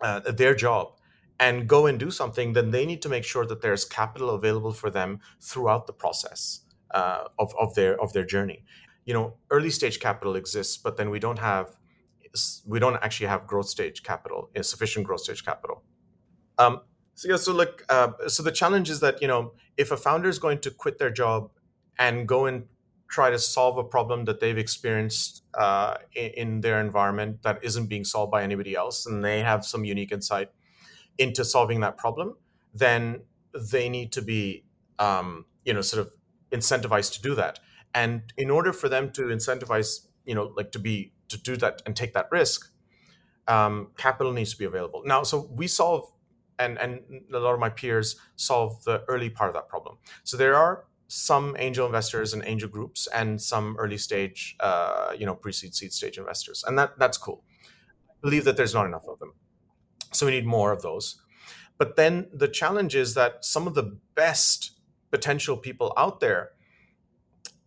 uh, 0.00 0.20
their 0.20 0.54
job 0.54 0.92
and 1.40 1.68
go 1.68 1.86
and 1.86 1.98
do 1.98 2.10
something, 2.10 2.52
then 2.52 2.70
they 2.70 2.86
need 2.86 3.02
to 3.02 3.08
make 3.08 3.24
sure 3.24 3.44
that 3.46 3.60
there's 3.60 3.84
capital 3.84 4.30
available 4.30 4.72
for 4.72 4.90
them 4.90 5.20
throughout 5.40 5.86
the 5.86 5.92
process 5.92 6.60
uh, 6.92 7.24
of, 7.38 7.52
of 7.58 7.74
their 7.74 8.00
of 8.00 8.12
their 8.12 8.24
journey. 8.24 8.64
You 9.04 9.14
know, 9.14 9.34
early 9.50 9.70
stage 9.70 9.98
capital 9.98 10.36
exists, 10.36 10.76
but 10.76 10.96
then 10.96 11.10
we 11.10 11.18
don't 11.18 11.40
have 11.40 11.76
we 12.66 12.78
don't 12.78 12.96
actually 12.96 13.28
have 13.28 13.46
growth 13.46 13.68
stage 13.68 14.02
capital, 14.02 14.50
uh, 14.56 14.62
sufficient 14.62 15.06
growth 15.06 15.22
stage 15.22 15.44
capital. 15.44 15.82
Um, 16.58 16.82
so 17.16 17.28
yeah, 17.28 17.36
so 17.36 17.52
look, 17.52 17.84
uh, 17.88 18.12
so 18.28 18.42
the 18.42 18.52
challenge 18.52 18.90
is 18.90 19.00
that 19.00 19.20
you 19.20 19.26
know 19.26 19.52
if 19.76 19.90
a 19.90 19.96
founder 19.96 20.28
is 20.28 20.38
going 20.38 20.58
to 20.60 20.70
quit 20.70 20.98
their 20.98 21.10
job 21.10 21.50
and 21.98 22.28
go 22.28 22.46
and 22.46 22.66
try 23.08 23.30
to 23.30 23.38
solve 23.38 23.78
a 23.78 23.84
problem 23.84 24.26
that 24.26 24.38
they've 24.40 24.58
experienced 24.58 25.42
uh, 25.54 25.94
in, 26.14 26.60
their 26.60 26.80
environment 26.80 27.42
that 27.42 27.62
isn't 27.62 27.86
being 27.86 28.04
solved 28.04 28.30
by 28.30 28.42
anybody 28.42 28.74
else, 28.74 29.06
and 29.06 29.24
they 29.24 29.40
have 29.40 29.64
some 29.64 29.84
unique 29.84 30.12
insight 30.12 30.50
into 31.18 31.44
solving 31.44 31.80
that 31.80 31.96
problem, 31.96 32.36
then 32.74 33.22
they 33.72 33.88
need 33.88 34.12
to 34.12 34.20
be 34.20 34.64
um, 34.98 35.46
you 35.64 35.72
know 35.72 35.80
sort 35.80 36.06
of 36.06 36.12
incentivized 36.52 37.12
to 37.14 37.22
do 37.22 37.34
that. 37.34 37.58
And 37.94 38.30
in 38.36 38.50
order 38.50 38.74
for 38.74 38.90
them 38.90 39.10
to 39.12 39.22
incentivize, 39.22 40.06
you 40.26 40.34
know, 40.34 40.52
like 40.54 40.70
to 40.72 40.78
be 40.78 41.12
to 41.28 41.38
do 41.38 41.56
that 41.56 41.80
and 41.86 41.96
take 41.96 42.12
that 42.12 42.28
risk, 42.30 42.70
um, 43.48 43.88
capital 43.96 44.32
needs 44.32 44.52
to 44.52 44.58
be 44.58 44.64
available. 44.64 45.02
Now, 45.06 45.22
so 45.22 45.48
we 45.50 45.66
solve, 45.66 46.12
and 46.58 46.78
and 46.78 47.00
a 47.32 47.38
lot 47.38 47.54
of 47.54 47.60
my 47.60 47.68
peers 47.68 48.16
solve 48.36 48.82
the 48.84 49.02
early 49.08 49.30
part 49.30 49.48
of 49.48 49.54
that 49.54 49.68
problem. 49.68 49.98
So 50.24 50.36
there 50.36 50.54
are 50.54 50.84
some 51.08 51.56
angel 51.58 51.86
investors 51.86 52.34
and 52.34 52.42
angel 52.44 52.68
groups, 52.68 53.06
and 53.14 53.40
some 53.40 53.76
early 53.78 53.98
stage, 53.98 54.56
uh, 54.60 55.12
you 55.16 55.24
know, 55.24 55.34
pre-seed, 55.34 55.74
seed 55.74 55.92
stage 55.92 56.18
investors, 56.18 56.64
and 56.66 56.78
that 56.78 56.98
that's 56.98 57.18
cool. 57.18 57.44
I 58.10 58.20
believe 58.22 58.44
that 58.44 58.56
there's 58.56 58.74
not 58.74 58.86
enough 58.86 59.06
of 59.08 59.18
them, 59.18 59.34
so 60.12 60.26
we 60.26 60.32
need 60.32 60.46
more 60.46 60.72
of 60.72 60.82
those. 60.82 61.20
But 61.78 61.96
then 61.96 62.28
the 62.32 62.48
challenge 62.48 62.94
is 62.94 63.14
that 63.14 63.44
some 63.44 63.66
of 63.66 63.74
the 63.74 63.98
best 64.14 64.72
potential 65.10 65.56
people 65.56 65.92
out 65.96 66.20
there 66.20 66.52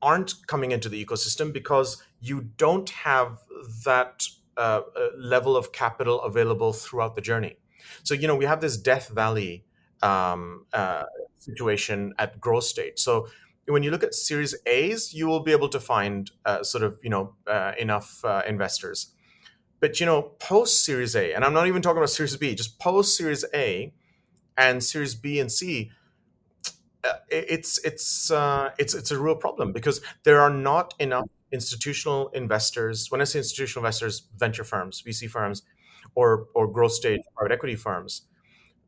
aren't 0.01 0.47
coming 0.47 0.71
into 0.71 0.89
the 0.89 1.03
ecosystem 1.03 1.53
because 1.53 2.01
you 2.19 2.41
don't 2.57 2.89
have 2.89 3.39
that 3.85 4.25
uh, 4.57 4.81
uh, 4.95 5.07
level 5.17 5.55
of 5.55 5.71
capital 5.71 6.21
available 6.21 6.73
throughout 6.73 7.15
the 7.15 7.21
journey. 7.21 7.57
So 8.03 8.13
you 8.13 8.27
know 8.27 8.35
we 8.35 8.45
have 8.45 8.61
this 8.61 8.77
Death 8.77 9.09
Valley 9.09 9.65
um, 10.01 10.65
uh, 10.73 11.03
situation 11.37 12.13
at 12.17 12.39
growth 12.39 12.65
stage. 12.65 12.99
So 12.99 13.27
when 13.67 13.83
you 13.83 13.91
look 13.91 14.03
at 14.03 14.13
Series 14.13 14.55
A's, 14.65 15.13
you 15.13 15.27
will 15.27 15.41
be 15.41 15.51
able 15.51 15.69
to 15.69 15.79
find 15.79 16.31
uh, 16.45 16.63
sort 16.63 16.83
of 16.83 16.99
you 17.03 17.09
know 17.09 17.35
uh, 17.47 17.73
enough 17.77 18.23
uh, 18.25 18.41
investors. 18.47 19.13
But 19.79 19.99
you 19.99 20.05
know 20.05 20.21
post 20.39 20.83
Series 20.85 21.15
A, 21.15 21.33
and 21.33 21.45
I'm 21.45 21.53
not 21.53 21.67
even 21.67 21.81
talking 21.81 21.97
about 21.97 22.09
Series 22.09 22.35
B, 22.37 22.55
just 22.55 22.79
post 22.79 23.15
Series 23.17 23.45
A 23.53 23.93
and 24.57 24.83
Series 24.83 25.15
B 25.15 25.39
and 25.39 25.51
C, 25.51 25.91
uh, 27.03 27.13
it's 27.29 27.77
it's 27.85 28.29
uh, 28.29 28.71
it's 28.77 28.93
it's 28.93 29.11
a 29.11 29.19
real 29.19 29.35
problem 29.35 29.71
because 29.71 30.01
there 30.23 30.41
are 30.41 30.49
not 30.49 30.93
enough 30.99 31.27
institutional 31.51 32.29
investors. 32.29 33.09
When 33.09 33.21
I 33.21 33.23
say 33.23 33.39
institutional 33.39 33.85
investors, 33.85 34.23
venture 34.37 34.63
firms, 34.65 35.01
VC 35.01 35.27
firms, 35.27 35.63
or 36.15 36.47
or 36.55 36.67
growth 36.67 36.93
stage 36.93 37.21
private 37.35 37.53
equity 37.53 37.75
firms 37.75 38.23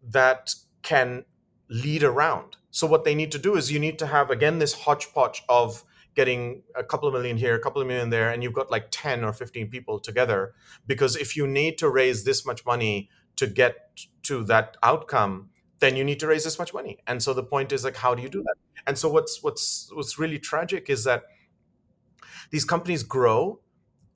that 0.03 0.55
can 0.81 1.25
lead 1.69 2.03
around. 2.03 2.57
So 2.71 2.87
what 2.87 3.03
they 3.03 3.15
need 3.15 3.31
to 3.31 3.39
do 3.39 3.55
is 3.55 3.71
you 3.71 3.79
need 3.79 3.99
to 3.99 4.07
have 4.07 4.29
again 4.29 4.59
this 4.59 4.73
hodgepodge 4.73 5.43
of 5.49 5.83
getting 6.15 6.63
a 6.75 6.83
couple 6.83 7.07
of 7.07 7.13
million 7.13 7.37
here, 7.37 7.55
a 7.55 7.59
couple 7.59 7.81
of 7.81 7.87
million 7.87 8.09
there, 8.09 8.29
and 8.29 8.43
you've 8.43 8.53
got 8.53 8.69
like 8.69 8.87
10 8.91 9.23
or 9.23 9.31
15 9.31 9.69
people 9.69 9.99
together. 9.99 10.53
Because 10.85 11.15
if 11.15 11.37
you 11.37 11.47
need 11.47 11.77
to 11.77 11.89
raise 11.89 12.25
this 12.25 12.45
much 12.45 12.65
money 12.65 13.09
to 13.37 13.47
get 13.47 13.75
to 14.23 14.43
that 14.45 14.75
outcome, 14.83 15.49
then 15.79 15.95
you 15.95 16.03
need 16.03 16.19
to 16.19 16.27
raise 16.27 16.43
this 16.43 16.59
much 16.59 16.73
money. 16.73 16.99
And 17.07 17.23
so 17.23 17.33
the 17.33 17.43
point 17.43 17.71
is 17.71 17.83
like, 17.83 17.95
how 17.95 18.13
do 18.13 18.21
you 18.21 18.29
do 18.29 18.43
that? 18.43 18.55
And 18.85 18.97
so 18.97 19.09
what's 19.09 19.41
what's 19.41 19.89
what's 19.93 20.19
really 20.19 20.39
tragic 20.39 20.89
is 20.89 21.03
that 21.05 21.23
these 22.49 22.65
companies 22.65 23.03
grow 23.03 23.59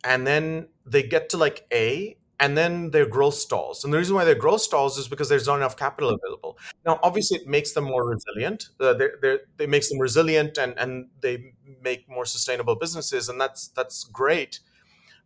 and 0.04 0.28
then 0.28 0.68
they 0.86 1.04
get 1.04 1.30
to 1.30 1.38
like 1.38 1.66
A 1.72 2.18
and 2.40 2.58
then 2.58 2.92
their 2.92 3.06
growth 3.06 3.36
stalls. 3.36 3.84
And 3.84 3.94
the 3.94 3.98
reason 3.98 4.16
why 4.16 4.26
their 4.26 4.36
growth 4.36 4.62
stalls 4.62 4.98
is 4.98 5.08
because 5.08 5.30
there's 5.30 5.48
not 5.48 5.56
enough 5.58 5.78
capital 5.78 6.10
available. 6.10 6.58
Now, 6.86 7.00
obviously, 7.02 7.40
it 7.40 7.48
makes 7.48 7.72
them 7.72 7.86
more 7.86 8.06
resilient. 8.06 8.70
Uh, 8.80 8.94
they're, 8.94 9.16
they're, 9.22 9.40
they 9.58 9.68
makes 9.68 9.90
them 9.90 10.00
resilient 10.00 10.58
and, 10.58 10.78
and 10.78 11.08
they 11.22 11.54
make 11.82 12.10
more 12.10 12.26
sustainable 12.26 12.76
businesses, 12.76 13.30
and 13.30 13.40
that's 13.40 13.70
that's 13.70 14.04
great. 14.06 14.60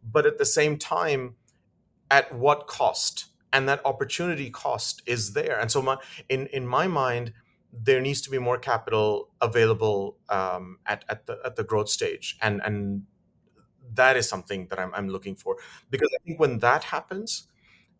But 0.04 0.26
at 0.26 0.38
the 0.38 0.46
same 0.46 0.78
time, 0.78 1.36
at 2.12 2.34
what 2.34 2.68
cost? 2.68 3.26
And 3.52 3.68
that 3.68 3.84
opportunity 3.84 4.52
cost 4.52 5.02
is 5.08 5.34
there. 5.34 5.60
And 5.60 5.72
so, 5.72 5.82
my, 5.82 5.98
in 6.30 6.48
in 6.48 6.68
my 6.68 6.88
mind, 6.88 7.34
there 7.74 8.00
needs 8.00 8.22
to 8.22 8.30
be 8.30 8.38
more 8.38 8.58
capital 8.58 9.30
available 9.42 10.18
um, 10.30 10.78
at, 10.86 11.06
at 11.10 11.26
the 11.26 11.40
at 11.44 11.56
the 11.56 11.64
growth 11.64 11.90
stage, 11.90 12.38
and 12.42 12.62
and 12.64 13.04
that 13.96 14.18
is 14.18 14.28
something 14.30 14.68
that 14.70 14.80
I'm, 14.80 14.94
I'm 14.94 15.10
looking 15.10 15.36
for 15.36 15.58
because 15.90 16.10
I 16.14 16.24
think 16.26 16.40
when 16.40 16.60
that 16.60 16.86
happens, 16.86 17.48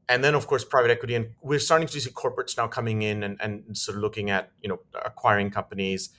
and 0.08 0.24
then 0.24 0.36
of 0.36 0.48
course 0.48 0.66
private 0.66 0.92
equity, 0.92 1.16
and 1.16 1.30
we're 1.42 1.60
starting 1.60 1.88
to 1.88 2.00
see 2.02 2.10
corporates 2.12 2.58
now 2.58 2.68
coming 2.68 3.02
in 3.02 3.24
and, 3.24 3.38
and 3.42 3.78
sort 3.78 3.98
of 3.98 4.02
looking 4.02 4.30
at 4.30 4.52
you 4.62 4.70
know 4.70 4.80
acquiring 5.06 5.52
companies 5.52 6.10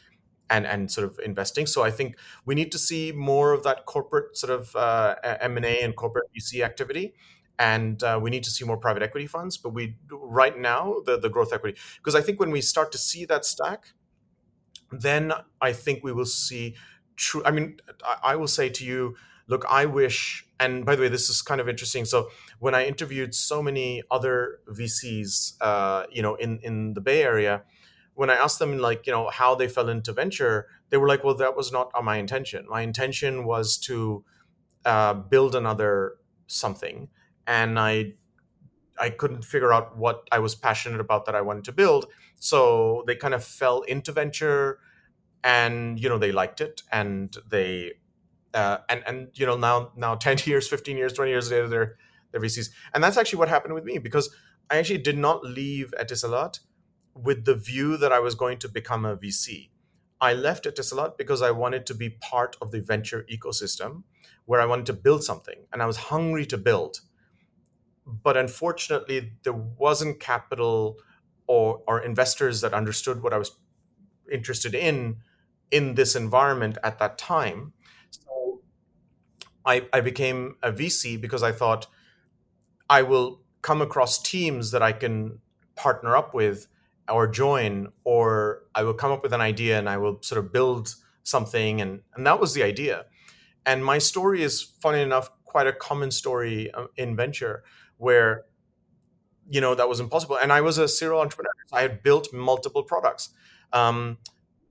and 0.48 0.66
and 0.66 0.90
sort 0.90 1.06
of 1.06 1.18
investing. 1.24 1.66
So 1.66 1.82
I 1.82 1.90
think 1.90 2.16
we 2.44 2.54
need 2.54 2.72
to 2.72 2.78
see 2.78 3.12
more 3.12 3.52
of 3.52 3.62
that 3.64 3.86
corporate 3.86 4.36
sort 4.36 4.52
of 4.52 4.74
uh, 4.76 5.16
M 5.40 5.56
and 5.56 5.66
A 5.66 5.80
and 5.82 5.96
corporate 5.96 6.26
VC 6.36 6.64
activity. 6.64 7.14
And 7.58 8.02
uh, 8.02 8.18
we 8.22 8.30
need 8.30 8.42
to 8.44 8.50
see 8.50 8.64
more 8.64 8.78
private 8.78 9.02
equity 9.02 9.26
funds, 9.26 9.58
but 9.58 9.70
we 9.74 9.96
right 10.10 10.58
now 10.58 10.96
the 11.04 11.18
the 11.18 11.28
growth 11.28 11.52
equity 11.52 11.78
because 11.96 12.14
I 12.14 12.22
think 12.22 12.40
when 12.40 12.50
we 12.50 12.62
start 12.62 12.90
to 12.92 12.98
see 12.98 13.26
that 13.26 13.44
stack, 13.44 13.92
then 14.90 15.32
I 15.60 15.72
think 15.72 16.02
we 16.02 16.12
will 16.12 16.26
see 16.26 16.76
true. 17.16 17.42
I 17.44 17.50
mean, 17.50 17.78
I, 18.04 18.32
I 18.32 18.36
will 18.36 18.48
say 18.48 18.68
to 18.70 18.84
you, 18.84 19.16
look, 19.50 19.64
I 19.68 19.84
wish, 19.84 20.46
and 20.60 20.86
by 20.86 20.94
the 20.94 21.02
way, 21.02 21.08
this 21.08 21.28
is 21.28 21.42
kind 21.42 21.60
of 21.60 21.68
interesting. 21.68 22.04
So 22.04 22.30
when 22.60 22.74
I 22.74 22.86
interviewed 22.86 23.34
so 23.34 23.62
many 23.62 24.02
other 24.10 24.60
VCs, 24.68 25.54
uh, 25.60 26.04
you 26.10 26.22
know, 26.22 26.36
in 26.36 26.60
in 26.62 26.94
the 26.94 27.00
Bay 27.00 27.22
Area, 27.22 27.64
when 28.14 28.30
I 28.30 28.34
asked 28.34 28.60
them 28.60 28.78
like, 28.78 29.06
you 29.06 29.12
know, 29.12 29.28
how 29.28 29.54
they 29.56 29.66
fell 29.68 29.88
into 29.88 30.12
venture, 30.12 30.68
they 30.90 30.96
were 30.96 31.08
like, 31.08 31.24
well, 31.24 31.34
that 31.34 31.56
was 31.56 31.72
not 31.72 31.90
my 32.02 32.16
intention. 32.16 32.64
My 32.68 32.82
intention 32.82 33.44
was 33.44 33.76
to 33.78 34.24
uh, 34.84 35.14
build 35.14 35.54
another 35.56 36.16
something, 36.46 37.08
and 37.46 37.78
I 37.78 38.14
I 39.00 39.10
couldn't 39.10 39.44
figure 39.44 39.72
out 39.72 39.96
what 39.98 40.28
I 40.30 40.38
was 40.38 40.54
passionate 40.54 41.00
about 41.00 41.24
that 41.26 41.34
I 41.34 41.40
wanted 41.40 41.64
to 41.64 41.72
build. 41.72 42.06
So 42.36 43.02
they 43.06 43.16
kind 43.16 43.34
of 43.34 43.42
fell 43.42 43.82
into 43.82 44.12
venture, 44.12 44.78
and 45.42 45.98
you 45.98 46.08
know 46.08 46.18
they 46.18 46.30
liked 46.30 46.60
it, 46.60 46.82
and 46.92 47.36
they 47.50 47.94
uh, 48.54 48.78
and 48.88 49.02
and 49.06 49.28
you 49.34 49.46
know 49.46 49.56
now 49.56 49.92
now 49.96 50.14
10 50.26 50.38
years 50.44 50.68
15 50.68 50.96
years 50.96 51.12
20 51.12 51.30
years 51.30 51.50
later 51.50 51.68
they're 51.68 51.96
they're 52.30 52.40
vcs 52.40 52.70
and 52.94 53.02
that's 53.02 53.16
actually 53.16 53.38
what 53.38 53.48
happened 53.48 53.74
with 53.74 53.84
me 53.84 53.98
because 53.98 54.34
i 54.70 54.76
actually 54.76 54.98
did 54.98 55.18
not 55.18 55.44
leave 55.44 55.92
etisalat 56.00 56.60
with 57.14 57.44
the 57.44 57.54
view 57.54 57.96
that 57.96 58.12
i 58.12 58.18
was 58.18 58.34
going 58.34 58.58
to 58.58 58.68
become 58.68 59.04
a 59.04 59.16
vc 59.16 59.70
i 60.20 60.32
left 60.32 60.64
etisalat 60.64 61.16
because 61.16 61.42
i 61.42 61.50
wanted 61.50 61.86
to 61.86 61.94
be 61.94 62.10
part 62.10 62.56
of 62.60 62.70
the 62.70 62.80
venture 62.80 63.24
ecosystem 63.32 64.02
where 64.46 64.60
i 64.60 64.66
wanted 64.66 64.86
to 64.86 64.92
build 64.92 65.22
something 65.24 65.66
and 65.72 65.82
i 65.82 65.86
was 65.86 65.96
hungry 65.96 66.46
to 66.46 66.58
build. 66.58 67.00
But 68.06 68.36
unfortunately 68.36 69.32
there 69.44 69.52
wasn't 69.52 70.18
capital 70.18 70.98
or 71.46 71.82
or 71.86 72.00
investors 72.00 72.60
that 72.60 72.74
understood 72.74 73.22
what 73.22 73.32
i 73.32 73.38
was 73.38 73.56
interested 74.32 74.74
in 74.74 75.18
in 75.70 75.94
this 75.94 76.16
environment 76.16 76.78
at 76.82 76.98
that 76.98 77.18
time 77.18 77.72
I, 79.70 79.86
I 79.92 80.00
became 80.00 80.56
a 80.62 80.72
VC 80.72 81.20
because 81.20 81.44
I 81.44 81.52
thought 81.52 81.86
I 82.88 83.02
will 83.02 83.40
come 83.62 83.80
across 83.80 84.20
teams 84.20 84.72
that 84.72 84.82
I 84.82 84.92
can 84.92 85.38
partner 85.76 86.16
up 86.16 86.34
with 86.34 86.66
or 87.08 87.28
join, 87.28 87.92
or 88.04 88.64
I 88.74 88.82
will 88.82 88.94
come 88.94 89.12
up 89.12 89.22
with 89.22 89.32
an 89.32 89.40
idea 89.40 89.78
and 89.78 89.88
I 89.88 89.96
will 89.96 90.18
sort 90.22 90.44
of 90.44 90.52
build 90.52 90.94
something. 91.22 91.80
And, 91.80 92.00
and 92.16 92.26
that 92.26 92.40
was 92.40 92.54
the 92.54 92.64
idea. 92.64 93.06
And 93.64 93.84
my 93.84 93.98
story 93.98 94.42
is, 94.42 94.60
funny 94.60 95.02
enough, 95.02 95.30
quite 95.44 95.68
a 95.68 95.72
common 95.72 96.10
story 96.10 96.70
uh, 96.72 96.86
in 96.96 97.14
venture 97.14 97.62
where, 97.96 98.46
you 99.48 99.60
know, 99.60 99.74
that 99.76 99.88
was 99.88 100.00
impossible. 100.00 100.36
And 100.36 100.52
I 100.52 100.60
was 100.62 100.78
a 100.78 100.88
serial 100.88 101.20
entrepreneur. 101.20 101.52
I 101.72 101.82
had 101.82 102.02
built 102.02 102.32
multiple 102.32 102.82
products. 102.82 103.30
Um, 103.72 104.18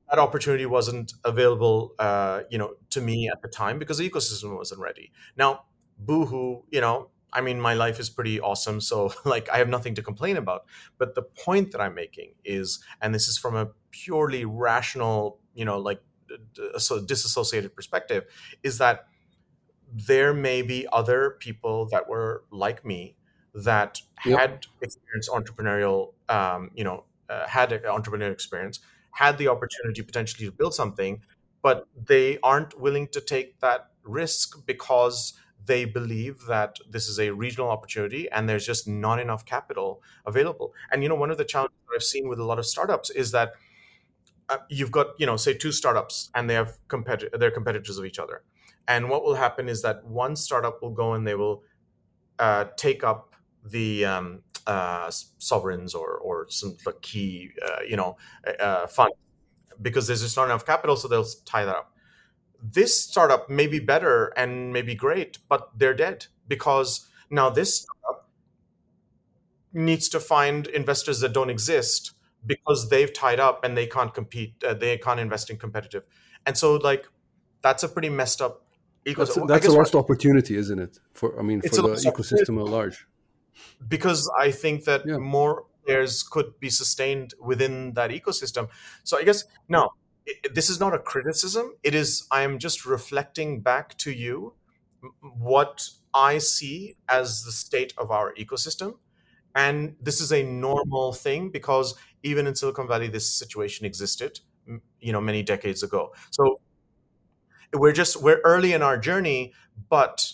that 0.10 0.20
opportunity 0.20 0.66
wasn't 0.66 1.14
available, 1.24 1.94
uh, 2.00 2.42
you 2.50 2.58
know, 2.58 2.76
to 2.92 3.02
me 3.02 3.30
at 3.32 3.42
the 3.42 3.48
time 3.48 3.80
because 3.80 3.98
the 4.00 4.10
ecosystem 4.10 4.56
wasn't 4.56 4.82
ready. 4.82 5.12
Now, 5.38 5.66
boohoo, 5.98 6.64
you 6.72 6.82
know, 6.82 7.10
I 7.32 7.42
mean, 7.42 7.62
my 7.62 7.76
life 7.76 8.00
is 8.00 8.10
pretty 8.10 8.40
awesome. 8.40 8.82
So, 8.82 9.14
like, 9.26 9.50
I 9.50 9.58
have 9.58 9.70
nothing 9.70 9.96
to 9.96 10.02
complain 10.02 10.38
about. 10.38 10.66
But 10.98 11.16
the 11.16 11.22
point 11.22 11.72
that 11.72 11.82
I'm 11.82 11.94
making 11.94 12.34
is, 12.44 12.84
and 13.02 13.14
this 13.14 13.28
is 13.28 13.38
from 13.38 13.56
a 13.56 13.68
purely 13.92 14.46
rational, 14.46 15.40
you 15.54 15.66
know, 15.66 15.78
like, 15.78 16.02
so 16.78 17.04
disassociated 17.04 17.76
perspective, 17.76 18.26
is 18.64 18.78
that 18.80 19.08
there 19.92 20.34
may 20.34 20.62
be 20.62 20.88
other 20.92 21.32
people 21.40 21.88
that 21.88 22.08
were 22.08 22.44
like 22.52 22.86
me 22.86 23.18
that 23.54 24.02
Yep. 24.26 24.40
had 24.40 24.68
experienced 24.82 25.30
entrepreneurial, 25.30 26.14
um, 26.30 26.70
you 26.76 26.84
know, 26.84 27.06
uh, 27.30 27.48
had 27.48 27.72
entrepreneurial 27.72 28.32
experience, 28.32 28.80
had 29.20 29.38
the 29.38 29.50
opportunity 29.50 30.02
potentially 30.02 30.46
to 30.46 30.52
build 30.52 30.74
something, 30.74 31.22
but 31.62 31.86
they 32.06 32.40
aren't 32.42 32.80
willing 32.80 33.06
to 33.10 33.20
take 33.20 33.60
that 33.60 33.90
risk 34.04 34.66
because 34.66 35.34
they 35.66 35.84
believe 35.84 36.46
that 36.48 36.78
this 36.90 37.10
is 37.10 37.20
a 37.20 37.30
regional 37.32 37.70
opportunity 37.70 38.32
and 38.32 38.48
there's 38.48 38.66
just 38.66 38.88
not 38.88 39.20
enough 39.20 39.44
capital 39.44 40.02
available. 40.26 40.74
And 40.90 41.04
you 41.04 41.10
know, 41.10 41.16
one 41.16 41.32
of 41.32 41.38
the 41.38 41.44
challenges 41.44 41.76
that 41.86 41.96
I've 41.98 42.04
seen 42.04 42.30
with 42.30 42.40
a 42.40 42.46
lot 42.46 42.60
of 42.60 42.66
startups 42.66 43.10
is 43.10 43.32
that 43.32 43.50
uh, 44.48 44.60
you've 44.70 44.92
got 44.92 45.08
you 45.20 45.26
know 45.26 45.36
say 45.36 45.54
two 45.54 45.74
startups 45.74 46.30
and 46.34 46.50
they 46.50 46.54
have 46.54 46.80
competi- 46.88 47.30
they're 47.38 47.52
competitors 47.52 47.98
of 47.98 48.06
each 48.06 48.20
other. 48.20 48.44
And 48.88 49.10
what 49.10 49.26
will 49.26 49.36
happen 49.36 49.68
is 49.68 49.82
that 49.82 50.06
one 50.06 50.38
startup 50.38 50.82
will 50.82 50.96
go 51.04 51.14
and 51.14 51.28
they 51.28 51.36
will 51.36 51.64
uh, 52.40 52.66
take 52.78 53.04
up 53.04 53.36
the 53.66 54.06
um, 54.06 54.44
uh, 54.70 55.10
sovereigns 55.38 55.94
or 55.94 56.18
or 56.18 56.46
some 56.50 56.78
like 56.86 57.02
key 57.02 57.52
uh, 57.68 57.82
you 57.88 57.98
know 57.98 58.18
uh, 58.60 58.88
fund 58.88 59.12
because 59.82 60.08
there's 60.08 60.22
just 60.22 60.38
not 60.38 60.46
enough 60.46 60.66
capital, 60.66 60.96
so 60.96 61.08
they'll 61.08 61.28
tie 61.46 61.66
that 61.66 61.76
up 61.76 61.94
this 62.62 62.98
startup 62.98 63.50
may 63.50 63.68
be 63.68 63.80
better 63.80 64.28
and 64.38 64.74
may 64.74 64.82
be 64.82 64.96
great, 64.96 65.38
but 65.48 65.70
they're 65.78 65.94
dead 65.94 66.28
because 66.48 67.08
now 67.30 67.50
this 67.50 67.82
startup 67.82 68.30
needs 69.74 70.10
to 70.10 70.20
find 70.20 70.68
investors 70.68 71.20
that 71.22 71.34
don't 71.34 71.50
exist 71.50 72.14
because 72.46 72.90
they've 72.90 73.14
tied 73.14 73.40
up 73.40 73.64
and 73.64 73.78
they 73.78 73.86
can't 73.86 74.14
compete, 74.14 74.62
uh, 74.64 74.74
they 74.74 74.98
can't 74.98 75.20
invest 75.20 75.50
in 75.50 75.58
competitive. 75.58 76.04
And 76.46 76.58
so, 76.58 76.76
like, 76.76 77.08
that's 77.62 77.84
a 77.84 77.90
pretty 77.90 78.10
messed 78.10 78.42
up 78.42 78.66
That's 79.06 79.32
ecosystem. 79.32 79.42
a, 79.42 79.44
I 79.44 79.48
that's 79.48 79.68
a 79.68 79.72
lost 79.72 79.96
opportunity, 79.96 80.56
isn't 80.56 80.80
it? 80.80 81.00
For 81.14 81.38
I 81.40 81.44
mean, 81.44 81.62
for 81.62 81.70
the 81.70 82.12
ecosystem 82.12 82.60
at 82.60 82.68
large. 82.68 83.06
Because 83.88 84.30
I 84.40 84.52
think 84.52 84.86
that 84.86 85.02
Yeah. 85.06 85.18
more 85.18 85.66
players 85.86 86.24
could 86.24 86.60
be 86.60 86.70
sustained 86.70 87.34
within 87.42 87.94
that 87.94 88.12
ecosystem. 88.12 88.70
So 89.04 89.18
I 89.18 89.24
guess 89.24 89.44
no, 89.68 89.90
i 90.28 90.34
i- 90.46 90.50
this 90.54 90.70
is 90.70 90.80
not 90.80 90.94
a 90.94 91.00
criticism. 91.00 91.76
It 91.84 91.96
is 91.96 92.28
I 92.32 92.42
am 92.44 92.60
just 92.60 92.86
reflecting 92.86 93.62
back 93.62 93.98
to 94.00 94.12
you 94.12 94.54
what 95.22 95.90
I 96.14 96.38
see 96.40 96.96
as 97.08 97.44
the 97.44 97.52
state 97.52 97.94
of 97.98 98.12
our 98.12 98.34
ecosystem, 98.36 98.98
and 99.56 99.96
this 100.02 100.22
is 100.22 100.32
a 100.34 100.44
normal 100.44 101.14
thing 101.14 101.52
because 101.52 101.96
even 102.24 102.48
in 102.48 102.56
Silicon 102.56 102.88
Valley, 102.88 103.08
this 103.08 103.30
situation 103.32 103.86
existed, 103.86 104.40
you 105.00 105.12
know, 105.14 105.22
many 105.22 105.44
decades 105.44 105.84
ago. 105.84 106.14
So 106.32 106.58
we're 107.74 107.92
just 107.94 108.22
we're 108.22 108.42
early 108.44 108.74
in 108.74 108.82
our 108.82 108.98
journey 108.98 109.54
but 109.90 110.34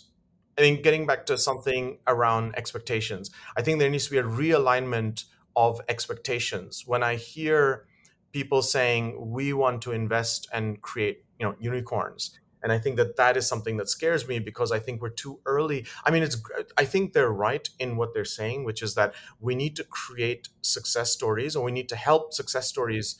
i 0.57 0.61
think 0.61 0.83
getting 0.83 1.05
back 1.05 1.25
to 1.25 1.37
something 1.37 1.97
around 2.07 2.55
expectations 2.57 3.31
i 3.57 3.61
think 3.61 3.79
there 3.79 3.89
needs 3.89 4.05
to 4.05 4.11
be 4.11 4.17
a 4.17 4.23
realignment 4.23 5.25
of 5.57 5.79
expectations. 5.87 6.83
When 6.85 7.03
i 7.03 7.15
hear 7.15 7.85
people 8.33 8.61
saying 8.61 9.31
we 9.31 9.53
want 9.53 9.81
to 9.83 9.91
invest 9.91 10.47
and 10.51 10.81
create 10.81 11.23
you 11.39 11.45
know 11.45 11.55
unicorns 11.59 12.37
and 12.61 12.71
i 12.73 12.77
think 12.77 12.97
that 12.97 13.15
that 13.15 13.37
is 13.37 13.47
something 13.47 13.77
that 13.77 13.89
scares 13.89 14.27
me 14.27 14.39
because 14.39 14.71
i 14.73 14.79
think 14.79 15.01
we're 15.01 15.09
too 15.09 15.39
early. 15.45 15.85
I 16.05 16.11
mean 16.11 16.23
it's 16.23 16.37
i 16.77 16.83
think 16.83 17.13
they're 17.13 17.31
right 17.31 17.69
in 17.79 17.95
what 17.95 18.13
they're 18.13 18.25
saying 18.25 18.65
which 18.65 18.81
is 18.81 18.95
that 18.95 19.13
we 19.39 19.55
need 19.55 19.75
to 19.77 19.83
create 19.85 20.49
success 20.61 21.11
stories 21.11 21.55
and 21.55 21.63
we 21.63 21.71
need 21.71 21.87
to 21.89 21.95
help 21.95 22.33
success 22.33 22.67
stories 22.67 23.17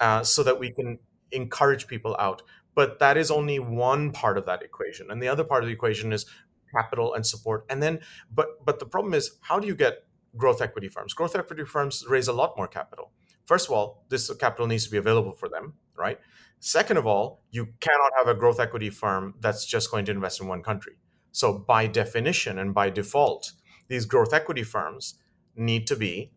uh, 0.00 0.22
so 0.22 0.42
that 0.42 0.58
we 0.58 0.72
can 0.72 0.98
encourage 1.32 1.86
people 1.86 2.16
out. 2.18 2.42
But 2.74 2.98
that 2.98 3.16
is 3.16 3.30
only 3.30 3.58
one 3.58 4.10
part 4.10 4.36
of 4.36 4.46
that 4.46 4.62
equation, 4.62 5.10
and 5.10 5.22
the 5.22 5.28
other 5.28 5.44
part 5.44 5.62
of 5.62 5.68
the 5.68 5.72
equation 5.72 6.12
is 6.12 6.26
capital 6.74 7.14
and 7.14 7.26
support. 7.26 7.64
And 7.68 7.82
then, 7.82 8.00
but 8.32 8.64
but 8.64 8.78
the 8.78 8.86
problem 8.86 9.14
is, 9.14 9.38
how 9.42 9.58
do 9.58 9.66
you 9.66 9.74
get 9.74 10.04
growth 10.36 10.60
equity 10.60 10.88
firms? 10.88 11.14
Growth 11.14 11.36
equity 11.36 11.64
firms 11.64 12.04
raise 12.08 12.28
a 12.28 12.32
lot 12.32 12.56
more 12.56 12.68
capital. 12.68 13.12
First 13.46 13.68
of 13.68 13.72
all, 13.72 14.04
this 14.08 14.32
capital 14.36 14.66
needs 14.66 14.84
to 14.84 14.90
be 14.90 14.96
available 14.96 15.32
for 15.32 15.48
them, 15.48 15.74
right? 15.96 16.18
Second 16.60 16.96
of 16.96 17.06
all, 17.06 17.42
you 17.50 17.68
cannot 17.80 18.12
have 18.16 18.28
a 18.28 18.34
growth 18.34 18.58
equity 18.58 18.90
firm 18.90 19.34
that's 19.40 19.66
just 19.66 19.90
going 19.90 20.06
to 20.06 20.12
invest 20.12 20.40
in 20.40 20.48
one 20.48 20.62
country. 20.62 20.94
So 21.30 21.58
by 21.58 21.86
definition 21.86 22.58
and 22.58 22.72
by 22.72 22.90
default, 22.90 23.52
these 23.88 24.06
growth 24.06 24.32
equity 24.32 24.62
firms 24.62 25.18
need 25.56 25.86
to 25.88 25.96
be 25.96 26.32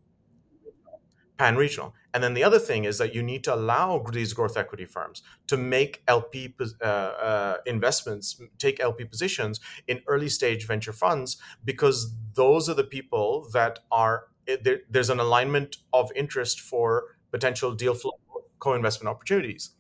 pan 1.38 1.55
regional. 1.55 1.93
And 2.18 2.23
then 2.23 2.34
the 2.34 2.44
other 2.44 2.57
thing 2.57 2.85
is 2.85 2.98
that 2.98 3.14
you 3.14 3.22
need 3.22 3.44
to 3.44 3.53
allow 3.53 4.03
these 4.11 4.34
growth 4.34 4.57
equity 4.57 4.85
firms 4.85 5.22
to 5.45 5.56
make 5.56 6.02
LP 6.07 6.56
uh, 6.81 6.84
uh, 6.84 7.57
investments, 7.68 8.41
take 8.57 8.80
LP 8.80 9.06
positions 9.06 9.60
in 9.88 10.02
early 10.07 10.27
stage 10.27 10.65
venture 10.65 10.94
funds, 10.94 11.38
because 11.64 12.15
those 12.34 12.68
are 12.69 12.73
the 12.73 12.84
people 12.84 13.48
that 13.53 13.77
are 13.91 14.30
there, 14.64 14.80
there's 14.89 15.11
an 15.11 15.19
alignment 15.19 15.77
of 15.94 16.11
interest 16.15 16.60
for 16.60 17.03
potential 17.30 17.76
deal 17.76 17.94
flow 17.94 18.14
co-investment 18.57 19.07
opportunities. 19.07 19.76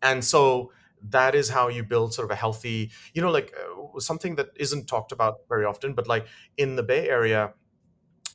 And 0.00 0.24
so 0.24 0.72
that 1.10 1.34
is 1.34 1.50
how 1.50 1.68
you 1.68 1.82
build 1.82 2.14
sort 2.14 2.24
of 2.24 2.30
a 2.30 2.36
healthy, 2.36 2.90
you 3.12 3.20
know, 3.20 3.30
like 3.30 3.52
uh, 3.54 4.00
something 4.00 4.36
that 4.36 4.46
isn't 4.56 4.86
talked 4.86 5.12
about 5.12 5.40
very 5.46 5.66
often, 5.66 5.92
but 5.92 6.08
like 6.08 6.26
in 6.56 6.76
the 6.76 6.82
Bay 6.82 7.10
Area, 7.10 7.52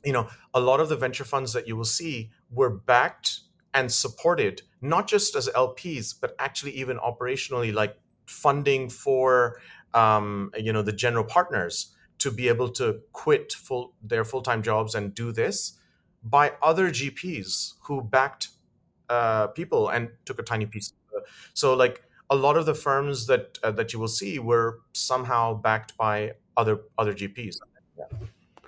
you 0.04 0.12
know, 0.12 0.28
a 0.54 0.60
lot 0.60 0.78
of 0.78 0.88
the 0.88 0.96
venture 0.96 1.24
funds 1.24 1.52
that 1.54 1.66
you 1.66 1.74
will 1.74 1.84
see 1.84 2.30
were 2.52 2.70
backed 2.70 3.40
and 3.74 3.92
supported, 3.92 4.62
not 4.80 5.06
just 5.08 5.36
as 5.36 5.48
LPs, 5.54 6.14
but 6.18 6.34
actually 6.38 6.72
even 6.72 6.98
operationally, 6.98 7.72
like 7.72 7.96
funding 8.26 8.88
for, 8.88 9.60
um, 9.94 10.50
you 10.56 10.72
know, 10.72 10.82
the 10.82 10.92
general 10.92 11.24
partners 11.24 11.94
to 12.18 12.30
be 12.30 12.48
able 12.48 12.68
to 12.68 13.00
quit 13.12 13.52
full 13.52 13.94
their 14.02 14.24
full 14.24 14.42
time 14.42 14.62
jobs 14.62 14.94
and 14.94 15.14
do 15.14 15.32
this 15.32 15.78
by 16.22 16.52
other 16.62 16.90
GPs 16.90 17.74
who 17.82 18.02
backed 18.02 18.48
uh, 19.08 19.48
people 19.48 19.88
and 19.88 20.10
took 20.24 20.38
a 20.38 20.42
tiny 20.42 20.66
piece. 20.66 20.92
So, 21.54 21.74
like 21.74 22.02
a 22.30 22.36
lot 22.36 22.56
of 22.56 22.66
the 22.66 22.74
firms 22.74 23.26
that 23.26 23.58
uh, 23.62 23.70
that 23.72 23.92
you 23.92 23.98
will 23.98 24.08
see 24.08 24.38
were 24.38 24.80
somehow 24.92 25.54
backed 25.54 25.96
by 25.96 26.32
other 26.56 26.80
other 26.98 27.14
GPs. 27.14 27.56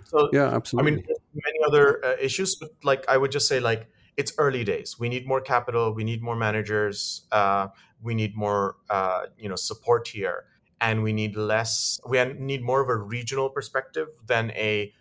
So 0.05 0.29
Yeah, 0.33 0.47
absolutely. 0.55 0.93
I 0.93 0.95
mean, 0.97 1.05
many 1.35 1.59
other 1.67 2.05
uh, 2.05 2.17
issues, 2.21 2.57
but 2.57 2.71
like 2.83 3.05
I 3.09 3.17
would 3.17 3.31
just 3.31 3.47
say, 3.47 3.61
like 3.61 3.89
it's 4.21 4.33
early 4.45 4.65
days. 4.73 4.89
We 5.03 5.09
need 5.15 5.25
more 5.33 5.41
capital. 5.53 5.85
We 6.01 6.05
need 6.11 6.21
more 6.29 6.37
managers. 6.37 7.27
Uh, 7.33 7.69
we 8.09 8.15
need 8.21 8.33
more, 8.37 8.65
uh, 8.97 9.23
you 9.43 9.49
know, 9.51 9.57
support 9.71 10.09
here, 10.17 10.39
and 10.81 11.03
we 11.07 11.13
need 11.21 11.33
less. 11.37 11.75
We 12.13 12.23
need 12.51 12.63
more 12.63 12.81
of 12.85 12.89
a 12.89 12.97
regional 13.17 13.49
perspective 13.59 14.09
than 14.33 14.45
a 14.53 14.93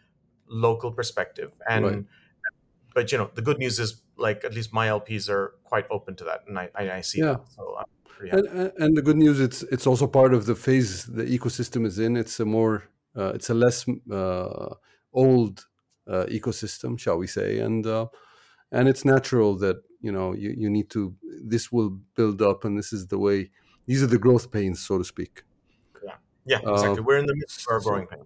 local 0.48 0.91
perspective. 1.00 1.52
And 1.76 1.84
Right. 1.86 2.06
but 2.96 3.12
you 3.12 3.18
know, 3.20 3.30
the 3.36 3.41
good 3.41 3.60
news 3.60 3.80
is 3.80 3.91
like 4.18 4.44
at 4.44 4.54
least 4.54 4.74
my 4.74 4.88
LPs 4.90 5.30
are 5.30 5.46
quite 5.64 5.86
open 5.91 6.16
to 6.18 6.24
that, 6.26 6.40
and 6.48 6.58
I 6.60 6.66
I, 6.76 6.84
I 7.00 7.02
see 7.02 7.22
Yeah. 7.22 7.32
that. 7.32 7.41
So 7.56 7.62
I'm 7.80 7.86
pretty 8.16 8.32
happy. 8.32 8.50
And, 8.84 8.98
the 8.98 9.02
good 9.02 9.18
news, 9.18 9.40
it's 9.40 9.64
it's 9.64 9.88
also 9.88 10.08
part 10.08 10.34
of 10.34 10.46
the 10.46 10.56
phase 10.56 11.06
the 11.06 11.26
ecosystem 11.38 11.86
is 11.86 11.98
in. 12.00 12.18
It's 12.18 12.40
a 12.40 12.46
more, 12.46 12.76
uh, 13.16 13.32
it's 13.36 13.50
a 13.50 13.54
less 13.54 13.86
uh, 14.12 14.76
old 15.14 15.66
uh, 16.08 16.26
ecosystem, 16.30 17.00
shall 17.00 17.18
we 17.18 17.28
say, 17.28 17.60
and 17.60 17.86
uh, 17.86 18.08
and 18.72 18.88
it's 18.88 19.06
natural 19.06 19.56
that 19.58 19.78
you 20.02 20.12
know 20.12 20.34
you, 20.34 20.54
you 20.58 20.70
need 20.70 20.90
to. 20.91 21.16
This 21.44 21.72
will 21.72 21.91
build 22.16 22.41
up, 22.41 22.64
and 22.66 22.78
this 22.78 22.94
is 22.94 23.08
the 23.08 23.20
way. 23.20 23.52
These 23.86 24.04
are 24.04 24.08
the 24.08 24.20
growth 24.20 24.52
pains, 24.52 24.80
so 24.86 24.98
to 24.98 25.04
speak. 25.04 25.44
Yeah, 26.46 26.60
Uh, 26.66 26.74
exactly. 26.74 27.02
We're 27.02 27.18
in 27.20 27.26
the 27.26 27.36
midst 27.36 27.62
of 27.68 27.74
our 27.74 27.82
so- 27.82 27.90
growing 27.90 28.08
pain. 28.08 28.26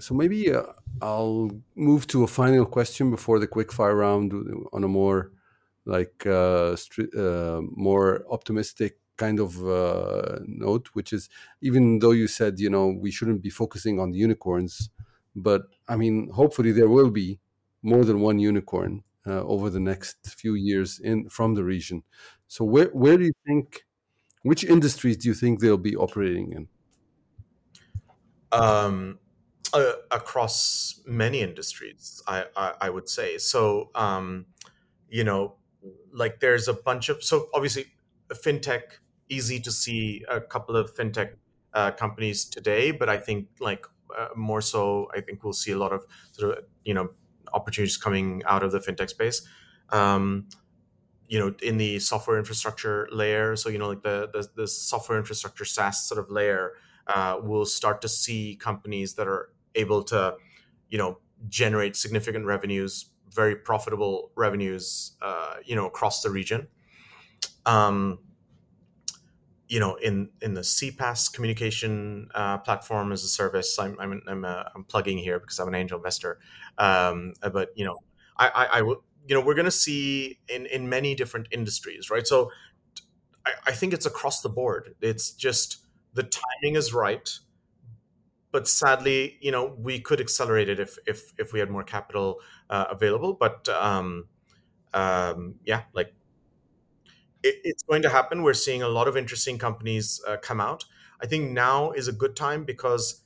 So 0.00 0.14
maybe 0.14 0.52
uh, 0.52 0.62
I'll 1.02 1.50
move 1.74 2.06
to 2.08 2.22
a 2.22 2.28
final 2.28 2.64
question 2.66 3.10
before 3.10 3.38
the 3.40 3.48
quick 3.48 3.72
fire 3.72 3.96
round 3.96 4.32
on 4.72 4.84
a 4.84 4.88
more 4.88 5.32
like 5.84 6.24
uh, 6.26 6.76
stri- 6.76 7.12
uh, 7.16 7.62
more 7.74 8.24
optimistic 8.30 8.98
kind 9.16 9.40
of 9.40 9.66
uh, 9.66 10.38
note, 10.46 10.88
which 10.92 11.12
is 11.12 11.28
even 11.60 11.98
though 11.98 12.12
you 12.12 12.28
said 12.28 12.60
you 12.60 12.70
know 12.70 12.86
we 12.88 13.10
shouldn't 13.10 13.42
be 13.42 13.50
focusing 13.50 13.98
on 13.98 14.12
the 14.12 14.18
unicorns, 14.18 14.90
but 15.34 15.62
I 15.88 15.96
mean, 15.96 16.30
hopefully 16.30 16.70
there 16.72 16.88
will 16.88 17.10
be 17.10 17.40
more 17.82 18.04
than 18.04 18.20
one 18.20 18.38
unicorn 18.38 19.02
uh, 19.28 19.42
over 19.44 19.70
the 19.70 19.80
next 19.80 20.16
few 20.26 20.54
years 20.54 20.98
in 20.98 21.28
from 21.28 21.54
the 21.54 21.64
region. 21.64 22.02
So 22.46 22.64
where 22.64 22.88
where 22.88 23.18
do 23.18 23.24
you 23.24 23.32
think 23.46 23.84
which 24.42 24.64
industries 24.64 25.16
do 25.18 25.28
you 25.28 25.34
think 25.34 25.60
they'll 25.60 25.76
be 25.76 25.96
operating 25.96 26.52
in? 26.52 26.68
Um, 28.50 29.18
uh, 29.74 29.92
across 30.10 31.02
many 31.06 31.40
industries, 31.40 32.22
I, 32.26 32.46
I, 32.56 32.74
I 32.82 32.90
would 32.90 33.08
say. 33.08 33.36
So, 33.36 33.90
um, 33.94 34.46
you 35.10 35.24
know, 35.24 35.56
like 36.12 36.40
there's 36.40 36.68
a 36.68 36.72
bunch 36.72 37.08
of 37.08 37.22
so 37.22 37.48
obviously 37.54 37.86
fintech 38.30 38.82
easy 39.28 39.60
to 39.60 39.70
see 39.70 40.24
a 40.28 40.40
couple 40.40 40.76
of 40.76 40.94
fintech 40.94 41.34
uh, 41.74 41.90
companies 41.90 42.44
today, 42.46 42.90
but 42.90 43.08
I 43.08 43.18
think 43.18 43.48
like 43.60 43.86
uh, 44.16 44.28
more 44.34 44.62
so, 44.62 45.10
I 45.14 45.20
think 45.20 45.44
we'll 45.44 45.52
see 45.52 45.72
a 45.72 45.78
lot 45.78 45.92
of 45.92 46.06
sort 46.32 46.58
of 46.58 46.64
you 46.84 46.94
know 46.94 47.10
opportunities 47.52 47.96
coming 47.96 48.42
out 48.46 48.62
of 48.62 48.72
the 48.72 48.78
fintech 48.78 49.10
space. 49.10 49.42
Um, 49.90 50.48
you 51.28 51.38
know, 51.38 51.54
in 51.62 51.76
the 51.76 51.98
software 51.98 52.38
infrastructure 52.38 53.08
layer, 53.12 53.54
so 53.54 53.68
you 53.68 53.78
know, 53.78 53.88
like 53.88 54.02
the 54.02 54.30
the, 54.32 54.48
the 54.56 54.66
software 54.66 55.18
infrastructure 55.18 55.64
SaaS 55.64 56.06
sort 56.06 56.18
of 56.18 56.30
layer, 56.30 56.72
uh, 57.06 57.38
we'll 57.42 57.66
start 57.66 58.00
to 58.02 58.08
see 58.08 58.56
companies 58.56 59.14
that 59.14 59.28
are 59.28 59.50
able 59.74 60.02
to, 60.04 60.34
you 60.88 60.98
know, 60.98 61.18
generate 61.48 61.96
significant 61.96 62.46
revenues, 62.46 63.10
very 63.30 63.54
profitable 63.54 64.30
revenues, 64.36 65.12
uh, 65.20 65.56
you 65.64 65.76
know, 65.76 65.86
across 65.86 66.22
the 66.22 66.30
region. 66.30 66.68
Um, 67.66 68.18
you 69.68 69.80
know, 69.80 69.96
in 69.96 70.30
in 70.40 70.54
the 70.54 70.62
CPaaS 70.62 71.32
communication 71.32 72.28
uh, 72.34 72.58
platform 72.58 73.12
as 73.12 73.22
a 73.24 73.28
service, 73.28 73.78
I'm 73.78 73.96
I'm 74.00 74.22
I'm, 74.26 74.44
uh, 74.44 74.64
I'm 74.74 74.84
plugging 74.84 75.18
here 75.18 75.38
because 75.38 75.58
I'm 75.58 75.68
an 75.68 75.74
angel 75.74 75.98
investor. 75.98 76.38
Um, 76.78 77.34
but 77.52 77.70
you 77.76 77.84
know, 77.84 77.98
I 78.36 78.48
I, 78.48 78.78
I 78.78 78.80
you 78.80 79.34
know 79.34 79.40
we're 79.40 79.54
going 79.54 79.66
to 79.66 79.70
see 79.70 80.38
in 80.48 80.66
in 80.66 80.88
many 80.88 81.14
different 81.14 81.48
industries, 81.50 82.10
right? 82.10 82.26
So 82.26 82.50
I, 83.44 83.52
I 83.66 83.72
think 83.72 83.92
it's 83.92 84.06
across 84.06 84.40
the 84.40 84.48
board. 84.48 84.94
It's 85.00 85.32
just 85.32 85.78
the 86.14 86.22
timing 86.22 86.76
is 86.76 86.94
right, 86.94 87.28
but 88.50 88.66
sadly, 88.66 89.36
you 89.40 89.52
know, 89.52 89.76
we 89.78 90.00
could 90.00 90.20
accelerate 90.20 90.68
it 90.68 90.80
if 90.80 90.98
if 91.06 91.32
if 91.38 91.52
we 91.52 91.60
had 91.60 91.70
more 91.70 91.84
capital 91.84 92.40
uh, 92.70 92.86
available. 92.90 93.34
But 93.34 93.68
um, 93.68 94.28
um, 94.94 95.56
yeah, 95.64 95.82
like 95.92 96.12
it, 97.42 97.56
it's 97.64 97.82
going 97.82 98.02
to 98.02 98.08
happen. 98.08 98.42
We're 98.42 98.54
seeing 98.54 98.82
a 98.82 98.88
lot 98.88 99.08
of 99.08 99.16
interesting 99.16 99.58
companies 99.58 100.20
uh, 100.26 100.36
come 100.36 100.60
out. 100.60 100.84
I 101.20 101.26
think 101.26 101.50
now 101.50 101.92
is 101.92 102.08
a 102.08 102.12
good 102.12 102.36
time 102.36 102.64
because 102.64 103.22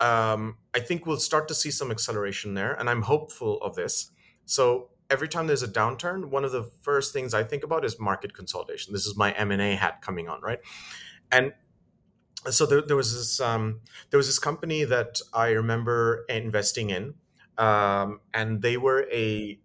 um, 0.00 0.56
I 0.74 0.80
think 0.80 1.06
we'll 1.06 1.18
start 1.18 1.48
to 1.48 1.54
see 1.54 1.70
some 1.70 1.90
acceleration 1.90 2.54
there, 2.54 2.72
and 2.72 2.90
I'm 2.90 3.02
hopeful 3.02 3.60
of 3.62 3.74
this. 3.74 4.10
So 4.44 4.90
every 5.10 5.28
time 5.28 5.46
there's 5.46 5.62
a 5.62 5.68
downturn, 5.68 6.30
one 6.30 6.44
of 6.44 6.52
the 6.52 6.64
first 6.80 7.12
things 7.12 7.34
I 7.34 7.44
think 7.44 7.62
about 7.62 7.84
is 7.84 8.00
market 8.00 8.34
consolidation. 8.34 8.92
This 8.92 9.06
is 9.06 9.16
my 9.16 9.32
M 9.32 9.50
and 9.50 9.62
A 9.62 9.74
hat 9.74 10.02
coming 10.02 10.28
on, 10.28 10.40
right? 10.40 10.58
And 11.30 11.52
so 12.50 12.66
there, 12.66 12.82
there 12.82 12.96
was 12.96 13.14
this 13.14 13.40
um, 13.40 13.80
there 14.10 14.18
was 14.18 14.26
this 14.26 14.38
company 14.38 14.84
that 14.84 15.20
I 15.32 15.50
remember 15.50 16.24
investing 16.28 16.90
in, 16.90 17.14
um, 17.56 18.20
and 18.34 18.62
they 18.62 18.76
were 18.76 19.06
a 19.12 19.58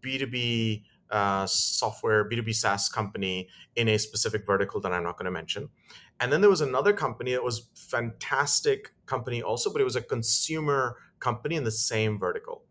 B 0.00 0.18
two 0.18 0.26
B 0.28 0.84
uh, 1.10 1.46
software 1.46 2.28
B2B 2.28 2.54
SaaS 2.54 2.88
company 2.88 3.48
in 3.76 3.88
a 3.88 3.98
specific 3.98 4.46
vertical 4.46 4.80
that 4.80 4.92
I'm 4.92 5.02
not 5.02 5.16
going 5.16 5.24
to 5.26 5.30
mention. 5.30 5.70
And 6.20 6.32
then 6.32 6.40
there 6.40 6.50
was 6.50 6.60
another 6.60 6.92
company 6.92 7.32
that 7.32 7.44
was 7.44 7.68
fantastic 7.74 8.92
company 9.06 9.42
also, 9.42 9.72
but 9.72 9.80
it 9.80 9.84
was 9.84 9.96
a 9.96 10.02
consumer 10.02 10.96
company 11.20 11.54
in 11.54 11.64
the 11.64 11.70
same 11.70 12.18
vertical. 12.18 12.64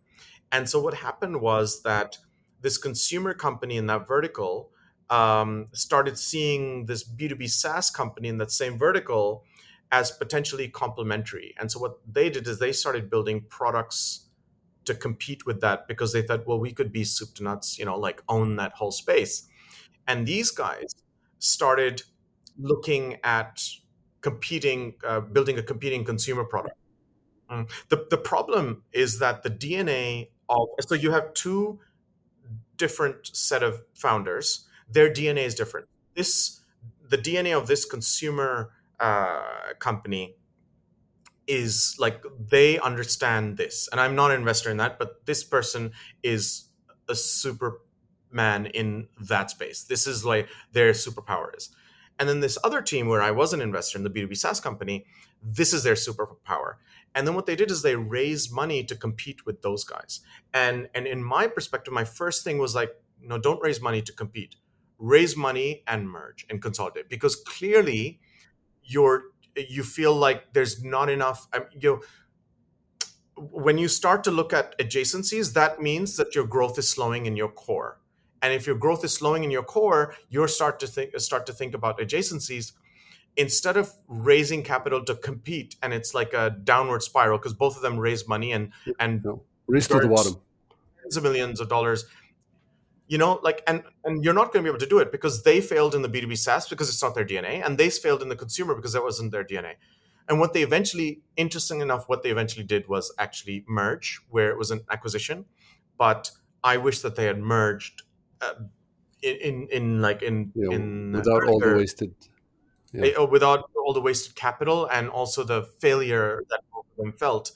And 0.52 0.70
so 0.70 0.82
what 0.82 0.96
happened 0.96 1.42
was 1.42 1.84
that 1.84 2.18
this 2.62 2.78
consumer 2.78 3.34
company 3.34 3.78
in 3.78 3.88
that 3.88 4.08
vertical 4.08 4.72
um, 5.10 5.68
started 5.74 6.18
seeing 6.18 6.86
this 6.86 7.08
B2B 7.08 7.50
SaaS 7.50 7.90
company 7.90 8.28
in 8.28 8.38
that 8.40 8.52
same 8.52 8.78
vertical 8.78 9.44
as 9.92 10.12
potentially 10.12 10.68
complementary. 10.68 11.56
And 11.58 11.72
so 11.72 11.80
what 11.80 12.00
they 12.06 12.30
did 12.30 12.48
is 12.48 12.60
they 12.60 12.74
started 12.74 13.10
building 13.10 13.46
products 13.50 14.27
to 14.88 14.96
compete 14.96 15.46
with 15.46 15.62
that 15.62 15.88
because 15.88 16.14
they 16.14 16.22
thought, 16.22 16.48
well, 16.48 16.60
we 16.60 16.72
could 16.72 16.92
be 16.92 17.04
soup 17.04 17.36
to 17.36 17.44
nuts, 17.44 17.78
you 17.78 17.86
know, 17.86 17.98
like 17.98 18.22
own 18.28 18.56
that 18.56 18.74
whole 18.74 18.92
space. 18.92 19.48
And 20.08 20.26
these 20.26 20.52
guys 20.52 20.96
started 21.40 22.04
looking 22.58 23.18
at 23.24 23.64
competing, 24.22 24.96
uh, 25.06 25.20
building 25.20 25.58
a 25.58 25.64
competing 25.64 26.04
consumer 26.04 26.44
product. 26.44 26.78
Mm. 27.50 27.70
The, 27.90 28.08
the 28.10 28.18
problem 28.18 28.84
is 28.92 29.20
that 29.20 29.44
the 29.44 29.50
DNA 29.50 30.30
of, 30.50 30.68
so 30.82 30.96
you 30.96 31.12
have 31.12 31.34
two 31.34 31.80
different 32.78 33.28
set 33.36 33.64
of 33.64 33.84
founders, 33.94 34.66
their 34.90 35.10
DNA 35.10 35.46
is 35.46 35.56
different. 35.56 35.88
This, 36.16 36.62
the 37.10 37.18
DNA 37.18 37.58
of 37.58 37.68
this 37.68 37.86
consumer 37.86 38.72
uh, 39.00 39.42
company 39.80 40.36
is 41.48 41.96
like 41.98 42.24
they 42.40 42.78
understand 42.80 43.58
this. 43.58 43.88
And 43.92 44.00
i'm 44.02 44.16
not 44.16 44.32
an 44.32 44.40
investor 44.40 44.70
in 44.70 44.78
that 44.78 45.00
but 45.00 45.26
this 45.26 45.44
person 45.44 45.92
is 46.24 46.66
a 47.10 47.16
superman 47.16 48.66
in 48.68 49.08
that 49.20 49.52
space. 49.52 49.84
This 49.84 50.08
is 50.08 50.26
like 50.26 50.48
their 50.74 50.92
superpower 50.92 51.56
is. 51.56 51.70
And 52.20 52.28
then 52.28 52.40
this 52.40 52.58
other 52.64 52.82
team 52.82 53.08
where 53.08 53.22
i 53.22 53.32
was 53.32 53.54
an 53.54 53.62
investor 53.62 53.98
in 53.98 54.04
the 54.04 54.10
b2b 54.10 54.38
saas 54.38 54.60
company 54.60 55.06
this 55.42 55.74
is 55.74 55.84
their 55.84 55.96
superpower. 55.96 56.76
And 57.16 57.28
then 57.28 57.36
what 57.36 57.46
they 57.46 57.56
did 57.56 57.72
is 57.72 57.82
they 57.82 57.96
raised 57.96 58.52
money 58.52 58.84
to 58.84 58.96
compete 58.96 59.46
with 59.46 59.62
those 59.62 59.84
guys. 59.84 60.22
And 60.54 60.90
and 60.94 61.08
in 61.08 61.24
my 61.24 61.48
perspective 61.48 61.94
my 61.94 62.04
first 62.04 62.44
thing 62.44 62.58
was 62.58 62.76
like 62.76 62.92
no 63.22 63.38
don't 63.38 63.62
raise 63.62 63.82
money 63.82 64.02
to 64.02 64.14
compete. 64.14 64.56
Raise 65.00 65.38
money 65.38 65.84
and 65.88 66.10
merge 66.10 66.46
and 66.50 66.62
consolidate. 66.62 67.10
Because 67.10 67.36
clearly 67.36 68.20
you're 68.84 69.24
you 69.70 69.84
feel 69.84 70.16
like 70.16 70.54
there's 70.54 70.84
not 70.84 71.10
enough 71.10 71.48
you 71.72 71.90
know 71.92 72.02
when 73.38 73.78
you 73.78 73.88
start 73.88 74.24
to 74.24 74.32
look 74.32 74.54
at 74.54 74.78
adjacencies 74.80 75.54
that 75.54 75.82
means 75.82 76.18
that 76.18 76.34
your 76.36 76.46
growth 76.46 76.78
is 76.78 76.90
slowing 76.90 77.26
in 77.26 77.36
your 77.36 77.50
core. 77.50 78.00
And 78.42 78.54
if 78.54 78.68
your 78.68 78.76
growth 78.76 79.04
is 79.04 79.14
slowing 79.14 79.44
in 79.44 79.52
your 79.52 79.64
core 79.64 80.16
you'll 80.30 80.48
start 80.48 80.80
to 80.80 80.88
think 80.88 81.18
start 81.20 81.46
to 81.48 81.54
think 81.54 81.74
about 81.74 82.00
adjacencies. 82.00 82.74
Instead 83.36 83.78
of 83.78 83.94
raising 84.08 84.64
capital 84.64 85.04
to 85.06 85.16
compete 85.16 85.76
and 85.84 85.94
it's 85.94 86.14
like 86.14 86.34
a 86.34 86.56
downward 86.64 87.04
spiral 87.04 87.38
because 87.38 87.54
both 87.54 87.76
of 87.76 87.82
them 87.82 88.00
raise 88.00 88.28
money 88.28 88.52
and 88.52 88.72
and 89.00 89.24
no. 89.24 89.44
race 89.68 89.88
to 89.88 90.00
the 90.00 90.08
bottom. 90.08 90.38
tens 91.02 91.18
of 91.18 91.24
millions 91.24 91.60
of 91.60 91.70
dollars 91.70 92.06
you 93.08 93.18
know 93.18 93.40
like 93.44 93.62
and 93.68 93.84
and 94.04 94.24
you're 94.24 94.34
not 94.34 94.52
going 94.52 94.64
to 94.64 94.70
be 94.70 94.70
able 94.70 94.80
to 94.80 94.90
do 94.90 95.00
it 95.00 95.12
because 95.12 95.44
they 95.44 95.62
failed 95.62 95.96
in 95.96 96.02
the 96.02 96.10
b2b 96.10 96.38
saas 96.38 96.68
because 96.68 96.90
it's 96.90 97.02
not 97.02 97.16
their 97.16 97.26
dna 97.26 97.66
and 97.66 97.78
they 97.78 97.90
failed 97.90 98.22
in 98.22 98.30
the 98.30 98.36
consumer 98.36 98.76
because 98.76 98.94
that 98.94 99.04
wasn't 99.04 99.32
their 99.32 99.44
dna 99.44 99.74
and 100.30 100.40
what 100.40 100.54
they 100.54 100.62
eventually 100.62 101.22
interesting 101.36 101.80
enough 101.80 102.08
what 102.08 102.24
they 102.24 102.30
eventually 102.30 102.66
did 102.66 102.88
was 102.88 103.14
actually 103.18 103.64
merge 103.68 104.20
where 104.30 104.50
it 104.50 104.58
was 104.58 104.72
an 104.72 104.82
acquisition 104.92 105.46
but 105.98 106.32
i 106.64 106.78
wish 106.78 107.00
that 107.00 107.16
they 107.16 107.26
had 107.26 107.40
merged 107.40 108.04
uh, 108.42 108.54
in, 109.22 109.36
in, 109.38 109.68
in 109.72 110.02
like 110.02 110.22
in 110.22 110.52
you 110.54 110.70
know, 110.70 110.76
in 110.76 111.12
without 111.14 111.44
all 111.46 111.60
the 111.60 111.76
wasted 111.76 112.14
yeah. 112.94 113.12
Eh, 113.18 113.24
without 113.24 113.70
all 113.76 113.94
the 113.94 114.02
wasted 114.02 114.36
capital 114.36 114.88
and 114.88 115.10
also 115.10 115.44
the 115.44 115.64
failure 115.80 116.44
that 116.50 116.62
both 116.74 116.86
of 116.92 117.04
them 117.04 117.14
felt 117.14 117.52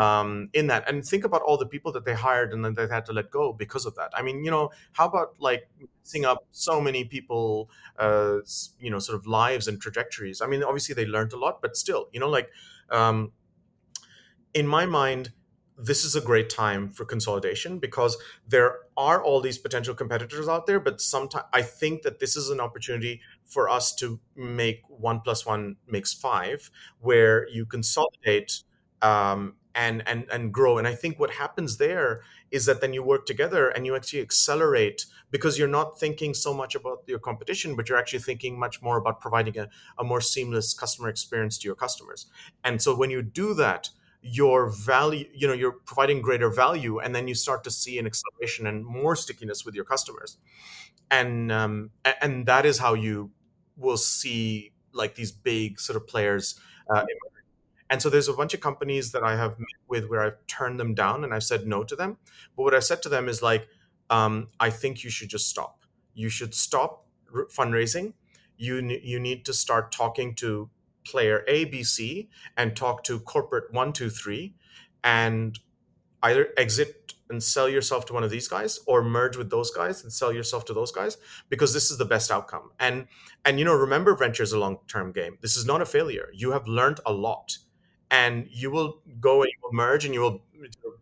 um, 0.00 0.48
in 0.52 0.68
that. 0.68 0.88
And 0.88 1.04
think 1.04 1.24
about 1.24 1.42
all 1.42 1.56
the 1.56 1.66
people 1.66 1.92
that 1.92 2.04
they 2.04 2.14
hired 2.14 2.52
and 2.52 2.64
then 2.64 2.74
they 2.74 2.86
had 2.86 3.04
to 3.06 3.12
let 3.12 3.30
go 3.30 3.52
because 3.52 3.86
of 3.86 3.94
that. 3.96 4.10
I 4.14 4.22
mean, 4.22 4.44
you 4.44 4.50
know, 4.50 4.70
how 4.92 5.08
about 5.08 5.34
like 5.38 5.68
messing 6.02 6.24
up 6.24 6.44
so 6.50 6.80
many 6.80 7.04
people, 7.04 7.70
uh, 7.98 8.38
you 8.78 8.90
know, 8.90 8.98
sort 8.98 9.18
of 9.18 9.26
lives 9.26 9.68
and 9.68 9.80
trajectories? 9.80 10.40
I 10.40 10.46
mean, 10.46 10.62
obviously 10.62 10.94
they 10.94 11.06
learned 11.06 11.32
a 11.32 11.38
lot, 11.38 11.60
but 11.60 11.76
still, 11.76 12.08
you 12.12 12.20
know, 12.20 12.28
like 12.28 12.50
um, 12.90 13.32
in 14.54 14.66
my 14.66 14.86
mind, 14.86 15.32
this 15.78 16.04
is 16.04 16.14
a 16.14 16.20
great 16.20 16.50
time 16.50 16.92
for 16.92 17.04
consolidation 17.04 17.78
because 17.78 18.16
there 18.46 18.80
are 18.96 19.22
all 19.22 19.40
these 19.40 19.58
potential 19.58 19.94
competitors 19.94 20.46
out 20.46 20.66
there 20.66 20.78
but 20.78 21.00
sometimes 21.00 21.46
i 21.52 21.62
think 21.62 22.02
that 22.02 22.20
this 22.20 22.36
is 22.36 22.50
an 22.50 22.60
opportunity 22.60 23.20
for 23.44 23.68
us 23.68 23.94
to 23.94 24.20
make 24.36 24.82
one 24.88 25.20
plus 25.20 25.46
one 25.46 25.76
makes 25.88 26.12
five 26.12 26.70
where 27.00 27.48
you 27.48 27.64
consolidate 27.64 28.62
um, 29.00 29.56
and 29.74 30.02
and 30.06 30.26
and 30.30 30.52
grow. 30.52 30.78
And 30.78 30.86
i 30.86 30.94
think 30.94 31.18
what 31.18 31.30
happens 31.30 31.76
there 31.76 32.22
is 32.50 32.66
that 32.66 32.80
then 32.80 32.92
you 32.92 33.02
work 33.02 33.26
together 33.26 33.68
and 33.68 33.86
you 33.86 33.96
actually 33.96 34.20
accelerate 34.20 35.06
because 35.30 35.58
you're 35.58 35.68
not 35.68 35.98
thinking 35.98 36.34
so 36.34 36.52
much 36.52 36.74
about 36.74 37.02
your 37.06 37.18
competition 37.18 37.76
but 37.76 37.88
you're 37.88 37.98
actually 37.98 38.18
thinking 38.18 38.58
much 38.58 38.82
more 38.82 38.98
about 38.98 39.20
providing 39.20 39.58
a, 39.58 39.68
a 39.98 40.04
more 40.04 40.20
seamless 40.20 40.74
customer 40.74 41.08
experience 41.08 41.58
to 41.58 41.66
your 41.66 41.76
customers. 41.76 42.26
And 42.64 42.80
so 42.82 42.94
when 42.94 43.10
you 43.10 43.22
do 43.22 43.54
that 43.54 43.90
your 44.24 44.70
value 44.70 45.26
you 45.34 45.48
know 45.48 45.52
you're 45.52 45.72
providing 45.72 46.22
greater 46.22 46.48
value 46.48 47.00
and 47.00 47.14
then 47.14 47.26
you 47.26 47.34
start 47.34 47.64
to 47.64 47.70
see 47.70 47.98
an 47.98 48.06
acceleration 48.06 48.66
and 48.66 48.84
more 48.84 49.16
stickiness 49.16 49.64
with 49.64 49.74
your 49.74 49.84
customers. 49.84 50.38
And 51.10 51.52
um, 51.52 51.90
and 52.20 52.46
that 52.46 52.64
is 52.64 52.78
how 52.78 52.94
you 52.94 53.30
will 53.76 53.96
see 53.96 54.72
like 54.92 55.14
these 55.14 55.32
big 55.32 55.80
sort 55.80 55.96
of 55.96 56.06
players 56.06 56.58
uh, 56.94 57.04
And 57.92 58.00
so 58.00 58.08
there's 58.08 58.26
a 58.26 58.32
bunch 58.32 58.54
of 58.54 58.60
companies 58.60 59.12
that 59.12 59.22
I 59.22 59.36
have 59.36 59.58
met 59.58 59.80
with 59.86 60.08
where 60.08 60.22
I've 60.22 60.46
turned 60.46 60.80
them 60.80 60.94
down 60.94 61.24
and 61.24 61.34
I've 61.34 61.44
said 61.44 61.66
no 61.66 61.84
to 61.84 61.94
them. 61.94 62.16
But 62.56 62.62
what 62.62 62.74
I've 62.74 62.84
said 62.84 63.02
to 63.02 63.10
them 63.10 63.28
is 63.28 63.42
like, 63.42 63.68
um, 64.08 64.48
I 64.58 64.70
think 64.70 65.04
you 65.04 65.10
should 65.10 65.28
just 65.28 65.46
stop. 65.46 65.84
You 66.14 66.30
should 66.30 66.54
stop 66.54 67.06
r- 67.34 67.48
fundraising. 67.54 68.14
You 68.56 68.76
you 69.02 69.20
need 69.20 69.44
to 69.44 69.52
start 69.52 69.92
talking 69.92 70.34
to 70.36 70.70
player 71.04 71.44
A, 71.46 71.66
B, 71.66 71.82
C, 71.82 72.30
and 72.56 72.74
talk 72.74 73.04
to 73.04 73.20
corporate 73.20 73.74
one, 73.74 73.92
two, 73.92 74.08
three, 74.08 74.54
and 75.04 75.58
either 76.22 76.48
exit 76.56 77.12
and 77.28 77.42
sell 77.42 77.68
yourself 77.68 78.06
to 78.06 78.14
one 78.14 78.24
of 78.24 78.30
these 78.30 78.48
guys 78.48 78.80
or 78.86 79.02
merge 79.02 79.36
with 79.36 79.50
those 79.50 79.70
guys 79.70 80.02
and 80.02 80.10
sell 80.10 80.32
yourself 80.32 80.64
to 80.64 80.72
those 80.72 80.92
guys 80.92 81.18
because 81.50 81.74
this 81.74 81.90
is 81.90 81.98
the 81.98 82.04
best 82.04 82.30
outcome 82.30 82.70
and 82.78 83.06
and 83.44 83.58
you 83.58 83.64
know 83.64 83.74
remember 83.74 84.14
venture 84.14 84.42
is 84.42 84.52
a 84.52 84.58
long 84.58 84.78
term 84.86 85.12
game 85.12 85.38
this 85.40 85.56
is 85.56 85.64
not 85.64 85.80
a 85.80 85.86
failure 85.86 86.28
you 86.32 86.52
have 86.52 86.66
learned 86.68 87.00
a 87.06 87.12
lot 87.12 87.56
and 88.12 88.46
you 88.48 88.70
will 88.70 89.00
go 89.18 89.42
and 89.42 89.50
you 89.50 89.58
will 89.64 89.72
merge 89.72 90.04
and 90.04 90.14
you 90.14 90.20
will 90.20 90.40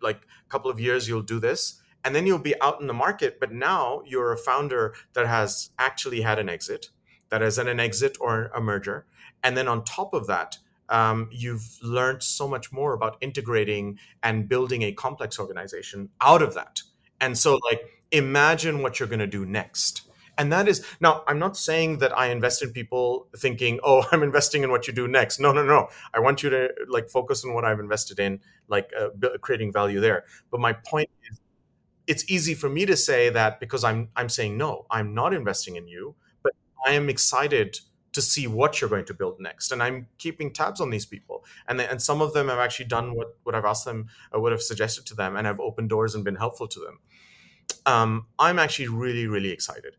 like 0.00 0.22
a 0.46 0.48
couple 0.48 0.70
of 0.70 0.80
years 0.80 1.06
you'll 1.06 1.20
do 1.20 1.38
this 1.38 1.82
and 2.02 2.14
then 2.14 2.26
you'll 2.26 2.38
be 2.38 2.58
out 2.62 2.80
in 2.80 2.86
the 2.86 2.94
market 2.94 3.38
but 3.38 3.52
now 3.52 4.02
you're 4.06 4.32
a 4.32 4.38
founder 4.38 4.94
that 5.12 5.26
has 5.26 5.70
actually 5.78 6.22
had 6.22 6.38
an 6.38 6.48
exit 6.48 6.88
that 7.28 7.42
has 7.42 7.56
had 7.56 7.68
an 7.68 7.78
exit 7.78 8.16
or 8.20 8.50
a 8.54 8.60
merger 8.60 9.04
and 9.42 9.56
then 9.56 9.68
on 9.68 9.84
top 9.84 10.14
of 10.14 10.26
that 10.26 10.56
um, 10.90 11.28
you've 11.30 11.78
learned 11.82 12.22
so 12.22 12.48
much 12.48 12.72
more 12.72 12.92
about 12.92 13.16
integrating 13.20 13.98
and 14.22 14.48
building 14.48 14.82
a 14.82 14.92
complex 14.92 15.38
organization 15.38 16.10
out 16.20 16.42
of 16.42 16.54
that. 16.54 16.82
And 17.20 17.38
so, 17.38 17.60
like, 17.70 18.02
imagine 18.10 18.82
what 18.82 18.98
you're 18.98 19.08
going 19.08 19.20
to 19.20 19.26
do 19.26 19.46
next. 19.46 20.09
And 20.38 20.52
that 20.52 20.68
is 20.68 20.86
now, 21.00 21.22
I'm 21.26 21.38
not 21.38 21.56
saying 21.56 21.98
that 21.98 22.16
I 22.16 22.26
invest 22.26 22.62
in 22.62 22.72
people 22.72 23.28
thinking, 23.36 23.80
oh, 23.82 24.06
I'm 24.12 24.22
investing 24.22 24.62
in 24.62 24.70
what 24.70 24.86
you 24.86 24.92
do 24.92 25.06
next. 25.08 25.40
No, 25.40 25.52
no, 25.52 25.64
no. 25.64 25.88
I 26.14 26.20
want 26.20 26.42
you 26.42 26.50
to 26.50 26.68
like 26.88 27.10
focus 27.10 27.44
on 27.44 27.54
what 27.54 27.64
I've 27.64 27.80
invested 27.80 28.18
in, 28.18 28.40
like 28.68 28.90
uh, 28.98 29.08
creating 29.40 29.72
value 29.72 30.00
there. 30.00 30.24
But 30.50 30.60
my 30.60 30.72
point 30.72 31.10
is, 31.30 31.40
it's 32.06 32.28
easy 32.28 32.54
for 32.54 32.68
me 32.68 32.86
to 32.86 32.96
say 32.96 33.28
that 33.28 33.60
because 33.60 33.84
I'm 33.84 34.08
I'm 34.16 34.28
saying 34.28 34.56
no, 34.58 34.86
I'm 34.90 35.14
not 35.14 35.32
investing 35.32 35.76
in 35.76 35.86
you, 35.86 36.16
but 36.42 36.52
I 36.84 36.92
am 36.92 37.08
excited 37.08 37.78
to 38.12 38.20
see 38.20 38.46
what 38.46 38.80
you're 38.80 38.90
going 38.90 39.04
to 39.04 39.14
build 39.14 39.38
next. 39.40 39.70
And 39.70 39.82
I'm 39.82 40.08
keeping 40.18 40.52
tabs 40.52 40.80
on 40.80 40.90
these 40.90 41.06
people. 41.06 41.44
And, 41.68 41.80
and 41.80 42.02
some 42.02 42.20
of 42.20 42.32
them 42.32 42.48
have 42.48 42.58
actually 42.58 42.86
done 42.86 43.14
what, 43.14 43.36
what 43.44 43.54
I've 43.54 43.64
asked 43.64 43.84
them, 43.84 44.08
or 44.32 44.40
what 44.40 44.52
I've 44.52 44.62
suggested 44.62 45.06
to 45.06 45.14
them, 45.14 45.36
and 45.36 45.46
have 45.46 45.60
opened 45.60 45.90
doors 45.90 46.14
and 46.14 46.24
been 46.24 46.34
helpful 46.34 46.66
to 46.68 46.80
them. 46.80 46.98
Um, 47.86 48.26
I'm 48.38 48.58
actually 48.58 48.88
really, 48.88 49.26
really 49.26 49.50
excited 49.50 49.96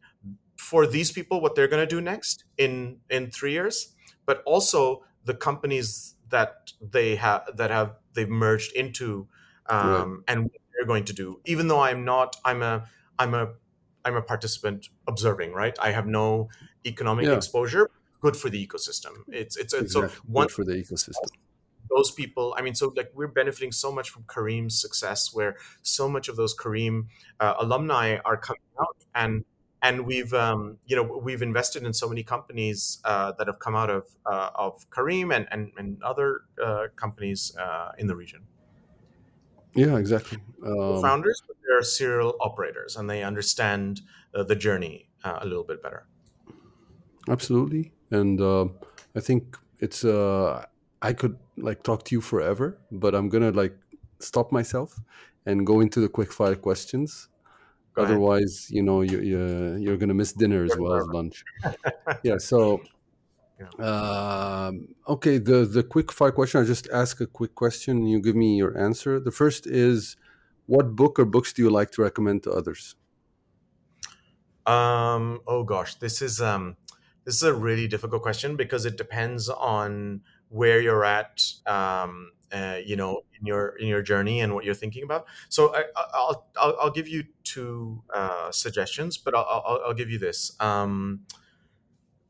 for 0.71 0.87
these 0.87 1.11
people, 1.11 1.41
what 1.41 1.53
they're 1.55 1.67
going 1.67 1.85
to 1.87 1.95
do 1.95 1.99
next 1.99 2.45
in, 2.57 2.97
in 3.09 3.29
three 3.29 3.51
years, 3.51 3.93
but 4.25 4.41
also 4.45 5.03
the 5.25 5.33
companies 5.33 6.15
that 6.29 6.71
they 6.79 7.17
have, 7.17 7.41
that 7.57 7.69
have, 7.69 7.89
they've 8.13 8.29
merged 8.29 8.71
into 8.73 9.27
um, 9.67 9.89
right. 9.91 10.23
and 10.29 10.43
what 10.43 10.61
they're 10.71 10.87
going 10.87 11.03
to 11.03 11.13
do. 11.23 11.41
Even 11.43 11.67
though 11.67 11.81
I'm 11.81 12.05
not, 12.05 12.37
I'm 12.45 12.61
a, 12.61 12.87
I'm 13.19 13.33
a, 13.33 13.49
I'm 14.05 14.15
a 14.15 14.21
participant 14.21 14.87
observing, 15.09 15.51
right? 15.51 15.77
I 15.81 15.91
have 15.91 16.07
no 16.07 16.47
economic 16.85 17.25
yeah. 17.25 17.35
exposure, 17.35 17.91
good 18.21 18.37
for 18.37 18.49
the 18.49 18.65
ecosystem. 18.65 19.11
It's 19.27 19.57
it's, 19.57 19.73
it's 19.73 19.95
exactly. 19.95 20.15
so 20.15 20.21
one 20.25 20.47
good 20.47 20.53
for 20.53 20.63
the 20.63 20.73
ecosystem. 20.73 21.29
Those 21.93 22.11
people, 22.11 22.55
I 22.57 22.61
mean, 22.61 22.75
so 22.75 22.93
like 22.95 23.11
we're 23.13 23.27
benefiting 23.27 23.73
so 23.73 23.91
much 23.91 24.09
from 24.09 24.23
Careem's 24.23 24.79
success, 24.79 25.33
where 25.33 25.57
so 25.81 26.07
much 26.07 26.29
of 26.29 26.35
those 26.37 26.55
Careem 26.55 27.07
uh, 27.41 27.55
alumni 27.59 28.17
are 28.23 28.37
coming 28.37 28.61
out, 28.79 28.97
and 29.13 29.43
and 29.81 30.05
we've 30.05 30.33
um, 30.33 30.77
you 30.85 30.95
know 30.95 31.03
we've 31.03 31.41
invested 31.41 31.83
in 31.83 31.93
so 31.93 32.07
many 32.07 32.23
companies 32.23 32.99
uh, 33.05 33.31
that 33.37 33.47
have 33.47 33.59
come 33.59 33.75
out 33.75 33.89
of 33.89 34.07
uh, 34.25 34.49
of 34.55 34.89
Careem 34.89 35.35
and 35.35 35.47
and, 35.51 35.71
and 35.77 36.01
other 36.03 36.41
uh, 36.63 36.87
companies 36.95 37.55
uh, 37.57 37.91
in 37.97 38.07
the 38.07 38.15
region. 38.15 38.41
Yeah, 39.73 39.97
exactly. 39.97 40.37
Um, 40.65 41.01
founders, 41.01 41.41
but 41.47 41.55
they're 41.65 41.81
serial 41.81 42.35
operators, 42.41 42.97
and 42.97 43.09
they 43.09 43.23
understand 43.23 44.01
uh, 44.35 44.43
the 44.43 44.55
journey 44.55 45.09
a 45.23 45.45
little 45.45 45.63
bit 45.63 45.81
better. 45.83 46.07
Absolutely 47.29 47.93
and 48.11 48.39
uh, 48.41 48.65
I 49.15 49.21
think 49.21 49.57
it's 49.79 50.05
uh, 50.05 50.65
I 51.01 51.13
could 51.13 51.37
like 51.57 51.81
talk 51.83 52.03
to 52.05 52.15
you 52.15 52.21
forever, 52.21 52.77
but 52.91 53.15
I'm 53.15 53.29
gonna 53.29 53.51
like 53.51 53.75
stop 54.19 54.51
myself 54.51 54.99
and 55.45 55.65
go 55.65 55.79
into 55.79 55.99
the 55.99 56.09
quick 56.09 56.31
fire 56.31 56.55
questions. 56.55 57.29
Go 57.93 58.03
Otherwise, 58.03 58.69
you 58.71 58.83
know, 58.83 59.01
you, 59.01 59.19
you 59.19 59.75
you're 59.77 59.97
gonna 59.97 60.13
miss 60.13 60.31
dinner 60.33 60.63
as 60.63 60.77
well 60.77 60.93
as 60.93 61.05
lunch. 61.07 61.43
yeah. 62.23 62.37
So, 62.37 62.81
um, 63.79 64.87
okay. 65.07 65.37
The 65.37 65.65
the 65.65 65.83
quick 65.83 66.11
fire 66.11 66.31
question. 66.31 66.61
I 66.61 66.63
just 66.65 66.87
ask 66.93 67.19
a 67.19 67.27
quick 67.27 67.53
question. 67.53 67.97
And 67.97 68.09
You 68.09 68.21
give 68.21 68.35
me 68.35 68.55
your 68.55 68.77
answer. 68.77 69.19
The 69.19 69.31
first 69.31 69.67
is, 69.67 70.15
what 70.67 70.95
book 70.95 71.19
or 71.19 71.25
books 71.25 71.51
do 71.51 71.61
you 71.61 71.69
like 71.69 71.91
to 71.91 72.01
recommend 72.01 72.43
to 72.43 72.51
others? 72.51 72.95
Um. 74.65 75.41
Oh 75.45 75.63
gosh, 75.63 75.95
this 75.95 76.21
is 76.21 76.41
um 76.41 76.77
this 77.25 77.35
is 77.35 77.43
a 77.43 77.53
really 77.53 77.87
difficult 77.87 78.21
question 78.21 78.55
because 78.55 78.85
it 78.85 78.97
depends 78.97 79.49
on 79.49 80.21
where 80.49 80.81
you're 80.81 81.05
at 81.05 81.43
um, 81.65 82.31
uh, 82.51 82.77
you 82.83 82.95
know 82.95 83.21
in 83.39 83.45
your 83.45 83.69
in 83.77 83.87
your 83.87 84.01
journey 84.01 84.41
and 84.41 84.53
what 84.53 84.65
you're 84.65 84.75
thinking 84.75 85.03
about 85.03 85.25
so 85.49 85.73
I, 85.73 85.83
will 85.95 86.45
I'll, 86.57 86.77
I'll 86.81 86.91
give 86.91 87.07
you 87.07 87.23
two 87.53 88.03
uh, 88.13 88.51
suggestions 88.51 89.17
but 89.17 89.35
I'll, 89.35 89.45
I'll, 89.49 89.81
I'll, 89.87 89.93
give 89.93 90.09
you 90.09 90.19
this. 90.19 90.55
Um, 90.59 91.21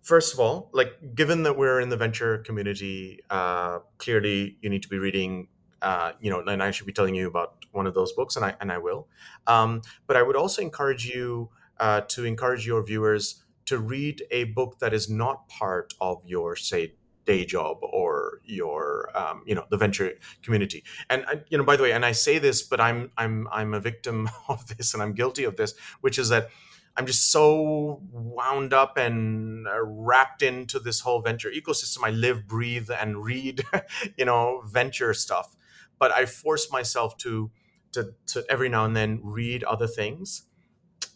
first 0.01 0.33
of 0.33 0.39
all 0.39 0.69
like 0.73 1.15
given 1.15 1.43
that 1.43 1.57
we're 1.57 1.79
in 1.79 1.89
the 1.89 1.97
venture 1.97 2.39
community 2.39 3.19
uh, 3.29 3.79
clearly 3.97 4.57
you 4.61 4.69
need 4.69 4.83
to 4.83 4.89
be 4.89 4.97
reading 4.97 5.47
uh, 5.81 6.11
you 6.19 6.29
know 6.29 6.39
and 6.41 6.61
i 6.61 6.71
should 6.71 6.85
be 6.85 6.93
telling 6.93 7.15
you 7.15 7.27
about 7.27 7.65
one 7.71 7.87
of 7.87 7.93
those 7.93 8.11
books 8.13 8.35
and 8.35 8.45
i 8.45 8.53
and 8.59 8.71
i 8.71 8.77
will. 8.77 9.07
Um, 9.47 9.81
but 10.07 10.15
i 10.17 10.21
would 10.21 10.35
also 10.35 10.61
encourage 10.61 11.05
you 11.05 11.49
uh, 11.79 12.01
to 12.01 12.25
encourage 12.25 12.65
your 12.65 12.83
viewers 12.83 13.43
to 13.65 13.79
read 13.79 14.23
a 14.31 14.45
book 14.45 14.79
that 14.79 14.93
is 14.93 15.09
not 15.09 15.47
part 15.47 15.93
of 16.01 16.21
your 16.25 16.55
say 16.55 16.93
day 17.31 17.45
job 17.45 17.77
or 17.81 18.41
your 18.45 19.09
um, 19.19 19.43
you 19.45 19.55
know 19.55 19.65
the 19.69 19.77
venture 19.77 20.11
community. 20.43 20.83
And 21.09 21.25
you 21.49 21.57
know 21.57 21.63
by 21.63 21.75
the 21.77 21.83
way 21.83 21.91
and 21.97 22.05
i 22.05 22.13
say 22.27 22.35
this 22.39 22.61
but 22.71 22.79
i'm 22.87 22.99
i'm 23.17 23.47
i'm 23.51 23.73
a 23.73 23.79
victim 23.79 24.29
of 24.53 24.59
this 24.71 24.93
and 24.93 25.01
i'm 25.03 25.13
guilty 25.13 25.43
of 25.43 25.55
this 25.55 25.73
which 26.01 26.17
is 26.23 26.29
that 26.29 26.49
i'm 26.97 27.05
just 27.05 27.23
so 27.31 28.01
wound 28.11 28.73
up 28.73 28.97
and 28.97 29.67
uh, 29.67 29.81
wrapped 30.09 30.41
into 30.41 30.77
this 30.79 30.99
whole 31.01 31.21
venture 31.21 31.51
ecosystem. 31.59 31.99
I 32.03 32.11
live 32.11 32.47
breathe 32.47 32.89
and 33.01 33.23
read 33.31 33.63
you 34.19 34.25
know 34.25 34.63
venture 34.79 35.13
stuff. 35.13 35.55
But 35.99 36.11
i 36.11 36.25
force 36.25 36.65
myself 36.71 37.17
to 37.23 37.51
to, 37.93 38.13
to 38.31 38.37
every 38.49 38.69
now 38.69 38.85
and 38.85 38.95
then 38.95 39.19
read 39.23 39.63
other 39.63 39.87
things. 39.87 40.43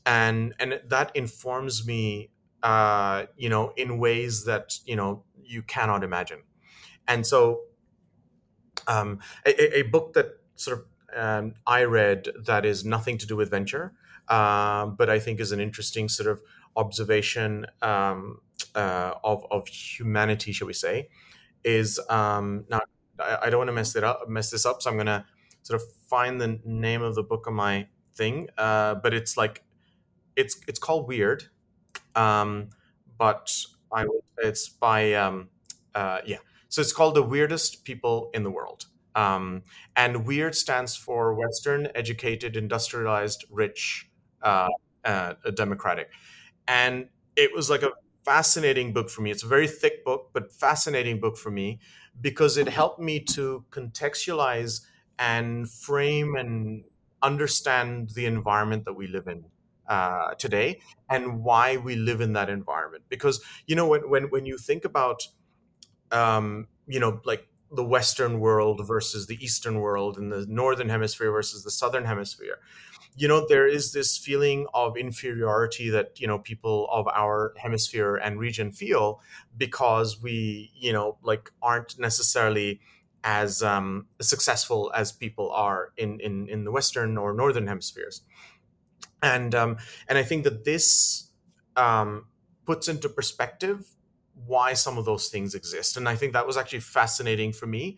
And 0.06 0.54
and 0.60 0.70
that 0.94 1.08
informs 1.16 1.88
me 1.92 2.30
uh, 2.66 3.28
you 3.38 3.48
know, 3.48 3.74
in 3.78 4.00
ways 4.00 4.46
that 4.46 4.80
you 4.86 4.96
know 4.96 5.24
you 5.46 5.62
cannot 5.62 6.04
imagine. 6.04 6.44
And 7.08 7.26
so, 7.26 7.62
um, 8.88 9.20
a, 9.46 9.80
a, 9.80 9.82
book 9.84 10.14
that 10.14 10.40
sort 10.56 10.80
of 10.80 10.86
um, 11.16 11.54
I 11.66 11.84
read 11.84 12.28
that 12.46 12.66
is 12.66 12.84
nothing 12.84 13.18
to 13.20 13.26
do 13.26 13.36
with 13.36 13.50
venture, 13.50 13.94
uh, 14.28 14.88
but 14.88 15.10
I 15.10 15.20
think 15.20 15.40
is 15.40 15.52
an 15.52 15.60
interesting 15.60 16.10
sort 16.10 16.30
of 16.30 16.42
observation 16.76 17.66
um, 17.82 18.40
uh, 18.76 19.14
of 19.24 19.46
of 19.50 19.68
humanity, 19.68 20.52
shall 20.52 20.68
we 20.68 20.74
say, 20.74 21.10
is 21.64 22.00
um, 22.10 22.66
now 22.70 22.82
I, 23.20 23.38
I 23.44 23.50
don't 23.50 23.60
want 23.60 23.70
to 23.70 23.74
mess 23.74 23.96
it 23.96 24.04
up, 24.04 24.28
mess 24.28 24.52
this 24.52 24.66
up, 24.66 24.82
so 24.82 24.92
I'm 24.92 24.98
gonna 24.98 25.26
sort 25.64 25.82
of 25.82 25.88
find 26.10 26.40
the 26.40 26.60
name 26.66 27.02
of 27.02 27.16
the 27.16 27.24
book 27.24 27.48
on 27.48 27.54
my 27.54 27.88
thing, 28.16 28.50
uh, 28.58 28.96
but 28.96 29.14
it's 29.14 29.38
like 29.38 29.64
it's 30.36 30.60
it's 30.68 30.80
called 30.80 31.08
Weird 31.08 31.46
um, 32.16 32.70
but 33.18 33.52
I 33.92 34.06
would, 34.06 34.22
it's 34.40 34.70
by 34.70 35.14
um, 35.14 35.50
uh, 35.94 36.20
yeah. 36.26 36.38
So 36.70 36.82
it's 36.82 36.94
called 36.94 37.16
the 37.16 37.24
weirdest 37.24 37.84
people 37.86 38.30
in 38.34 38.44
the 38.44 38.52
world. 38.52 38.86
Um, 39.16 39.64
and 39.96 40.26
weird 40.26 40.56
stands 40.56 40.96
for 40.96 41.34
Western, 41.36 41.88
educated, 41.96 42.58
industrialized, 42.58 43.46
rich, 43.50 44.10
uh, 44.42 44.68
uh, 45.06 45.36
democratic. 45.56 46.10
And 46.68 47.10
it 47.36 47.54
was 47.56 47.70
like 47.70 47.84
a 47.84 47.92
fascinating 48.24 48.94
book 48.94 49.10
for 49.10 49.22
me. 49.22 49.32
It's 49.32 49.44
a 49.44 49.48
very 49.48 49.68
thick 49.68 50.04
book, 50.04 50.32
but 50.34 50.52
fascinating 50.52 51.20
book 51.20 51.38
for 51.38 51.52
me 51.52 51.80
because 52.20 52.58
it 52.58 52.68
helped 52.68 53.00
me 53.00 53.20
to 53.20 53.66
contextualize 53.72 54.82
and 55.20 55.70
frame 55.70 56.36
and 56.36 56.84
understand 57.22 58.12
the 58.12 58.26
environment 58.26 58.86
that 58.86 58.94
we 58.94 59.08
live 59.08 59.28
in 59.28 59.46
uh, 59.88 60.34
today 60.36 60.80
and 61.10 61.44
why 61.44 61.78
we 61.78 61.96
live 61.96 62.22
in 62.22 62.34
that 62.34 62.50
environment. 62.50 63.04
Because 63.10 63.42
you 63.68 63.76
know 63.76 63.88
when 63.88 64.10
when 64.10 64.24
when 64.26 64.46
you 64.46 64.58
think 64.58 64.86
about 64.86 65.28
um, 66.12 66.68
you 66.88 67.00
know 67.00 67.22
like 67.26 67.48
the 67.72 67.84
Western 67.84 68.40
world 68.40 68.86
versus 68.88 69.28
the 69.28 69.44
Eastern 69.44 69.80
world 69.80 70.18
and 70.18 70.32
the 70.32 70.46
Northern 70.48 70.90
Hemisphere 70.90 71.32
versus 71.32 71.64
the 71.64 71.72
Southern 71.72 72.06
Hemisphere, 72.06 72.60
you 73.16 73.28
know 73.28 73.46
there 73.48 73.68
is 73.68 73.94
this 73.94 74.18
feeling 74.18 74.68
of 74.74 74.98
inferiority 74.98 75.90
that 75.90 76.20
you 76.20 76.28
know 76.28 76.40
people 76.40 76.88
of 76.92 77.08
our 77.08 77.54
hemisphere 77.58 78.16
and 78.16 78.40
region 78.40 78.72
feel 78.72 79.22
because 79.58 80.22
we 80.22 80.72
you 80.76 80.92
know 80.92 81.18
like 81.24 81.52
aren't 81.62 81.98
necessarily 81.98 82.80
as 83.24 83.64
um, 83.64 84.06
successful 84.22 84.92
as 84.94 85.12
people 85.12 85.50
are 85.52 85.94
in, 85.98 86.20
in 86.20 86.48
in 86.50 86.64
the 86.64 86.72
western 86.72 87.18
or 87.18 87.34
northern 87.34 87.68
hemispheres 87.68 88.22
and 89.22 89.56
um, 89.56 89.78
and 90.08 90.18
i 90.18 90.24
think 90.24 90.44
that 90.44 90.66
this 90.66 91.30
um, 91.76 92.26
puts 92.66 92.88
into 92.88 93.10
perspective 93.10 93.86
why 94.48 94.74
some 94.74 94.98
of 94.98 95.06
those 95.06 95.30
things 95.30 95.56
exist. 95.56 95.98
And 95.98 96.08
i 96.10 96.16
think 96.16 96.34
that 96.34 96.46
was 96.46 96.58
actually 96.58 96.82
fascinating 96.82 97.54
for 97.54 97.68
me 97.68 97.98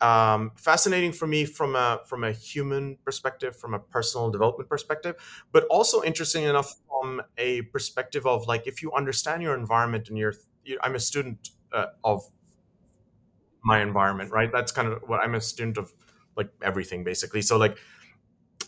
um, 0.00 0.52
fascinating 0.54 1.12
for 1.12 1.26
me 1.26 1.44
from 1.44 1.74
a 1.74 2.00
from 2.06 2.22
a 2.24 2.32
human 2.32 2.98
perspective 3.04 3.56
from 3.56 3.74
a 3.74 3.78
personal 3.78 4.30
development 4.30 4.68
perspective 4.68 5.16
but 5.52 5.64
also 5.64 6.02
interesting 6.02 6.44
enough 6.44 6.74
from 6.88 7.22
a 7.36 7.62
perspective 7.62 8.26
of 8.26 8.46
like 8.46 8.66
if 8.66 8.82
you 8.82 8.92
understand 8.92 9.42
your 9.42 9.54
environment 9.56 10.08
and 10.08 10.18
you're 10.18 10.34
i'm 10.82 10.94
a 10.94 11.00
student 11.00 11.50
uh, 11.72 11.86
of 12.04 12.22
my 13.62 13.82
environment 13.82 14.30
right? 14.30 14.50
That's 14.52 14.72
kind 14.72 14.88
of 14.88 15.02
what 15.06 15.20
i'm 15.20 15.34
a 15.34 15.40
student 15.40 15.78
of 15.78 15.92
like 16.36 16.50
everything 16.62 17.02
basically. 17.04 17.42
So 17.42 17.56
like 17.56 17.76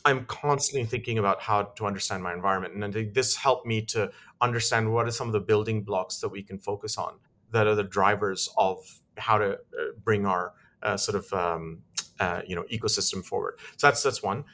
i'm 0.04 0.24
constantly 0.26 0.86
thinking 0.86 1.18
about 1.18 1.40
how 1.42 1.62
to 1.62 1.86
understand 1.86 2.22
my 2.22 2.32
environment 2.32 2.74
and 2.74 2.84
i 2.84 2.90
think 2.90 3.14
this 3.14 3.36
helped 3.36 3.66
me 3.66 3.82
to 3.82 4.10
understand 4.40 4.92
what 4.92 5.06
are 5.06 5.10
some 5.10 5.26
of 5.26 5.32
the 5.32 5.40
building 5.40 5.82
blocks 5.82 6.18
that 6.20 6.28
we 6.28 6.42
can 6.42 6.58
focus 6.58 6.96
on 6.96 7.14
that 7.50 7.66
are 7.66 7.74
the 7.74 7.84
drivers 7.84 8.48
of 8.56 9.00
how 9.16 9.38
to 9.38 9.52
uh, 9.52 9.56
bring 10.02 10.26
our 10.26 10.54
uh, 10.82 10.96
sort 10.96 11.16
of 11.16 11.32
um, 11.32 11.82
uh, 12.18 12.42
you 12.46 12.54
know 12.54 12.64
ecosystem 12.72 13.24
forward. 13.24 13.58
So 13.76 13.86
that's 13.86 14.02
that's 14.02 14.22
one. 14.22 14.44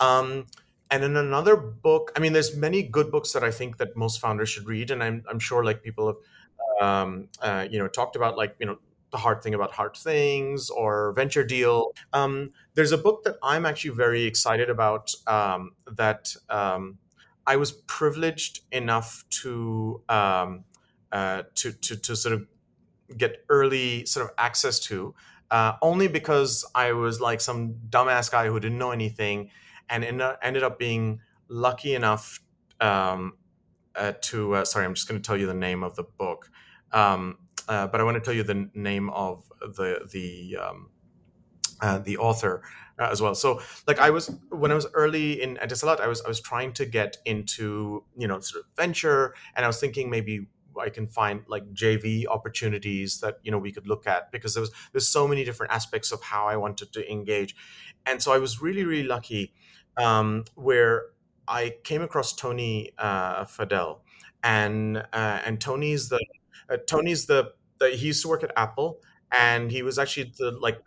Um, 0.00 0.46
and 0.90 1.02
in 1.02 1.16
another 1.16 1.56
book 1.56 2.12
i 2.16 2.20
mean 2.20 2.32
there's 2.32 2.56
many 2.56 2.80
good 2.80 3.10
books 3.10 3.32
that 3.32 3.42
i 3.42 3.50
think 3.50 3.76
that 3.78 3.96
most 3.96 4.20
founders 4.20 4.48
should 4.48 4.68
read 4.68 4.92
and 4.92 5.02
i'm, 5.02 5.24
I'm 5.28 5.40
sure 5.40 5.64
like 5.64 5.82
people 5.82 6.06
have 6.06 6.16
um, 6.80 7.28
uh, 7.40 7.66
you 7.68 7.80
know 7.80 7.88
talked 7.88 8.14
about 8.14 8.36
like 8.36 8.54
you 8.60 8.66
know 8.66 8.78
the 9.12 9.18
hard 9.18 9.42
thing 9.42 9.54
about 9.54 9.72
hard 9.72 9.96
things 9.96 10.70
or 10.70 11.12
venture 11.12 11.44
deal. 11.44 11.92
Um, 12.12 12.52
there's 12.76 12.92
a 12.92 12.98
book 12.98 13.24
that 13.24 13.36
i'm 13.42 13.66
actually 13.66 13.90
very 13.90 14.24
excited 14.24 14.70
about 14.70 15.12
um, 15.26 15.72
that 15.90 16.36
um, 16.48 16.98
i 17.46 17.56
was 17.56 17.72
privileged 17.72 18.60
enough 18.70 19.24
to 19.30 20.00
um, 20.08 20.64
uh, 21.10 21.42
to, 21.56 21.72
to 21.72 21.96
to 21.96 22.14
sort 22.14 22.34
of 22.34 22.46
get 23.16 23.44
early 23.48 24.06
sort 24.06 24.26
of 24.26 24.32
access 24.38 24.78
to 24.78 25.14
uh, 25.50 25.72
only 25.82 26.06
because 26.06 26.64
i 26.74 26.92
was 26.92 27.20
like 27.20 27.40
some 27.40 27.74
dumbass 27.88 28.30
guy 28.30 28.46
who 28.46 28.60
didn't 28.60 28.78
know 28.78 28.92
anything 28.92 29.50
and 29.88 30.04
en- 30.04 30.36
ended 30.42 30.62
up 30.62 30.78
being 30.78 31.20
lucky 31.48 31.94
enough 31.94 32.40
um, 32.80 33.32
uh, 33.96 34.12
to 34.20 34.54
uh, 34.54 34.64
sorry 34.64 34.84
i'm 34.84 34.94
just 34.94 35.08
going 35.08 35.20
to 35.20 35.26
tell 35.26 35.36
you 35.36 35.46
the 35.46 35.54
name 35.54 35.82
of 35.82 35.96
the 35.96 36.04
book. 36.04 36.50
Um, 36.92 37.38
uh, 37.68 37.86
but 37.86 38.00
I 38.00 38.04
want 38.04 38.16
to 38.16 38.20
tell 38.20 38.34
you 38.34 38.42
the 38.42 38.70
name 38.74 39.10
of 39.10 39.44
the 39.60 40.08
the 40.10 40.56
um, 40.56 40.90
uh, 41.80 41.98
the 41.98 42.16
author 42.18 42.62
uh, 42.98 43.08
as 43.10 43.20
well. 43.20 43.34
So, 43.34 43.60
like, 43.86 43.98
I 43.98 44.10
was 44.10 44.30
when 44.50 44.70
I 44.70 44.74
was 44.74 44.86
early 44.94 45.42
in 45.42 45.56
Etisalat, 45.56 46.00
I 46.00 46.06
was 46.06 46.22
I 46.22 46.28
was 46.28 46.40
trying 46.40 46.72
to 46.74 46.86
get 46.86 47.18
into 47.24 48.04
you 48.16 48.28
know 48.28 48.40
sort 48.40 48.64
of 48.64 48.70
venture, 48.76 49.34
and 49.54 49.64
I 49.64 49.68
was 49.68 49.80
thinking 49.80 50.10
maybe 50.10 50.46
I 50.80 50.90
can 50.90 51.06
find 51.06 51.42
like 51.48 51.72
JV 51.72 52.26
opportunities 52.26 53.20
that 53.20 53.38
you 53.42 53.50
know 53.50 53.58
we 53.58 53.72
could 53.72 53.86
look 53.86 54.06
at 54.06 54.30
because 54.32 54.54
there 54.54 54.60
was 54.60 54.70
there's 54.92 55.08
so 55.08 55.26
many 55.28 55.44
different 55.44 55.72
aspects 55.72 56.12
of 56.12 56.22
how 56.22 56.46
I 56.46 56.56
wanted 56.56 56.92
to 56.92 57.10
engage, 57.10 57.54
and 58.06 58.22
so 58.22 58.32
I 58.32 58.38
was 58.38 58.62
really 58.62 58.84
really 58.84 59.06
lucky 59.06 59.52
um, 59.96 60.44
where 60.54 61.06
I 61.48 61.76
came 61.84 62.02
across 62.02 62.34
Tony 62.34 62.92
uh, 62.98 63.44
Fadell, 63.44 64.00
and 64.42 64.98
uh, 65.12 65.40
and 65.44 65.60
Tony's 65.60 66.08
the 66.08 66.24
uh, 66.70 66.76
Tony's 66.86 67.26
the, 67.26 67.52
the 67.78 67.90
he 67.90 68.08
used 68.08 68.22
to 68.22 68.28
work 68.28 68.42
at 68.42 68.52
Apple, 68.56 69.00
and 69.30 69.70
he 69.70 69.82
was 69.82 69.98
actually 69.98 70.32
the 70.38 70.52
like 70.52 70.80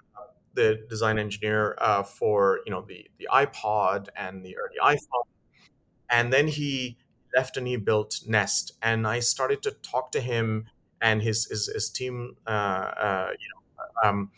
the 0.53 0.85
design 0.89 1.19
engineer 1.19 1.77
uh, 1.79 2.03
for 2.03 2.59
you 2.65 2.71
know 2.71 2.81
the 2.81 3.09
the 3.17 3.27
iPod 3.31 4.07
and 4.15 4.43
the 4.43 4.57
early 4.57 4.75
iPhone, 4.81 5.27
and 6.09 6.33
then 6.33 6.47
he 6.47 6.97
left 7.35 7.57
and 7.57 7.67
he 7.67 7.77
built 7.77 8.21
Nest, 8.27 8.73
and 8.81 9.07
I 9.07 9.19
started 9.19 9.61
to 9.63 9.71
talk 9.71 10.11
to 10.13 10.21
him 10.21 10.65
and 11.01 11.21
his 11.21 11.45
his, 11.45 11.67
his 11.67 11.89
team, 11.89 12.35
uh, 12.47 12.49
uh, 12.49 13.29
you 13.39 13.47
know, 13.53 14.09
um, 14.09 14.31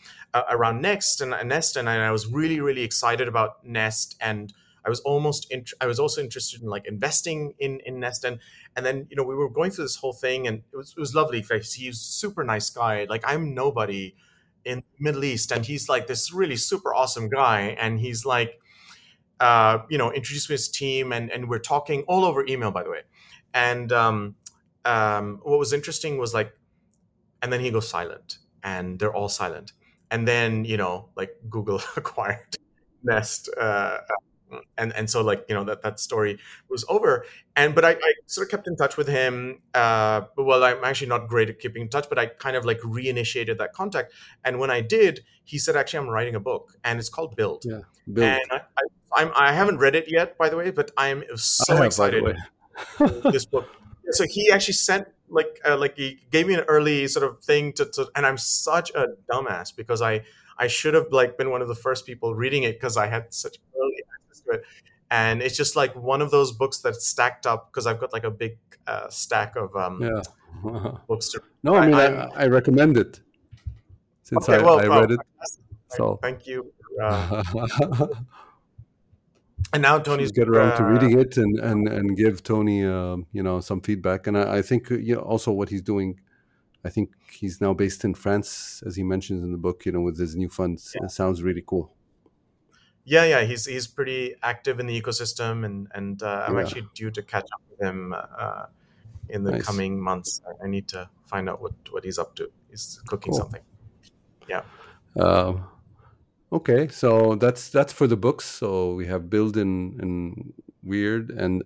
around 0.50 0.80
Next 0.80 1.20
and 1.20 1.30
Nest, 1.48 1.76
and 1.76 1.88
I 1.88 2.10
was 2.10 2.26
really 2.26 2.60
really 2.60 2.82
excited 2.82 3.28
about 3.28 3.64
Nest 3.64 4.16
and. 4.20 4.52
I 4.84 4.88
was 4.88 5.00
almost 5.00 5.52
I 5.80 5.86
was 5.86 5.98
also 5.98 6.20
interested 6.20 6.62
in 6.62 6.68
like 6.68 6.86
investing 6.86 7.54
in 7.58 7.80
in 7.80 8.00
Nest 8.00 8.24
and 8.24 8.38
then 8.86 9.06
you 9.10 9.16
know 9.16 9.22
we 9.22 9.34
were 9.34 9.48
going 9.48 9.70
through 9.70 9.84
this 9.84 9.96
whole 9.96 10.12
thing 10.12 10.46
and 10.46 10.62
it 10.72 10.76
was 10.76 10.94
it 10.96 11.00
was 11.00 11.14
lovely 11.14 11.40
because 11.40 11.74
he's 11.74 11.98
super 12.00 12.44
nice 12.44 12.70
guy. 12.70 13.06
Like 13.08 13.22
I'm 13.26 13.54
nobody 13.54 14.14
in 14.64 14.78
the 14.78 14.84
Middle 14.98 15.24
East 15.24 15.52
and 15.52 15.64
he's 15.64 15.88
like 15.88 16.06
this 16.06 16.32
really 16.32 16.56
super 16.56 16.94
awesome 16.94 17.28
guy 17.28 17.76
and 17.78 18.00
he's 18.00 18.24
like 18.24 18.60
uh, 19.40 19.78
you 19.88 19.98
know 19.98 20.12
introduced 20.12 20.48
me 20.48 20.54
his 20.54 20.68
team 20.68 21.12
and 21.12 21.30
and 21.30 21.48
we're 21.48 21.58
talking 21.58 22.02
all 22.08 22.24
over 22.24 22.44
email 22.46 22.70
by 22.70 22.82
the 22.82 22.90
way. 22.90 23.00
And 23.54 23.92
um, 23.92 24.36
um, 24.84 25.40
what 25.42 25.58
was 25.58 25.72
interesting 25.72 26.18
was 26.18 26.32
like 26.34 26.52
and 27.42 27.52
then 27.52 27.60
he 27.60 27.70
goes 27.70 27.88
silent 27.88 28.38
and 28.62 28.98
they're 28.98 29.14
all 29.14 29.28
silent. 29.28 29.72
And 30.10 30.26
then 30.26 30.64
you 30.64 30.76
know 30.76 31.10
like 31.16 31.36
Google 31.48 31.80
acquired 31.96 32.56
Nest 33.04 33.48
uh, 33.60 33.98
and 34.78 34.92
and 34.94 35.08
so 35.08 35.22
like 35.22 35.44
you 35.48 35.54
know 35.54 35.64
that 35.64 35.82
that 35.82 36.00
story 36.00 36.38
was 36.68 36.84
over. 36.88 37.24
And 37.56 37.74
but 37.74 37.84
I, 37.84 37.90
I 37.90 38.12
sort 38.26 38.46
of 38.46 38.50
kept 38.50 38.66
in 38.66 38.76
touch 38.76 38.96
with 38.96 39.08
him 39.08 39.60
uh 39.74 40.22
well 40.36 40.64
i'm 40.64 40.82
actually 40.84 41.08
not 41.08 41.28
great 41.28 41.50
at 41.50 41.58
keeping 41.58 41.82
in 41.82 41.88
touch 41.88 42.06
but 42.08 42.18
i 42.18 42.26
kind 42.26 42.56
of 42.56 42.64
like 42.64 42.80
reinitiated 42.80 43.58
that 43.58 43.72
contact. 43.72 44.12
And 44.44 44.58
when 44.58 44.70
i 44.70 44.80
did 44.80 45.20
he 45.44 45.58
said 45.58 45.76
actually 45.76 46.00
i'm 46.00 46.08
writing 46.08 46.34
a 46.34 46.40
book 46.40 46.74
and 46.84 46.98
it's 46.98 47.08
called 47.08 47.36
build. 47.36 47.64
Yeah 47.66 47.80
build. 48.10 48.26
and 48.26 48.42
I, 48.50 48.56
I, 48.56 49.20
I'm, 49.22 49.32
I 49.36 49.52
haven't 49.52 49.78
read 49.78 49.94
it 49.94 50.10
yet 50.10 50.38
by 50.38 50.48
the 50.48 50.56
way 50.56 50.70
but 50.70 50.90
i'm 50.96 51.24
so 51.36 51.76
have, 51.76 51.84
excited 51.84 52.36
this 53.24 53.44
book. 53.46 53.68
So 54.10 54.26
he 54.28 54.50
actually 54.50 54.74
sent 54.74 55.06
like 55.28 55.60
uh, 55.64 55.78
like 55.78 55.96
he 55.96 56.20
gave 56.30 56.48
me 56.48 56.54
an 56.54 56.64
early 56.66 57.06
sort 57.06 57.24
of 57.24 57.42
thing 57.42 57.72
to, 57.74 57.84
to 57.86 58.10
and 58.16 58.26
i'm 58.26 58.36
such 58.36 58.90
a 58.90 59.06
dumbass 59.30 59.74
because 59.74 60.02
i 60.02 60.22
I 60.58 60.66
should 60.66 60.94
have 60.94 61.06
like 61.10 61.36
been 61.36 61.50
one 61.50 61.62
of 61.62 61.68
the 61.68 61.74
first 61.74 62.06
people 62.06 62.34
reading 62.34 62.62
it 62.62 62.74
because 62.74 62.96
I 62.96 63.06
had 63.08 63.32
such 63.34 63.56
to 64.46 64.52
it. 64.52 64.64
And 65.10 65.42
it's 65.42 65.56
just 65.56 65.76
like 65.76 65.94
one 65.94 66.22
of 66.22 66.30
those 66.30 66.52
books 66.52 66.78
that's 66.78 67.06
stacked 67.06 67.46
up 67.46 67.70
because 67.70 67.86
I've 67.86 68.00
got 68.00 68.12
like 68.12 68.24
a 68.24 68.30
big 68.30 68.58
uh, 68.86 69.08
stack 69.08 69.56
of 69.56 69.74
um, 69.76 70.02
yeah. 70.02 70.92
books. 71.06 71.30
To, 71.30 71.42
no, 71.62 71.74
I 71.74 71.86
mean 71.86 71.94
I, 71.94 72.28
I, 72.34 72.46
recommend 72.46 72.96
it 72.96 73.20
since 74.22 74.48
okay, 74.48 74.58
I, 74.58 74.62
well, 74.64 74.80
I 74.80 75.00
read 75.00 75.10
it. 75.12 75.20
So 75.90 76.18
thank 76.22 76.46
you. 76.46 76.72
Uh, 77.00 77.42
and 79.74 79.82
now 79.82 79.98
Tony's 79.98 80.32
get 80.32 80.48
around 80.48 80.72
uh, 80.72 80.76
to 80.78 80.84
reading 80.84 81.18
it 81.18 81.36
and 81.36 81.58
and 81.58 81.88
and 81.88 82.16
give 82.16 82.42
Tony 82.42 82.84
uh, 82.84 83.18
you 83.32 83.42
know 83.42 83.60
some 83.60 83.82
feedback. 83.82 84.26
And 84.26 84.38
I, 84.38 84.58
I 84.58 84.62
think 84.62 84.88
you 84.88 85.16
know 85.16 85.20
also 85.20 85.52
what 85.52 85.68
he's 85.68 85.82
doing 85.82 86.18
I 86.84 86.90
think 86.90 87.10
he's 87.30 87.60
now 87.60 87.74
based 87.74 88.04
in 88.04 88.14
France, 88.14 88.82
as 88.84 88.96
he 88.96 89.02
mentions 89.02 89.42
in 89.42 89.52
the 89.52 89.58
book. 89.58 89.86
You 89.86 89.92
know, 89.92 90.00
with 90.00 90.18
his 90.18 90.34
new 90.34 90.48
funds, 90.48 90.92
yeah. 90.94 91.06
it 91.06 91.10
sounds 91.10 91.42
really 91.42 91.62
cool. 91.64 91.92
Yeah, 93.04 93.24
yeah, 93.24 93.42
he's 93.42 93.66
he's 93.66 93.86
pretty 93.86 94.36
active 94.42 94.78
in 94.78 94.86
the 94.86 95.00
ecosystem, 95.00 95.64
and 95.64 95.88
and 95.94 96.22
uh, 96.22 96.44
I'm 96.46 96.54
yeah. 96.54 96.62
actually 96.62 96.86
due 96.94 97.10
to 97.10 97.22
catch 97.22 97.48
up 97.52 97.60
with 97.68 97.80
him 97.80 98.14
uh, 98.14 98.66
in 99.28 99.42
the 99.42 99.52
nice. 99.52 99.66
coming 99.66 100.00
months. 100.00 100.40
I 100.62 100.68
need 100.68 100.86
to 100.88 101.08
find 101.26 101.48
out 101.48 101.60
what 101.60 101.72
what 101.90 102.04
he's 102.04 102.18
up 102.18 102.36
to. 102.36 102.50
He's 102.70 103.00
cooking 103.06 103.32
cool. 103.32 103.40
something. 103.40 103.62
Yeah. 104.48 104.62
Uh, 105.18 105.54
okay, 106.52 106.88
so 106.88 107.34
that's 107.34 107.70
that's 107.70 107.92
for 107.92 108.06
the 108.06 108.16
books. 108.16 108.44
So 108.44 108.94
we 108.94 109.06
have 109.06 109.28
build 109.28 109.56
and 109.56 110.00
and 110.00 110.52
weird 110.84 111.30
and 111.30 111.64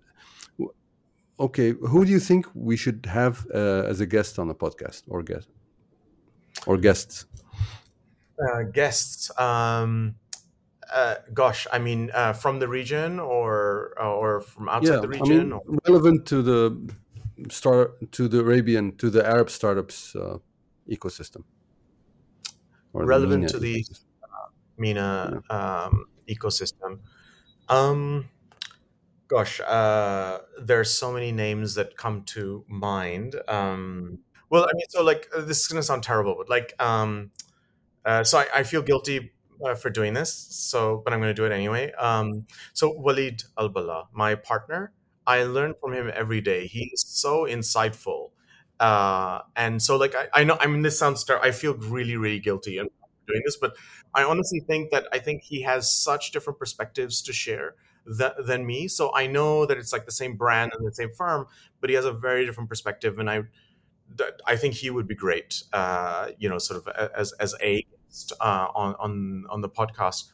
okay, 1.38 1.72
who 1.72 2.04
do 2.04 2.10
you 2.10 2.20
think 2.20 2.46
we 2.54 2.76
should 2.76 3.06
have 3.06 3.46
uh, 3.54 3.84
as 3.86 4.00
a 4.00 4.06
guest 4.06 4.38
on 4.38 4.48
the 4.48 4.54
podcast 4.54 5.02
or 5.08 5.22
guest 5.22 5.48
or 6.66 6.76
guests? 6.76 7.26
Uh, 8.40 8.62
guests. 8.62 9.30
Um, 9.38 10.16
uh, 10.92 11.16
gosh, 11.32 11.66
I 11.72 11.78
mean, 11.78 12.10
uh, 12.14 12.32
from 12.32 12.58
the 12.58 12.68
region 12.68 13.18
or 13.18 13.94
or 14.00 14.40
from 14.40 14.68
outside 14.68 14.94
yeah, 14.94 15.00
the 15.00 15.08
region, 15.08 15.52
I 15.52 15.56
mean, 15.56 15.78
relevant 15.88 16.26
to 16.26 16.42
the 16.42 16.94
start 17.50 18.12
to 18.12 18.28
the 18.28 18.40
Arabian 18.40 18.96
to 18.96 19.10
the 19.10 19.26
Arab 19.26 19.50
startups 19.50 20.14
uh, 20.16 20.38
ecosystem, 20.90 21.44
relevant 22.92 23.44
the 23.44 23.48
to 23.48 23.58
the 23.58 23.84
MENA 24.78 25.42
yeah. 25.50 25.84
um, 25.84 26.06
ecosystem. 26.28 27.00
Um, 27.68 28.28
Gosh, 29.28 29.60
uh, 29.60 30.38
there's 30.60 30.90
so 30.90 31.12
many 31.12 31.32
names 31.32 31.74
that 31.74 31.96
come 31.96 32.22
to 32.26 32.64
mind. 32.68 33.34
Um, 33.48 34.20
well, 34.50 34.62
I 34.62 34.70
mean, 34.74 34.86
so 34.88 35.02
like 35.02 35.28
uh, 35.36 35.40
this 35.40 35.60
is 35.60 35.66
gonna 35.66 35.82
sound 35.82 36.04
terrible, 36.04 36.36
but 36.38 36.48
like, 36.48 36.74
um, 36.78 37.32
uh, 38.04 38.22
so 38.22 38.38
I, 38.38 38.46
I 38.54 38.62
feel 38.62 38.82
guilty 38.82 39.32
uh, 39.64 39.74
for 39.74 39.90
doing 39.90 40.14
this. 40.14 40.32
So, 40.32 41.02
but 41.04 41.12
I'm 41.12 41.20
gonna 41.20 41.34
do 41.34 41.44
it 41.44 41.52
anyway. 41.52 41.92
Um, 41.98 42.46
so 42.72 42.92
Walid 42.92 43.44
Al 43.58 43.68
Bala, 43.68 44.08
my 44.12 44.34
partner, 44.34 44.92
I 45.26 45.42
learn 45.44 45.74
from 45.80 45.92
him 45.92 46.10
every 46.14 46.40
day. 46.40 46.66
He's 46.66 47.04
so 47.06 47.44
insightful, 47.44 48.30
uh, 48.80 49.40
and 49.56 49.82
so 49.82 49.96
like 49.96 50.14
I, 50.14 50.28
I 50.34 50.44
know. 50.44 50.56
I 50.60 50.66
mean, 50.66 50.82
this 50.82 50.98
sounds. 50.98 51.24
Ter- 51.24 51.40
I 51.40 51.50
feel 51.50 51.74
really, 51.74 52.16
really 52.16 52.40
guilty, 52.40 52.78
and 52.78 52.88
doing 53.26 53.42
this, 53.44 53.56
but 53.56 53.76
I 54.14 54.22
honestly 54.24 54.60
think 54.68 54.90
that 54.90 55.06
I 55.12 55.18
think 55.18 55.42
he 55.42 55.62
has 55.62 55.90
such 55.92 56.30
different 56.32 56.58
perspectives 56.58 57.22
to 57.22 57.32
share 57.32 57.74
th- 58.18 58.32
than 58.46 58.66
me. 58.66 58.86
So 58.88 59.12
I 59.14 59.26
know 59.26 59.66
that 59.66 59.76
it's 59.78 59.92
like 59.92 60.06
the 60.06 60.12
same 60.12 60.36
brand 60.36 60.72
and 60.76 60.86
the 60.86 60.94
same 60.94 61.10
firm, 61.16 61.46
but 61.80 61.90
he 61.90 61.96
has 61.96 62.04
a 62.04 62.12
very 62.12 62.46
different 62.46 62.68
perspective, 62.68 63.18
and 63.18 63.28
I 63.30 63.42
I 64.46 64.56
think 64.56 64.74
he 64.74 64.90
would 64.90 65.08
be 65.08 65.14
great. 65.14 65.62
Uh, 65.72 66.28
you 66.38 66.48
know, 66.48 66.58
sort 66.58 66.86
of 66.86 67.10
as 67.14 67.32
as 67.32 67.54
a 67.62 67.84
uh, 68.40 68.68
on 68.74 68.94
on 68.98 69.44
on 69.50 69.60
the 69.60 69.68
podcast. 69.68 70.24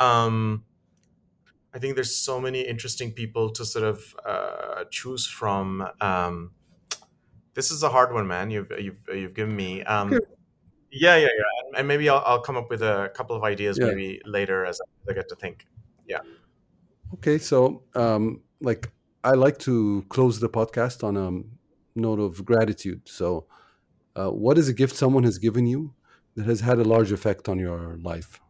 Um, 0.00 0.64
I 1.74 1.78
think 1.78 1.94
there's 1.94 2.14
so 2.14 2.40
many 2.40 2.60
interesting 2.62 3.12
people 3.12 3.50
to 3.50 3.64
sort 3.64 3.84
of 3.84 4.14
uh, 4.26 4.84
choose 4.90 5.26
from. 5.26 5.88
Um, 6.00 6.52
this 7.54 7.70
is 7.70 7.82
a 7.82 7.88
hard 7.88 8.12
one, 8.12 8.26
man. 8.26 8.50
You've 8.50 8.70
you've 8.78 9.02
you've 9.08 9.34
given 9.34 9.54
me. 9.56 9.82
Um, 9.84 10.10
yeah, 10.90 11.16
yeah, 11.16 11.22
yeah. 11.26 11.78
And 11.78 11.88
maybe 11.88 12.08
I'll, 12.08 12.22
I'll 12.26 12.40
come 12.42 12.56
up 12.56 12.68
with 12.68 12.82
a 12.82 13.10
couple 13.14 13.34
of 13.36 13.42
ideas 13.44 13.78
Yeah. 13.80 13.86
maybe 13.86 14.20
later 14.26 14.66
as 14.66 14.80
I 15.08 15.12
get 15.14 15.28
to 15.30 15.36
think. 15.36 15.66
Yeah. 16.06 16.20
Okay, 17.14 17.38
so 17.38 17.82
um, 17.94 18.42
like 18.60 18.90
I 19.24 19.32
like 19.32 19.58
to 19.60 20.04
close 20.08 20.40
the 20.40 20.48
podcast 20.48 21.04
on 21.04 21.16
a 21.16 21.42
note 21.98 22.18
of 22.20 22.44
gratitude. 22.44 23.02
So, 23.06 23.46
uh, 24.16 24.30
what 24.30 24.58
is 24.58 24.68
a 24.68 24.74
gift 24.74 24.96
someone 24.96 25.24
has 25.24 25.38
given 25.38 25.66
you 25.66 25.94
that 26.34 26.46
has 26.46 26.60
had 26.60 26.78
a 26.78 26.84
large 26.84 27.12
effect 27.12 27.48
on 27.48 27.58
your 27.58 27.96
life? 28.02 28.40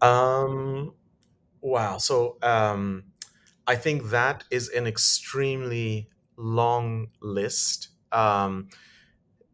Um, 0.00 0.94
wow. 1.60 1.98
So 1.98 2.38
um, 2.42 3.04
I 3.66 3.76
think 3.76 4.10
that 4.10 4.44
is 4.50 4.68
an 4.68 4.86
extremely 4.86 6.08
long 6.36 7.08
list. 7.20 7.88
Um, 8.12 8.68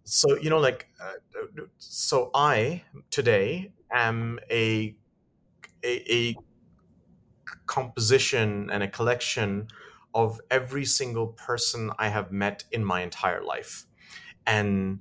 so 0.05 0.37
you 0.39 0.51
know, 0.51 0.59
like, 0.59 0.89
uh, 1.01 1.65
so 1.79 2.31
I 2.35 2.83
today 3.11 3.73
am 3.93 4.41
a 4.51 4.97
a, 5.85 6.13
a 6.13 6.37
composition 7.67 8.69
and 8.71 8.83
a 8.83 8.89
collection 8.89 9.69
of 10.15 10.41
every 10.51 10.85
single 10.85 11.29
person 11.29 11.93
I 11.99 12.09
have 12.09 12.33
met 12.33 12.65
in 12.73 12.85
my 12.85 13.03
entire 13.03 13.43
life. 13.45 13.87
And 14.47 15.01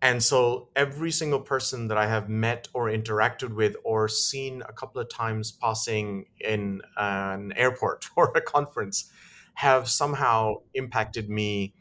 and 0.00 0.22
so 0.22 0.68
every 0.76 1.10
single 1.10 1.40
person 1.40 1.88
that 1.88 1.98
I 1.98 2.06
have 2.06 2.28
met 2.28 2.68
or 2.72 2.86
interacted 2.86 3.54
with 3.54 3.76
or 3.84 4.08
seen 4.08 4.62
a 4.68 4.72
couple 4.72 5.00
of 5.00 5.08
times 5.08 5.50
passing 5.50 6.26
in 6.40 6.82
an 6.96 7.52
airport 7.56 8.08
or 8.16 8.32
a 8.36 8.40
conference 8.40 9.10
have 9.54 9.88
somehow 9.88 10.54
impacted 10.74 11.28
me 11.28 11.74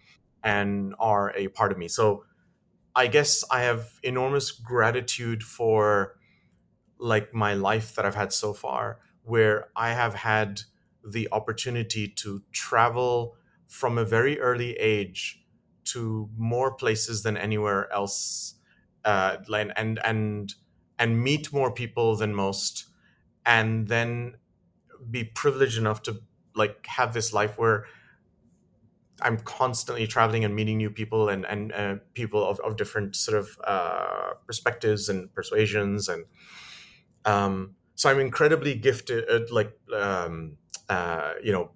and 0.43 0.95
are 0.99 1.31
a 1.35 1.47
part 1.49 1.71
of 1.71 1.77
me. 1.77 1.87
So 1.87 2.23
I 2.95 3.05
guess 3.07 3.43
I 3.51 3.61
have 3.61 3.99
enormous 4.01 4.51
gratitude 4.51 5.43
for 5.43 6.15
like 6.99 7.33
my 7.33 7.53
life 7.53 7.93
that 7.95 8.05
I've 8.05 8.15
had 8.15 8.33
so 8.33 8.53
far, 8.53 8.99
where 9.23 9.67
I 9.75 9.89
have 9.93 10.15
had 10.15 10.61
the 11.07 11.27
opportunity 11.31 12.07
to 12.07 12.41
travel 12.51 13.35
from 13.67 13.97
a 13.97 14.05
very 14.05 14.39
early 14.39 14.73
age 14.73 15.43
to 15.93 16.29
more 16.37 16.73
places 16.73 17.23
than 17.23 17.37
anywhere 17.37 17.91
else, 17.91 18.55
uh, 19.05 19.37
and 19.75 19.99
and 20.03 20.55
and 20.99 21.23
meet 21.23 21.53
more 21.53 21.71
people 21.71 22.15
than 22.15 22.33
most, 22.33 22.85
and 23.45 23.87
then 23.87 24.37
be 25.09 25.23
privileged 25.23 25.77
enough 25.77 26.01
to 26.03 26.21
like 26.55 26.85
have 26.87 27.13
this 27.13 27.33
life 27.33 27.57
where 27.57 27.85
I'm 29.21 29.37
constantly 29.37 30.07
traveling 30.07 30.45
and 30.45 30.55
meeting 30.55 30.77
new 30.77 30.89
people 30.89 31.29
and 31.29 31.45
and 31.45 31.71
uh, 31.73 31.95
people 32.13 32.43
of, 32.43 32.59
of 32.59 32.77
different 32.77 33.15
sort 33.15 33.37
of 33.37 33.57
uh, 33.63 34.33
perspectives 34.45 35.09
and 35.09 35.33
persuasions 35.33 36.09
and 36.09 36.25
um, 37.25 37.75
so 37.95 38.09
I'm 38.09 38.19
incredibly 38.19 38.75
gifted, 38.75 39.29
uh, 39.29 39.39
like 39.51 39.77
um, 39.93 40.57
uh, 40.87 41.33
you 41.43 41.51
know, 41.51 41.71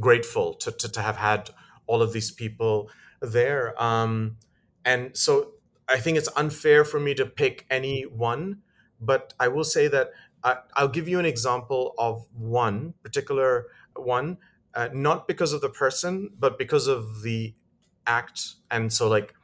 grateful 0.00 0.54
to, 0.54 0.72
to 0.72 0.88
to 0.90 1.00
have 1.00 1.16
had 1.16 1.50
all 1.92 2.00
of 2.00 2.14
these 2.14 2.30
people 2.30 2.90
there. 3.20 3.80
Um, 3.80 4.38
and 4.82 5.14
so 5.14 5.52
I 5.88 5.98
think 5.98 6.16
it's 6.16 6.30
unfair 6.36 6.86
for 6.86 6.98
me 6.98 7.12
to 7.14 7.26
pick 7.26 7.66
any 7.68 8.02
one, 8.04 8.62
but 8.98 9.34
I 9.38 9.48
will 9.48 9.64
say 9.64 9.88
that 9.88 10.10
I, 10.42 10.56
I'll 10.74 10.88
give 10.88 11.06
you 11.06 11.18
an 11.18 11.26
example 11.26 11.94
of 11.98 12.26
one 12.32 12.94
particular 13.02 13.66
one, 13.94 14.38
uh, 14.74 14.88
not 14.92 15.28
because 15.28 15.52
of 15.52 15.60
the 15.60 15.68
person, 15.68 16.30
but 16.38 16.58
because 16.58 16.86
of 16.86 17.22
the 17.22 17.54
act. 18.06 18.54
And 18.70 18.90
so, 18.90 19.06
like 19.06 19.34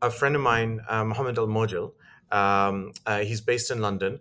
a 0.00 0.10
friend 0.10 0.34
of 0.34 0.40
mine, 0.40 0.80
uh, 0.88 1.04
Mohammed 1.04 1.38
Al 1.38 1.46
Mojil, 1.46 1.92
um, 2.30 2.92
uh, 3.04 3.18
he's 3.18 3.42
based 3.42 3.70
in 3.70 3.82
London, 3.82 4.20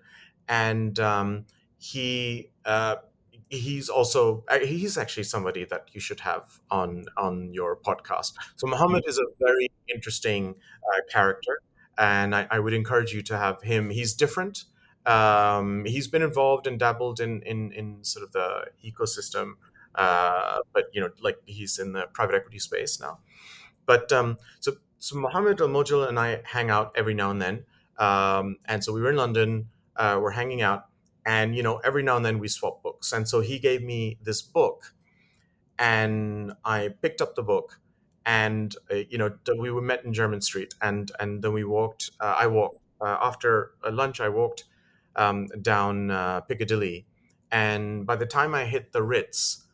and 0.50 1.00
um, 1.00 1.46
he 1.78 2.52
uh, 2.66 2.98
he's 3.52 3.90
also 3.90 4.44
uh, 4.48 4.60
he's 4.60 4.98
actually 4.98 5.24
somebody 5.24 5.66
that 5.66 5.90
you 5.92 6.00
should 6.00 6.22
have 6.22 6.60
on 6.72 7.06
on 7.18 7.54
your 7.54 7.76
podcast. 7.76 8.34
So 8.56 8.66
Mohammed 8.66 9.04
is 9.06 9.18
a 9.20 9.26
very 9.40 9.70
interesting 9.94 10.56
uh, 10.90 11.02
character, 11.12 11.62
and 11.98 12.34
I, 12.34 12.48
I 12.50 12.60
would 12.60 12.74
encourage 12.74 13.14
you 13.14 13.22
to 13.24 13.38
have 13.38 13.62
him. 13.62 13.90
He's 13.90 14.14
different. 14.14 14.64
Um, 15.06 15.86
he's 15.86 16.08
been 16.08 16.22
involved 16.22 16.66
and 16.66 16.80
dabbled 16.80 17.20
in 17.20 17.42
in, 17.44 17.72
in 17.74 18.04
sort 18.04 18.24
of 18.26 18.32
the 18.32 18.68
ecosystem, 18.84 19.54
uh, 19.96 20.60
but 20.74 20.86
you 20.94 21.02
know, 21.02 21.10
like 21.22 21.38
he's 21.46 21.78
in 21.78 21.92
the 21.92 22.08
private 22.14 22.36
equity 22.36 22.60
space 22.60 23.00
now. 23.00 23.20
But 23.86 24.12
um, 24.12 24.38
so 24.60 24.78
so 24.98 25.18
Mohammed 25.18 25.60
Al 25.60 25.68
Mojil 25.68 26.08
and 26.08 26.18
I 26.18 26.42
hang 26.46 26.70
out 26.70 26.94
every 26.96 27.14
now 27.14 27.32
and 27.32 27.42
then. 27.42 27.66
Um, 27.98 28.58
and 28.66 28.84
so 28.84 28.94
we 28.94 29.02
were 29.02 29.10
in 29.10 29.16
London, 29.18 29.68
uh, 29.96 30.20
we're 30.20 30.32
hanging 30.32 30.62
out, 30.64 30.86
and 31.26 31.56
you 31.56 31.64
know, 31.64 31.78
every 31.78 32.04
now 32.04 32.18
and 32.18 32.26
then 32.26 32.40
we 32.40 32.48
swap 32.48 32.82
books. 32.84 33.12
And 33.12 33.28
so 33.28 33.42
he 33.42 33.60
gave 33.60 33.84
me 33.84 34.18
this 34.22 34.42
book, 34.42 34.94
and 35.78 36.54
I 36.66 36.90
picked 37.02 37.22
up 37.22 37.36
the 37.36 37.44
book, 37.44 37.80
and 38.26 38.76
uh, 38.92 38.96
you 39.10 39.18
know, 39.18 39.32
we 39.58 39.72
were 39.72 39.82
met 39.82 40.04
in 40.06 40.14
Jermyn 40.14 40.42
Street, 40.42 40.74
and 40.82 41.12
and 41.20 41.42
then 41.42 41.54
we 41.54 41.64
walked. 41.64 42.12
Uh, 42.20 42.36
I 42.38 42.48
walked 42.48 42.80
uh, 43.00 43.18
after 43.22 43.72
uh, 43.86 43.92
lunch. 43.92 44.20
I 44.20 44.30
walked 44.30 44.66
um, 45.16 45.48
down 45.62 46.12
uh, 46.12 46.42
Piccadilly, 46.42 47.06
and 47.52 48.06
by 48.06 48.16
the 48.16 48.26
time 48.26 48.56
I 48.56 48.66
hit 48.66 48.92
the 48.92 49.04
Ritz, 49.04 49.66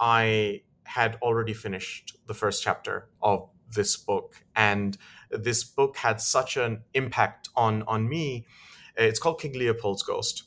I 0.00 0.62
had 0.84 1.16
already 1.22 1.54
finished 1.54 2.16
the 2.26 2.34
first 2.34 2.62
chapter 2.62 3.08
of 3.22 3.48
this 3.74 3.96
book, 3.96 4.44
and 4.54 4.98
this 5.30 5.64
book 5.64 5.96
had 5.96 6.20
such 6.20 6.56
an 6.56 6.82
impact 6.94 7.48
on 7.56 7.82
on 7.84 8.08
me. 8.08 8.46
It's 8.96 9.18
called 9.18 9.40
King 9.40 9.54
Leopold's 9.54 10.02
Ghost, 10.02 10.44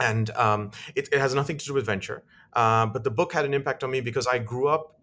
and 0.00 0.30
um, 0.30 0.70
it, 0.94 1.08
it 1.12 1.18
has 1.18 1.34
nothing 1.34 1.58
to 1.58 1.64
do 1.64 1.74
with 1.74 1.86
venture. 1.86 2.24
Uh, 2.52 2.86
but 2.86 3.04
the 3.04 3.10
book 3.10 3.32
had 3.32 3.44
an 3.44 3.54
impact 3.54 3.84
on 3.84 3.90
me 3.90 4.00
because 4.00 4.26
I 4.26 4.38
grew 4.38 4.68
up 4.68 5.00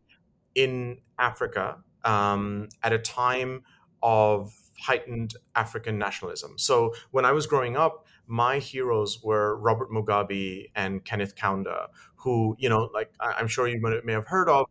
in 0.56 1.00
Africa 1.20 1.78
um, 2.04 2.70
at 2.84 2.94
a 2.94 3.00
time 3.00 3.64
of 4.02 4.54
heightened 4.80 5.36
African 5.56 5.98
nationalism. 5.98 6.58
So 6.58 6.94
when 7.12 7.26
I 7.26 7.32
was 7.32 7.48
growing 7.48 7.78
up, 7.78 8.06
my 8.28 8.60
heroes 8.60 9.24
were 9.24 9.58
Robert 9.58 9.90
Mugabe 9.90 10.70
and 10.76 11.04
Kenneth 11.04 11.36
Kaunda, 11.36 11.88
who, 12.16 12.56
you 12.60 12.70
know, 12.70 12.90
like 12.94 13.12
I'm 13.20 13.48
sure 13.48 13.68
you 13.68 13.80
may 14.04 14.14
have 14.14 14.28
heard 14.28 14.50
of, 14.50 14.66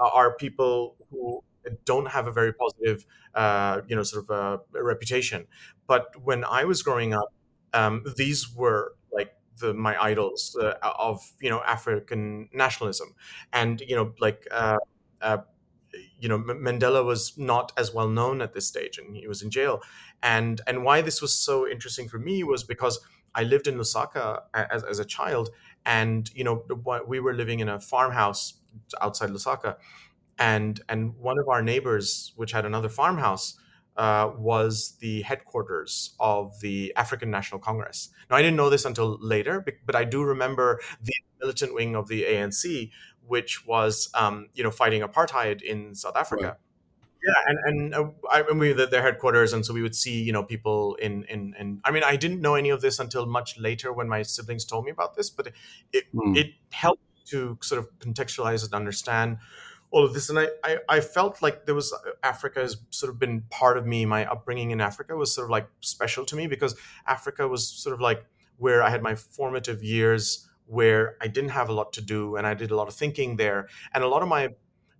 uh, 0.00 0.08
are 0.12 0.34
people 0.36 0.96
who 1.10 1.42
don't 1.84 2.08
have 2.08 2.26
a 2.26 2.32
very 2.32 2.52
positive, 2.52 3.04
uh, 3.34 3.82
you 3.86 3.94
know, 3.94 4.02
sort 4.02 4.24
of 4.24 4.30
uh, 4.30 4.58
reputation. 4.72 5.46
But 5.86 6.06
when 6.22 6.44
I 6.44 6.64
was 6.64 6.82
growing 6.82 7.12
up, 7.12 7.32
um, 7.74 8.04
these 8.16 8.52
were 8.54 8.94
the 9.58 9.74
my 9.74 10.00
idols 10.02 10.56
uh, 10.60 10.74
of 10.82 11.20
you 11.40 11.50
know 11.50 11.62
African 11.62 12.48
nationalism, 12.52 13.14
and 13.52 13.80
you 13.80 13.96
know 13.96 14.14
like 14.20 14.46
uh, 14.50 14.78
uh, 15.20 15.38
you 16.18 16.28
know 16.28 16.38
Mandela 16.38 17.04
was 17.04 17.36
not 17.36 17.72
as 17.76 17.92
well 17.92 18.08
known 18.08 18.40
at 18.42 18.54
this 18.54 18.66
stage, 18.66 18.98
and 18.98 19.16
he 19.16 19.26
was 19.26 19.42
in 19.42 19.50
jail. 19.50 19.82
And 20.22 20.60
and 20.66 20.84
why 20.84 21.02
this 21.02 21.20
was 21.20 21.34
so 21.34 21.68
interesting 21.68 22.08
for 22.08 22.18
me 22.18 22.42
was 22.42 22.64
because 22.64 23.00
I 23.34 23.44
lived 23.44 23.66
in 23.66 23.76
Lusaka 23.76 24.42
as, 24.54 24.84
as 24.84 24.98
a 24.98 25.04
child, 25.04 25.50
and 25.84 26.30
you 26.34 26.44
know 26.44 26.64
we 27.06 27.20
were 27.20 27.34
living 27.34 27.60
in 27.60 27.68
a 27.68 27.80
farmhouse 27.80 28.54
outside 29.00 29.30
Lusaka, 29.30 29.76
and 30.38 30.80
and 30.88 31.16
one 31.16 31.38
of 31.38 31.48
our 31.48 31.62
neighbors, 31.62 32.32
which 32.36 32.52
had 32.52 32.64
another 32.64 32.88
farmhouse, 32.88 33.58
uh, 33.96 34.30
was 34.36 34.96
the 35.00 35.22
headquarters 35.22 36.14
of 36.18 36.60
the 36.60 36.92
African 36.96 37.30
National 37.30 37.60
Congress. 37.60 38.08
Now 38.30 38.36
I 38.36 38.42
didn't 38.42 38.56
know 38.56 38.70
this 38.70 38.84
until 38.84 39.18
later, 39.20 39.64
but 39.84 39.94
I 39.94 40.04
do 40.04 40.22
remember 40.22 40.80
the 41.02 41.12
militant 41.40 41.74
wing 41.74 41.94
of 41.94 42.08
the 42.08 42.24
ANC, 42.24 42.90
which 43.26 43.66
was 43.66 44.10
um, 44.14 44.48
you 44.54 44.62
know 44.64 44.70
fighting 44.70 45.02
apartheid 45.02 45.62
in 45.62 45.94
South 45.94 46.16
Right. 46.30 46.46
Africa. 46.46 46.56
Yeah, 47.24 47.34
and 47.46 47.58
and 47.66 47.94
uh, 47.94 48.10
I 48.32 48.38
remember 48.40 48.74
that 48.74 48.90
their 48.90 49.02
headquarters, 49.02 49.52
and 49.52 49.64
so 49.64 49.72
we 49.72 49.82
would 49.82 49.94
see 49.94 50.22
you 50.22 50.32
know 50.32 50.42
people 50.42 50.96
in 50.96 51.24
in 51.24 51.54
in. 51.58 51.80
I 51.84 51.92
mean, 51.92 52.02
I 52.04 52.16
didn't 52.16 52.40
know 52.40 52.56
any 52.56 52.70
of 52.70 52.80
this 52.80 52.98
until 52.98 53.26
much 53.26 53.58
later 53.58 53.92
when 53.92 54.08
my 54.08 54.22
siblings 54.22 54.64
told 54.64 54.84
me 54.86 54.90
about 54.90 55.14
this, 55.14 55.30
but 55.30 55.52
it 55.92 56.04
Hmm. 56.12 56.34
it 56.34 56.48
helped 56.72 57.02
to 57.26 57.58
sort 57.62 57.78
of 57.78 57.88
contextualize 58.00 58.64
and 58.64 58.74
understand 58.74 59.38
all 59.92 60.04
of 60.04 60.14
this, 60.14 60.30
and 60.30 60.38
I, 60.38 60.48
I, 60.64 60.78
I 60.88 61.00
felt 61.00 61.42
like 61.42 61.66
there 61.66 61.74
was 61.74 61.92
uh, 61.92 62.12
Africa 62.22 62.60
has 62.60 62.78
sort 62.90 63.12
of 63.12 63.18
been 63.18 63.42
part 63.50 63.76
of 63.76 63.86
me. 63.86 64.06
My 64.06 64.24
upbringing 64.24 64.70
in 64.70 64.80
Africa 64.80 65.14
was 65.14 65.34
sort 65.34 65.44
of 65.44 65.50
like 65.50 65.68
special 65.80 66.24
to 66.24 66.34
me 66.34 66.46
because 66.46 66.74
Africa 67.06 67.46
was 67.46 67.68
sort 67.68 67.92
of 67.92 68.00
like 68.00 68.24
where 68.56 68.82
I 68.82 68.88
had 68.88 69.02
my 69.02 69.14
formative 69.14 69.84
years, 69.84 70.48
where 70.66 71.16
I 71.20 71.28
didn't 71.28 71.50
have 71.50 71.68
a 71.68 71.74
lot 71.74 71.92
to 71.94 72.00
do, 72.00 72.36
and 72.36 72.46
I 72.46 72.54
did 72.54 72.70
a 72.70 72.76
lot 72.76 72.88
of 72.88 72.94
thinking 72.94 73.36
there, 73.36 73.68
and 73.92 74.02
a 74.02 74.08
lot 74.08 74.22
of 74.22 74.28
my 74.28 74.44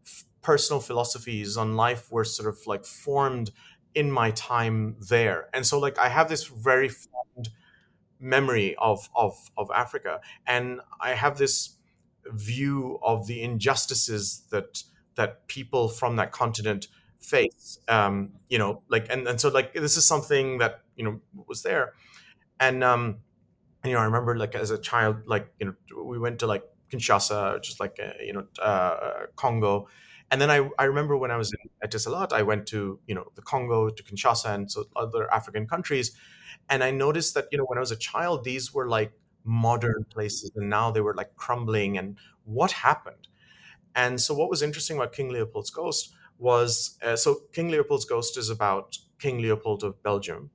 f- 0.05 0.25
personal 0.43 0.81
philosophies 0.81 1.57
on 1.57 1.75
life 1.75 2.13
were 2.13 2.25
sort 2.25 2.49
of 2.49 2.59
like 2.67 2.85
formed 2.85 3.51
in 3.95 4.11
my 4.11 4.31
time 4.33 4.97
there, 5.09 5.49
and 5.55 5.67
so 5.67 5.79
like 5.79 5.99
I 5.99 6.11
have 6.11 6.29
this 6.29 6.47
very 6.47 6.91
fond 6.91 7.49
memory 8.21 8.77
of 8.77 9.09
of 9.17 9.51
of 9.57 9.71
Africa, 9.75 10.21
and 10.47 10.81
I 11.01 11.15
have 11.15 11.39
this 11.39 11.79
view 12.27 12.99
of 13.03 13.27
the 13.27 13.43
injustices 13.43 14.43
that 14.51 14.83
that 15.15 15.47
people 15.47 15.89
from 15.89 16.17
that 16.17 16.33
continent 16.33 16.89
face. 17.21 17.79
Um, 17.89 18.33
you 18.49 18.59
know, 18.59 18.83
like 18.89 19.07
and 19.11 19.27
and 19.27 19.41
so 19.41 19.49
like 19.49 19.75
this 19.75 19.97
is 19.97 20.07
something 20.07 20.59
that 20.59 20.81
you 20.97 21.05
know 21.05 21.21
was 21.47 21.63
there, 21.63 21.93
and 22.61 22.83
um, 22.85 23.19
you 23.85 23.93
know 23.93 23.99
I 23.99 24.05
remember 24.05 24.37
like 24.37 24.55
as 24.55 24.71
a 24.71 24.79
child, 24.79 25.27
like 25.27 25.53
you 25.59 25.67
know 25.67 26.03
we 26.03 26.19
went 26.19 26.39
to 26.41 26.47
like 26.47 26.65
Kinshasa, 26.91 27.63
just 27.63 27.81
like 27.81 27.99
uh, 28.03 28.13
you 28.23 28.33
know 28.33 28.47
uh, 28.61 29.27
Congo. 29.37 29.89
And 30.31 30.41
then 30.41 30.51
I, 30.51 30.67
I 30.79 30.85
remember 30.85 31.15
when 31.19 31.31
I 31.31 31.37
was 31.37 31.53
in 31.53 31.87
Etisalat, 31.87 32.33
I 32.33 32.43
went 32.43 32.67
to 32.69 32.99
you 33.07 33.15
know 33.15 33.27
the 33.35 33.43
Congo, 33.43 33.91
to 33.91 34.03
Kinshasa, 34.03 34.55
and 34.55 34.71
so 34.71 34.85
other 34.97 35.33
African 35.33 35.67
countries, 35.67 36.13
and 36.69 36.83
I 36.83 36.91
noticed 36.91 37.35
that 37.35 37.47
you 37.53 37.59
know 37.59 37.65
when 37.65 37.79
I 37.79 37.81
was 37.81 37.93
a 37.93 37.97
child, 37.97 38.45
these 38.45 38.73
were 38.73 38.89
like 38.89 39.13
modern 39.45 40.05
places, 40.11 40.53
and 40.57 40.69
now 40.71 40.91
they 40.91 41.01
were 41.01 41.15
like 41.15 41.35
crumbling. 41.37 41.99
And 41.99 42.17
what 42.45 42.73
happened? 42.73 43.29
And 43.95 44.21
so 44.21 44.35
what 44.35 44.51
was 44.51 44.63
interesting 44.63 44.97
about 44.97 45.13
King 45.13 45.31
Leopold's 45.31 45.71
Ghost 45.71 46.15
was 46.39 46.99
uh, 47.03 47.17
so 47.17 47.43
King 47.53 47.69
Leopold's 47.71 48.05
Ghost 48.05 48.37
is 48.39 48.51
about 48.51 48.99
King 49.19 49.41
Leopold 49.41 49.85
of 49.85 50.03
Belgium, 50.03 50.51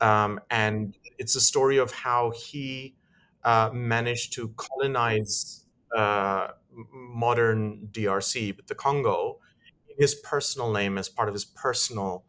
um, 0.00 0.40
and 0.50 0.96
it's 1.18 1.36
a 1.36 1.40
story 1.40 1.78
of 1.78 1.92
how 1.92 2.32
he 2.32 2.96
uh, 3.44 3.70
managed 3.72 4.32
to 4.34 4.52
colonize 4.56 5.64
uh, 5.96 6.48
modern 6.92 7.88
DRC, 7.92 8.54
but 8.54 8.66
the 8.66 8.74
Congo, 8.74 9.38
in 9.88 9.96
his 9.98 10.14
personal 10.16 10.72
name 10.72 10.98
as 10.98 11.08
part 11.08 11.28
of 11.28 11.34
his 11.34 11.44
personal 11.44 12.24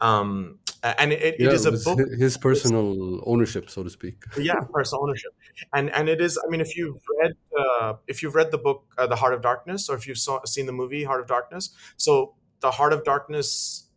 um, 0.00 0.58
and 0.82 1.12
it, 1.12 1.36
Yeah, 1.38 1.48
it 1.48 1.52
is 1.52 1.66
a 1.66 1.72
book 1.72 2.00
his 2.18 2.36
personal 2.36 3.20
ownership, 3.24 3.70
so 3.70 3.82
to 3.82 3.90
speak. 3.90 4.24
yeah 4.36 4.60
personal 4.72 5.02
ownership. 5.04 5.32
And 5.72 5.90
and 5.90 6.08
it 6.08 6.20
is 6.20 6.38
i 6.44 6.48
mean 6.50 6.60
if 6.60 6.76
you've 6.76 7.00
read 7.20 7.32
uh, 7.58 7.94
if 8.06 8.22
you've 8.22 8.34
read 8.34 8.50
the 8.50 8.58
book 8.58 8.84
uh, 8.98 9.06
the 9.06 9.16
heart 9.16 9.34
of 9.34 9.42
darkness 9.42 9.88
or 9.88 9.96
if 9.96 10.06
you've 10.06 10.18
saw, 10.18 10.44
seen 10.44 10.66
the 10.66 10.72
movie 10.72 11.04
heart 11.04 11.20
of 11.20 11.26
darkness 11.26 11.70
so 11.96 12.34
the 12.60 12.70
heart 12.70 12.92
of 12.92 13.04
darkness 13.04 13.88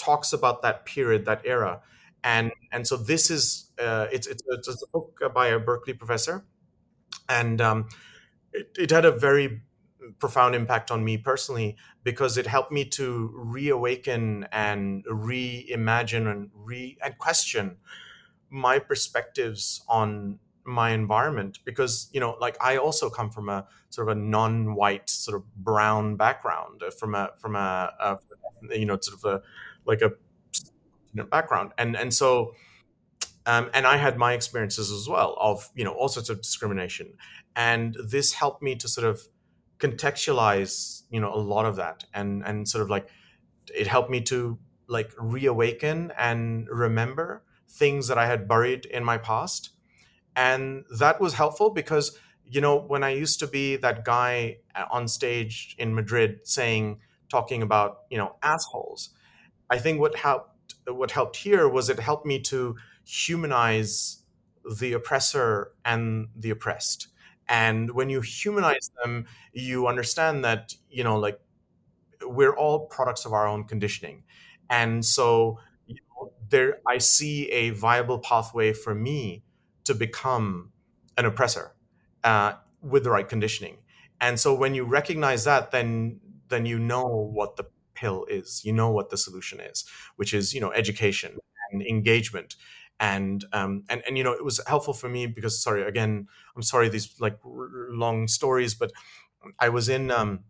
talks 0.00 0.32
about 0.32 0.62
that 0.62 0.84
period 0.86 1.24
that 1.26 1.42
era. 1.44 1.82
And 2.24 2.52
and 2.72 2.86
so 2.86 2.96
this 2.96 3.30
is 3.30 3.70
uh, 3.78 4.06
it's, 4.12 4.26
it's 4.26 4.42
it's 4.48 4.68
a 4.68 4.86
book 4.92 5.20
by 5.34 5.48
a 5.48 5.58
berkeley 5.58 5.94
professor. 5.94 6.44
And 7.28 7.60
um, 7.60 7.88
it, 8.52 8.76
it 8.78 8.90
had 8.90 9.04
a 9.04 9.12
very 9.12 9.62
profound 10.18 10.54
impact 10.54 10.90
on 10.90 11.04
me 11.04 11.16
personally 11.16 11.76
because 12.02 12.36
it 12.36 12.46
helped 12.46 12.72
me 12.72 12.84
to 12.84 13.30
reawaken 13.34 14.46
and 14.52 15.04
reimagine 15.06 16.30
and 16.30 16.50
re 16.54 16.96
and 17.02 17.18
question 17.18 17.76
my 18.50 18.78
perspectives 18.78 19.82
on 19.88 20.38
my 20.64 20.90
environment 20.90 21.58
because 21.64 22.08
you 22.12 22.20
know 22.20 22.36
like 22.40 22.56
i 22.60 22.76
also 22.76 23.08
come 23.08 23.30
from 23.30 23.48
a 23.48 23.66
sort 23.88 24.08
of 24.08 24.16
a 24.16 24.20
non-white 24.20 25.08
sort 25.08 25.36
of 25.36 25.54
brown 25.56 26.16
background 26.16 26.82
uh, 26.82 26.90
from 26.90 27.14
a 27.14 27.30
from 27.38 27.56
a, 27.56 27.92
a 28.00 28.18
you 28.76 28.84
know 28.84 28.98
sort 29.00 29.18
of 29.18 29.24
a 29.24 29.42
like 29.86 30.02
a 30.02 30.12
you 31.12 31.22
know, 31.22 31.24
background. 31.24 31.72
And 31.78 31.96
and 31.96 32.12
so 32.12 32.54
um, 33.46 33.70
and 33.72 33.86
i 33.86 33.96
had 33.96 34.18
my 34.18 34.34
experiences 34.34 34.92
as 34.92 35.08
well 35.08 35.36
of 35.40 35.70
you 35.74 35.84
know 35.84 35.92
all 35.92 36.08
sorts 36.08 36.28
of 36.28 36.40
discrimination. 36.42 37.14
And 37.56 37.96
this 38.04 38.34
helped 38.34 38.62
me 38.62 38.76
to 38.76 38.88
sort 38.88 39.06
of 39.06 39.22
contextualize 39.80 41.02
you 41.10 41.20
know 41.20 41.32
a 41.34 41.36
lot 41.36 41.66
of 41.66 41.76
that 41.76 42.04
and 42.14 42.44
and 42.44 42.68
sort 42.68 42.82
of 42.82 42.90
like 42.90 43.08
it 43.74 43.86
helped 43.86 44.10
me 44.10 44.20
to 44.20 44.58
like 44.88 45.12
reawaken 45.18 46.12
and 46.18 46.68
remember 46.68 47.42
things 47.68 48.08
that 48.08 48.18
I 48.18 48.26
had 48.26 48.48
buried 48.48 48.84
in 48.86 49.04
my 49.04 49.16
past. 49.16 49.70
And 50.34 50.84
that 50.98 51.20
was 51.20 51.34
helpful 51.34 51.70
because, 51.70 52.18
you 52.44 52.60
know, 52.60 52.76
when 52.76 53.04
I 53.04 53.10
used 53.10 53.38
to 53.40 53.46
be 53.46 53.76
that 53.76 54.04
guy 54.04 54.58
uh, 54.74 54.86
on 54.90 55.06
stage 55.08 55.76
in 55.78 55.94
Madrid 55.94 56.40
saying, 56.44 57.00
talking 57.30 57.62
about, 57.62 58.00
you 58.10 58.18
know, 58.18 58.34
assholes, 58.42 59.10
I 59.70 59.78
think 59.78 60.00
what 60.00 60.16
helped 60.16 60.48
what 60.86 61.12
helped 61.12 61.36
here 61.36 61.68
was 61.68 61.88
it 61.88 62.00
helped 62.00 62.26
me 62.26 62.40
to 62.40 62.76
humanize 63.04 64.24
the 64.78 64.92
oppressor 64.92 65.72
and 65.84 66.28
the 66.34 66.50
oppressed. 66.50 67.08
And 67.50 67.92
when 67.92 68.10
you 68.10 68.22
humanize 68.22 68.92
them, 69.04 69.26
you 69.52 69.88
understand 69.88 70.44
that, 70.46 70.74
you 70.90 71.04
know, 71.04 71.18
like 71.18 71.40
we're 72.22 72.54
all 72.54 72.86
products 72.86 73.24
of 73.24 73.32
our 73.32 73.46
own 73.46 73.64
conditioning. 73.64 74.24
And 74.68 75.04
so 75.04 75.58
you 75.86 75.96
know, 75.96 76.32
there 76.48 76.78
I 76.86 76.98
see 76.98 77.50
a 77.50 77.70
viable 77.70 78.18
pathway 78.18 78.72
for 78.72 78.94
me 78.94 79.42
to 79.84 79.94
become 79.94 80.72
an 81.16 81.24
oppressor 81.24 81.72
uh, 82.24 82.54
with 82.82 83.04
the 83.04 83.10
right 83.10 83.28
conditioning. 83.28 83.78
And 84.20 84.38
so 84.38 84.54
when 84.54 84.74
you 84.74 84.84
recognize 84.84 85.44
that, 85.44 85.70
then 85.70 86.20
then 86.48 86.66
you 86.66 86.78
know 86.78 87.06
what 87.06 87.56
the 87.56 87.64
pill 87.94 88.26
is. 88.28 88.62
You 88.64 88.72
know 88.72 88.90
what 88.90 89.10
the 89.10 89.16
solution 89.16 89.60
is, 89.60 89.84
which 90.16 90.34
is 90.34 90.54
you 90.54 90.60
know 90.60 90.72
education 90.72 91.38
and 91.72 91.82
engagement. 91.82 92.56
And 93.00 93.44
um, 93.54 93.84
and 93.88 94.02
and 94.06 94.18
you 94.18 94.24
know 94.24 94.32
it 94.32 94.44
was 94.44 94.60
helpful 94.66 94.92
for 94.94 95.08
me 95.08 95.26
because 95.26 95.62
sorry 95.62 95.82
again 95.84 96.28
I'm 96.54 96.62
sorry 96.62 96.90
these 96.90 97.18
like 97.20 97.38
r- 97.44 97.68
long 97.90 98.28
stories, 98.28 98.74
but 98.74 98.92
I 99.58 99.70
was 99.70 99.88
in 99.88 100.10
um, 100.10 100.40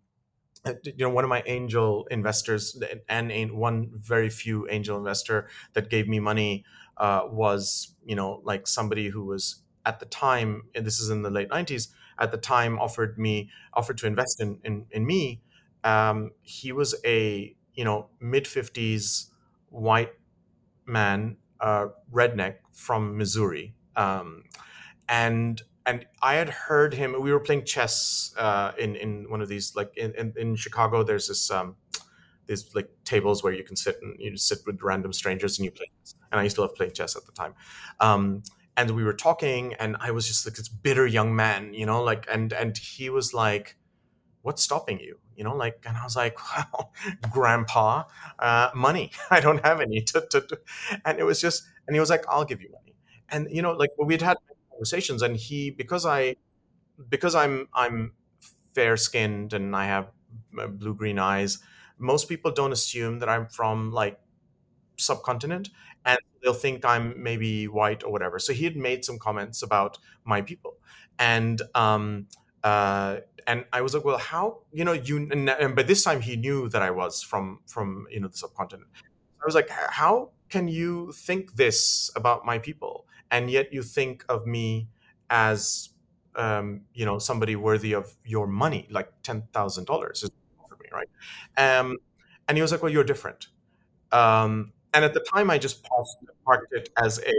uh, 0.64 0.74
you 0.84 0.94
know 0.98 1.10
one 1.10 1.24
of 1.24 1.30
my 1.30 1.42
angel 1.46 2.06
investors 2.10 2.80
and 3.08 3.52
one 3.52 3.90
very 3.94 4.28
few 4.28 4.68
angel 4.68 4.96
investor 4.98 5.48
that 5.72 5.88
gave 5.88 6.08
me 6.08 6.20
money 6.20 6.64
uh, 6.98 7.22
was 7.30 7.94
you 8.04 8.14
know 8.14 8.40
like 8.44 8.66
somebody 8.66 9.08
who 9.08 9.24
was 9.24 9.62
at 9.86 10.00
the 10.00 10.06
time 10.06 10.62
and 10.74 10.84
this 10.86 11.00
is 11.00 11.08
in 11.10 11.22
the 11.22 11.30
late 11.30 11.48
90s 11.48 11.88
at 12.18 12.30
the 12.30 12.36
time 12.38 12.78
offered 12.78 13.18
me 13.18 13.50
offered 13.72 13.96
to 13.98 14.06
invest 14.06 14.40
in 14.40 14.58
in, 14.64 14.86
in 14.90 15.06
me. 15.06 15.40
Um, 15.82 16.32
he 16.42 16.72
was 16.72 16.94
a 17.06 17.56
you 17.74 17.84
know 17.84 18.08
mid 18.20 18.46
50s 18.46 19.30
white 19.70 20.12
man 20.86 21.36
uh, 21.60 21.86
redneck 22.12 22.56
from 22.72 23.16
missouri 23.16 23.74
um, 23.96 24.44
and 25.08 25.62
and 25.86 26.06
I 26.22 26.34
had 26.34 26.50
heard 26.50 26.94
him. 26.94 27.16
We 27.20 27.32
were 27.32 27.40
playing 27.40 27.64
chess 27.64 28.34
uh, 28.38 28.72
in 28.78 28.96
in 28.96 29.28
one 29.28 29.40
of 29.40 29.48
these 29.48 29.74
like 29.74 29.96
in, 29.96 30.14
in, 30.14 30.32
in 30.36 30.56
Chicago. 30.56 31.02
There's 31.02 31.28
this 31.28 31.50
um, 31.50 31.76
these 32.46 32.74
like 32.74 32.88
tables 33.04 33.42
where 33.42 33.52
you 33.52 33.64
can 33.64 33.76
sit 33.76 33.98
and 34.02 34.14
you 34.18 34.36
sit 34.36 34.58
with 34.66 34.80
random 34.82 35.12
strangers 35.12 35.58
and 35.58 35.64
you 35.64 35.70
play. 35.70 35.90
And 36.30 36.40
I 36.40 36.44
used 36.44 36.56
to 36.56 36.62
love 36.62 36.74
playing 36.74 36.92
chess 36.92 37.16
at 37.16 37.26
the 37.26 37.32
time. 37.32 37.54
Um, 37.98 38.42
and 38.76 38.92
we 38.92 39.02
were 39.02 39.14
talking, 39.14 39.74
and 39.74 39.96
I 40.00 40.10
was 40.12 40.26
just 40.26 40.46
like 40.46 40.54
this 40.54 40.68
bitter 40.68 41.06
young 41.06 41.34
man, 41.34 41.74
you 41.74 41.86
know, 41.86 42.02
like 42.02 42.26
and 42.30 42.52
and 42.52 42.76
he 42.76 43.10
was 43.10 43.34
like, 43.34 43.76
"What's 44.42 44.62
stopping 44.62 45.00
you?" 45.00 45.18
You 45.40 45.44
know, 45.44 45.56
like, 45.56 45.84
and 45.88 45.96
I 45.96 46.04
was 46.04 46.16
like, 46.16 46.36
"Well, 46.74 46.92
Grandpa, 47.32 48.04
uh, 48.38 48.70
money. 48.76 49.12
I 49.30 49.40
don't 49.40 49.64
have 49.66 49.80
any." 49.80 50.04
And 51.06 51.18
it 51.18 51.24
was 51.24 51.40
just, 51.40 51.64
and 51.86 51.96
he 51.96 52.00
was 52.00 52.10
like, 52.10 52.24
"I'll 52.28 52.44
give 52.44 52.60
you 52.62 52.70
money." 52.72 52.94
And 53.30 53.48
you 53.50 53.62
know, 53.62 53.72
like 53.72 53.90
we'd 53.98 54.22
had 54.22 54.36
conversations 54.70 55.22
and 55.22 55.36
he 55.36 55.70
because 55.70 56.06
i 56.06 56.34
because 57.08 57.34
i'm 57.34 57.68
i'm 57.74 58.12
fair 58.74 58.96
skinned 58.96 59.52
and 59.52 59.76
i 59.76 59.86
have 59.86 60.08
blue 60.78 60.94
green 60.94 61.18
eyes 61.18 61.58
most 61.98 62.28
people 62.28 62.50
don't 62.50 62.72
assume 62.72 63.18
that 63.20 63.28
i'm 63.28 63.46
from 63.46 63.92
like 63.92 64.18
subcontinent 64.98 65.70
and 66.04 66.18
they'll 66.42 66.52
think 66.54 66.84
i'm 66.84 67.14
maybe 67.22 67.66
white 67.68 68.02
or 68.04 68.12
whatever 68.12 68.38
so 68.38 68.52
he 68.52 68.64
had 68.64 68.76
made 68.76 69.04
some 69.04 69.18
comments 69.18 69.62
about 69.62 69.98
my 70.24 70.42
people 70.42 70.76
and 71.18 71.62
um 71.74 72.26
uh 72.64 73.16
and 73.46 73.64
i 73.72 73.80
was 73.80 73.94
like 73.94 74.04
well 74.04 74.18
how 74.18 74.58
you 74.72 74.84
know 74.84 74.92
you 74.92 75.16
and, 75.30 75.48
and 75.48 75.74
by 75.74 75.82
this 75.82 76.04
time 76.04 76.20
he 76.20 76.36
knew 76.36 76.68
that 76.68 76.82
i 76.82 76.90
was 76.90 77.22
from 77.22 77.60
from 77.66 78.06
you 78.10 78.20
know 78.20 78.28
the 78.28 78.36
subcontinent 78.36 78.88
i 79.42 79.46
was 79.46 79.54
like 79.54 79.68
how 79.70 80.30
can 80.48 80.68
you 80.68 81.12
think 81.12 81.56
this 81.56 82.10
about 82.16 82.44
my 82.44 82.58
people 82.58 83.06
and 83.30 83.50
yet 83.50 83.72
you 83.72 83.82
think 83.82 84.24
of 84.28 84.46
me 84.46 84.88
as 85.30 85.90
um, 86.36 86.82
you 86.94 87.04
know 87.04 87.18
somebody 87.18 87.56
worthy 87.56 87.92
of 87.92 88.14
your 88.24 88.46
money, 88.46 88.86
like 88.90 89.10
ten 89.22 89.42
thousand 89.52 89.86
dollars 89.86 90.22
is 90.22 90.30
for 90.68 90.76
me, 90.76 90.88
right? 90.92 91.08
Um, 91.56 91.98
and 92.48 92.56
he 92.56 92.62
was 92.62 92.72
like, 92.72 92.82
"Well, 92.82 92.92
you're 92.92 93.04
different." 93.04 93.48
Um, 94.12 94.72
and 94.94 95.04
at 95.04 95.14
the 95.14 95.20
time, 95.20 95.50
I 95.50 95.58
just 95.58 95.86
parked 96.44 96.72
it 96.72 96.90
as 97.02 97.20
a 97.20 97.34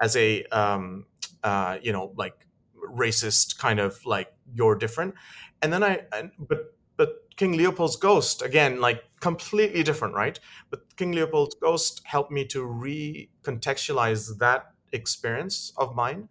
as 0.00 0.16
a 0.16 0.44
um, 0.46 1.06
uh, 1.44 1.78
you 1.82 1.92
know 1.92 2.12
like 2.16 2.46
racist 2.94 3.58
kind 3.58 3.80
of 3.80 4.04
like 4.04 4.32
you're 4.54 4.76
different. 4.76 5.14
And 5.62 5.72
then 5.72 5.82
I, 5.82 6.02
but 6.38 6.74
but 6.96 7.30
King 7.36 7.56
Leopold's 7.56 7.96
Ghost 7.96 8.42
again, 8.42 8.80
like 8.80 9.02
completely 9.20 9.82
different, 9.82 10.14
right? 10.14 10.38
But 10.70 10.96
King 10.96 11.12
Leopold's 11.12 11.54
Ghost 11.54 12.02
helped 12.04 12.30
me 12.30 12.44
to 12.46 12.64
recontextualize 12.64 14.38
that 14.38 14.72
experience 14.92 15.72
of 15.76 15.94
mine, 15.94 16.28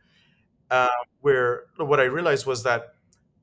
uh, 0.70 0.90
where 1.22 1.66
what 1.78 2.00
I 2.00 2.04
realized 2.04 2.46
was 2.46 2.64
that 2.64 2.94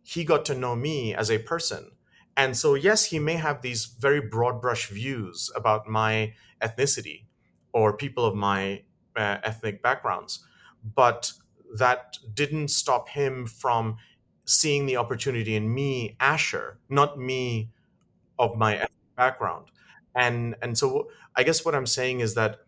he 0.03 0.25
got 0.25 0.45
to 0.45 0.55
know 0.55 0.77
me 0.77 1.15
as 1.15 1.31
a 1.31 1.39
person. 1.39 1.91
And 2.37 2.57
so, 2.57 2.75
yes, 2.75 3.07
he 3.07 3.19
may 3.19 3.35
have 3.35 3.63
these 3.63 3.87
very 3.87 4.21
broad 4.21 4.61
brush 4.61 4.89
views 4.89 5.51
about 5.57 5.89
my 5.89 6.35
ethnicity 6.61 7.25
or 7.73 7.97
people 7.97 8.25
of 8.25 8.35
my 8.35 8.83
uh, 9.17 9.39
ethnic 9.43 9.83
backgrounds, 9.83 10.45
but 10.95 11.33
that 11.75 12.19
didn't 12.35 12.69
stop 12.69 13.09
him 13.09 13.47
from 13.47 13.97
seeing 14.45 14.87
the 14.87 14.97
opportunity 14.97 15.57
in 15.57 15.73
me, 15.73 16.17
Asher, 16.21 16.79
not 16.89 17.19
me 17.19 17.71
of 18.39 18.57
my 18.57 18.87
background. 19.17 19.67
And 20.15 20.57
and 20.63 20.79
so 20.79 21.11
I 21.35 21.43
guess 21.43 21.65
what 21.65 21.75
I'm 21.75 21.87
saying 21.87 22.21
is 22.21 22.35
that 22.35 22.61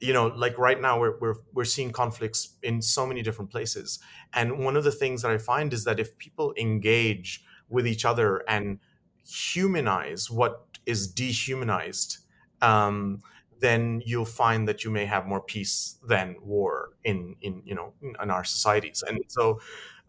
you 0.00 0.12
know 0.12 0.26
like 0.26 0.58
right 0.58 0.80
now 0.80 0.98
we're, 0.98 1.18
we're 1.18 1.36
we're 1.52 1.64
seeing 1.64 1.90
conflicts 1.92 2.56
in 2.62 2.82
so 2.82 3.06
many 3.06 3.22
different 3.22 3.50
places 3.50 4.00
and 4.32 4.58
one 4.58 4.76
of 4.76 4.84
the 4.84 4.90
things 4.90 5.22
that 5.22 5.30
i 5.30 5.38
find 5.38 5.72
is 5.72 5.84
that 5.84 6.00
if 6.00 6.18
people 6.18 6.52
engage 6.58 7.44
with 7.68 7.86
each 7.86 8.04
other 8.04 8.42
and 8.48 8.78
humanize 9.26 10.30
what 10.30 10.66
is 10.84 11.06
dehumanized 11.06 12.18
um, 12.60 13.20
then 13.60 14.02
you'll 14.04 14.24
find 14.24 14.68
that 14.68 14.84
you 14.84 14.90
may 14.90 15.04
have 15.06 15.26
more 15.26 15.40
peace 15.40 15.96
than 16.06 16.36
war 16.42 16.90
in 17.04 17.36
in 17.40 17.62
you 17.64 17.74
know 17.74 17.92
in 18.02 18.30
our 18.30 18.44
societies. 18.44 19.02
And 19.06 19.20
so 19.28 19.60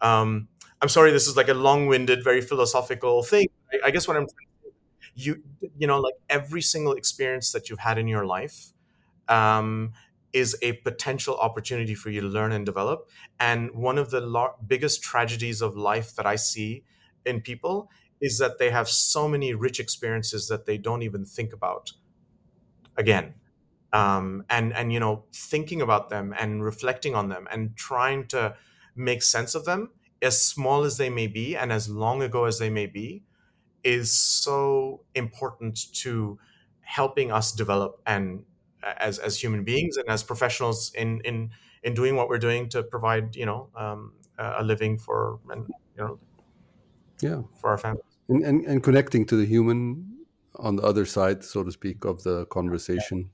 um, 0.02 0.48
i'm 0.82 0.90
sorry 0.90 1.12
this 1.12 1.26
is 1.28 1.38
like 1.38 1.48
a 1.48 1.54
long-winded 1.54 2.24
very 2.24 2.42
philosophical 2.42 3.24
thing. 3.24 3.48
I, 3.74 3.88
I 3.88 3.92
guess 3.92 4.08
what 4.08 4.18
i'm 4.18 4.28
you 5.16 5.42
you 5.78 5.88
know 5.88 6.00
like 6.00 6.16
every 6.30 6.62
single 6.62 6.94
experience 6.94 7.52
that 7.52 7.70
you've 7.70 7.80
had 7.80 7.98
in 7.98 8.08
your 8.08 8.26
life 8.26 8.74
um, 9.28 9.94
is 10.34 10.58
a 10.62 10.74
potential 10.74 11.38
opportunity 11.38 11.96
for 11.96 12.10
you 12.10 12.22
to 12.22 12.28
learn 12.28 12.52
and 12.52 12.66
develop. 12.66 13.10
And 13.40 13.72
one 13.74 13.98
of 13.98 14.12
the 14.12 14.52
biggest 14.68 15.02
tragedies 15.02 15.62
of 15.62 15.78
life 15.78 16.16
that 16.16 16.26
I 16.26 16.36
see 16.36 16.84
in 17.26 17.42
people 17.42 17.90
is 18.22 18.38
that 18.40 18.60
they 18.60 18.70
have 18.70 18.90
so 18.90 19.28
many 19.28 19.54
rich 19.54 19.80
experiences 19.80 20.48
that 20.50 20.66
they 20.66 20.78
don't 20.78 21.04
even 21.04 21.26
think 21.26 21.54
about 21.54 21.94
again. 22.98 23.36
Um, 23.94 24.46
and 24.50 24.74
and 24.74 24.92
you 24.92 25.00
know 25.00 25.26
thinking 25.34 25.82
about 25.82 26.10
them 26.10 26.34
and 26.38 26.64
reflecting 26.64 27.16
on 27.16 27.30
them 27.30 27.48
and 27.50 27.78
trying 27.78 28.28
to 28.28 28.58
make 28.96 29.24
sense 29.24 29.56
of 29.56 29.66
them 29.66 29.92
as 30.22 30.42
small 30.42 30.84
as 30.84 30.98
they 30.98 31.10
may 31.10 31.28
be 31.28 31.56
and 31.56 31.72
as 31.72 31.90
long 31.90 32.22
ago 32.22 32.46
as 32.46 32.60
they 32.60 32.70
may 32.70 32.88
be 32.88 33.24
is 33.84 34.12
so 34.12 35.04
important 35.14 35.94
to 35.94 36.40
helping 36.82 37.32
us 37.32 37.52
develop 37.52 38.02
and 38.06 38.44
as 38.84 39.20
as 39.20 39.42
human 39.42 39.64
beings 39.64 39.98
and 39.98 40.10
as 40.10 40.24
professionals 40.24 40.92
in 40.94 41.22
in 41.22 41.52
in 41.84 41.94
doing 41.94 42.16
what 42.16 42.28
we're 42.28 42.40
doing 42.40 42.68
to 42.70 42.84
provide 42.84 43.36
you 43.36 43.46
know 43.46 43.70
um, 43.76 44.14
a 44.38 44.64
living 44.64 44.98
for 44.98 45.40
and 45.50 45.68
you 45.98 46.04
know 46.04 46.20
yeah 47.22 47.42
for 47.60 47.70
our 47.70 47.78
families 47.78 48.18
and, 48.30 48.44
and 48.44 48.66
and 48.66 48.84
connecting 48.84 49.26
to 49.26 49.36
the 49.36 49.46
human 49.46 50.15
on 50.60 50.76
the 50.78 50.84
other 50.84 51.06
side 51.06 51.44
so 51.44 51.64
to 51.64 51.72
speak 51.72 52.06
of 52.06 52.24
the 52.24 52.46
conversation 52.48 53.30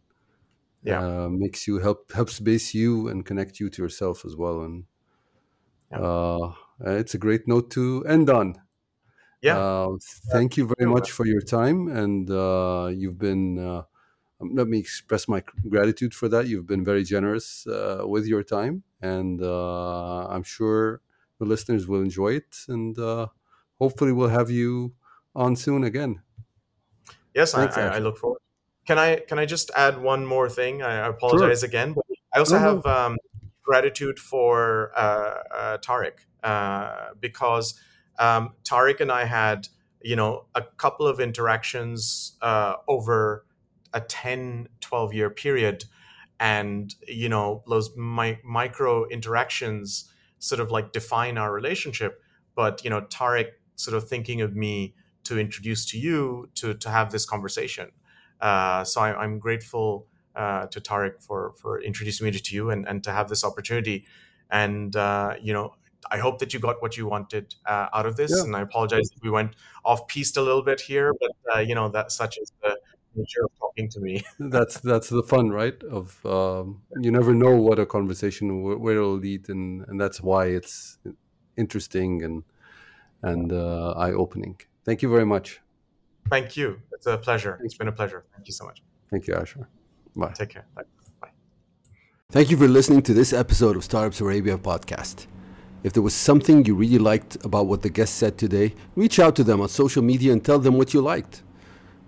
yeah. 0.83 0.99
uh, 1.01 1.29
makes 1.29 1.67
you 1.67 1.79
help 1.79 2.11
helps 2.11 2.39
base 2.39 2.73
you 2.73 3.07
and 3.07 3.25
connect 3.25 3.59
you 3.59 3.69
to 3.69 3.81
yourself 3.81 4.25
as 4.25 4.35
well. 4.35 4.61
And 4.61 4.85
Yeah. 5.91 5.99
uh, 5.99 6.53
it's 6.79 7.13
a 7.13 7.17
great 7.17 7.47
note 7.47 7.69
to 7.71 8.03
end 8.05 8.29
on. 8.29 8.55
Yeah. 9.41 9.57
Uh, 9.57 9.97
thank 10.31 10.57
you 10.57 10.71
very 10.77 10.89
much 10.89 11.11
for 11.11 11.25
your 11.25 11.41
time. 11.41 11.87
And 11.87 12.29
uh, 12.29 12.91
you've 12.93 13.17
been 13.17 13.59
uh, 13.59 13.83
let 14.39 14.67
me 14.67 14.79
express 14.79 15.27
my 15.27 15.43
gratitude 15.69 16.13
for 16.13 16.29
that. 16.29 16.47
You've 16.47 16.67
been 16.67 16.85
very 16.85 17.03
generous 17.03 17.67
uh, 17.67 18.03
with 18.07 18.25
your 18.27 18.43
time. 18.43 18.83
And 19.01 19.41
uh, 19.41 20.27
i'm 20.27 20.43
sure 20.43 21.01
the 21.39 21.45
listeners 21.45 21.87
will 21.87 22.01
enjoy 22.01 22.35
it. 22.35 22.57
And 22.67 22.97
uh, 22.99 23.27
hopefully 23.79 24.11
we'll 24.13 24.29
have 24.29 24.51
you 24.51 24.93
on 25.35 25.55
soon 25.55 25.83
again 25.83 26.21
yes 27.33 27.53
I, 27.53 27.65
I, 27.65 27.81
I 27.95 27.99
look 27.99 28.17
forward. 28.17 28.39
Can 28.85 28.97
i 28.97 29.17
can 29.17 29.39
i 29.39 29.45
just 29.45 29.71
add 29.75 30.01
one 30.01 30.25
more 30.25 30.49
thing? 30.49 30.81
I 30.81 31.07
apologize 31.07 31.63
again 31.63 31.93
but 31.93 32.05
i 32.33 32.39
also 32.39 32.57
No, 32.57 32.61
no. 32.61 32.75
have 32.75 32.85
um, 32.85 33.17
gratitude 33.63 34.19
for 34.19 34.91
uh, 34.95 35.43
uh, 35.53 35.77
tariq 35.77 36.13
uh, 36.43 37.13
because 37.19 37.79
um, 38.19 38.53
tariq 38.63 38.99
and 39.01 39.11
i 39.11 39.25
had 39.25 39.67
you 40.01 40.15
know 40.15 40.45
a 40.55 40.63
couple 40.77 41.07
of 41.07 41.19
interactions 41.19 42.37
uh, 42.41 42.75
over 42.87 43.45
a 43.93 44.01
10 44.01 44.67
12 44.79 45.13
year 45.13 45.29
period. 45.29 45.85
And 46.39 46.93
you 47.07 47.29
know 47.29 47.63
those 47.67 47.95
mi- 47.95 48.39
micro 48.43 49.07
interactions 49.07 50.11
sort 50.39 50.59
of 50.59 50.71
like 50.71 50.91
define 50.91 51.37
our 51.37 51.53
relationship. 51.53 52.21
But 52.55 52.83
you 52.83 52.89
know 52.89 53.01
tariq 53.01 53.49
sort 53.75 53.95
of 53.95 54.07
thinking 54.07 54.41
of 54.41 54.55
me 54.55 54.95
to 55.23 55.39
introduce 55.39 55.85
to 55.91 55.99
you 55.99 56.49
to 56.55 56.73
to 56.75 56.89
have 56.89 57.11
this 57.11 57.25
conversation. 57.25 57.91
Uh, 58.39 58.83
so 58.83 59.01
I, 59.01 59.13
i'm 59.23 59.37
grateful 59.39 60.07
uh, 60.35 60.65
to 60.67 60.81
Tarek 60.81 61.21
for 61.21 61.53
for 61.61 61.81
introducing 61.81 62.25
me 62.25 62.31
to 62.31 62.55
you 62.55 62.69
and 62.71 62.87
and 62.87 63.03
to 63.03 63.11
have 63.11 63.27
this 63.29 63.43
opportunity. 63.43 64.05
And 64.49 64.95
uh, 64.95 65.35
you 65.41 65.53
know 65.53 65.75
I 66.09 66.17
hope 66.17 66.39
that 66.39 66.53
you 66.53 66.59
got 66.59 66.81
what 66.81 66.97
you 66.97 67.07
wanted 67.07 67.55
uh, 67.65 67.87
out 67.93 68.05
of 68.05 68.15
this, 68.15 68.31
Yeah. 68.35 68.43
and 68.43 68.55
I 68.55 68.61
apologize 68.61 69.09
if 69.15 69.21
we 69.21 69.29
went 69.29 69.55
off 69.85 70.07
piste 70.07 70.37
a 70.37 70.41
little 70.41 70.63
bit 70.63 70.81
here, 70.81 71.13
but 71.19 71.31
uh, 71.55 71.59
you 71.59 71.75
know 71.75 71.89
that 71.89 72.11
such 72.11 72.37
is 72.37 72.51
the 72.63 72.77
nature 73.15 73.43
of 73.43 73.51
talking 73.59 73.89
to 73.89 73.99
me. 73.99 74.23
that's 74.39 74.79
that's 74.79 75.09
the 75.09 75.23
fun 75.23 75.49
right? 75.49 75.81
Of 75.83 76.25
um, 76.25 76.81
you 76.99 77.11
never 77.11 77.33
know 77.33 77.55
what 77.55 77.79
a 77.79 77.85
conversation 77.85 78.63
where, 78.63 78.95
it'll 78.95 79.13
lead 79.13 79.49
and 79.49 79.85
and 79.87 79.99
that's 80.01 80.21
why 80.21 80.45
it's 80.47 80.97
interesting 81.57 82.23
and 82.23 82.43
and 83.21 83.51
uh, 83.53 83.91
eye-opening 83.97 84.59
thank 84.85 85.01
you 85.01 85.09
very 85.09 85.25
much 85.25 85.59
Thank 86.29 86.55
you. 86.55 86.79
It's 86.93 87.07
a 87.07 87.17
pleasure. 87.17 87.59
It's 87.63 87.73
been 87.73 87.87
a 87.87 87.91
pleasure. 87.91 88.23
Thank 88.33 88.47
you 88.47 88.53
so 88.53 88.63
much. 88.65 88.81
thank 89.09 89.27
you 89.27 89.33
asher 89.35 89.67
bye 90.15 90.31
Take 90.33 90.49
care. 90.49 90.65
Bye. 90.75 90.83
Bye. 91.21 91.29
Thank 92.29 92.51
you 92.51 92.57
for 92.57 92.67
listening 92.67 93.01
to 93.03 93.13
this 93.13 93.33
episode 93.33 93.75
of 93.75 93.83
Startups 93.83 94.21
Arabia 94.21 94.57
podcast. 94.57 95.25
If 95.83 95.93
there 95.93 96.03
was 96.03 96.13
something 96.13 96.63
you 96.65 96.75
really 96.75 96.99
liked 96.99 97.43
about 97.43 97.65
what 97.65 97.81
the 97.81 97.89
guest 97.89 98.15
said 98.15 98.37
today, 98.37 98.75
reach 98.95 99.19
out 99.19 99.35
to 99.37 99.43
them 99.43 99.61
on 99.61 99.69
social 99.69 100.03
media 100.03 100.31
and 100.31 100.45
tell 100.45 100.59
them 100.59 100.77
what 100.77 100.93
you 100.93 101.01
liked. 101.01 101.41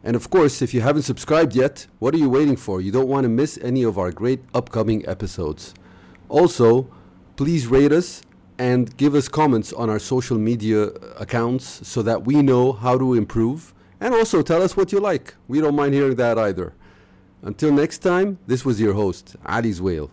And 0.04 0.16
of 0.16 0.30
course, 0.30 0.62
if 0.62 0.74
you 0.74 0.82
haven't 0.82 1.04
subscribed 1.04 1.56
yet, 1.56 1.88
what 2.00 2.14
are 2.14 2.20
you 2.20 2.30
waiting 2.30 2.56
for? 2.58 2.82
You 2.82 2.92
don't 2.92 3.08
want 3.08 3.24
to 3.24 3.30
miss 3.30 3.58
any 3.64 3.84
of 3.84 3.98
our 3.98 4.12
great 4.12 4.42
upcoming 4.54 5.08
episodes. 5.08 5.74
Also, 6.30 6.88
please 7.36 7.66
rate 7.68 7.92
us 7.92 8.22
and 8.58 8.96
give 8.98 9.16
us 9.16 9.28
comments 9.28 9.74
on 9.74 9.90
our 9.90 10.00
social 10.00 10.38
media 10.38 10.86
accounts 11.18 11.88
so 11.88 12.02
that 12.02 12.26
we 12.26 12.42
know 12.42 12.72
how 12.72 12.98
to 12.98 13.14
improve. 13.14 13.74
And 14.00 14.14
also 14.14 14.42
tell 14.42 14.62
us 14.62 14.76
what 14.76 14.92
you 14.92 15.00
like. 15.00 15.36
We 15.48 15.62
don't 15.62 15.76
mind 15.76 15.94
hearing 15.94 16.16
that 16.16 16.38
either. 16.38 16.74
Until 17.42 17.72
next 17.72 18.00
time, 18.00 18.40
this 18.48 18.64
was 18.66 18.80
your 18.80 18.94
host, 18.94 19.36
Ali 19.46 19.72
Zwail. 19.72 20.10